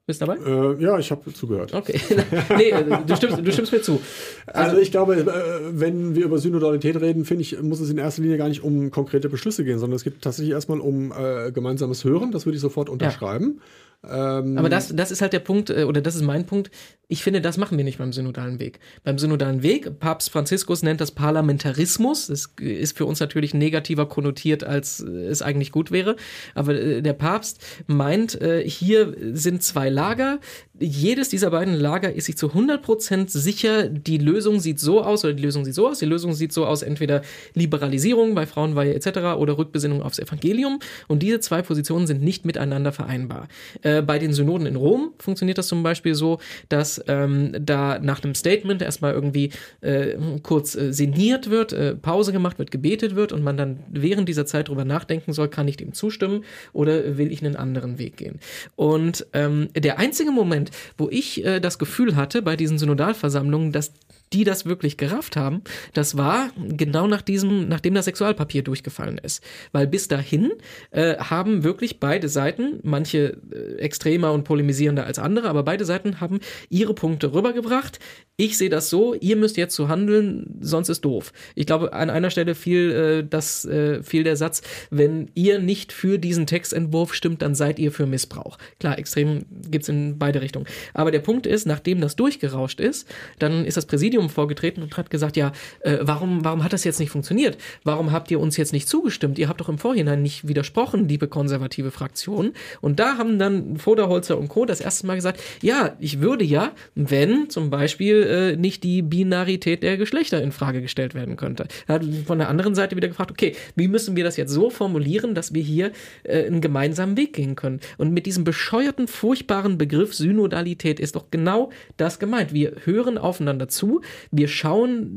Bist 0.06 0.22
du 0.22 0.26
dabei? 0.26 0.40
Äh, 0.44 0.82
ja, 0.82 0.98
ich 0.98 1.10
habe 1.12 1.32
zugehört. 1.32 1.72
Okay. 1.72 2.00
nee, 2.56 2.70
äh, 2.70 2.84
du 3.06 3.14
stimmst, 3.14 3.38
du 3.38 3.52
stimmst 3.52 3.70
mir 3.70 3.80
zu. 3.80 4.00
Also, 4.46 4.70
also 4.70 4.82
ich 4.82 4.90
glaube, 4.90 5.14
äh, 5.14 5.24
wenn 5.70 6.16
wir 6.16 6.24
über 6.24 6.38
Synodalität 6.38 7.00
reden, 7.00 7.24
finde 7.24 7.42
ich, 7.42 7.62
muss 7.62 7.78
es 7.78 7.90
in 7.90 7.98
erster 7.98 8.22
Linie 8.22 8.36
gar 8.36 8.48
nicht 8.48 8.64
um 8.64 8.90
konkrete 8.90 9.28
Beschlüsse 9.28 9.62
gehen, 9.62 9.78
sondern 9.78 9.94
es 9.94 10.02
geht 10.02 10.20
tatsächlich 10.20 10.52
erstmal 10.52 10.80
um 10.80 11.12
äh, 11.12 11.52
gemeinsames 11.52 12.02
Hören. 12.02 12.32
Das 12.32 12.44
würde 12.44 12.56
ich 12.56 12.60
sofort 12.60 12.88
unterschreiben. 12.88 13.58
Ja. 13.58 13.62
Ähm, 14.02 14.56
Aber 14.56 14.70
das, 14.70 14.94
das 14.94 15.10
ist 15.10 15.20
halt 15.20 15.32
der 15.32 15.40
Punkt, 15.40 15.68
äh, 15.68 15.84
oder 15.84 16.00
das 16.00 16.14
ist 16.14 16.22
mein 16.22 16.46
Punkt. 16.46 16.70
Ich 17.08 17.22
finde, 17.22 17.40
das 17.40 17.58
machen 17.58 17.76
wir 17.76 17.84
nicht 17.84 17.98
beim 17.98 18.12
synodalen 18.12 18.58
Weg. 18.58 18.78
Beim 19.04 19.18
synodalen 19.18 19.62
Weg, 19.62 19.98
Papst 19.98 20.30
Franziskus 20.30 20.82
nennt 20.82 21.00
das 21.00 21.10
Parlamentarismus. 21.10 22.28
Das 22.28 22.48
ist 22.60 22.96
für 22.96 23.04
uns 23.04 23.20
natürlich 23.20 23.52
negativer 23.52 24.08
konnotiert, 24.08 24.64
als 24.64 25.00
es 25.00 25.42
eigentlich 25.42 25.72
gut 25.72 25.90
wäre. 25.90 26.16
Aber 26.54 26.74
äh, 26.74 27.02
der 27.02 27.12
Papst 27.12 27.62
meint, 27.86 28.40
äh, 28.40 28.66
hier 28.66 29.14
sind 29.32 29.62
zwei 29.62 29.90
Lager. 29.90 30.38
Jedes 30.82 31.28
dieser 31.28 31.50
beiden 31.50 31.74
Lager 31.74 32.10
ist 32.10 32.24
sich 32.24 32.38
zu 32.38 32.48
100% 32.48 33.28
sicher, 33.28 33.86
die 33.86 34.16
Lösung 34.16 34.60
sieht 34.60 34.80
so 34.80 35.02
aus 35.02 35.24
oder 35.26 35.34
die 35.34 35.42
Lösung 35.42 35.66
sieht 35.66 35.74
so 35.74 35.86
aus. 35.88 35.98
Die 35.98 36.06
Lösung 36.06 36.32
sieht 36.32 36.54
so 36.54 36.64
aus, 36.64 36.80
entweder 36.82 37.20
Liberalisierung 37.52 38.34
bei 38.34 38.46
Frauenweihe 38.46 38.94
etc. 38.94 39.36
oder 39.38 39.58
Rückbesinnung 39.58 40.02
aufs 40.02 40.18
Evangelium. 40.18 40.78
Und 41.06 41.22
diese 41.22 41.38
zwei 41.40 41.60
Positionen 41.60 42.06
sind 42.06 42.22
nicht 42.22 42.46
miteinander 42.46 42.92
vereinbar. 42.92 43.48
Äh, 43.82 44.00
bei 44.00 44.18
den 44.18 44.32
Synoden 44.32 44.66
in 44.66 44.76
Rom 44.76 45.12
funktioniert 45.18 45.58
das 45.58 45.68
zum 45.68 45.82
Beispiel 45.82 46.14
so, 46.14 46.38
dass 46.70 47.04
ähm, 47.08 47.52
da 47.60 47.98
nach 47.98 48.24
einem 48.24 48.34
Statement 48.34 48.80
erstmal 48.80 49.12
irgendwie 49.12 49.50
äh, 49.82 50.16
kurz 50.42 50.76
äh, 50.76 50.94
sinniert 50.94 51.50
wird, 51.50 51.74
äh, 51.74 51.94
Pause 51.94 52.32
gemacht 52.32 52.58
wird, 52.58 52.70
gebetet 52.70 53.16
wird 53.16 53.32
und 53.32 53.42
man 53.42 53.58
dann 53.58 53.80
während 53.90 54.30
dieser 54.30 54.46
Zeit 54.46 54.68
drüber 54.68 54.86
nachdenken 54.86 55.34
soll, 55.34 55.48
kann 55.48 55.68
ich 55.68 55.76
dem 55.76 55.92
zustimmen 55.92 56.44
oder 56.72 57.18
will 57.18 57.30
ich 57.30 57.44
einen 57.44 57.56
anderen 57.56 57.98
Weg 57.98 58.16
gehen. 58.16 58.40
Und 58.76 59.26
ähm, 59.34 59.68
der 59.76 59.98
einzige 59.98 60.30
Moment, 60.30 60.69
wo 60.96 61.08
ich 61.10 61.44
äh, 61.44 61.60
das 61.60 61.78
Gefühl 61.78 62.16
hatte 62.16 62.42
bei 62.42 62.56
diesen 62.56 62.78
Synodalversammlungen, 62.78 63.72
dass 63.72 63.92
die 64.32 64.44
das 64.44 64.64
wirklich 64.64 64.96
gerafft 64.96 65.36
haben, 65.36 65.62
das 65.92 66.16
war 66.16 66.50
genau 66.56 67.06
nach 67.06 67.22
diesem, 67.22 67.68
nachdem 67.68 67.94
das 67.94 68.04
Sexualpapier 68.04 68.62
durchgefallen 68.62 69.18
ist. 69.18 69.42
Weil 69.72 69.86
bis 69.86 70.08
dahin 70.08 70.52
äh, 70.92 71.16
haben 71.16 71.64
wirklich 71.64 71.98
beide 71.98 72.28
Seiten, 72.28 72.78
manche 72.82 73.38
äh, 73.52 73.78
extremer 73.78 74.32
und 74.32 74.44
polemisierender 74.44 75.04
als 75.04 75.18
andere, 75.18 75.48
aber 75.48 75.64
beide 75.64 75.84
Seiten 75.84 76.20
haben 76.20 76.40
ihre 76.68 76.94
Punkte 76.94 77.32
rübergebracht. 77.32 77.98
Ich 78.36 78.56
sehe 78.56 78.70
das 78.70 78.88
so, 78.88 79.14
ihr 79.14 79.36
müsst 79.36 79.56
jetzt 79.56 79.74
so 79.74 79.88
handeln, 79.88 80.58
sonst 80.60 80.88
ist 80.88 81.04
doof. 81.04 81.32
Ich 81.54 81.66
glaube, 81.66 81.92
an 81.92 82.08
einer 82.08 82.30
Stelle 82.30 82.54
fiel, 82.54 82.90
äh, 82.90 83.26
das, 83.28 83.64
äh, 83.64 84.02
fiel 84.02 84.24
der 84.24 84.36
Satz, 84.36 84.62
wenn 84.90 85.30
ihr 85.34 85.58
nicht 85.58 85.92
für 85.92 86.18
diesen 86.18 86.46
Textentwurf 86.46 87.14
stimmt, 87.14 87.42
dann 87.42 87.54
seid 87.54 87.78
ihr 87.78 87.90
für 87.90 88.06
Missbrauch. 88.06 88.58
Klar, 88.78 88.98
extrem 88.98 89.44
gibt's 89.70 89.88
in 89.88 90.18
beide 90.18 90.40
Richtungen. 90.40 90.66
Aber 90.94 91.10
der 91.10 91.18
Punkt 91.18 91.46
ist, 91.46 91.66
nachdem 91.66 92.00
das 92.00 92.16
durchgerauscht 92.16 92.80
ist, 92.80 93.08
dann 93.38 93.64
ist 93.64 93.76
das 93.76 93.86
Präsidium 93.86 94.19
Präsidium 94.20 94.28
vorgetreten 94.28 94.82
und 94.82 94.96
hat 94.96 95.10
gesagt, 95.10 95.36
ja, 95.36 95.52
äh, 95.80 95.98
warum, 96.02 96.44
warum 96.44 96.62
hat 96.64 96.72
das 96.72 96.84
jetzt 96.84 97.00
nicht 97.00 97.10
funktioniert? 97.10 97.56
Warum 97.84 98.12
habt 98.12 98.30
ihr 98.30 98.40
uns 98.40 98.56
jetzt 98.56 98.72
nicht 98.72 98.88
zugestimmt? 98.88 99.38
Ihr 99.38 99.48
habt 99.48 99.60
doch 99.60 99.68
im 99.68 99.78
Vorhinein 99.78 100.22
nicht 100.22 100.46
widersprochen, 100.46 101.08
liebe 101.08 101.28
konservative 101.28 101.90
Fraktion. 101.90 102.52
Und 102.80 103.00
da 103.00 103.18
haben 103.18 103.38
dann 103.38 103.78
Voderholzer 103.78 104.38
und 104.38 104.48
Co. 104.48 104.64
das 104.64 104.80
erste 104.80 105.06
Mal 105.06 105.16
gesagt, 105.16 105.40
ja, 105.62 105.96
ich 105.98 106.20
würde 106.20 106.44
ja, 106.44 106.72
wenn 106.94 107.50
zum 107.50 107.70
Beispiel 107.70 108.22
äh, 108.22 108.56
nicht 108.56 108.82
die 108.84 109.02
Binarität 109.02 109.82
der 109.82 109.96
Geschlechter 109.96 110.42
in 110.42 110.52
Frage 110.52 110.82
gestellt 110.82 111.14
werden 111.14 111.36
könnte. 111.36 111.66
Er 111.86 111.96
hat 111.96 112.04
von 112.26 112.38
der 112.38 112.48
anderen 112.48 112.74
Seite 112.74 112.96
wieder 112.96 113.08
gefragt, 113.08 113.30
okay, 113.30 113.54
wie 113.76 113.88
müssen 113.88 114.16
wir 114.16 114.24
das 114.24 114.36
jetzt 114.36 114.52
so 114.52 114.70
formulieren, 114.70 115.34
dass 115.34 115.54
wir 115.54 115.62
hier 115.62 115.92
äh, 116.24 116.46
einen 116.46 116.60
gemeinsamen 116.60 117.16
Weg 117.16 117.32
gehen 117.32 117.56
können? 117.56 117.80
Und 117.98 118.12
mit 118.12 118.26
diesem 118.26 118.44
bescheuerten, 118.44 119.08
furchtbaren 119.08 119.78
Begriff 119.78 120.14
Synodalität 120.14 121.00
ist 121.00 121.16
doch 121.16 121.26
genau 121.30 121.70
das 121.96 122.18
gemeint. 122.18 122.52
Wir 122.52 122.72
hören 122.84 123.18
aufeinander 123.18 123.68
zu, 123.68 124.00
wir 124.30 124.48
schauen, 124.48 125.10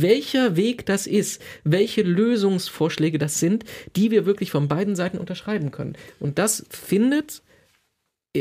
welcher 0.00 0.56
Weg 0.56 0.86
das 0.86 1.06
ist, 1.06 1.42
welche 1.64 2.02
Lösungsvorschläge 2.02 3.18
das 3.18 3.40
sind, 3.40 3.64
die 3.96 4.10
wir 4.10 4.26
wirklich 4.26 4.50
von 4.50 4.68
beiden 4.68 4.96
Seiten 4.96 5.18
unterschreiben 5.18 5.70
können. 5.70 5.96
Und 6.20 6.38
das 6.38 6.66
findet 6.70 7.42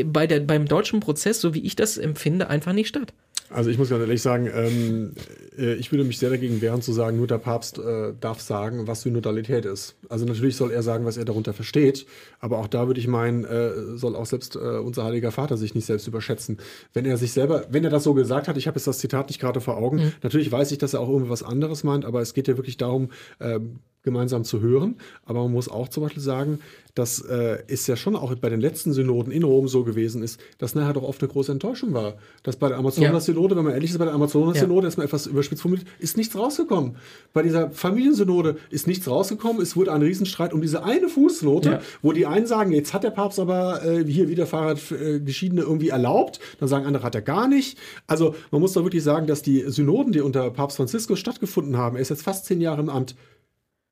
bei 0.05 0.27
der, 0.27 0.41
beim 0.41 0.67
deutschen 0.67 0.99
Prozess, 0.99 1.41
so 1.41 1.53
wie 1.53 1.65
ich 1.65 1.75
das 1.75 1.97
empfinde, 1.97 2.49
einfach 2.49 2.73
nicht 2.73 2.89
statt. 2.89 3.13
Also 3.49 3.69
ich 3.69 3.77
muss 3.77 3.89
ganz 3.89 4.01
ehrlich 4.01 4.21
sagen, 4.21 4.49
ähm, 4.53 5.13
äh, 5.57 5.75
ich 5.75 5.91
würde 5.91 6.03
mich 6.03 6.19
sehr 6.19 6.29
dagegen 6.29 6.61
wehren 6.61 6.81
zu 6.81 6.91
sagen, 6.91 7.17
nur 7.17 7.27
der 7.27 7.37
Papst 7.37 7.79
äh, 7.79 8.13
darf 8.19 8.41
sagen, 8.41 8.87
was 8.87 9.01
Synodalität 9.01 9.65
ist. 9.65 9.95
Also 10.09 10.25
natürlich 10.25 10.55
soll 10.55 10.71
er 10.71 10.83
sagen, 10.83 11.05
was 11.05 11.17
er 11.17 11.25
darunter 11.25 11.53
versteht, 11.53 12.05
aber 12.39 12.57
auch 12.57 12.67
da 12.67 12.87
würde 12.87 12.99
ich 12.99 13.07
meinen, 13.07 13.45
äh, 13.45 13.97
soll 13.97 14.15
auch 14.15 14.25
selbst 14.25 14.55
äh, 14.55 14.59
unser 14.59 15.05
Heiliger 15.05 15.31
Vater 15.31 15.57
sich 15.57 15.75
nicht 15.75 15.85
selbst 15.85 16.07
überschätzen. 16.07 16.57
Wenn 16.93 17.05
er 17.05 17.17
sich 17.17 17.31
selber, 17.31 17.65
wenn 17.69 17.83
er 17.83 17.89
das 17.89 18.03
so 18.03 18.13
gesagt 18.13 18.47
hat, 18.47 18.57
ich 18.57 18.67
habe 18.67 18.77
jetzt 18.77 18.87
das 18.87 18.99
Zitat 18.99 19.29
nicht 19.29 19.39
gerade 19.39 19.61
vor 19.61 19.77
Augen, 19.77 19.97
mhm. 19.97 20.11
natürlich 20.23 20.51
weiß 20.51 20.71
ich, 20.71 20.77
dass 20.77 20.93
er 20.93 20.99
auch 20.99 21.09
irgendwas 21.09 21.43
anderes 21.43 21.83
meint, 21.83 22.05
aber 22.05 22.21
es 22.21 22.33
geht 22.33 22.47
ja 22.47 22.57
wirklich 22.57 22.77
darum, 22.77 23.11
ähm, 23.39 23.79
gemeinsam 24.03 24.43
zu 24.43 24.61
hören. 24.61 24.95
Aber 25.25 25.43
man 25.43 25.51
muss 25.51 25.69
auch 25.69 25.89
zum 25.89 26.03
Beispiel 26.03 26.23
sagen, 26.23 26.59
dass 26.97 27.19
äh, 27.21 27.59
es 27.67 27.85
ja 27.85 27.95
schon 27.95 28.15
auch 28.15 28.33
bei 28.35 28.49
den 28.49 28.59
letzten 28.59 28.91
Synoden 28.91 29.31
in 29.31 29.43
Rom 29.43 29.67
so 29.67 29.83
gewesen 29.83 30.23
ist, 30.23 30.39
dass 30.57 30.73
nachher 30.73 30.93
doch 30.93 31.03
oft 31.03 31.21
eine 31.21 31.31
große 31.31 31.51
Enttäuschung 31.51 31.93
war. 31.93 32.15
Dass 32.41 32.55
bei 32.55 32.69
der 32.69 32.77
Amazonas-Synode, 32.77 33.55
wenn 33.55 33.63
man 33.63 33.73
ehrlich 33.73 33.91
ist, 33.91 33.99
bei 33.99 34.05
der 34.05 34.15
Amazonas-Synode, 34.15 34.87
ja. 34.87 34.93
man 34.97 35.05
etwas 35.05 35.27
überspitzt 35.27 35.61
formuliert, 35.61 35.87
ist 35.99 36.17
nichts 36.17 36.35
rausgekommen. 36.35 36.95
Bei 37.33 37.43
dieser 37.43 37.69
Familiensynode 37.69 38.57
ist 38.71 38.87
nichts 38.87 39.07
rausgekommen. 39.07 39.61
Es 39.61 39.75
wurde 39.75 39.93
ein 39.93 40.01
Riesenstreit 40.01 40.53
um 40.53 40.61
diese 40.61 40.83
eine 40.83 41.07
Fußnote, 41.07 41.69
ja. 41.69 41.81
wo 42.01 42.13
die 42.13 42.25
einen 42.25 42.47
sagen, 42.47 42.71
jetzt 42.71 42.93
hat 42.93 43.03
der 43.03 43.11
Papst 43.11 43.39
aber 43.39 43.85
äh, 43.85 44.03
hier 44.03 44.27
wieder 44.27 44.47
Fahrradgeschiedene 44.47 45.61
irgendwie 45.61 45.89
erlaubt. 45.89 46.39
Dann 46.59 46.67
sagen 46.67 46.87
andere, 46.87 47.03
hat 47.03 47.13
er 47.13 47.21
gar 47.21 47.47
nicht. 47.47 47.77
Also 48.07 48.33
man 48.49 48.61
muss 48.61 48.73
doch 48.73 48.83
wirklich 48.83 49.03
sagen, 49.03 49.27
dass 49.27 49.43
die 49.43 49.65
Synoden, 49.67 50.13
die 50.13 50.21
unter 50.21 50.49
Papst 50.49 50.77
Franziskus 50.77 51.19
stattgefunden 51.19 51.77
haben, 51.77 51.95
er 51.95 52.01
ist 52.01 52.09
jetzt 52.09 52.23
fast 52.23 52.45
zehn 52.45 52.59
Jahre 52.59 52.81
im 52.81 52.89
Amt, 52.89 53.15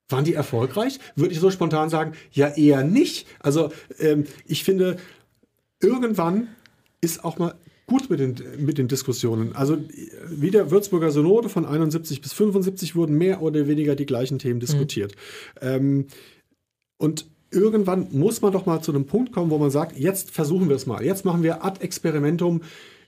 waren 0.09 0.25
die 0.25 0.33
erfolgreich? 0.33 0.99
Würde 1.15 1.33
ich 1.33 1.39
so 1.39 1.49
spontan 1.51 1.89
sagen, 1.89 2.13
ja 2.31 2.49
eher 2.49 2.83
nicht. 2.83 3.27
Also 3.39 3.71
ähm, 3.99 4.25
ich 4.45 4.63
finde, 4.63 4.97
irgendwann 5.81 6.47
ist 7.01 7.23
auch 7.23 7.37
mal 7.37 7.55
gut 7.87 8.09
mit 8.09 8.19
den, 8.19 8.35
mit 8.57 8.77
den 8.77 8.87
Diskussionen. 8.87 9.55
Also 9.55 9.77
wie 10.27 10.51
der 10.51 10.71
Würzburger 10.71 11.11
Synode 11.11 11.49
von 11.49 11.65
71 11.65 12.21
bis 12.21 12.33
75 12.33 12.95
wurden 12.95 13.17
mehr 13.17 13.41
oder 13.41 13.67
weniger 13.67 13.95
die 13.95 14.05
gleichen 14.05 14.39
Themen 14.39 14.59
diskutiert. 14.59 15.13
Mhm. 15.61 15.67
Ähm, 15.67 16.07
und 16.97 17.27
irgendwann 17.51 18.07
muss 18.11 18.41
man 18.41 18.51
doch 18.51 18.65
mal 18.65 18.81
zu 18.81 18.91
einem 18.91 19.05
Punkt 19.05 19.31
kommen, 19.31 19.51
wo 19.51 19.57
man 19.57 19.69
sagt, 19.69 19.97
jetzt 19.97 20.31
versuchen 20.31 20.69
wir 20.69 20.75
es 20.75 20.85
mal. 20.85 21.03
Jetzt 21.03 21.25
machen 21.25 21.43
wir 21.43 21.63
ad 21.63 21.83
experimentum 21.83 22.61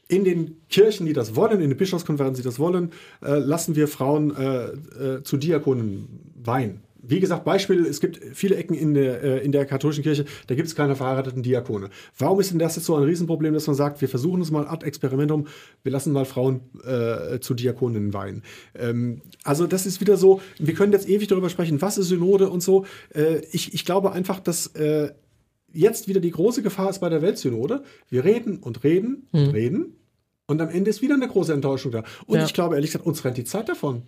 in 0.10 0.24
den 0.24 0.62
Kirchen, 0.70 1.06
die 1.06 1.14
das 1.14 1.36
wollen, 1.36 1.60
in 1.60 1.70
den 1.70 1.78
Bischofskonferenzen, 1.78 2.42
die 2.42 2.48
das 2.48 2.60
wollen, 2.60 2.92
äh, 3.22 3.40
lassen 3.40 3.76
wir 3.76 3.88
Frauen 3.88 4.36
äh, 4.36 4.66
äh, 4.68 5.24
zu 5.24 5.38
Diakonen 5.38 6.34
weihen 6.36 6.82
wie 7.08 7.20
gesagt, 7.20 7.46
Beispiel, 7.46 7.86
es 7.86 8.00
gibt 8.00 8.20
viele 8.34 8.56
Ecken 8.56 8.74
in 8.74 8.94
der, 8.94 9.24
äh, 9.24 9.46
in 9.46 9.52
der 9.52 9.66
katholischen 9.66 10.04
Kirche, 10.04 10.26
da 10.48 10.56
gibt 10.56 10.68
es 10.68 10.76
keine 10.76 10.96
verheirateten 10.96 11.44
Diakone. 11.44 11.90
Warum 12.18 12.40
ist 12.40 12.52
denn 12.52 12.60
das 12.60 12.76
jetzt 12.76 12.86
so 12.86 12.96
ein 12.96 13.04
Riesenproblem, 13.04 13.54
dass 13.54 13.68
man 13.68 13.76
sagt, 13.76 14.02
wir 14.02 14.10
versuchen 14.10 14.42
es 14.42 14.52
mal 14.52 14.68
ad 14.68 14.86
experimentum, 14.86 15.48
wir 15.84 15.92
lassen 15.92 16.14
mal 16.14 16.26
Frauen 16.26 16.62
äh, 16.86 17.40
zu 17.40 17.54
Diakoninnen 17.54 18.14
weihen? 18.14 18.44
Ähm, 18.76 19.22
also 19.44 19.68
das 19.68 19.86
ist 19.86 20.02
wieder 20.02 20.18
so, 20.18 20.42
wir 20.60 20.74
können 20.74 20.92
jetzt 20.92 21.08
ewig 21.08 21.28
darüber 21.28 21.50
sprechen, 21.50 21.82
was 21.82 21.98
ist 21.98 22.08
Synode 22.08 22.50
und 22.50 22.62
so. 22.62 22.86
Äh, 23.14 23.42
ich, 23.52 23.74
ich 23.74 23.86
glaube 23.86 24.12
einfach, 24.12 24.40
dass 24.40 24.68
äh, 24.76 25.12
jetzt 25.74 26.08
wieder 26.08 26.20
die 26.20 26.32
große 26.32 26.62
Gefahr 26.62 26.90
ist 26.90 27.00
bei 27.00 27.10
der 27.10 27.22
Weltsynode. 27.22 27.84
Wir 28.10 28.24
reden 28.24 28.58
und 28.58 28.84
reden 28.84 29.28
und 29.32 29.48
hm. 29.48 29.52
reden 29.52 29.94
und 30.48 30.62
am 30.62 30.70
Ende 30.70 30.90
ist 30.90 31.02
wieder 31.02 31.16
eine 31.16 31.28
große 31.28 31.54
Enttäuschung 31.54 31.92
da. 31.92 32.04
Und 32.26 32.40
ja. 32.40 32.46
ich 32.46 32.54
glaube, 32.54 32.76
ehrlich 32.76 32.92
gesagt, 32.92 33.06
uns 33.06 33.24
rennt 33.26 33.38
die 33.38 33.44
Zeit 33.44 33.68
davon. 33.70 34.04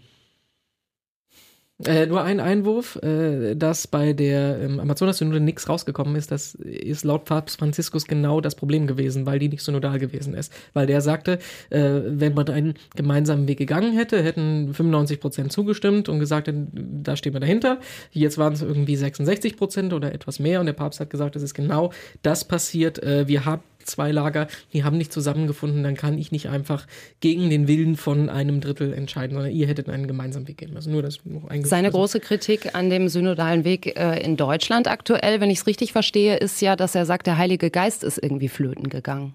Äh, 1.85 2.07
nur 2.07 2.21
ein 2.21 2.41
Einwurf, 2.41 2.97
äh, 2.97 3.55
dass 3.55 3.87
bei 3.87 4.11
der 4.11 4.59
ähm, 4.59 4.81
Amazonas-Synode 4.81 5.39
nichts 5.39 5.69
rausgekommen 5.69 6.17
ist, 6.17 6.29
das 6.29 6.55
ist 6.55 7.05
laut 7.05 7.23
Papst 7.23 7.57
Franziskus 7.57 8.05
genau 8.05 8.41
das 8.41 8.55
Problem 8.55 8.85
gewesen, 8.85 9.25
weil 9.25 9.39
die 9.39 9.47
nicht 9.47 9.63
synodal 9.63 9.97
gewesen 9.97 10.33
ist. 10.33 10.51
Weil 10.73 10.87
der 10.87 10.99
sagte, 10.99 11.39
äh, 11.69 12.01
wenn 12.05 12.33
man 12.33 12.49
einen 12.49 12.73
gemeinsamen 12.97 13.47
Weg 13.47 13.59
gegangen 13.59 13.93
hätte, 13.93 14.21
hätten 14.21 14.73
95 14.73 15.21
Prozent 15.21 15.53
zugestimmt 15.53 16.09
und 16.09 16.19
gesagt, 16.19 16.51
da 16.73 17.15
stehen 17.15 17.31
wir 17.31 17.39
dahinter. 17.39 17.79
Jetzt 18.11 18.37
waren 18.37 18.51
es 18.51 18.61
irgendwie 18.61 18.97
66 18.97 19.55
Prozent 19.55 19.93
oder 19.93 20.13
etwas 20.13 20.39
mehr 20.39 20.59
und 20.59 20.65
der 20.65 20.73
Papst 20.73 20.99
hat 20.99 21.09
gesagt, 21.09 21.37
es 21.37 21.43
ist 21.43 21.53
genau 21.53 21.93
das 22.23 22.43
passiert. 22.43 23.01
Äh, 23.01 23.29
wir 23.29 23.45
haben 23.45 23.63
zwei 23.89 24.11
Lager, 24.11 24.47
die 24.73 24.83
haben 24.83 24.97
nicht 24.97 25.11
zusammengefunden, 25.11 25.83
dann 25.83 25.95
kann 25.95 26.17
ich 26.17 26.31
nicht 26.31 26.49
einfach 26.49 26.87
gegen 27.19 27.49
den 27.49 27.67
Willen 27.67 27.97
von 27.97 28.29
einem 28.29 28.61
Drittel 28.61 28.93
entscheiden, 28.93 29.35
sondern 29.35 29.51
ihr 29.53 29.67
hättet 29.67 29.89
einen 29.89 30.07
gemeinsamen 30.07 30.47
Weg 30.47 30.57
gehen 30.57 30.73
müssen. 30.73 30.91
Nur 30.91 31.01
das 31.01 31.19
noch 31.25 31.49
Seine 31.63 31.91
große 31.91 32.19
Kritik 32.19 32.75
an 32.75 32.89
dem 32.89 33.09
synodalen 33.09 33.63
Weg 33.63 33.97
äh, 33.97 34.19
in 34.23 34.37
Deutschland 34.37 34.87
aktuell, 34.87 35.41
wenn 35.41 35.49
ich 35.49 35.59
es 35.59 35.67
richtig 35.67 35.91
verstehe, 35.91 36.37
ist 36.37 36.61
ja, 36.61 36.75
dass 36.75 36.95
er 36.95 37.05
sagt, 37.05 37.27
der 37.27 37.37
Heilige 37.37 37.69
Geist 37.69 38.03
ist 38.03 38.17
irgendwie 38.21 38.49
flöten 38.49 38.89
gegangen. 38.89 39.33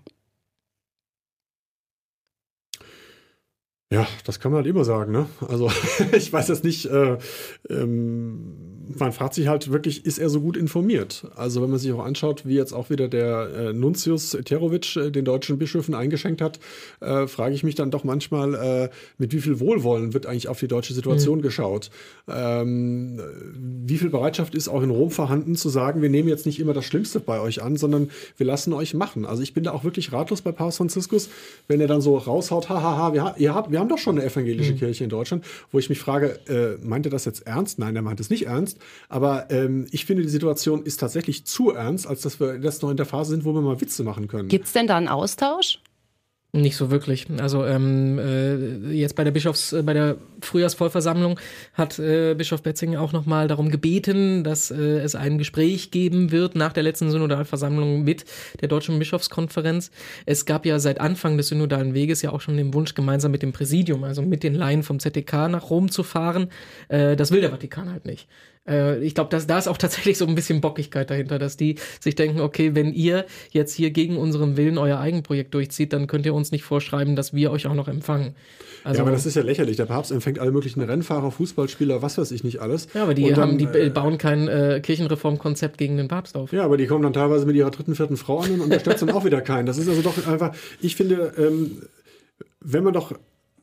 Ja, 3.93 4.07
das 4.25 4.41
kann 4.41 4.51
man 4.51 4.59
halt 4.59 4.67
immer 4.67 4.85
sagen. 4.85 5.13
Ne? 5.13 5.27
Also 5.47 5.71
ich 6.13 6.33
weiß 6.33 6.49
jetzt 6.49 6.65
nicht, 6.65 6.87
äh, 6.87 7.19
ähm, 7.71 8.75
man 8.99 9.13
fragt 9.13 9.35
sich 9.35 9.49
halt 9.49 9.71
wirklich, 9.71 10.05
ist 10.05 10.19
er 10.19 10.29
so 10.29 10.41
gut 10.41 10.57
informiert? 10.57 11.27
Also 11.37 11.63
wenn 11.63 11.71
man 11.71 11.79
sich 11.79 11.93
auch 11.93 12.05
anschaut, 12.05 12.47
wie 12.47 12.55
jetzt 12.55 12.73
auch 12.73 12.91
wieder 12.91 13.09
der 13.09 13.49
äh, 13.57 13.73
Nuntius 13.73 14.37
Terovic 14.45 14.97
äh, 14.97 15.11
den 15.11 15.25
deutschen 15.25 15.59
Bischöfen 15.59 15.95
eingeschenkt 15.95 16.41
hat, 16.41 16.59
äh, 17.01 17.27
frage 17.27 17.55
ich 17.55 17.63
mich 17.63 17.75
dann 17.75 17.91
doch 17.91 18.05
manchmal, 18.05 18.55
äh, 18.55 18.89
mit 19.19 19.33
wie 19.33 19.41
viel 19.41 19.61
Wohlwollen 19.61 20.15
wird 20.15 20.27
eigentlich 20.27 20.49
auf 20.49 20.61
die 20.61 20.69
deutsche 20.69 20.95
Situation 20.95 21.39
mhm. 21.39 21.43
geschaut? 21.43 21.91
Ähm, 22.29 23.21
wie 23.55 23.99
viel 23.99 24.11
Bereitschaft 24.11 24.55
ist 24.55 24.69
auch 24.69 24.83
in 24.83 24.91
Rom 24.91 25.11
vorhanden 25.11 25.57
zu 25.57 25.69
sagen, 25.69 26.03
wir 26.03 26.11
nehmen 26.11 26.29
jetzt 26.29 26.47
nicht 26.47 26.61
immer 26.61 26.75
das 26.75 26.85
Schlimmste 26.85 27.21
bei 27.21 27.41
euch 27.41 27.63
an, 27.63 27.77
sondern 27.77 28.11
wir 28.37 28.47
lassen 28.47 28.73
euch 28.73 28.95
machen. 28.95 29.25
Also 29.25 29.43
ich 29.43 29.55
bin 29.55 29.65
da 29.65 29.73
auch 29.73 29.85
wirklich 29.85 30.13
ratlos 30.13 30.43
bei 30.43 30.53
Papst 30.53 30.79
Franziskus, 30.79 31.29
wenn 31.69 31.81
er 31.81 31.87
dann 31.87 32.01
so 32.01 32.17
raushaut, 32.17 32.69
hahaha, 32.69 33.13
wir, 33.13 33.35
ihr 33.39 33.55
habt, 33.55 33.71
wir 33.71 33.81
haben 33.81 33.84
doch 33.89 33.99
schon 33.99 34.19
eine 34.19 34.27
evangelische 34.29 34.73
mhm. 34.73 34.79
Kirche 34.79 35.05
in 35.05 35.11
Deutschland, 35.11 35.45
wo 35.71 35.79
ich 35.79 35.89
mich 35.89 35.99
frage, 35.99 36.39
äh, 36.49 36.85
meint 36.85 37.07
er 37.07 37.11
das 37.11 37.25
jetzt 37.25 37.47
ernst? 37.47 37.79
Nein, 37.79 37.97
er 37.97 38.03
meint 38.03 38.21
es 38.21 38.31
nicht 38.31 38.47
ernst. 38.47 38.79
Aber 39.09 39.51
ähm, 39.51 39.87
ich 39.91 40.05
finde, 40.05 40.23
die 40.23 40.29
Situation 40.29 40.83
ist 40.85 41.01
tatsächlich 41.01 41.47
zu 41.47 41.71
ernst, 41.71 42.07
als 42.07 42.23
dass 42.23 42.41
wir 42.41 42.61
jetzt 42.61 42.83
noch 42.83 42.91
in 42.91 42.97
der 42.97 43.07
Phase 43.07 43.31
sind, 43.31 43.45
wo 43.45 43.53
wir 43.53 43.61
mal 43.61 43.81
Witze 43.81 44.03
machen 44.05 44.29
können. 44.29 44.49
Gibt 44.49 44.67
es 44.67 44.73
denn 44.73 44.87
da 44.87 44.97
einen 44.97 45.09
Austausch? 45.09 45.81
Nicht 46.55 46.77
so 46.77 46.89
wirklich. 46.93 47.27
Also 47.41 47.67
ähm, 47.67 48.17
äh, 48.21 48.93
jetzt 48.93 49.17
bei 49.17 49.25
der 49.25 49.33
Bischofs, 49.33 49.73
äh, 49.73 49.83
bei 49.83 49.93
der 49.93 50.19
Frühjahrsvollversammlung 50.41 51.41
hat 51.73 51.99
äh, 51.99 52.35
Bischof 52.35 52.63
Betzing 52.63 52.95
auch 52.95 53.11
nochmal 53.11 53.49
darum 53.49 53.73
gebeten, 53.73 54.45
dass 54.45 54.71
äh, 54.71 55.01
es 55.01 55.17
ein 55.17 55.37
Gespräch 55.39 55.91
geben 55.91 56.31
wird 56.31 56.55
nach 56.55 56.73
der 56.73 56.85
letzten 56.85 57.11
Synodalversammlung 57.11 58.05
mit 58.05 58.25
der 58.61 58.69
Deutschen 58.69 59.01
Bischofskonferenz. 59.01 59.91
Es 60.27 60.47
gab 60.47 60.65
ja 60.65 60.79
seit 60.79 61.01
Anfang 61.01 61.37
des 61.37 61.49
synodalen 61.49 61.93
Weges 61.93 62.23
ja 62.23 62.31
auch 62.31 62.41
schon 62.41 62.57
den 62.57 62.73
Wunsch, 62.73 62.95
gemeinsam 62.95 63.33
mit 63.33 63.43
dem 63.43 63.53
Präsidium, 63.53 64.05
also 64.05 64.23
mit 64.23 64.45
den 64.45 64.55
Laien 64.55 64.85
vom 64.85 65.01
ZDK 65.01 65.49
nach 65.49 65.71
Rom 65.71 65.91
zu 65.91 66.05
fahren. 66.05 66.51
Äh, 66.87 67.17
das 67.17 67.33
will 67.33 67.41
der 67.41 67.51
Vatikan 67.51 67.91
halt 67.91 68.05
nicht. 68.05 68.29
Äh, 68.67 69.05
ich 69.05 69.15
glaube, 69.15 69.37
da 69.37 69.59
ist 69.59 69.69
auch 69.69 69.79
tatsächlich 69.79 70.19
so 70.19 70.27
ein 70.27 70.35
bisschen 70.35 70.61
Bockigkeit 70.61 71.11
dahinter, 71.11 71.39
dass 71.39 71.57
die 71.57 71.77
sich 72.01 72.15
denken, 72.15 72.41
okay, 72.41 72.75
wenn 72.75 72.93
ihr 72.93 73.27
jetzt 73.51 73.75
hier 73.75 73.91
gegen 73.91 74.17
unseren 74.17 74.57
Willen 74.57 74.79
euer 74.79 74.99
Eigenprojekt 74.99 75.55
durchzieht, 75.55 75.93
dann 75.93 76.07
könnt 76.07 76.27
ihr 76.27 76.35
uns 76.35 76.53
nicht 76.53 76.65
vorschreiben, 76.65 77.17
dass 77.17 77.35
wir 77.35 77.51
euch 77.51 77.67
auch 77.67 77.75
noch 77.75 77.89
empfangen. 77.89 78.35
Also, 78.85 78.99
ja, 78.99 79.03
aber 79.03 79.13
das 79.13 79.25
ist 79.25 79.35
ja 79.35 79.43
lächerlich. 79.43 79.77
Der 79.77 79.87
Papst 79.87 80.13
empfängt 80.13 80.39
alle 80.39 80.53
möglichen 80.53 80.83
Rennfahrer, 80.83 81.31
Fußballspieler, 81.31 82.03
was 82.03 82.19
weiß 82.19 82.31
ich 82.33 82.45
nicht 82.45 82.61
alles. 82.61 82.89
Ja, 82.93 83.05
aber 83.05 83.15
die, 83.15 83.29
dann, 83.31 83.37
haben, 83.37 83.59
die 83.59 83.65
äh, 83.65 83.89
bauen 83.89 84.19
kein 84.19 84.47
äh, 84.47 84.81
Kirchenreformkonzept 84.83 85.79
gegen 85.79 85.97
den 85.97 86.09
Papst 86.09 86.37
auf. 86.37 86.53
Ja, 86.53 86.65
aber 86.65 86.77
die 86.77 86.87
kommen 86.87 87.03
dann 87.03 87.15
teilweise 87.15 87.47
mit 87.47 87.57
ihrer 87.57 87.71
dritten, 87.71 87.95
vierten 87.95 88.17
Frau 88.17 88.41
an 88.41 88.53
und 88.53 88.61
unterstützen 88.61 89.11
auch 89.11 89.25
wieder 89.25 89.41
keinen. 89.41 89.67
Das 89.67 89.79
ist 89.79 89.89
also 89.89 90.03
doch 90.03 90.27
einfach, 90.27 90.55
ich 90.81 90.97
finde, 90.97 91.33
ähm, 91.39 91.83
wenn 92.61 92.85
man 92.85 92.93
doch 92.93 93.15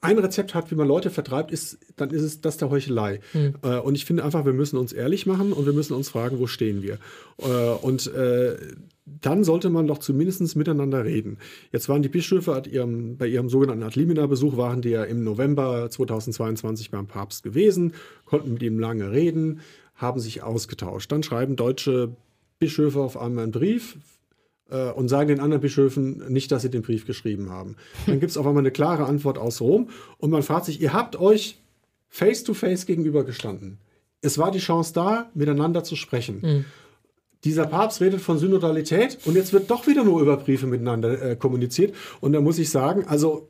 ein 0.01 0.17
Rezept 0.17 0.55
hat, 0.55 0.71
wie 0.71 0.75
man 0.75 0.87
Leute 0.87 1.11
vertreibt, 1.11 1.51
ist, 1.51 1.77
dann 1.95 2.09
ist 2.09 2.23
es 2.23 2.41
das 2.41 2.57
der 2.57 2.71
Heuchelei. 2.71 3.19
Mhm. 3.33 3.53
Äh, 3.61 3.77
und 3.77 3.95
ich 3.95 4.05
finde 4.05 4.25
einfach, 4.25 4.45
wir 4.45 4.53
müssen 4.53 4.77
uns 4.77 4.93
ehrlich 4.93 5.27
machen 5.27 5.53
und 5.53 5.65
wir 5.65 5.73
müssen 5.73 5.93
uns 5.93 6.09
fragen, 6.09 6.39
wo 6.39 6.47
stehen 6.47 6.81
wir. 6.81 6.97
Äh, 7.37 7.45
und 7.81 8.11
äh, 8.13 8.57
dann 9.05 9.43
sollte 9.43 9.69
man 9.69 9.87
doch 9.87 9.99
zumindest 9.99 10.55
miteinander 10.55 11.05
reden. 11.05 11.37
Jetzt 11.71 11.87
waren 11.87 12.01
die 12.01 12.09
Bischöfe 12.09 12.63
ihrem, 12.69 13.17
bei 13.17 13.27
ihrem 13.27 13.49
sogenannten 13.49 13.83
Adlimina-Besuch, 13.83 14.57
waren 14.57 14.81
die 14.81 14.89
ja 14.89 15.03
im 15.03 15.23
November 15.23 15.89
2022 15.89 16.89
beim 16.89 17.07
Papst 17.07 17.43
gewesen, 17.43 17.93
konnten 18.25 18.53
mit 18.53 18.63
ihm 18.63 18.79
lange 18.79 19.11
reden, 19.11 19.59
haben 19.95 20.19
sich 20.19 20.41
ausgetauscht. 20.41 21.11
Dann 21.11 21.21
schreiben 21.21 21.55
deutsche 21.55 22.15
Bischöfe 22.57 22.99
auf 22.99 23.17
einmal 23.17 23.43
einen 23.43 23.51
Brief, 23.51 23.97
und 24.72 25.09
sagen 25.09 25.28
den 25.28 25.39
anderen 25.39 25.61
Bischöfen 25.61 26.32
nicht, 26.32 26.51
dass 26.51 26.61
sie 26.61 26.69
den 26.69 26.82
Brief 26.82 27.05
geschrieben 27.05 27.49
haben. 27.49 27.76
Dann 28.07 28.19
gibt 28.19 28.32
es 28.32 28.38
auf 28.38 28.47
einmal 28.47 28.61
eine 28.61 28.72
klare 28.72 29.05
Antwort 29.05 29.38
aus 29.38 29.61
Rom 29.61 29.89
und 30.17 30.30
man 30.30 30.43
fragt 30.43 30.65
sich, 30.65 30.82
ihr 30.82 30.93
habt 30.93 31.19
euch 31.19 31.59
face-to-face 32.09 32.86
gegenübergestanden. 32.86 33.78
Es 34.22 34.38
war 34.38 34.51
die 34.51 34.59
Chance 34.59 34.93
da, 34.93 35.30
miteinander 35.34 35.84
zu 35.84 35.95
sprechen. 35.95 36.39
Mhm. 36.41 36.65
Dieser 37.43 37.65
Papst 37.65 38.01
redet 38.01 38.22
von 38.22 38.38
Synodalität 38.38 39.17
und 39.26 39.36
jetzt 39.36 39.51
wird 39.51 39.72
doch 39.72 39.88
wieder 39.88 40.03
nur 40.03 40.22
über 40.22 40.38
Briefe 40.38 40.67
miteinander 40.67 41.22
äh, 41.22 41.36
kommuniziert. 41.36 41.95
Und 42.19 42.34
da 42.34 42.41
muss 42.41 42.59
ich 42.59 42.69
sagen, 42.69 43.05
also 43.07 43.47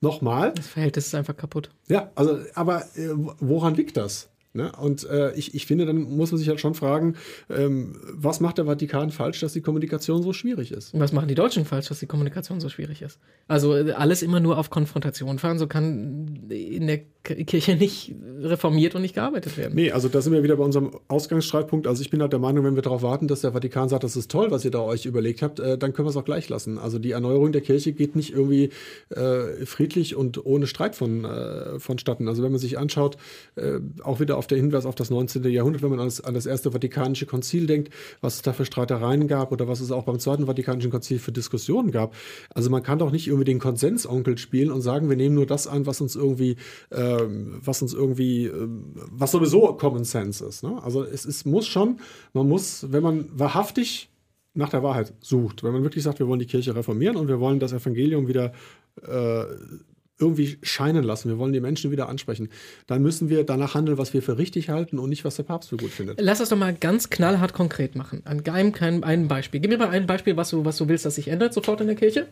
nochmal. 0.00 0.52
Das 0.54 0.66
Verhältnis 0.66 1.06
ist 1.06 1.14
einfach 1.14 1.36
kaputt. 1.36 1.70
Ja, 1.88 2.10
also, 2.16 2.40
aber 2.54 2.82
äh, 2.96 3.10
woran 3.14 3.74
liegt 3.74 3.96
das? 3.96 4.28
Ne? 4.58 4.72
Und 4.72 5.08
äh, 5.08 5.32
ich, 5.34 5.54
ich 5.54 5.66
finde, 5.66 5.86
dann 5.86 6.16
muss 6.16 6.32
man 6.32 6.38
sich 6.38 6.48
halt 6.48 6.58
schon 6.58 6.74
fragen, 6.74 7.14
ähm, 7.48 7.94
was 8.12 8.40
macht 8.40 8.58
der 8.58 8.64
Vatikan 8.64 9.10
falsch, 9.12 9.38
dass 9.38 9.52
die 9.52 9.60
Kommunikation 9.60 10.20
so 10.20 10.32
schwierig 10.32 10.72
ist? 10.72 10.98
Was 10.98 11.12
machen 11.12 11.28
die 11.28 11.36
Deutschen 11.36 11.64
falsch, 11.64 11.86
dass 11.86 12.00
die 12.00 12.06
Kommunikation 12.06 12.60
so 12.60 12.68
schwierig 12.68 13.00
ist? 13.00 13.20
Also 13.46 13.76
äh, 13.76 13.92
alles 13.92 14.20
immer 14.22 14.40
nur 14.40 14.58
auf 14.58 14.68
Konfrontation 14.68 15.38
fahren, 15.38 15.60
so 15.60 15.68
kann 15.68 16.48
in 16.50 16.88
der 16.88 17.02
Kirche 17.34 17.76
nicht 17.76 18.14
reformiert 18.40 18.94
und 18.94 19.02
nicht 19.02 19.14
gearbeitet 19.14 19.56
werden. 19.56 19.74
Nee, 19.74 19.90
also 19.90 20.08
da 20.08 20.20
sind 20.20 20.32
wir 20.32 20.42
wieder 20.42 20.56
bei 20.56 20.64
unserem 20.64 20.90
Ausgangsstreitpunkt. 21.08 21.86
Also 21.86 22.02
ich 22.02 22.10
bin 22.10 22.20
halt 22.20 22.32
der 22.32 22.40
Meinung, 22.40 22.64
wenn 22.64 22.74
wir 22.74 22.82
darauf 22.82 23.02
warten, 23.02 23.28
dass 23.28 23.40
der 23.40 23.52
Vatikan 23.52 23.88
sagt, 23.88 24.04
das 24.04 24.16
ist 24.16 24.30
toll, 24.30 24.50
was 24.50 24.64
ihr 24.64 24.70
da 24.70 24.80
euch 24.80 25.06
überlegt 25.06 25.42
habt, 25.42 25.60
äh, 25.60 25.78
dann 25.78 25.92
können 25.92 26.06
wir 26.06 26.10
es 26.10 26.16
auch 26.16 26.24
gleich 26.24 26.48
lassen. 26.48 26.78
Also 26.78 26.98
die 26.98 27.12
Erneuerung 27.12 27.52
der 27.52 27.60
Kirche 27.60 27.92
geht 27.92 28.16
nicht 28.16 28.32
irgendwie 28.32 28.70
äh, 29.10 29.66
friedlich 29.66 30.16
und 30.16 30.44
ohne 30.44 30.66
Streit 30.66 30.94
von, 30.94 31.24
äh, 31.24 31.78
vonstatten. 31.78 32.28
Also 32.28 32.42
wenn 32.42 32.52
man 32.52 32.60
sich 32.60 32.78
anschaut, 32.78 33.16
äh, 33.56 33.80
auch 34.02 34.20
wieder 34.20 34.36
auf 34.36 34.46
der 34.46 34.58
Hinweis 34.58 34.86
auf 34.86 34.94
das 34.94 35.10
19. 35.10 35.44
Jahrhundert, 35.44 35.82
wenn 35.82 35.90
man 35.90 36.00
an 36.00 36.06
das, 36.06 36.20
an 36.20 36.34
das 36.34 36.46
erste 36.46 36.72
Vatikanische 36.72 37.26
Konzil 37.26 37.66
denkt, 37.66 37.92
was 38.20 38.36
es 38.36 38.42
da 38.42 38.52
für 38.52 38.64
Streitereien 38.64 39.28
gab 39.28 39.52
oder 39.52 39.68
was 39.68 39.80
es 39.80 39.90
auch 39.90 40.04
beim 40.04 40.18
zweiten 40.18 40.46
Vatikanischen 40.46 40.90
Konzil 40.90 41.18
für 41.18 41.32
Diskussionen 41.32 41.90
gab. 41.90 42.14
Also 42.54 42.70
man 42.70 42.82
kann 42.82 42.98
doch 42.98 43.10
nicht 43.10 43.26
irgendwie 43.26 43.44
den 43.44 43.58
Konsensonkel 43.58 44.38
spielen 44.38 44.70
und 44.70 44.82
sagen, 44.82 45.08
wir 45.08 45.16
nehmen 45.16 45.34
nur 45.34 45.46
das 45.46 45.66
an, 45.66 45.86
was 45.86 46.00
uns 46.00 46.16
irgendwie, 46.16 46.56
ähm, 47.20 47.60
was 47.64 47.82
uns 47.82 47.94
irgendwie, 47.94 48.46
ähm, 48.46 48.94
was 49.10 49.32
sowieso 49.32 49.74
Common 49.74 50.04
Sense 50.04 50.44
ist. 50.44 50.62
Ne? 50.62 50.80
Also 50.82 51.04
es, 51.04 51.24
es 51.24 51.44
muss 51.44 51.66
schon, 51.66 51.98
man 52.32 52.48
muss, 52.48 52.86
wenn 52.90 53.02
man 53.02 53.26
wahrhaftig 53.32 54.10
nach 54.54 54.70
der 54.70 54.82
Wahrheit 54.82 55.12
sucht, 55.20 55.62
wenn 55.62 55.72
man 55.72 55.82
wirklich 55.82 56.04
sagt, 56.04 56.18
wir 56.18 56.26
wollen 56.26 56.40
die 56.40 56.46
Kirche 56.46 56.74
reformieren 56.74 57.16
und 57.16 57.28
wir 57.28 57.40
wollen 57.40 57.60
das 57.60 57.72
Evangelium 57.72 58.26
wieder 58.28 58.52
äh, 59.06 59.44
irgendwie 60.18 60.58
scheinen 60.62 61.04
lassen, 61.04 61.28
wir 61.28 61.38
wollen 61.38 61.52
die 61.52 61.60
Menschen 61.60 61.90
wieder 61.90 62.08
ansprechen, 62.08 62.48
dann 62.86 63.02
müssen 63.02 63.28
wir 63.28 63.44
danach 63.44 63.74
handeln, 63.74 63.98
was 63.98 64.12
wir 64.14 64.22
für 64.22 64.36
richtig 64.36 64.68
halten 64.68 64.98
und 64.98 65.10
nicht, 65.10 65.24
was 65.24 65.36
der 65.36 65.44
Papst 65.44 65.68
für 65.68 65.76
gut 65.76 65.90
findet. 65.90 66.20
Lass 66.20 66.38
das 66.38 66.48
doch 66.48 66.56
mal 66.56 66.74
ganz 66.74 67.08
knallhart 67.08 67.52
konkret 67.52 67.94
machen. 67.94 68.22
An 68.24 68.44
einem, 68.48 69.04
einem 69.04 69.28
Beispiel. 69.28 69.60
Gib 69.60 69.70
mir 69.70 69.78
mal 69.78 69.90
ein 69.90 70.06
Beispiel, 70.06 70.36
was 70.36 70.50
du, 70.50 70.64
was 70.64 70.76
du 70.76 70.88
willst, 70.88 71.04
dass 71.06 71.14
sich 71.14 71.28
ändert 71.28 71.54
sofort 71.54 71.80
in 71.80 71.86
der 71.86 71.96
Kirche. 71.96 72.26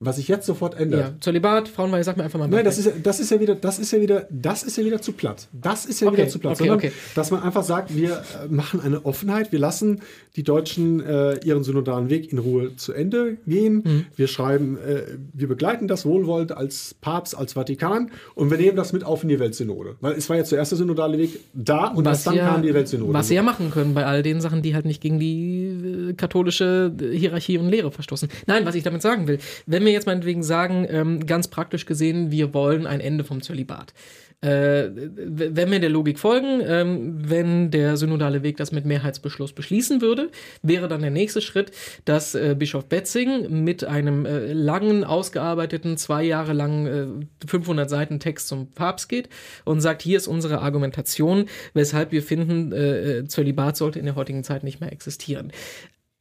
Was 0.00 0.14
sich 0.14 0.28
jetzt 0.28 0.46
sofort 0.46 0.78
ändert. 0.78 1.00
Ja, 1.00 1.14
Zölibat, 1.18 1.68
Frauenweihe, 1.68 2.04
sag 2.04 2.16
mir 2.16 2.22
einfach 2.22 2.38
mal. 2.38 2.46
Nein, 2.46 2.64
das 2.64 2.78
ist, 2.78 2.88
das 3.02 3.18
ist 3.18 3.32
ja 3.32 3.40
wieder, 3.40 3.56
das 3.56 3.80
ist 3.80 3.90
ja 3.90 4.00
wieder, 4.00 4.28
das 4.30 4.62
ist 4.62 4.76
ja 4.76 4.84
wieder 4.84 5.02
zu 5.02 5.10
platt. 5.10 5.48
Das 5.52 5.86
ist 5.86 5.98
ja 5.98 6.06
okay, 6.06 6.18
wieder 6.18 6.28
zu 6.28 6.38
platt. 6.38 6.60
Okay, 6.60 6.70
okay. 6.70 6.92
Dass 7.16 7.32
man 7.32 7.42
einfach 7.42 7.64
sagt, 7.64 7.96
wir 7.96 8.12
äh, 8.12 8.46
machen 8.48 8.80
eine 8.80 9.04
Offenheit, 9.04 9.50
wir 9.50 9.58
lassen 9.58 10.00
die 10.36 10.44
Deutschen 10.44 11.04
äh, 11.04 11.44
ihren 11.44 11.64
synodalen 11.64 12.10
Weg 12.10 12.30
in 12.32 12.38
Ruhe 12.38 12.76
zu 12.76 12.92
Ende 12.92 13.38
gehen. 13.44 13.82
Mhm. 13.84 14.06
Wir 14.14 14.28
schreiben, 14.28 14.78
äh, 14.78 15.02
wir 15.32 15.48
begleiten 15.48 15.88
das 15.88 16.06
wohlwollend 16.06 16.52
als 16.52 16.94
Papst, 17.00 17.36
als 17.36 17.54
Vatikan 17.54 18.12
und 18.36 18.52
wir 18.52 18.58
nehmen 18.58 18.76
das 18.76 18.92
mit 18.92 19.02
auf 19.02 19.24
in 19.24 19.30
die 19.30 19.40
Weltsynode. 19.40 19.96
Weil 20.00 20.12
es 20.12 20.30
war 20.30 20.36
ja 20.36 20.44
zuerst 20.44 20.70
der 20.70 20.78
synodale 20.78 21.18
Weg 21.18 21.40
da 21.54 21.88
und 21.88 22.04
was 22.04 22.18
erst 22.18 22.26
dann 22.28 22.34
ja, 22.36 22.48
kam 22.50 22.62
die 22.62 22.72
Weltsynode. 22.72 23.12
Was 23.12 23.26
sie 23.26 23.34
ja 23.34 23.42
machen 23.42 23.72
können 23.72 23.94
bei 23.94 24.06
all 24.06 24.22
den 24.22 24.40
Sachen, 24.40 24.62
die 24.62 24.76
halt 24.76 24.84
nicht 24.84 25.00
gegen 25.00 25.18
die 25.18 26.10
äh, 26.10 26.12
katholische 26.12 26.92
Hierarchie 27.10 27.58
und 27.58 27.68
Lehre 27.68 27.90
verstoßen. 27.90 28.28
Nein, 28.46 28.64
was 28.64 28.76
ich 28.76 28.84
damit 28.84 29.02
sagen 29.02 29.26
will, 29.26 29.40
wenn 29.66 29.84
wir 29.84 29.87
jetzt 29.92 30.06
meinetwegen 30.06 30.42
sagen, 30.42 30.86
ähm, 30.88 31.26
ganz 31.26 31.48
praktisch 31.48 31.86
gesehen, 31.86 32.30
wir 32.30 32.54
wollen 32.54 32.86
ein 32.86 33.00
Ende 33.00 33.24
vom 33.24 33.42
Zölibat. 33.42 33.92
Äh, 34.40 34.90
wenn 34.94 35.72
wir 35.72 35.80
der 35.80 35.90
Logik 35.90 36.20
folgen, 36.20 36.60
ähm, 36.64 37.28
wenn 37.28 37.72
der 37.72 37.96
synodale 37.96 38.44
Weg 38.44 38.56
das 38.56 38.70
mit 38.70 38.84
Mehrheitsbeschluss 38.84 39.52
beschließen 39.52 40.00
würde, 40.00 40.30
wäre 40.62 40.86
dann 40.86 41.00
der 41.00 41.10
nächste 41.10 41.40
Schritt, 41.40 41.72
dass 42.04 42.36
äh, 42.36 42.54
Bischof 42.56 42.86
Betzing 42.86 43.64
mit 43.64 43.82
einem 43.82 44.26
äh, 44.26 44.52
langen, 44.52 45.02
ausgearbeiteten, 45.02 45.96
zwei 45.96 46.22
Jahre 46.22 46.52
langen, 46.52 47.28
500 47.48 47.86
äh, 47.86 47.88
Seiten 47.88 48.20
Text 48.20 48.46
zum 48.46 48.70
Papst 48.70 49.08
geht 49.08 49.28
und 49.64 49.80
sagt, 49.80 50.02
hier 50.02 50.16
ist 50.16 50.28
unsere 50.28 50.60
Argumentation, 50.60 51.46
weshalb 51.74 52.12
wir 52.12 52.22
finden, 52.22 52.72
äh, 52.72 53.24
Zölibat 53.26 53.76
sollte 53.76 53.98
in 53.98 54.04
der 54.04 54.14
heutigen 54.14 54.44
Zeit 54.44 54.62
nicht 54.62 54.80
mehr 54.80 54.92
existieren. 54.92 55.50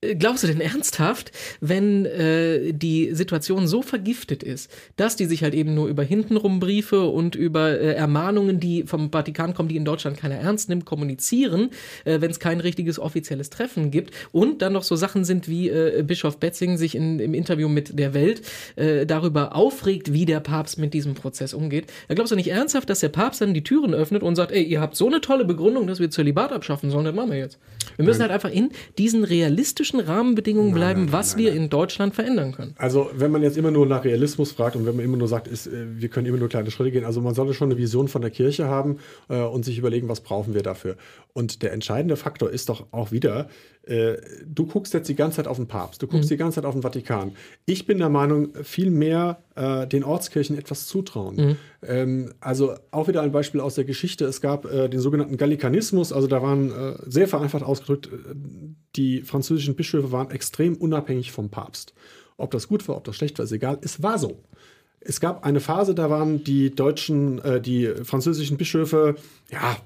Äh, 0.02 0.14
glaubst 0.14 0.44
du 0.44 0.48
denn 0.48 0.62
ernsthaft, 0.62 1.32
wenn 1.60 2.06
äh, 2.06 2.72
die 2.72 3.16
Situation 3.16 3.68
so 3.68 3.82
vergiftet 3.82 4.44
ist, 4.44 4.72
dass 4.96 5.16
die 5.16 5.26
sich 5.26 5.42
halt 5.42 5.56
eben 5.56 5.74
nur 5.74 5.88
über 5.88 6.04
hintenrum 6.04 6.60
Briefe 6.60 7.06
und 7.06 7.34
über 7.34 7.80
äh, 7.80 7.94
Ermahnungen, 7.94 8.60
die 8.60 8.84
vom 8.84 9.12
Vatikan 9.12 9.56
kommen, 9.56 9.70
die 9.70 9.76
in 9.76 9.86
Deutschland 9.86 10.18
keiner 10.18 10.36
ernst 10.36 10.70
nimmt, 10.70 10.86
kommunizieren, 10.86 11.72
äh, 12.06 12.22
wenn 12.22 12.30
es 12.30 12.40
kein 12.40 12.60
richtiges 12.60 13.00
offizielles 13.00 13.50
Treffen 13.50 13.90
gibt 13.90 14.14
und 14.32 14.62
dann 14.62 14.74
noch 14.74 14.84
so 14.84 14.96
Sachen 14.96 15.26
sind 15.26 15.48
wie 15.48 15.70
äh, 15.70 16.04
Bischof 16.06 16.38
Betzing 16.38 16.78
sich 16.78 16.94
in, 16.94 17.18
im 17.20 17.34
Interview 17.34 17.68
mit 17.68 17.98
der 17.98 18.14
Welt 18.14 18.44
äh, 18.76 19.08
darüber 19.08 19.56
aufregt, 19.56 20.14
wie 20.14 20.26
der 20.26 20.42
Papst 20.42 20.78
mit 20.78 20.94
diesem 20.94 21.16
Prozess 21.16 21.56
umgeht. 21.56 21.88
Da 22.08 22.14
glaubst 22.14 22.32
du 22.32 22.36
nicht 22.36 22.52
ernsthaft, 22.52 22.88
dass 22.92 23.00
der 23.00 23.10
Papst 23.10 23.42
dann 23.42 23.56
die 23.56 23.64
Türen 23.64 23.96
öffnet 23.96 24.22
und 24.22 24.36
sagt, 24.36 24.52
ey, 24.52 24.62
ihr 24.62 24.80
habt 24.80 24.96
so 24.96 25.08
eine 25.08 25.22
tolle 25.22 25.44
Begründung, 25.44 25.88
dass 25.88 26.00
wir 26.00 26.12
Zölibat 26.12 26.52
abschaffen 26.52 26.92
sollen, 26.92 27.06
das 27.06 27.16
machen 27.16 27.32
wir 27.32 27.40
jetzt. 27.40 27.58
Wir 27.96 28.06
müssen 28.06 28.22
halt 28.22 28.32
einfach 28.32 28.52
in 28.52 28.70
diesen 29.00 29.24
realistischen 29.24 29.87
realistischen 29.88 30.00
Rahmenbedingungen 30.00 30.70
nein, 30.72 30.76
bleiben, 30.76 31.02
nein, 31.06 31.14
was 31.14 31.36
nein, 31.36 31.46
wir 31.46 31.54
in 31.54 31.70
Deutschland 31.70 32.16
verändern 32.16 32.52
können. 32.52 32.76
Also 32.78 33.10
wenn 33.16 33.32
man 33.32 33.44
jetzt 33.44 33.58
immer 33.58 33.72
nur 33.72 33.86
nach 33.86 34.04
Realismus 34.04 34.52
fragt 34.52 34.76
und 34.76 34.86
wenn 34.86 34.96
man 34.96 35.06
immer 35.06 35.18
nur 35.18 35.28
sagt, 35.28 35.48
ist, 35.48 35.68
äh, 35.68 36.00
wir 36.00 36.10
können 36.10 36.28
immer 36.28 36.38
nur 36.38 36.50
kleine 36.50 36.72
Schritte 36.72 36.92
gehen, 36.92 37.06
also 37.06 37.22
man 37.22 37.34
sollte 37.34 37.54
schon 37.54 37.72
eine 37.72 37.80
Vision 37.80 38.08
von 38.08 38.22
der 38.22 38.32
Kirche 38.32 38.68
haben 38.68 38.98
äh, 39.30 39.42
und 39.42 39.66
sich 39.66 39.78
überlegen, 39.78 40.10
was 40.10 40.22
brauchen 40.22 40.54
wir 40.54 40.64
dafür. 40.64 40.96
Und 41.34 41.62
der 41.62 41.74
entscheidende 41.74 42.16
Faktor 42.16 42.50
ist 42.50 42.70
doch 42.70 42.88
auch 42.92 43.12
wieder, 43.12 43.50
äh, 43.84 44.18
du 44.46 44.66
guckst 44.66 44.94
jetzt 44.94 45.08
die 45.08 45.16
ganze 45.16 45.38
Zeit 45.38 45.48
auf 45.48 45.58
den 45.58 45.68
Papst, 45.68 46.02
du 46.02 46.08
guckst 46.08 46.30
mhm. 46.30 46.34
die 46.34 46.38
ganze 46.38 46.56
Zeit 46.56 46.66
auf 46.66 46.74
den 46.74 46.82
Vatikan. 46.82 47.34
Ich 47.66 47.86
bin 47.86 48.00
der 48.00 48.10
Meinung, 48.10 48.50
viel 48.64 48.92
mehr 48.92 49.40
äh, 49.56 49.88
den 49.88 50.04
Ortskirchen 50.04 50.58
etwas 50.58 50.88
zutrauen. 50.88 51.36
Mhm. 51.36 51.56
Ähm, 51.84 52.34
also 52.40 52.76
auch 52.92 53.08
wieder 53.08 53.22
ein 53.22 53.32
Beispiel 53.32 53.62
aus 53.62 53.76
der 53.76 53.86
Geschichte. 53.86 54.26
Es 54.26 54.42
gab 54.42 54.66
äh, 54.66 54.90
den 54.90 55.00
sogenannten 55.00 55.38
Gallikanismus, 55.38 56.12
also 56.12 56.28
da 56.28 56.42
waren 56.42 56.72
äh, 56.72 56.96
sehr 57.06 57.28
vereinfacht 57.28 57.64
ausgedrückt, 57.64 58.08
äh, 58.08 58.36
die 58.96 59.22
französischen 59.22 59.76
Bischöfe 59.76 60.12
waren 60.12 60.32
extrem 60.32 60.76
unabhängig 60.76 61.32
vom 61.32 61.50
Papst. 61.50 61.94
Ob 62.38 62.52
das 62.52 62.68
gut 62.68 62.88
war, 62.88 62.98
ob 62.98 63.04
das 63.04 63.16
schlecht 63.16 63.38
war, 63.38 63.46
ist 63.46 63.52
egal. 63.52 63.78
Es 63.82 64.02
war 64.02 64.18
so. 64.18 64.44
Es 65.00 65.20
gab 65.20 65.46
eine 65.46 65.60
Phase, 65.60 65.94
da 65.96 66.10
waren 66.10 66.44
die 66.44 66.72
deutschen, 66.72 67.40
äh, 67.40 67.62
die 67.62 67.88
französischen 68.04 68.58
Bischöfe, 68.58 69.16
ja, 69.52 69.78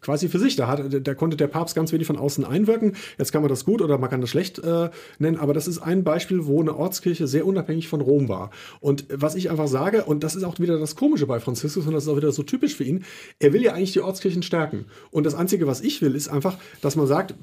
quasi 0.00 0.28
für 0.28 0.38
sich. 0.38 0.56
Da, 0.56 0.68
hat, 0.68 1.06
da 1.06 1.14
konnte 1.14 1.36
der 1.36 1.48
Papst 1.48 1.74
ganz 1.74 1.92
wenig 1.92 2.06
von 2.06 2.16
außen 2.16 2.44
einwirken. 2.44 2.96
Jetzt 3.18 3.32
kann 3.32 3.42
man 3.42 3.48
das 3.48 3.64
gut 3.64 3.82
oder 3.82 3.98
man 3.98 4.10
kann 4.10 4.20
das 4.20 4.30
schlecht 4.30 4.58
äh, 4.58 4.90
nennen, 5.18 5.38
aber 5.38 5.54
das 5.54 5.66
ist 5.66 5.78
ein 5.78 6.04
Beispiel, 6.04 6.46
wo 6.46 6.60
eine 6.60 6.76
Ortskirche 6.76 7.26
sehr 7.26 7.46
unabhängig 7.46 7.88
von 7.88 8.00
Rom 8.00 8.28
war. 8.28 8.50
Und 8.80 9.06
was 9.10 9.34
ich 9.34 9.50
einfach 9.50 9.68
sage, 9.68 10.04
und 10.04 10.24
das 10.24 10.36
ist 10.36 10.44
auch 10.44 10.58
wieder 10.58 10.78
das 10.78 10.96
Komische 10.96 11.26
bei 11.26 11.40
Franziskus 11.40 11.86
und 11.86 11.92
das 11.92 12.04
ist 12.04 12.08
auch 12.08 12.16
wieder 12.16 12.32
so 12.32 12.42
typisch 12.42 12.74
für 12.74 12.84
ihn, 12.84 13.04
er 13.38 13.52
will 13.52 13.62
ja 13.62 13.72
eigentlich 13.72 13.92
die 13.92 14.00
Ortskirchen 14.00 14.42
stärken. 14.42 14.86
Und 15.10 15.24
das 15.24 15.34
Einzige, 15.34 15.66
was 15.66 15.80
ich 15.80 16.02
will, 16.02 16.14
ist 16.14 16.28
einfach, 16.28 16.58
dass 16.80 16.96
man 16.96 17.06
sagt, 17.06 17.34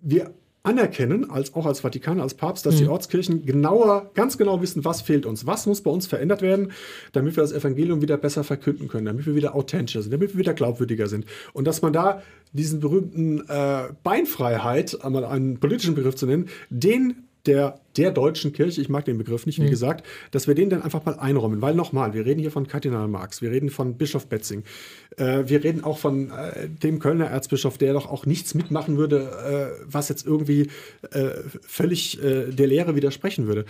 wir 0.00 0.34
anerkennen, 0.66 1.30
als 1.30 1.54
auch 1.54 1.64
als 1.64 1.80
Vatikan, 1.80 2.20
als 2.20 2.34
Papst, 2.34 2.66
dass 2.66 2.74
mhm. 2.74 2.78
die 2.78 2.88
Ortskirchen 2.88 3.46
genauer, 3.46 4.10
ganz 4.14 4.36
genau 4.36 4.60
wissen, 4.60 4.84
was 4.84 5.00
fehlt 5.00 5.24
uns, 5.24 5.46
was 5.46 5.66
muss 5.66 5.80
bei 5.80 5.90
uns 5.90 6.06
verändert 6.06 6.42
werden, 6.42 6.72
damit 7.12 7.36
wir 7.36 7.42
das 7.42 7.52
Evangelium 7.52 8.02
wieder 8.02 8.16
besser 8.16 8.44
verkünden 8.44 8.88
können, 8.88 9.06
damit 9.06 9.26
wir 9.26 9.34
wieder 9.34 9.54
authentischer 9.54 10.02
sind, 10.02 10.12
damit 10.12 10.34
wir 10.34 10.38
wieder 10.38 10.54
glaubwürdiger 10.54 11.06
sind. 11.06 11.24
Und 11.52 11.66
dass 11.66 11.82
man 11.82 11.92
da 11.92 12.22
diesen 12.52 12.80
berühmten 12.80 13.48
äh, 13.48 13.84
Beinfreiheit, 14.02 15.04
einmal 15.04 15.24
einen 15.24 15.58
politischen 15.58 15.94
Begriff 15.94 16.16
zu 16.16 16.26
nennen, 16.26 16.48
den 16.70 17.26
der, 17.46 17.80
der 17.96 18.10
deutschen 18.10 18.52
Kirche, 18.52 18.80
ich 18.80 18.88
mag 18.88 19.04
den 19.04 19.18
Begriff 19.18 19.46
nicht, 19.46 19.58
wie 19.58 19.66
mhm. 19.66 19.70
gesagt, 19.70 20.06
dass 20.30 20.46
wir 20.46 20.54
den 20.54 20.70
dann 20.70 20.82
einfach 20.82 21.04
mal 21.04 21.18
einräumen. 21.18 21.62
Weil 21.62 21.74
nochmal, 21.74 22.14
wir 22.14 22.26
reden 22.26 22.40
hier 22.40 22.50
von 22.50 22.66
Kardinal 22.66 23.08
Marx, 23.08 23.42
wir 23.42 23.50
reden 23.50 23.70
von 23.70 23.96
Bischof 23.96 24.26
Betzing, 24.26 24.64
äh, 25.16 25.44
wir 25.46 25.64
reden 25.64 25.84
auch 25.84 25.98
von 25.98 26.30
äh, 26.30 26.68
dem 26.68 26.98
Kölner 26.98 27.26
Erzbischof, 27.26 27.78
der 27.78 27.92
doch 27.92 28.06
auch 28.06 28.26
nichts 28.26 28.54
mitmachen 28.54 28.96
würde, 28.96 29.76
äh, 29.80 29.84
was 29.86 30.08
jetzt 30.08 30.26
irgendwie 30.26 30.68
äh, 31.10 31.30
völlig 31.60 32.22
äh, 32.22 32.50
der 32.50 32.66
Lehre 32.66 32.94
widersprechen 32.96 33.46
würde. 33.46 33.64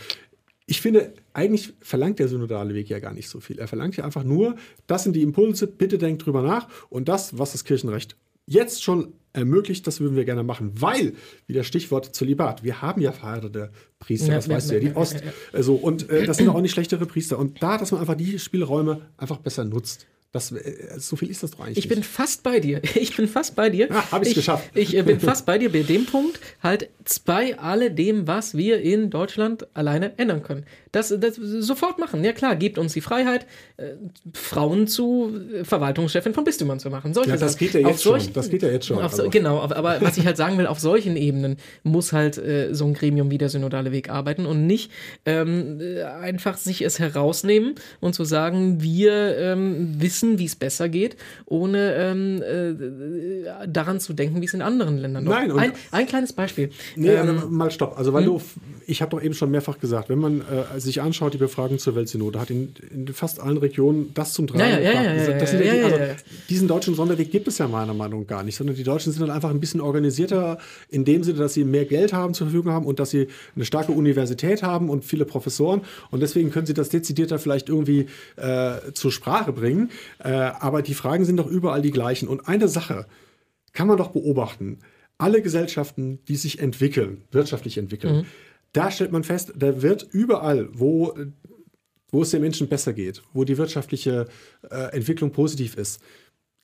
Ich 0.68 0.81
finde, 0.81 1.12
eigentlich 1.33 1.74
verlangt 1.81 2.18
der 2.18 2.27
synodale 2.27 2.74
Weg 2.74 2.89
ja 2.89 2.99
gar 2.99 3.12
nicht 3.12 3.29
so 3.29 3.39
viel. 3.39 3.59
Er 3.61 3.68
verlangt 3.68 3.97
ja 3.97 4.05
einfach 4.05 4.24
nur, 4.24 4.57
das 4.89 5.05
sind 5.05 5.14
die 5.14 5.22
Impulse, 5.22 5.68
bitte 5.68 5.97
denkt 5.97 6.27
drüber 6.27 6.43
nach 6.43 6.68
und 6.89 7.09
das, 7.09 7.39
was 7.39 7.53
das 7.53 7.62
Kirchenrecht 7.62 8.16
jetzt 8.47 8.82
schon 8.82 9.12
ermöglicht, 9.32 9.86
das 9.86 10.01
würden 10.01 10.16
wir 10.16 10.24
gerne 10.24 10.42
machen, 10.42 10.72
weil, 10.80 11.12
wie 11.47 11.53
das 11.53 11.66
Stichwort 11.66 12.14
Zölibat, 12.14 12.64
wir 12.64 12.80
haben 12.80 13.03
ja 13.03 13.12
verheiratete 13.12 13.70
Priester, 13.99 14.32
das 14.32 14.49
weißt 14.49 14.70
du 14.70 14.74
ja, 14.74 14.80
die 14.80 14.97
Ost, 14.97 15.22
also, 15.53 15.74
und 15.74 16.09
äh, 16.09 16.24
das 16.24 16.38
sind 16.38 16.49
auch 16.49 16.61
nicht 16.61 16.72
schlechtere 16.72 17.05
Priester. 17.07 17.38
Und 17.38 17.62
da, 17.62 17.76
dass 17.76 17.92
man 17.92 18.01
einfach 18.01 18.14
die 18.14 18.38
Spielräume 18.38 19.03
einfach 19.18 19.38
besser 19.38 19.64
nutzt. 19.64 20.07
Das, 20.37 20.53
äh, 20.53 20.99
so 20.99 21.16
viel 21.16 21.30
ist 21.30 21.43
das 21.43 21.53
doch 21.53 21.61
eigentlich. 21.61 21.78
Ich 21.78 21.89
bin 21.89 22.03
fast 22.03 22.43
bei 22.43 22.61
dir. 22.61 22.82
Ich 22.97 23.16
bin 23.16 23.28
fast 23.28 23.57
bei 23.57 23.70
dir. 23.70 23.89
Ah, 23.91 24.11
Habe 24.12 24.26
ich 24.26 24.34
geschafft. 24.34 24.70
Ich 24.74 24.97
äh, 24.97 25.03
bin 25.03 25.20
fast 25.30 25.47
bei 25.47 25.59
dir 25.59 25.70
bei 25.70 25.82
dem 25.82 26.07
Punkt, 26.07 26.41
halt 26.62 26.91
bei 27.24 27.59
alledem, 27.59 28.26
was 28.26 28.57
wir 28.57 28.80
in 28.80 29.11
Deutschland 29.11 29.66
alleine 29.74 30.18
ändern 30.18 30.43
können. 30.43 30.64
Das, 30.93 31.14
das 31.18 31.37
sofort 31.37 31.99
machen. 31.99 32.24
Ja 32.24 32.32
klar, 32.32 32.57
gibt 32.57 32.78
uns 32.78 32.93
die 32.95 33.01
Freiheit, 33.01 33.47
äh, 33.76 33.93
Frauen 34.32 34.87
zu 34.89 35.32
äh, 35.55 35.64
Verwaltungschefin 35.64 36.34
von 36.34 36.45
Bistümern 36.45 36.80
zu 36.80 36.91
machen. 36.91 37.14
Solche 37.14 37.30
ja, 37.30 37.37
das 37.37 37.57
geht 37.57 37.74
ja 37.74 37.80
jetzt 37.80 38.01
solchen, 38.01 38.26
schon. 38.26 38.32
Das 38.34 38.51
geht 38.51 38.62
ja 38.62 38.70
jetzt 38.70 38.87
schon. 38.87 39.09
So, 39.11 39.30
genau, 39.30 39.61
aber, 39.61 39.76
aber, 39.76 40.01
was 40.01 40.18
ich 40.18 40.26
halt 40.26 40.37
sagen 40.37 40.59
will, 40.59 40.66
auf 40.66 40.80
solchen 40.80 41.16
Ebenen 41.16 41.57
muss 41.82 42.12
halt 42.12 42.39
äh, 42.39 42.74
so 42.74 42.87
ein 42.87 42.95
Gremium 42.95 43.30
wie 43.30 43.39
der 43.39 43.49
synodale 43.49 43.93
Weg 43.93 44.11
arbeiten 44.11 44.47
und 44.47 44.66
nicht 44.66 44.91
ähm, 45.24 45.80
einfach 46.20 46.57
sich 46.57 46.82
es 46.82 46.99
herausnehmen 46.99 47.74
und 48.01 48.14
zu 48.14 48.24
sagen, 48.24 48.82
wir 48.82 49.37
ähm, 49.39 50.01
wissen 50.01 50.26
wissen, 50.27 50.39
wie 50.39 50.45
es 50.45 50.57
besser 50.57 50.89
geht, 50.89 51.16
ohne 51.47 51.95
ähm, 51.95 52.43
äh, 52.43 53.68
daran 53.68 54.01
zu 54.01 54.12
denken, 54.12 54.41
wie 54.41 54.47
es 54.47 54.55
in 54.55 54.62
anderen 54.62 54.99
Ländern 54.99 55.24
Nein, 55.24 55.51
ein, 55.53 55.72
ein 55.91 56.07
kleines 56.07 56.33
Beispiel. 56.33 56.70
Nee, 56.97 57.11
ähm, 57.11 57.43
mal 57.51 57.70
stopp. 57.70 57.99
Also, 57.99 58.12
weil 58.12 58.24
hm? 58.24 58.33
du, 58.33 58.43
ich 58.87 59.03
habe 59.03 59.11
doch 59.11 59.22
eben 59.22 59.35
schon 59.35 59.51
mehrfach 59.51 59.79
gesagt, 59.79 60.09
wenn 60.09 60.18
man 60.18 60.41
äh, 60.41 60.81
sich 60.81 61.01
anschaut, 61.01 61.35
die 61.35 61.39
Befragung 61.39 61.79
zur 61.79 61.95
Weltsynode 61.95 62.41
hat 62.41 62.51
in, 62.51 62.74
in, 62.93 63.09
fast 63.09 63.41
allen 63.41 63.57
Regionen 63.59 64.12
das 64.14 64.33
zum 64.33 64.47
Tragen 64.47 64.83
ja, 64.83 64.91
also, 64.93 65.33
Diesen 66.49 66.68
deutschen 66.68 66.95
Sonderweg 66.95 67.31
gibt 67.31 67.49
es 67.49 67.59
ja 67.59 67.68
meiner 67.68 67.95
Meinung 67.95 68.22
nach 68.22 68.27
gar 68.27 68.43
nicht, 68.43 68.57
sondern 68.57 68.77
die 68.77 68.83
Deutschen 68.83 69.12
sind 69.12 69.22
dann 69.22 69.31
einfach 69.31 69.51
ein 69.51 69.61
bisschen 69.61 69.81
organisierter 69.81 70.59
in 70.91 71.05
dem 71.05 71.22
Sinne, 71.22 71.39
dass 71.39 71.55
sie 71.55 71.64
mehr 71.64 71.85
Geld 71.85 72.12
haben 72.12 72.35
zur 72.35 72.49
Verfügung 72.49 72.72
haben 72.72 72.87
und 72.87 72.99
dass 72.99 73.11
sie 73.11 73.29
eine 73.55 73.64
starke 73.64 73.93
Universität 73.93 74.62
haben 74.62 74.91
und 74.91 75.05
viele 75.05 75.24
Professoren 75.24 75.83
und 76.11 76.20
deswegen 76.20 76.51
können 76.51 76.66
sie 76.66 76.74
das 76.74 76.89
dezidierter 76.89 77.39
vielleicht 77.39 77.68
irgendwie 77.68 78.07
äh, 78.37 78.93
zur 78.93 79.12
Sprache 79.12 79.53
bringen. 79.53 79.91
Äh, 80.18 80.30
aber 80.30 80.82
die 80.82 80.94
Fragen 80.94 81.24
sind 81.24 81.36
doch 81.36 81.46
überall 81.46 81.82
die 81.82 81.90
gleichen. 81.90 82.28
Und 82.28 82.48
eine 82.48 82.68
Sache 82.68 83.06
kann 83.72 83.88
man 83.88 83.96
doch 83.96 84.08
beobachten. 84.08 84.78
Alle 85.18 85.42
Gesellschaften, 85.42 86.20
die 86.28 86.36
sich 86.36 86.58
entwickeln, 86.58 87.22
wirtschaftlich 87.30 87.78
entwickeln, 87.78 88.18
mhm. 88.18 88.26
da 88.72 88.90
stellt 88.90 89.12
man 89.12 89.24
fest, 89.24 89.52
da 89.56 89.82
wird 89.82 90.06
überall, 90.12 90.68
wo 90.72 91.14
wo 92.10 92.22
es 92.22 92.30
den 92.30 92.40
Menschen 92.40 92.68
besser 92.68 92.92
geht, 92.92 93.22
wo 93.32 93.44
die 93.44 93.58
wirtschaftliche 93.58 94.26
äh, 94.70 94.92
Entwicklung 94.96 95.32
positiv 95.32 95.76
ist, 95.76 96.00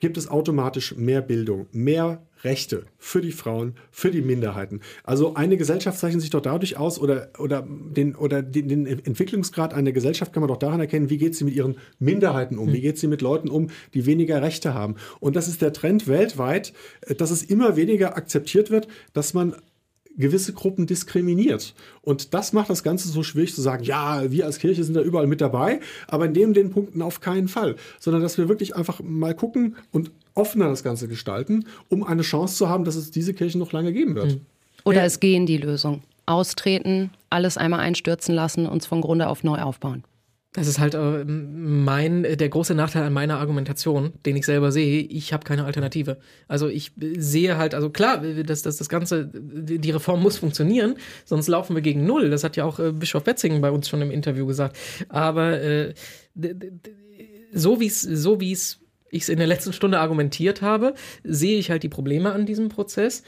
gibt 0.03 0.17
es 0.17 0.29
automatisch 0.29 0.97
mehr 0.97 1.23
Bildung, 1.23 1.69
mehr 1.71 2.27
Rechte 2.43 2.87
für 2.99 3.21
die 3.21 3.31
Frauen, 3.31 3.77
für 3.93 4.11
die 4.11 4.21
Minderheiten. 4.21 4.81
Also 5.05 5.35
eine 5.35 5.57
Gesellschaft 5.57 5.97
zeichnet 5.97 6.23
sich 6.23 6.31
doch 6.31 6.41
dadurch 6.41 6.77
aus, 6.77 6.99
oder, 6.99 7.31
oder, 7.39 7.65
den, 7.65 8.17
oder 8.17 8.43
den, 8.43 8.67
den 8.67 8.85
Entwicklungsgrad 8.85 9.73
einer 9.73 9.93
Gesellschaft 9.93 10.33
kann 10.33 10.41
man 10.41 10.49
doch 10.49 10.57
daran 10.57 10.81
erkennen, 10.81 11.09
wie 11.09 11.19
geht 11.19 11.37
sie 11.37 11.45
mit 11.45 11.55
ihren 11.55 11.77
Minderheiten 12.01 12.59
um, 12.59 12.73
wie 12.73 12.81
geht 12.81 12.99
sie 12.99 13.07
mit 13.07 13.23
Leuten 13.23 13.49
um, 13.49 13.69
die 13.95 14.05
weniger 14.05 14.43
Rechte 14.43 14.75
haben. 14.75 14.97
Und 15.21 15.37
das 15.37 15.47
ist 15.47 15.63
der 15.63 15.73
Trend 15.73 16.09
weltweit, 16.09 16.73
äh, 17.03 17.15
dass 17.15 17.31
es 17.31 17.45
immer 17.45 17.77
weniger 17.77 18.17
akzeptiert 18.17 18.73
wird, 18.73 18.89
dass 19.13 19.35
man 19.35 19.55
gewisse 20.17 20.53
Gruppen 20.53 20.87
diskriminiert. 20.87 21.75
Und 22.03 22.35
das 22.35 22.53
macht 22.53 22.71
das 22.71 22.83
Ganze 22.83 23.09
so 23.09 23.23
schwierig 23.23 23.55
zu 23.55 23.61
sagen, 23.61 23.85
ja, 23.85 24.31
wir 24.31 24.47
als 24.47 24.59
Kirche 24.59 24.85
sind 24.85 24.95
da 24.95 25.01
überall 25.01 25.27
mit 25.27 25.41
dabei, 25.41 25.81
aber 26.09 26.27
in 26.27 26.35
dem 26.35 26.55
den 26.55 26.71
Punkten 26.71 27.03
auf 27.03 27.21
keinen 27.21 27.49
Fall, 27.49 27.77
sondern 27.99 28.23
dass 28.23 28.39
wir 28.39 28.49
wirklich 28.49 28.77
einfach 28.77 29.01
mal 29.03 29.35
gucken 29.35 29.77
und 29.91 30.11
offener 30.35 30.69
das 30.69 30.83
Ganze 30.83 31.09
gestalten, 31.09 31.67
um 31.89 32.03
eine 32.03 32.23
Chance 32.23 32.57
zu 32.57 32.69
haben, 32.69 32.85
dass 32.85 32.97
es 32.97 33.11
diese 33.11 33.35
Kirche 33.35 33.59
noch 33.59 33.73
lange 33.73 33.93
geben 33.93 34.15
wird. 34.15 34.33
Hm. 34.33 34.41
Oder 34.85 35.05
es 35.05 35.21
gehen 35.21 35.47
die 35.47 35.59
Lösung. 35.59 36.03
Austreten, 36.27 37.11
alles 37.31 37.57
einmal 37.57 37.81
einstürzen 37.81 38.35
lassen, 38.35 38.67
uns 38.67 38.87
von 38.87 39.01
Grunde 39.01 39.29
auf 39.29 39.45
neu 39.45 39.59
aufbauen. 39.59 40.05
Das 40.55 40.67
ist 40.67 40.79
halt 40.79 40.95
äh, 40.95 41.25
mein 41.25 42.25
der 42.25 42.49
große 42.49 42.75
Nachteil 42.75 43.05
an 43.05 43.13
meiner 43.15 43.39
Argumentation, 43.39 44.13
den 44.27 44.37
ich 44.37 44.45
selber 44.45 44.71
sehe. 44.71 45.01
Ich 45.01 45.33
habe 45.33 45.45
keine 45.45 45.65
Alternative. 45.65 46.19
Also 46.47 46.69
ich 46.69 46.93
sehe 46.99 47.57
halt, 47.57 47.75
also 47.75 47.89
klar, 47.89 48.19
dass 48.19 48.61
das, 48.61 48.77
das 48.77 48.91
Ganze, 48.91 49.31
die 49.33 49.91
Reform 49.91 50.21
muss 50.21 50.37
funktionieren, 50.37 50.97
sonst 51.25 51.49
laufen 51.49 51.75
wir 51.75 51.81
gegen 51.81 52.05
null. 52.05 52.29
Das 52.29 52.45
hat 52.45 52.57
ja 52.57 52.65
auch 52.65 52.79
äh, 52.79 52.93
Bischof 52.93 53.25
Wetzingen 53.25 53.63
bei 53.63 53.71
uns 53.71 53.89
schon 53.89 54.03
im 54.03 54.11
Interview 54.11 54.45
gesagt. 54.45 54.77
Aber 55.09 55.59
äh, 55.59 55.95
so 57.53 57.81
wie 57.81 57.87
es 57.87 58.03
so 58.03 58.41
wie 58.41 58.53
es 58.53 58.79
ich 59.13 59.23
es 59.23 59.29
in 59.29 59.39
der 59.39 59.47
letzten 59.47 59.73
Stunde 59.73 60.01
argumentiert 60.01 60.63
habe, 60.63 60.95
sehe 61.23 61.59
ich 61.59 61.71
halt 61.71 61.83
die 61.83 61.89
Probleme 61.89 62.33
an 62.33 62.47
diesem 62.47 62.69
Prozess. 62.69 63.23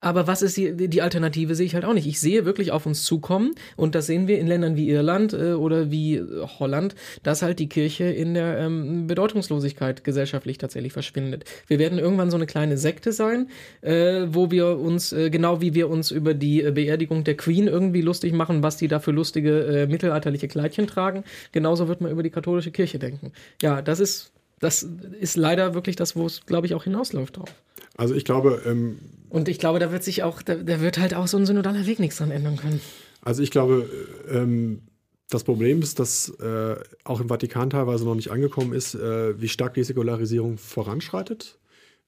Aber 0.00 0.28
was 0.28 0.42
ist 0.42 0.56
die, 0.56 0.88
die, 0.88 1.02
Alternative, 1.02 1.56
sehe 1.56 1.66
ich 1.66 1.74
halt 1.74 1.84
auch 1.84 1.92
nicht. 1.92 2.06
Ich 2.06 2.20
sehe 2.20 2.44
wirklich 2.44 2.70
auf 2.70 2.86
uns 2.86 3.04
zukommen 3.04 3.52
und 3.76 3.96
das 3.96 4.06
sehen 4.06 4.28
wir 4.28 4.38
in 4.38 4.46
Ländern 4.46 4.76
wie 4.76 4.88
Irland 4.88 5.32
äh, 5.32 5.54
oder 5.54 5.90
wie 5.90 6.22
Holland, 6.60 6.94
dass 7.24 7.42
halt 7.42 7.58
die 7.58 7.68
Kirche 7.68 8.04
in 8.04 8.34
der 8.34 8.58
ähm, 8.58 9.08
Bedeutungslosigkeit 9.08 10.04
gesellschaftlich 10.04 10.58
tatsächlich 10.58 10.92
verschwindet. 10.92 11.44
Wir 11.66 11.80
werden 11.80 11.98
irgendwann 11.98 12.30
so 12.30 12.36
eine 12.36 12.46
kleine 12.46 12.78
Sekte 12.78 13.10
sein, 13.12 13.48
äh, 13.80 14.26
wo 14.28 14.52
wir 14.52 14.78
uns, 14.78 15.12
äh, 15.12 15.30
genau 15.30 15.60
wie 15.60 15.74
wir 15.74 15.88
uns 15.88 16.12
über 16.12 16.32
die 16.32 16.62
äh, 16.62 16.70
Beerdigung 16.70 17.24
der 17.24 17.36
Queen 17.36 17.66
irgendwie 17.66 18.02
lustig 18.02 18.32
machen, 18.32 18.62
was 18.62 18.76
die 18.76 18.86
da 18.86 19.00
für 19.00 19.10
lustige 19.10 19.64
äh, 19.64 19.86
mittelalterliche 19.88 20.46
Kleidchen 20.46 20.86
tragen, 20.86 21.24
genauso 21.50 21.88
wird 21.88 22.00
man 22.00 22.12
über 22.12 22.22
die 22.22 22.30
katholische 22.30 22.70
Kirche 22.70 23.00
denken. 23.00 23.32
Ja, 23.62 23.82
das 23.82 23.98
ist, 23.98 24.30
das 24.60 24.82
ist 25.20 25.36
leider 25.36 25.74
wirklich 25.74 25.96
das, 25.96 26.16
wo 26.16 26.26
es, 26.26 26.46
glaube 26.46 26.66
ich, 26.66 26.74
auch 26.74 26.84
hinausläuft 26.84 27.36
drauf. 27.36 27.54
Also 27.96 28.14
ich 28.14 28.24
glaube. 28.24 28.62
Ähm, 28.66 28.98
und 29.28 29.48
ich 29.48 29.58
glaube, 29.58 29.78
da 29.78 29.92
wird 29.92 30.04
sich 30.04 30.22
auch, 30.22 30.42
da, 30.42 30.54
da, 30.54 30.80
wird 30.80 30.98
halt 30.98 31.14
auch 31.14 31.26
so 31.26 31.36
ein 31.36 31.46
synodaler 31.46 31.86
Weg 31.86 31.98
nichts 31.98 32.16
dran 32.16 32.30
ändern 32.30 32.56
können. 32.56 32.80
Also 33.22 33.42
ich 33.42 33.50
glaube, 33.50 33.88
ähm, 34.30 34.82
das 35.28 35.44
Problem 35.44 35.82
ist, 35.82 35.98
dass 35.98 36.30
äh, 36.40 36.76
auch 37.04 37.20
im 37.20 37.28
Vatikan 37.28 37.68
teilweise 37.68 38.04
noch 38.04 38.14
nicht 38.14 38.30
angekommen 38.30 38.72
ist, 38.72 38.94
äh, 38.94 39.38
wie 39.40 39.48
stark 39.48 39.74
die 39.74 39.84
Säkularisierung 39.84 40.56
voranschreitet, 40.56 41.58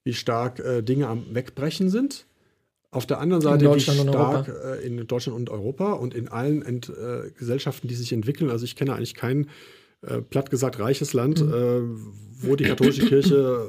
wie 0.04 0.14
stark 0.14 0.60
äh, 0.60 0.82
Dinge 0.82 1.08
am 1.08 1.34
Wegbrechen 1.34 1.90
sind. 1.90 2.26
Auf 2.92 3.06
der 3.06 3.20
anderen 3.20 3.42
Seite, 3.42 3.72
wie 3.72 3.80
stark 3.80 4.48
äh, 4.48 4.84
in 4.84 5.06
Deutschland 5.06 5.38
und 5.38 5.50
Europa 5.50 5.92
und 5.92 6.14
in 6.14 6.28
allen 6.28 6.62
Ent, 6.62 6.88
äh, 6.88 7.30
Gesellschaften, 7.38 7.86
die 7.86 7.94
sich 7.94 8.12
entwickeln. 8.12 8.50
Also 8.50 8.64
ich 8.64 8.74
kenne 8.74 8.94
eigentlich 8.94 9.14
kein, 9.14 9.48
äh, 10.06 10.20
platt 10.20 10.50
gesagt, 10.50 10.78
reiches 10.78 11.12
Land, 11.12 11.40
mhm. 11.44 12.12
wo 12.40 12.56
die 12.56 12.64
katholische 12.64 13.06
Kirche 13.06 13.66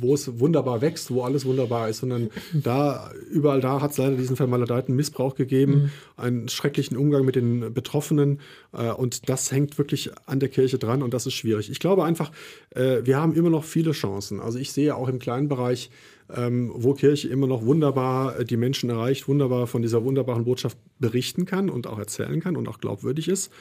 wo 0.00 0.14
es 0.14 0.38
wunderbar 0.38 0.80
wächst, 0.80 1.10
wo 1.10 1.22
alles 1.22 1.44
wunderbar 1.44 1.88
ist, 1.88 1.98
sondern 1.98 2.30
da, 2.52 3.10
überall 3.30 3.60
da 3.60 3.80
hat 3.80 3.92
es 3.92 3.98
leider 3.98 4.16
diesen 4.16 4.36
vermaledeiten 4.36 4.94
Missbrauch 4.94 5.34
gegeben, 5.34 5.72
mhm. 5.72 5.90
einen 6.16 6.48
schrecklichen 6.48 6.96
Umgang 6.96 7.24
mit 7.24 7.36
den 7.36 7.72
Betroffenen 7.72 8.40
äh, 8.72 8.90
und 8.90 9.28
das 9.28 9.52
hängt 9.52 9.78
wirklich 9.78 10.10
an 10.26 10.40
der 10.40 10.48
Kirche 10.48 10.78
dran 10.78 11.02
und 11.02 11.14
das 11.14 11.26
ist 11.26 11.34
schwierig. 11.34 11.70
Ich 11.70 11.80
glaube 11.80 12.04
einfach, 12.04 12.30
äh, 12.70 12.98
wir 13.04 13.18
haben 13.18 13.34
immer 13.34 13.50
noch 13.50 13.64
viele 13.64 13.92
Chancen. 13.92 14.40
Also 14.40 14.58
ich 14.58 14.72
sehe 14.72 14.94
auch 14.94 15.08
im 15.08 15.18
kleinen 15.18 15.48
Bereich, 15.48 15.90
ähm, 16.34 16.72
wo 16.74 16.94
Kirche 16.94 17.28
immer 17.28 17.46
noch 17.46 17.64
wunderbar 17.64 18.40
äh, 18.40 18.44
die 18.44 18.56
Menschen 18.56 18.90
erreicht, 18.90 19.28
wunderbar 19.28 19.66
von 19.66 19.82
dieser 19.82 20.04
wunderbaren 20.04 20.44
Botschaft 20.44 20.76
berichten 20.98 21.46
kann 21.46 21.70
und 21.70 21.86
auch 21.86 21.98
erzählen 21.98 22.40
kann 22.40 22.56
und 22.56 22.68
auch 22.68 22.78
glaubwürdig 22.78 23.28
ist. 23.28 23.52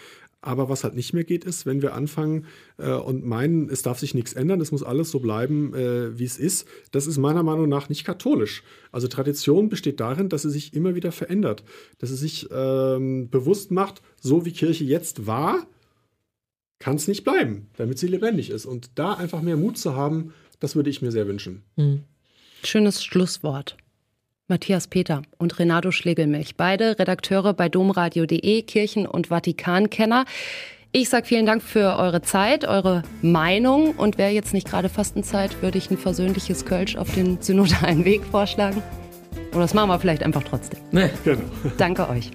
Aber 0.46 0.70
was 0.70 0.84
halt 0.84 0.94
nicht 0.94 1.12
mehr 1.14 1.24
geht, 1.24 1.44
ist, 1.44 1.66
wenn 1.66 1.82
wir 1.82 1.96
anfangen 1.96 2.46
äh, 2.78 2.92
und 2.92 3.26
meinen, 3.26 3.68
es 3.70 3.82
darf 3.82 3.98
sich 3.98 4.14
nichts 4.14 4.34
ändern, 4.34 4.62
es 4.62 4.72
muss 4.72 4.84
alles 4.84 5.10
so 5.10 5.20
bleiben, 5.20 5.74
äh, 5.74 6.18
wie 6.20 6.24
es 6.24 6.38
ist. 6.38 6.68
Das 6.92 7.08
ist 7.08 7.18
meiner 7.18 7.42
Meinung 7.42 7.68
nach 7.68 7.90
nicht 7.90 8.06
katholisch. 8.06 8.62
Also 8.92 9.08
Tradition 9.08 9.70
besteht 9.70 10.00
darin, 10.00 10.30
dass 10.30 10.44
sie 10.44 10.52
sich 10.52 10.76
immer 10.76 10.94
wieder 10.94 11.12
verändert, 11.12 11.64
dass 11.98 12.10
sie 12.10 12.16
sich 12.16 12.48
ähm, 12.52 13.30
bewusst 13.32 13.72
macht, 13.72 14.04
so 14.22 14.46
wie 14.46 14.52
Kirche 14.52 14.84
jetzt 14.84 15.26
war, 15.26 15.66
kann 16.78 16.96
es 16.96 17.08
nicht 17.08 17.24
bleiben, 17.24 17.68
damit 17.78 17.98
sie 17.98 18.08
lebendig 18.08 18.52
ist. 18.52 18.68
Und 18.68 18.92
da 18.96 19.14
einfach 19.16 19.42
mehr 19.42 19.58
Mut 19.58 19.80
zu 19.80 19.96
haben, 19.96 20.32
das 20.60 20.76
würde 20.76 20.92
ich 20.92 21.02
mir 21.02 21.12
sehr 21.12 21.28
wünschen. 21.28 21.64
Hm. 21.76 22.04
Schönes 22.64 23.04
Schlusswort. 23.04 23.78
Matthias 24.48 24.88
Peter 24.88 25.24
und 25.38 25.58
Renato 25.58 25.90
Schlegelmilch, 25.92 26.56
beide 26.56 27.00
Redakteure 27.00 27.54
bei 27.54 27.68
domradio.de, 27.68 28.62
Kirchen- 28.62 29.08
und 29.08 29.28
Vatikankenner. 29.28 30.26
Ich 30.92 31.10
sage 31.10 31.26
vielen 31.26 31.46
Dank 31.46 31.64
für 31.64 31.98
eure 31.98 32.22
Zeit, 32.22 32.64
eure 32.64 33.02
Meinung 33.22 33.96
und 33.96 34.18
wäre 34.18 34.32
jetzt 34.32 34.54
nicht 34.54 34.68
gerade 34.68 34.88
Fastenzeit, 34.88 35.62
würde 35.62 35.78
ich 35.78 35.90
ein 35.90 35.98
versöhnliches 35.98 36.66
Kölsch 36.66 36.96
auf 36.96 37.14
den 37.16 37.42
synodalen 37.42 38.06
Weg 38.06 38.24
vorschlagen. 38.24 38.84
Oder 39.52 39.62
das 39.62 39.74
machen 39.74 39.90
wir 39.90 40.00
vielleicht 40.00 40.24
einfach 40.24 40.44
trotzdem. 40.44 40.80
Nee, 40.92 41.10
genau. 41.24 41.42
Danke 41.78 42.08
euch. 42.08 42.32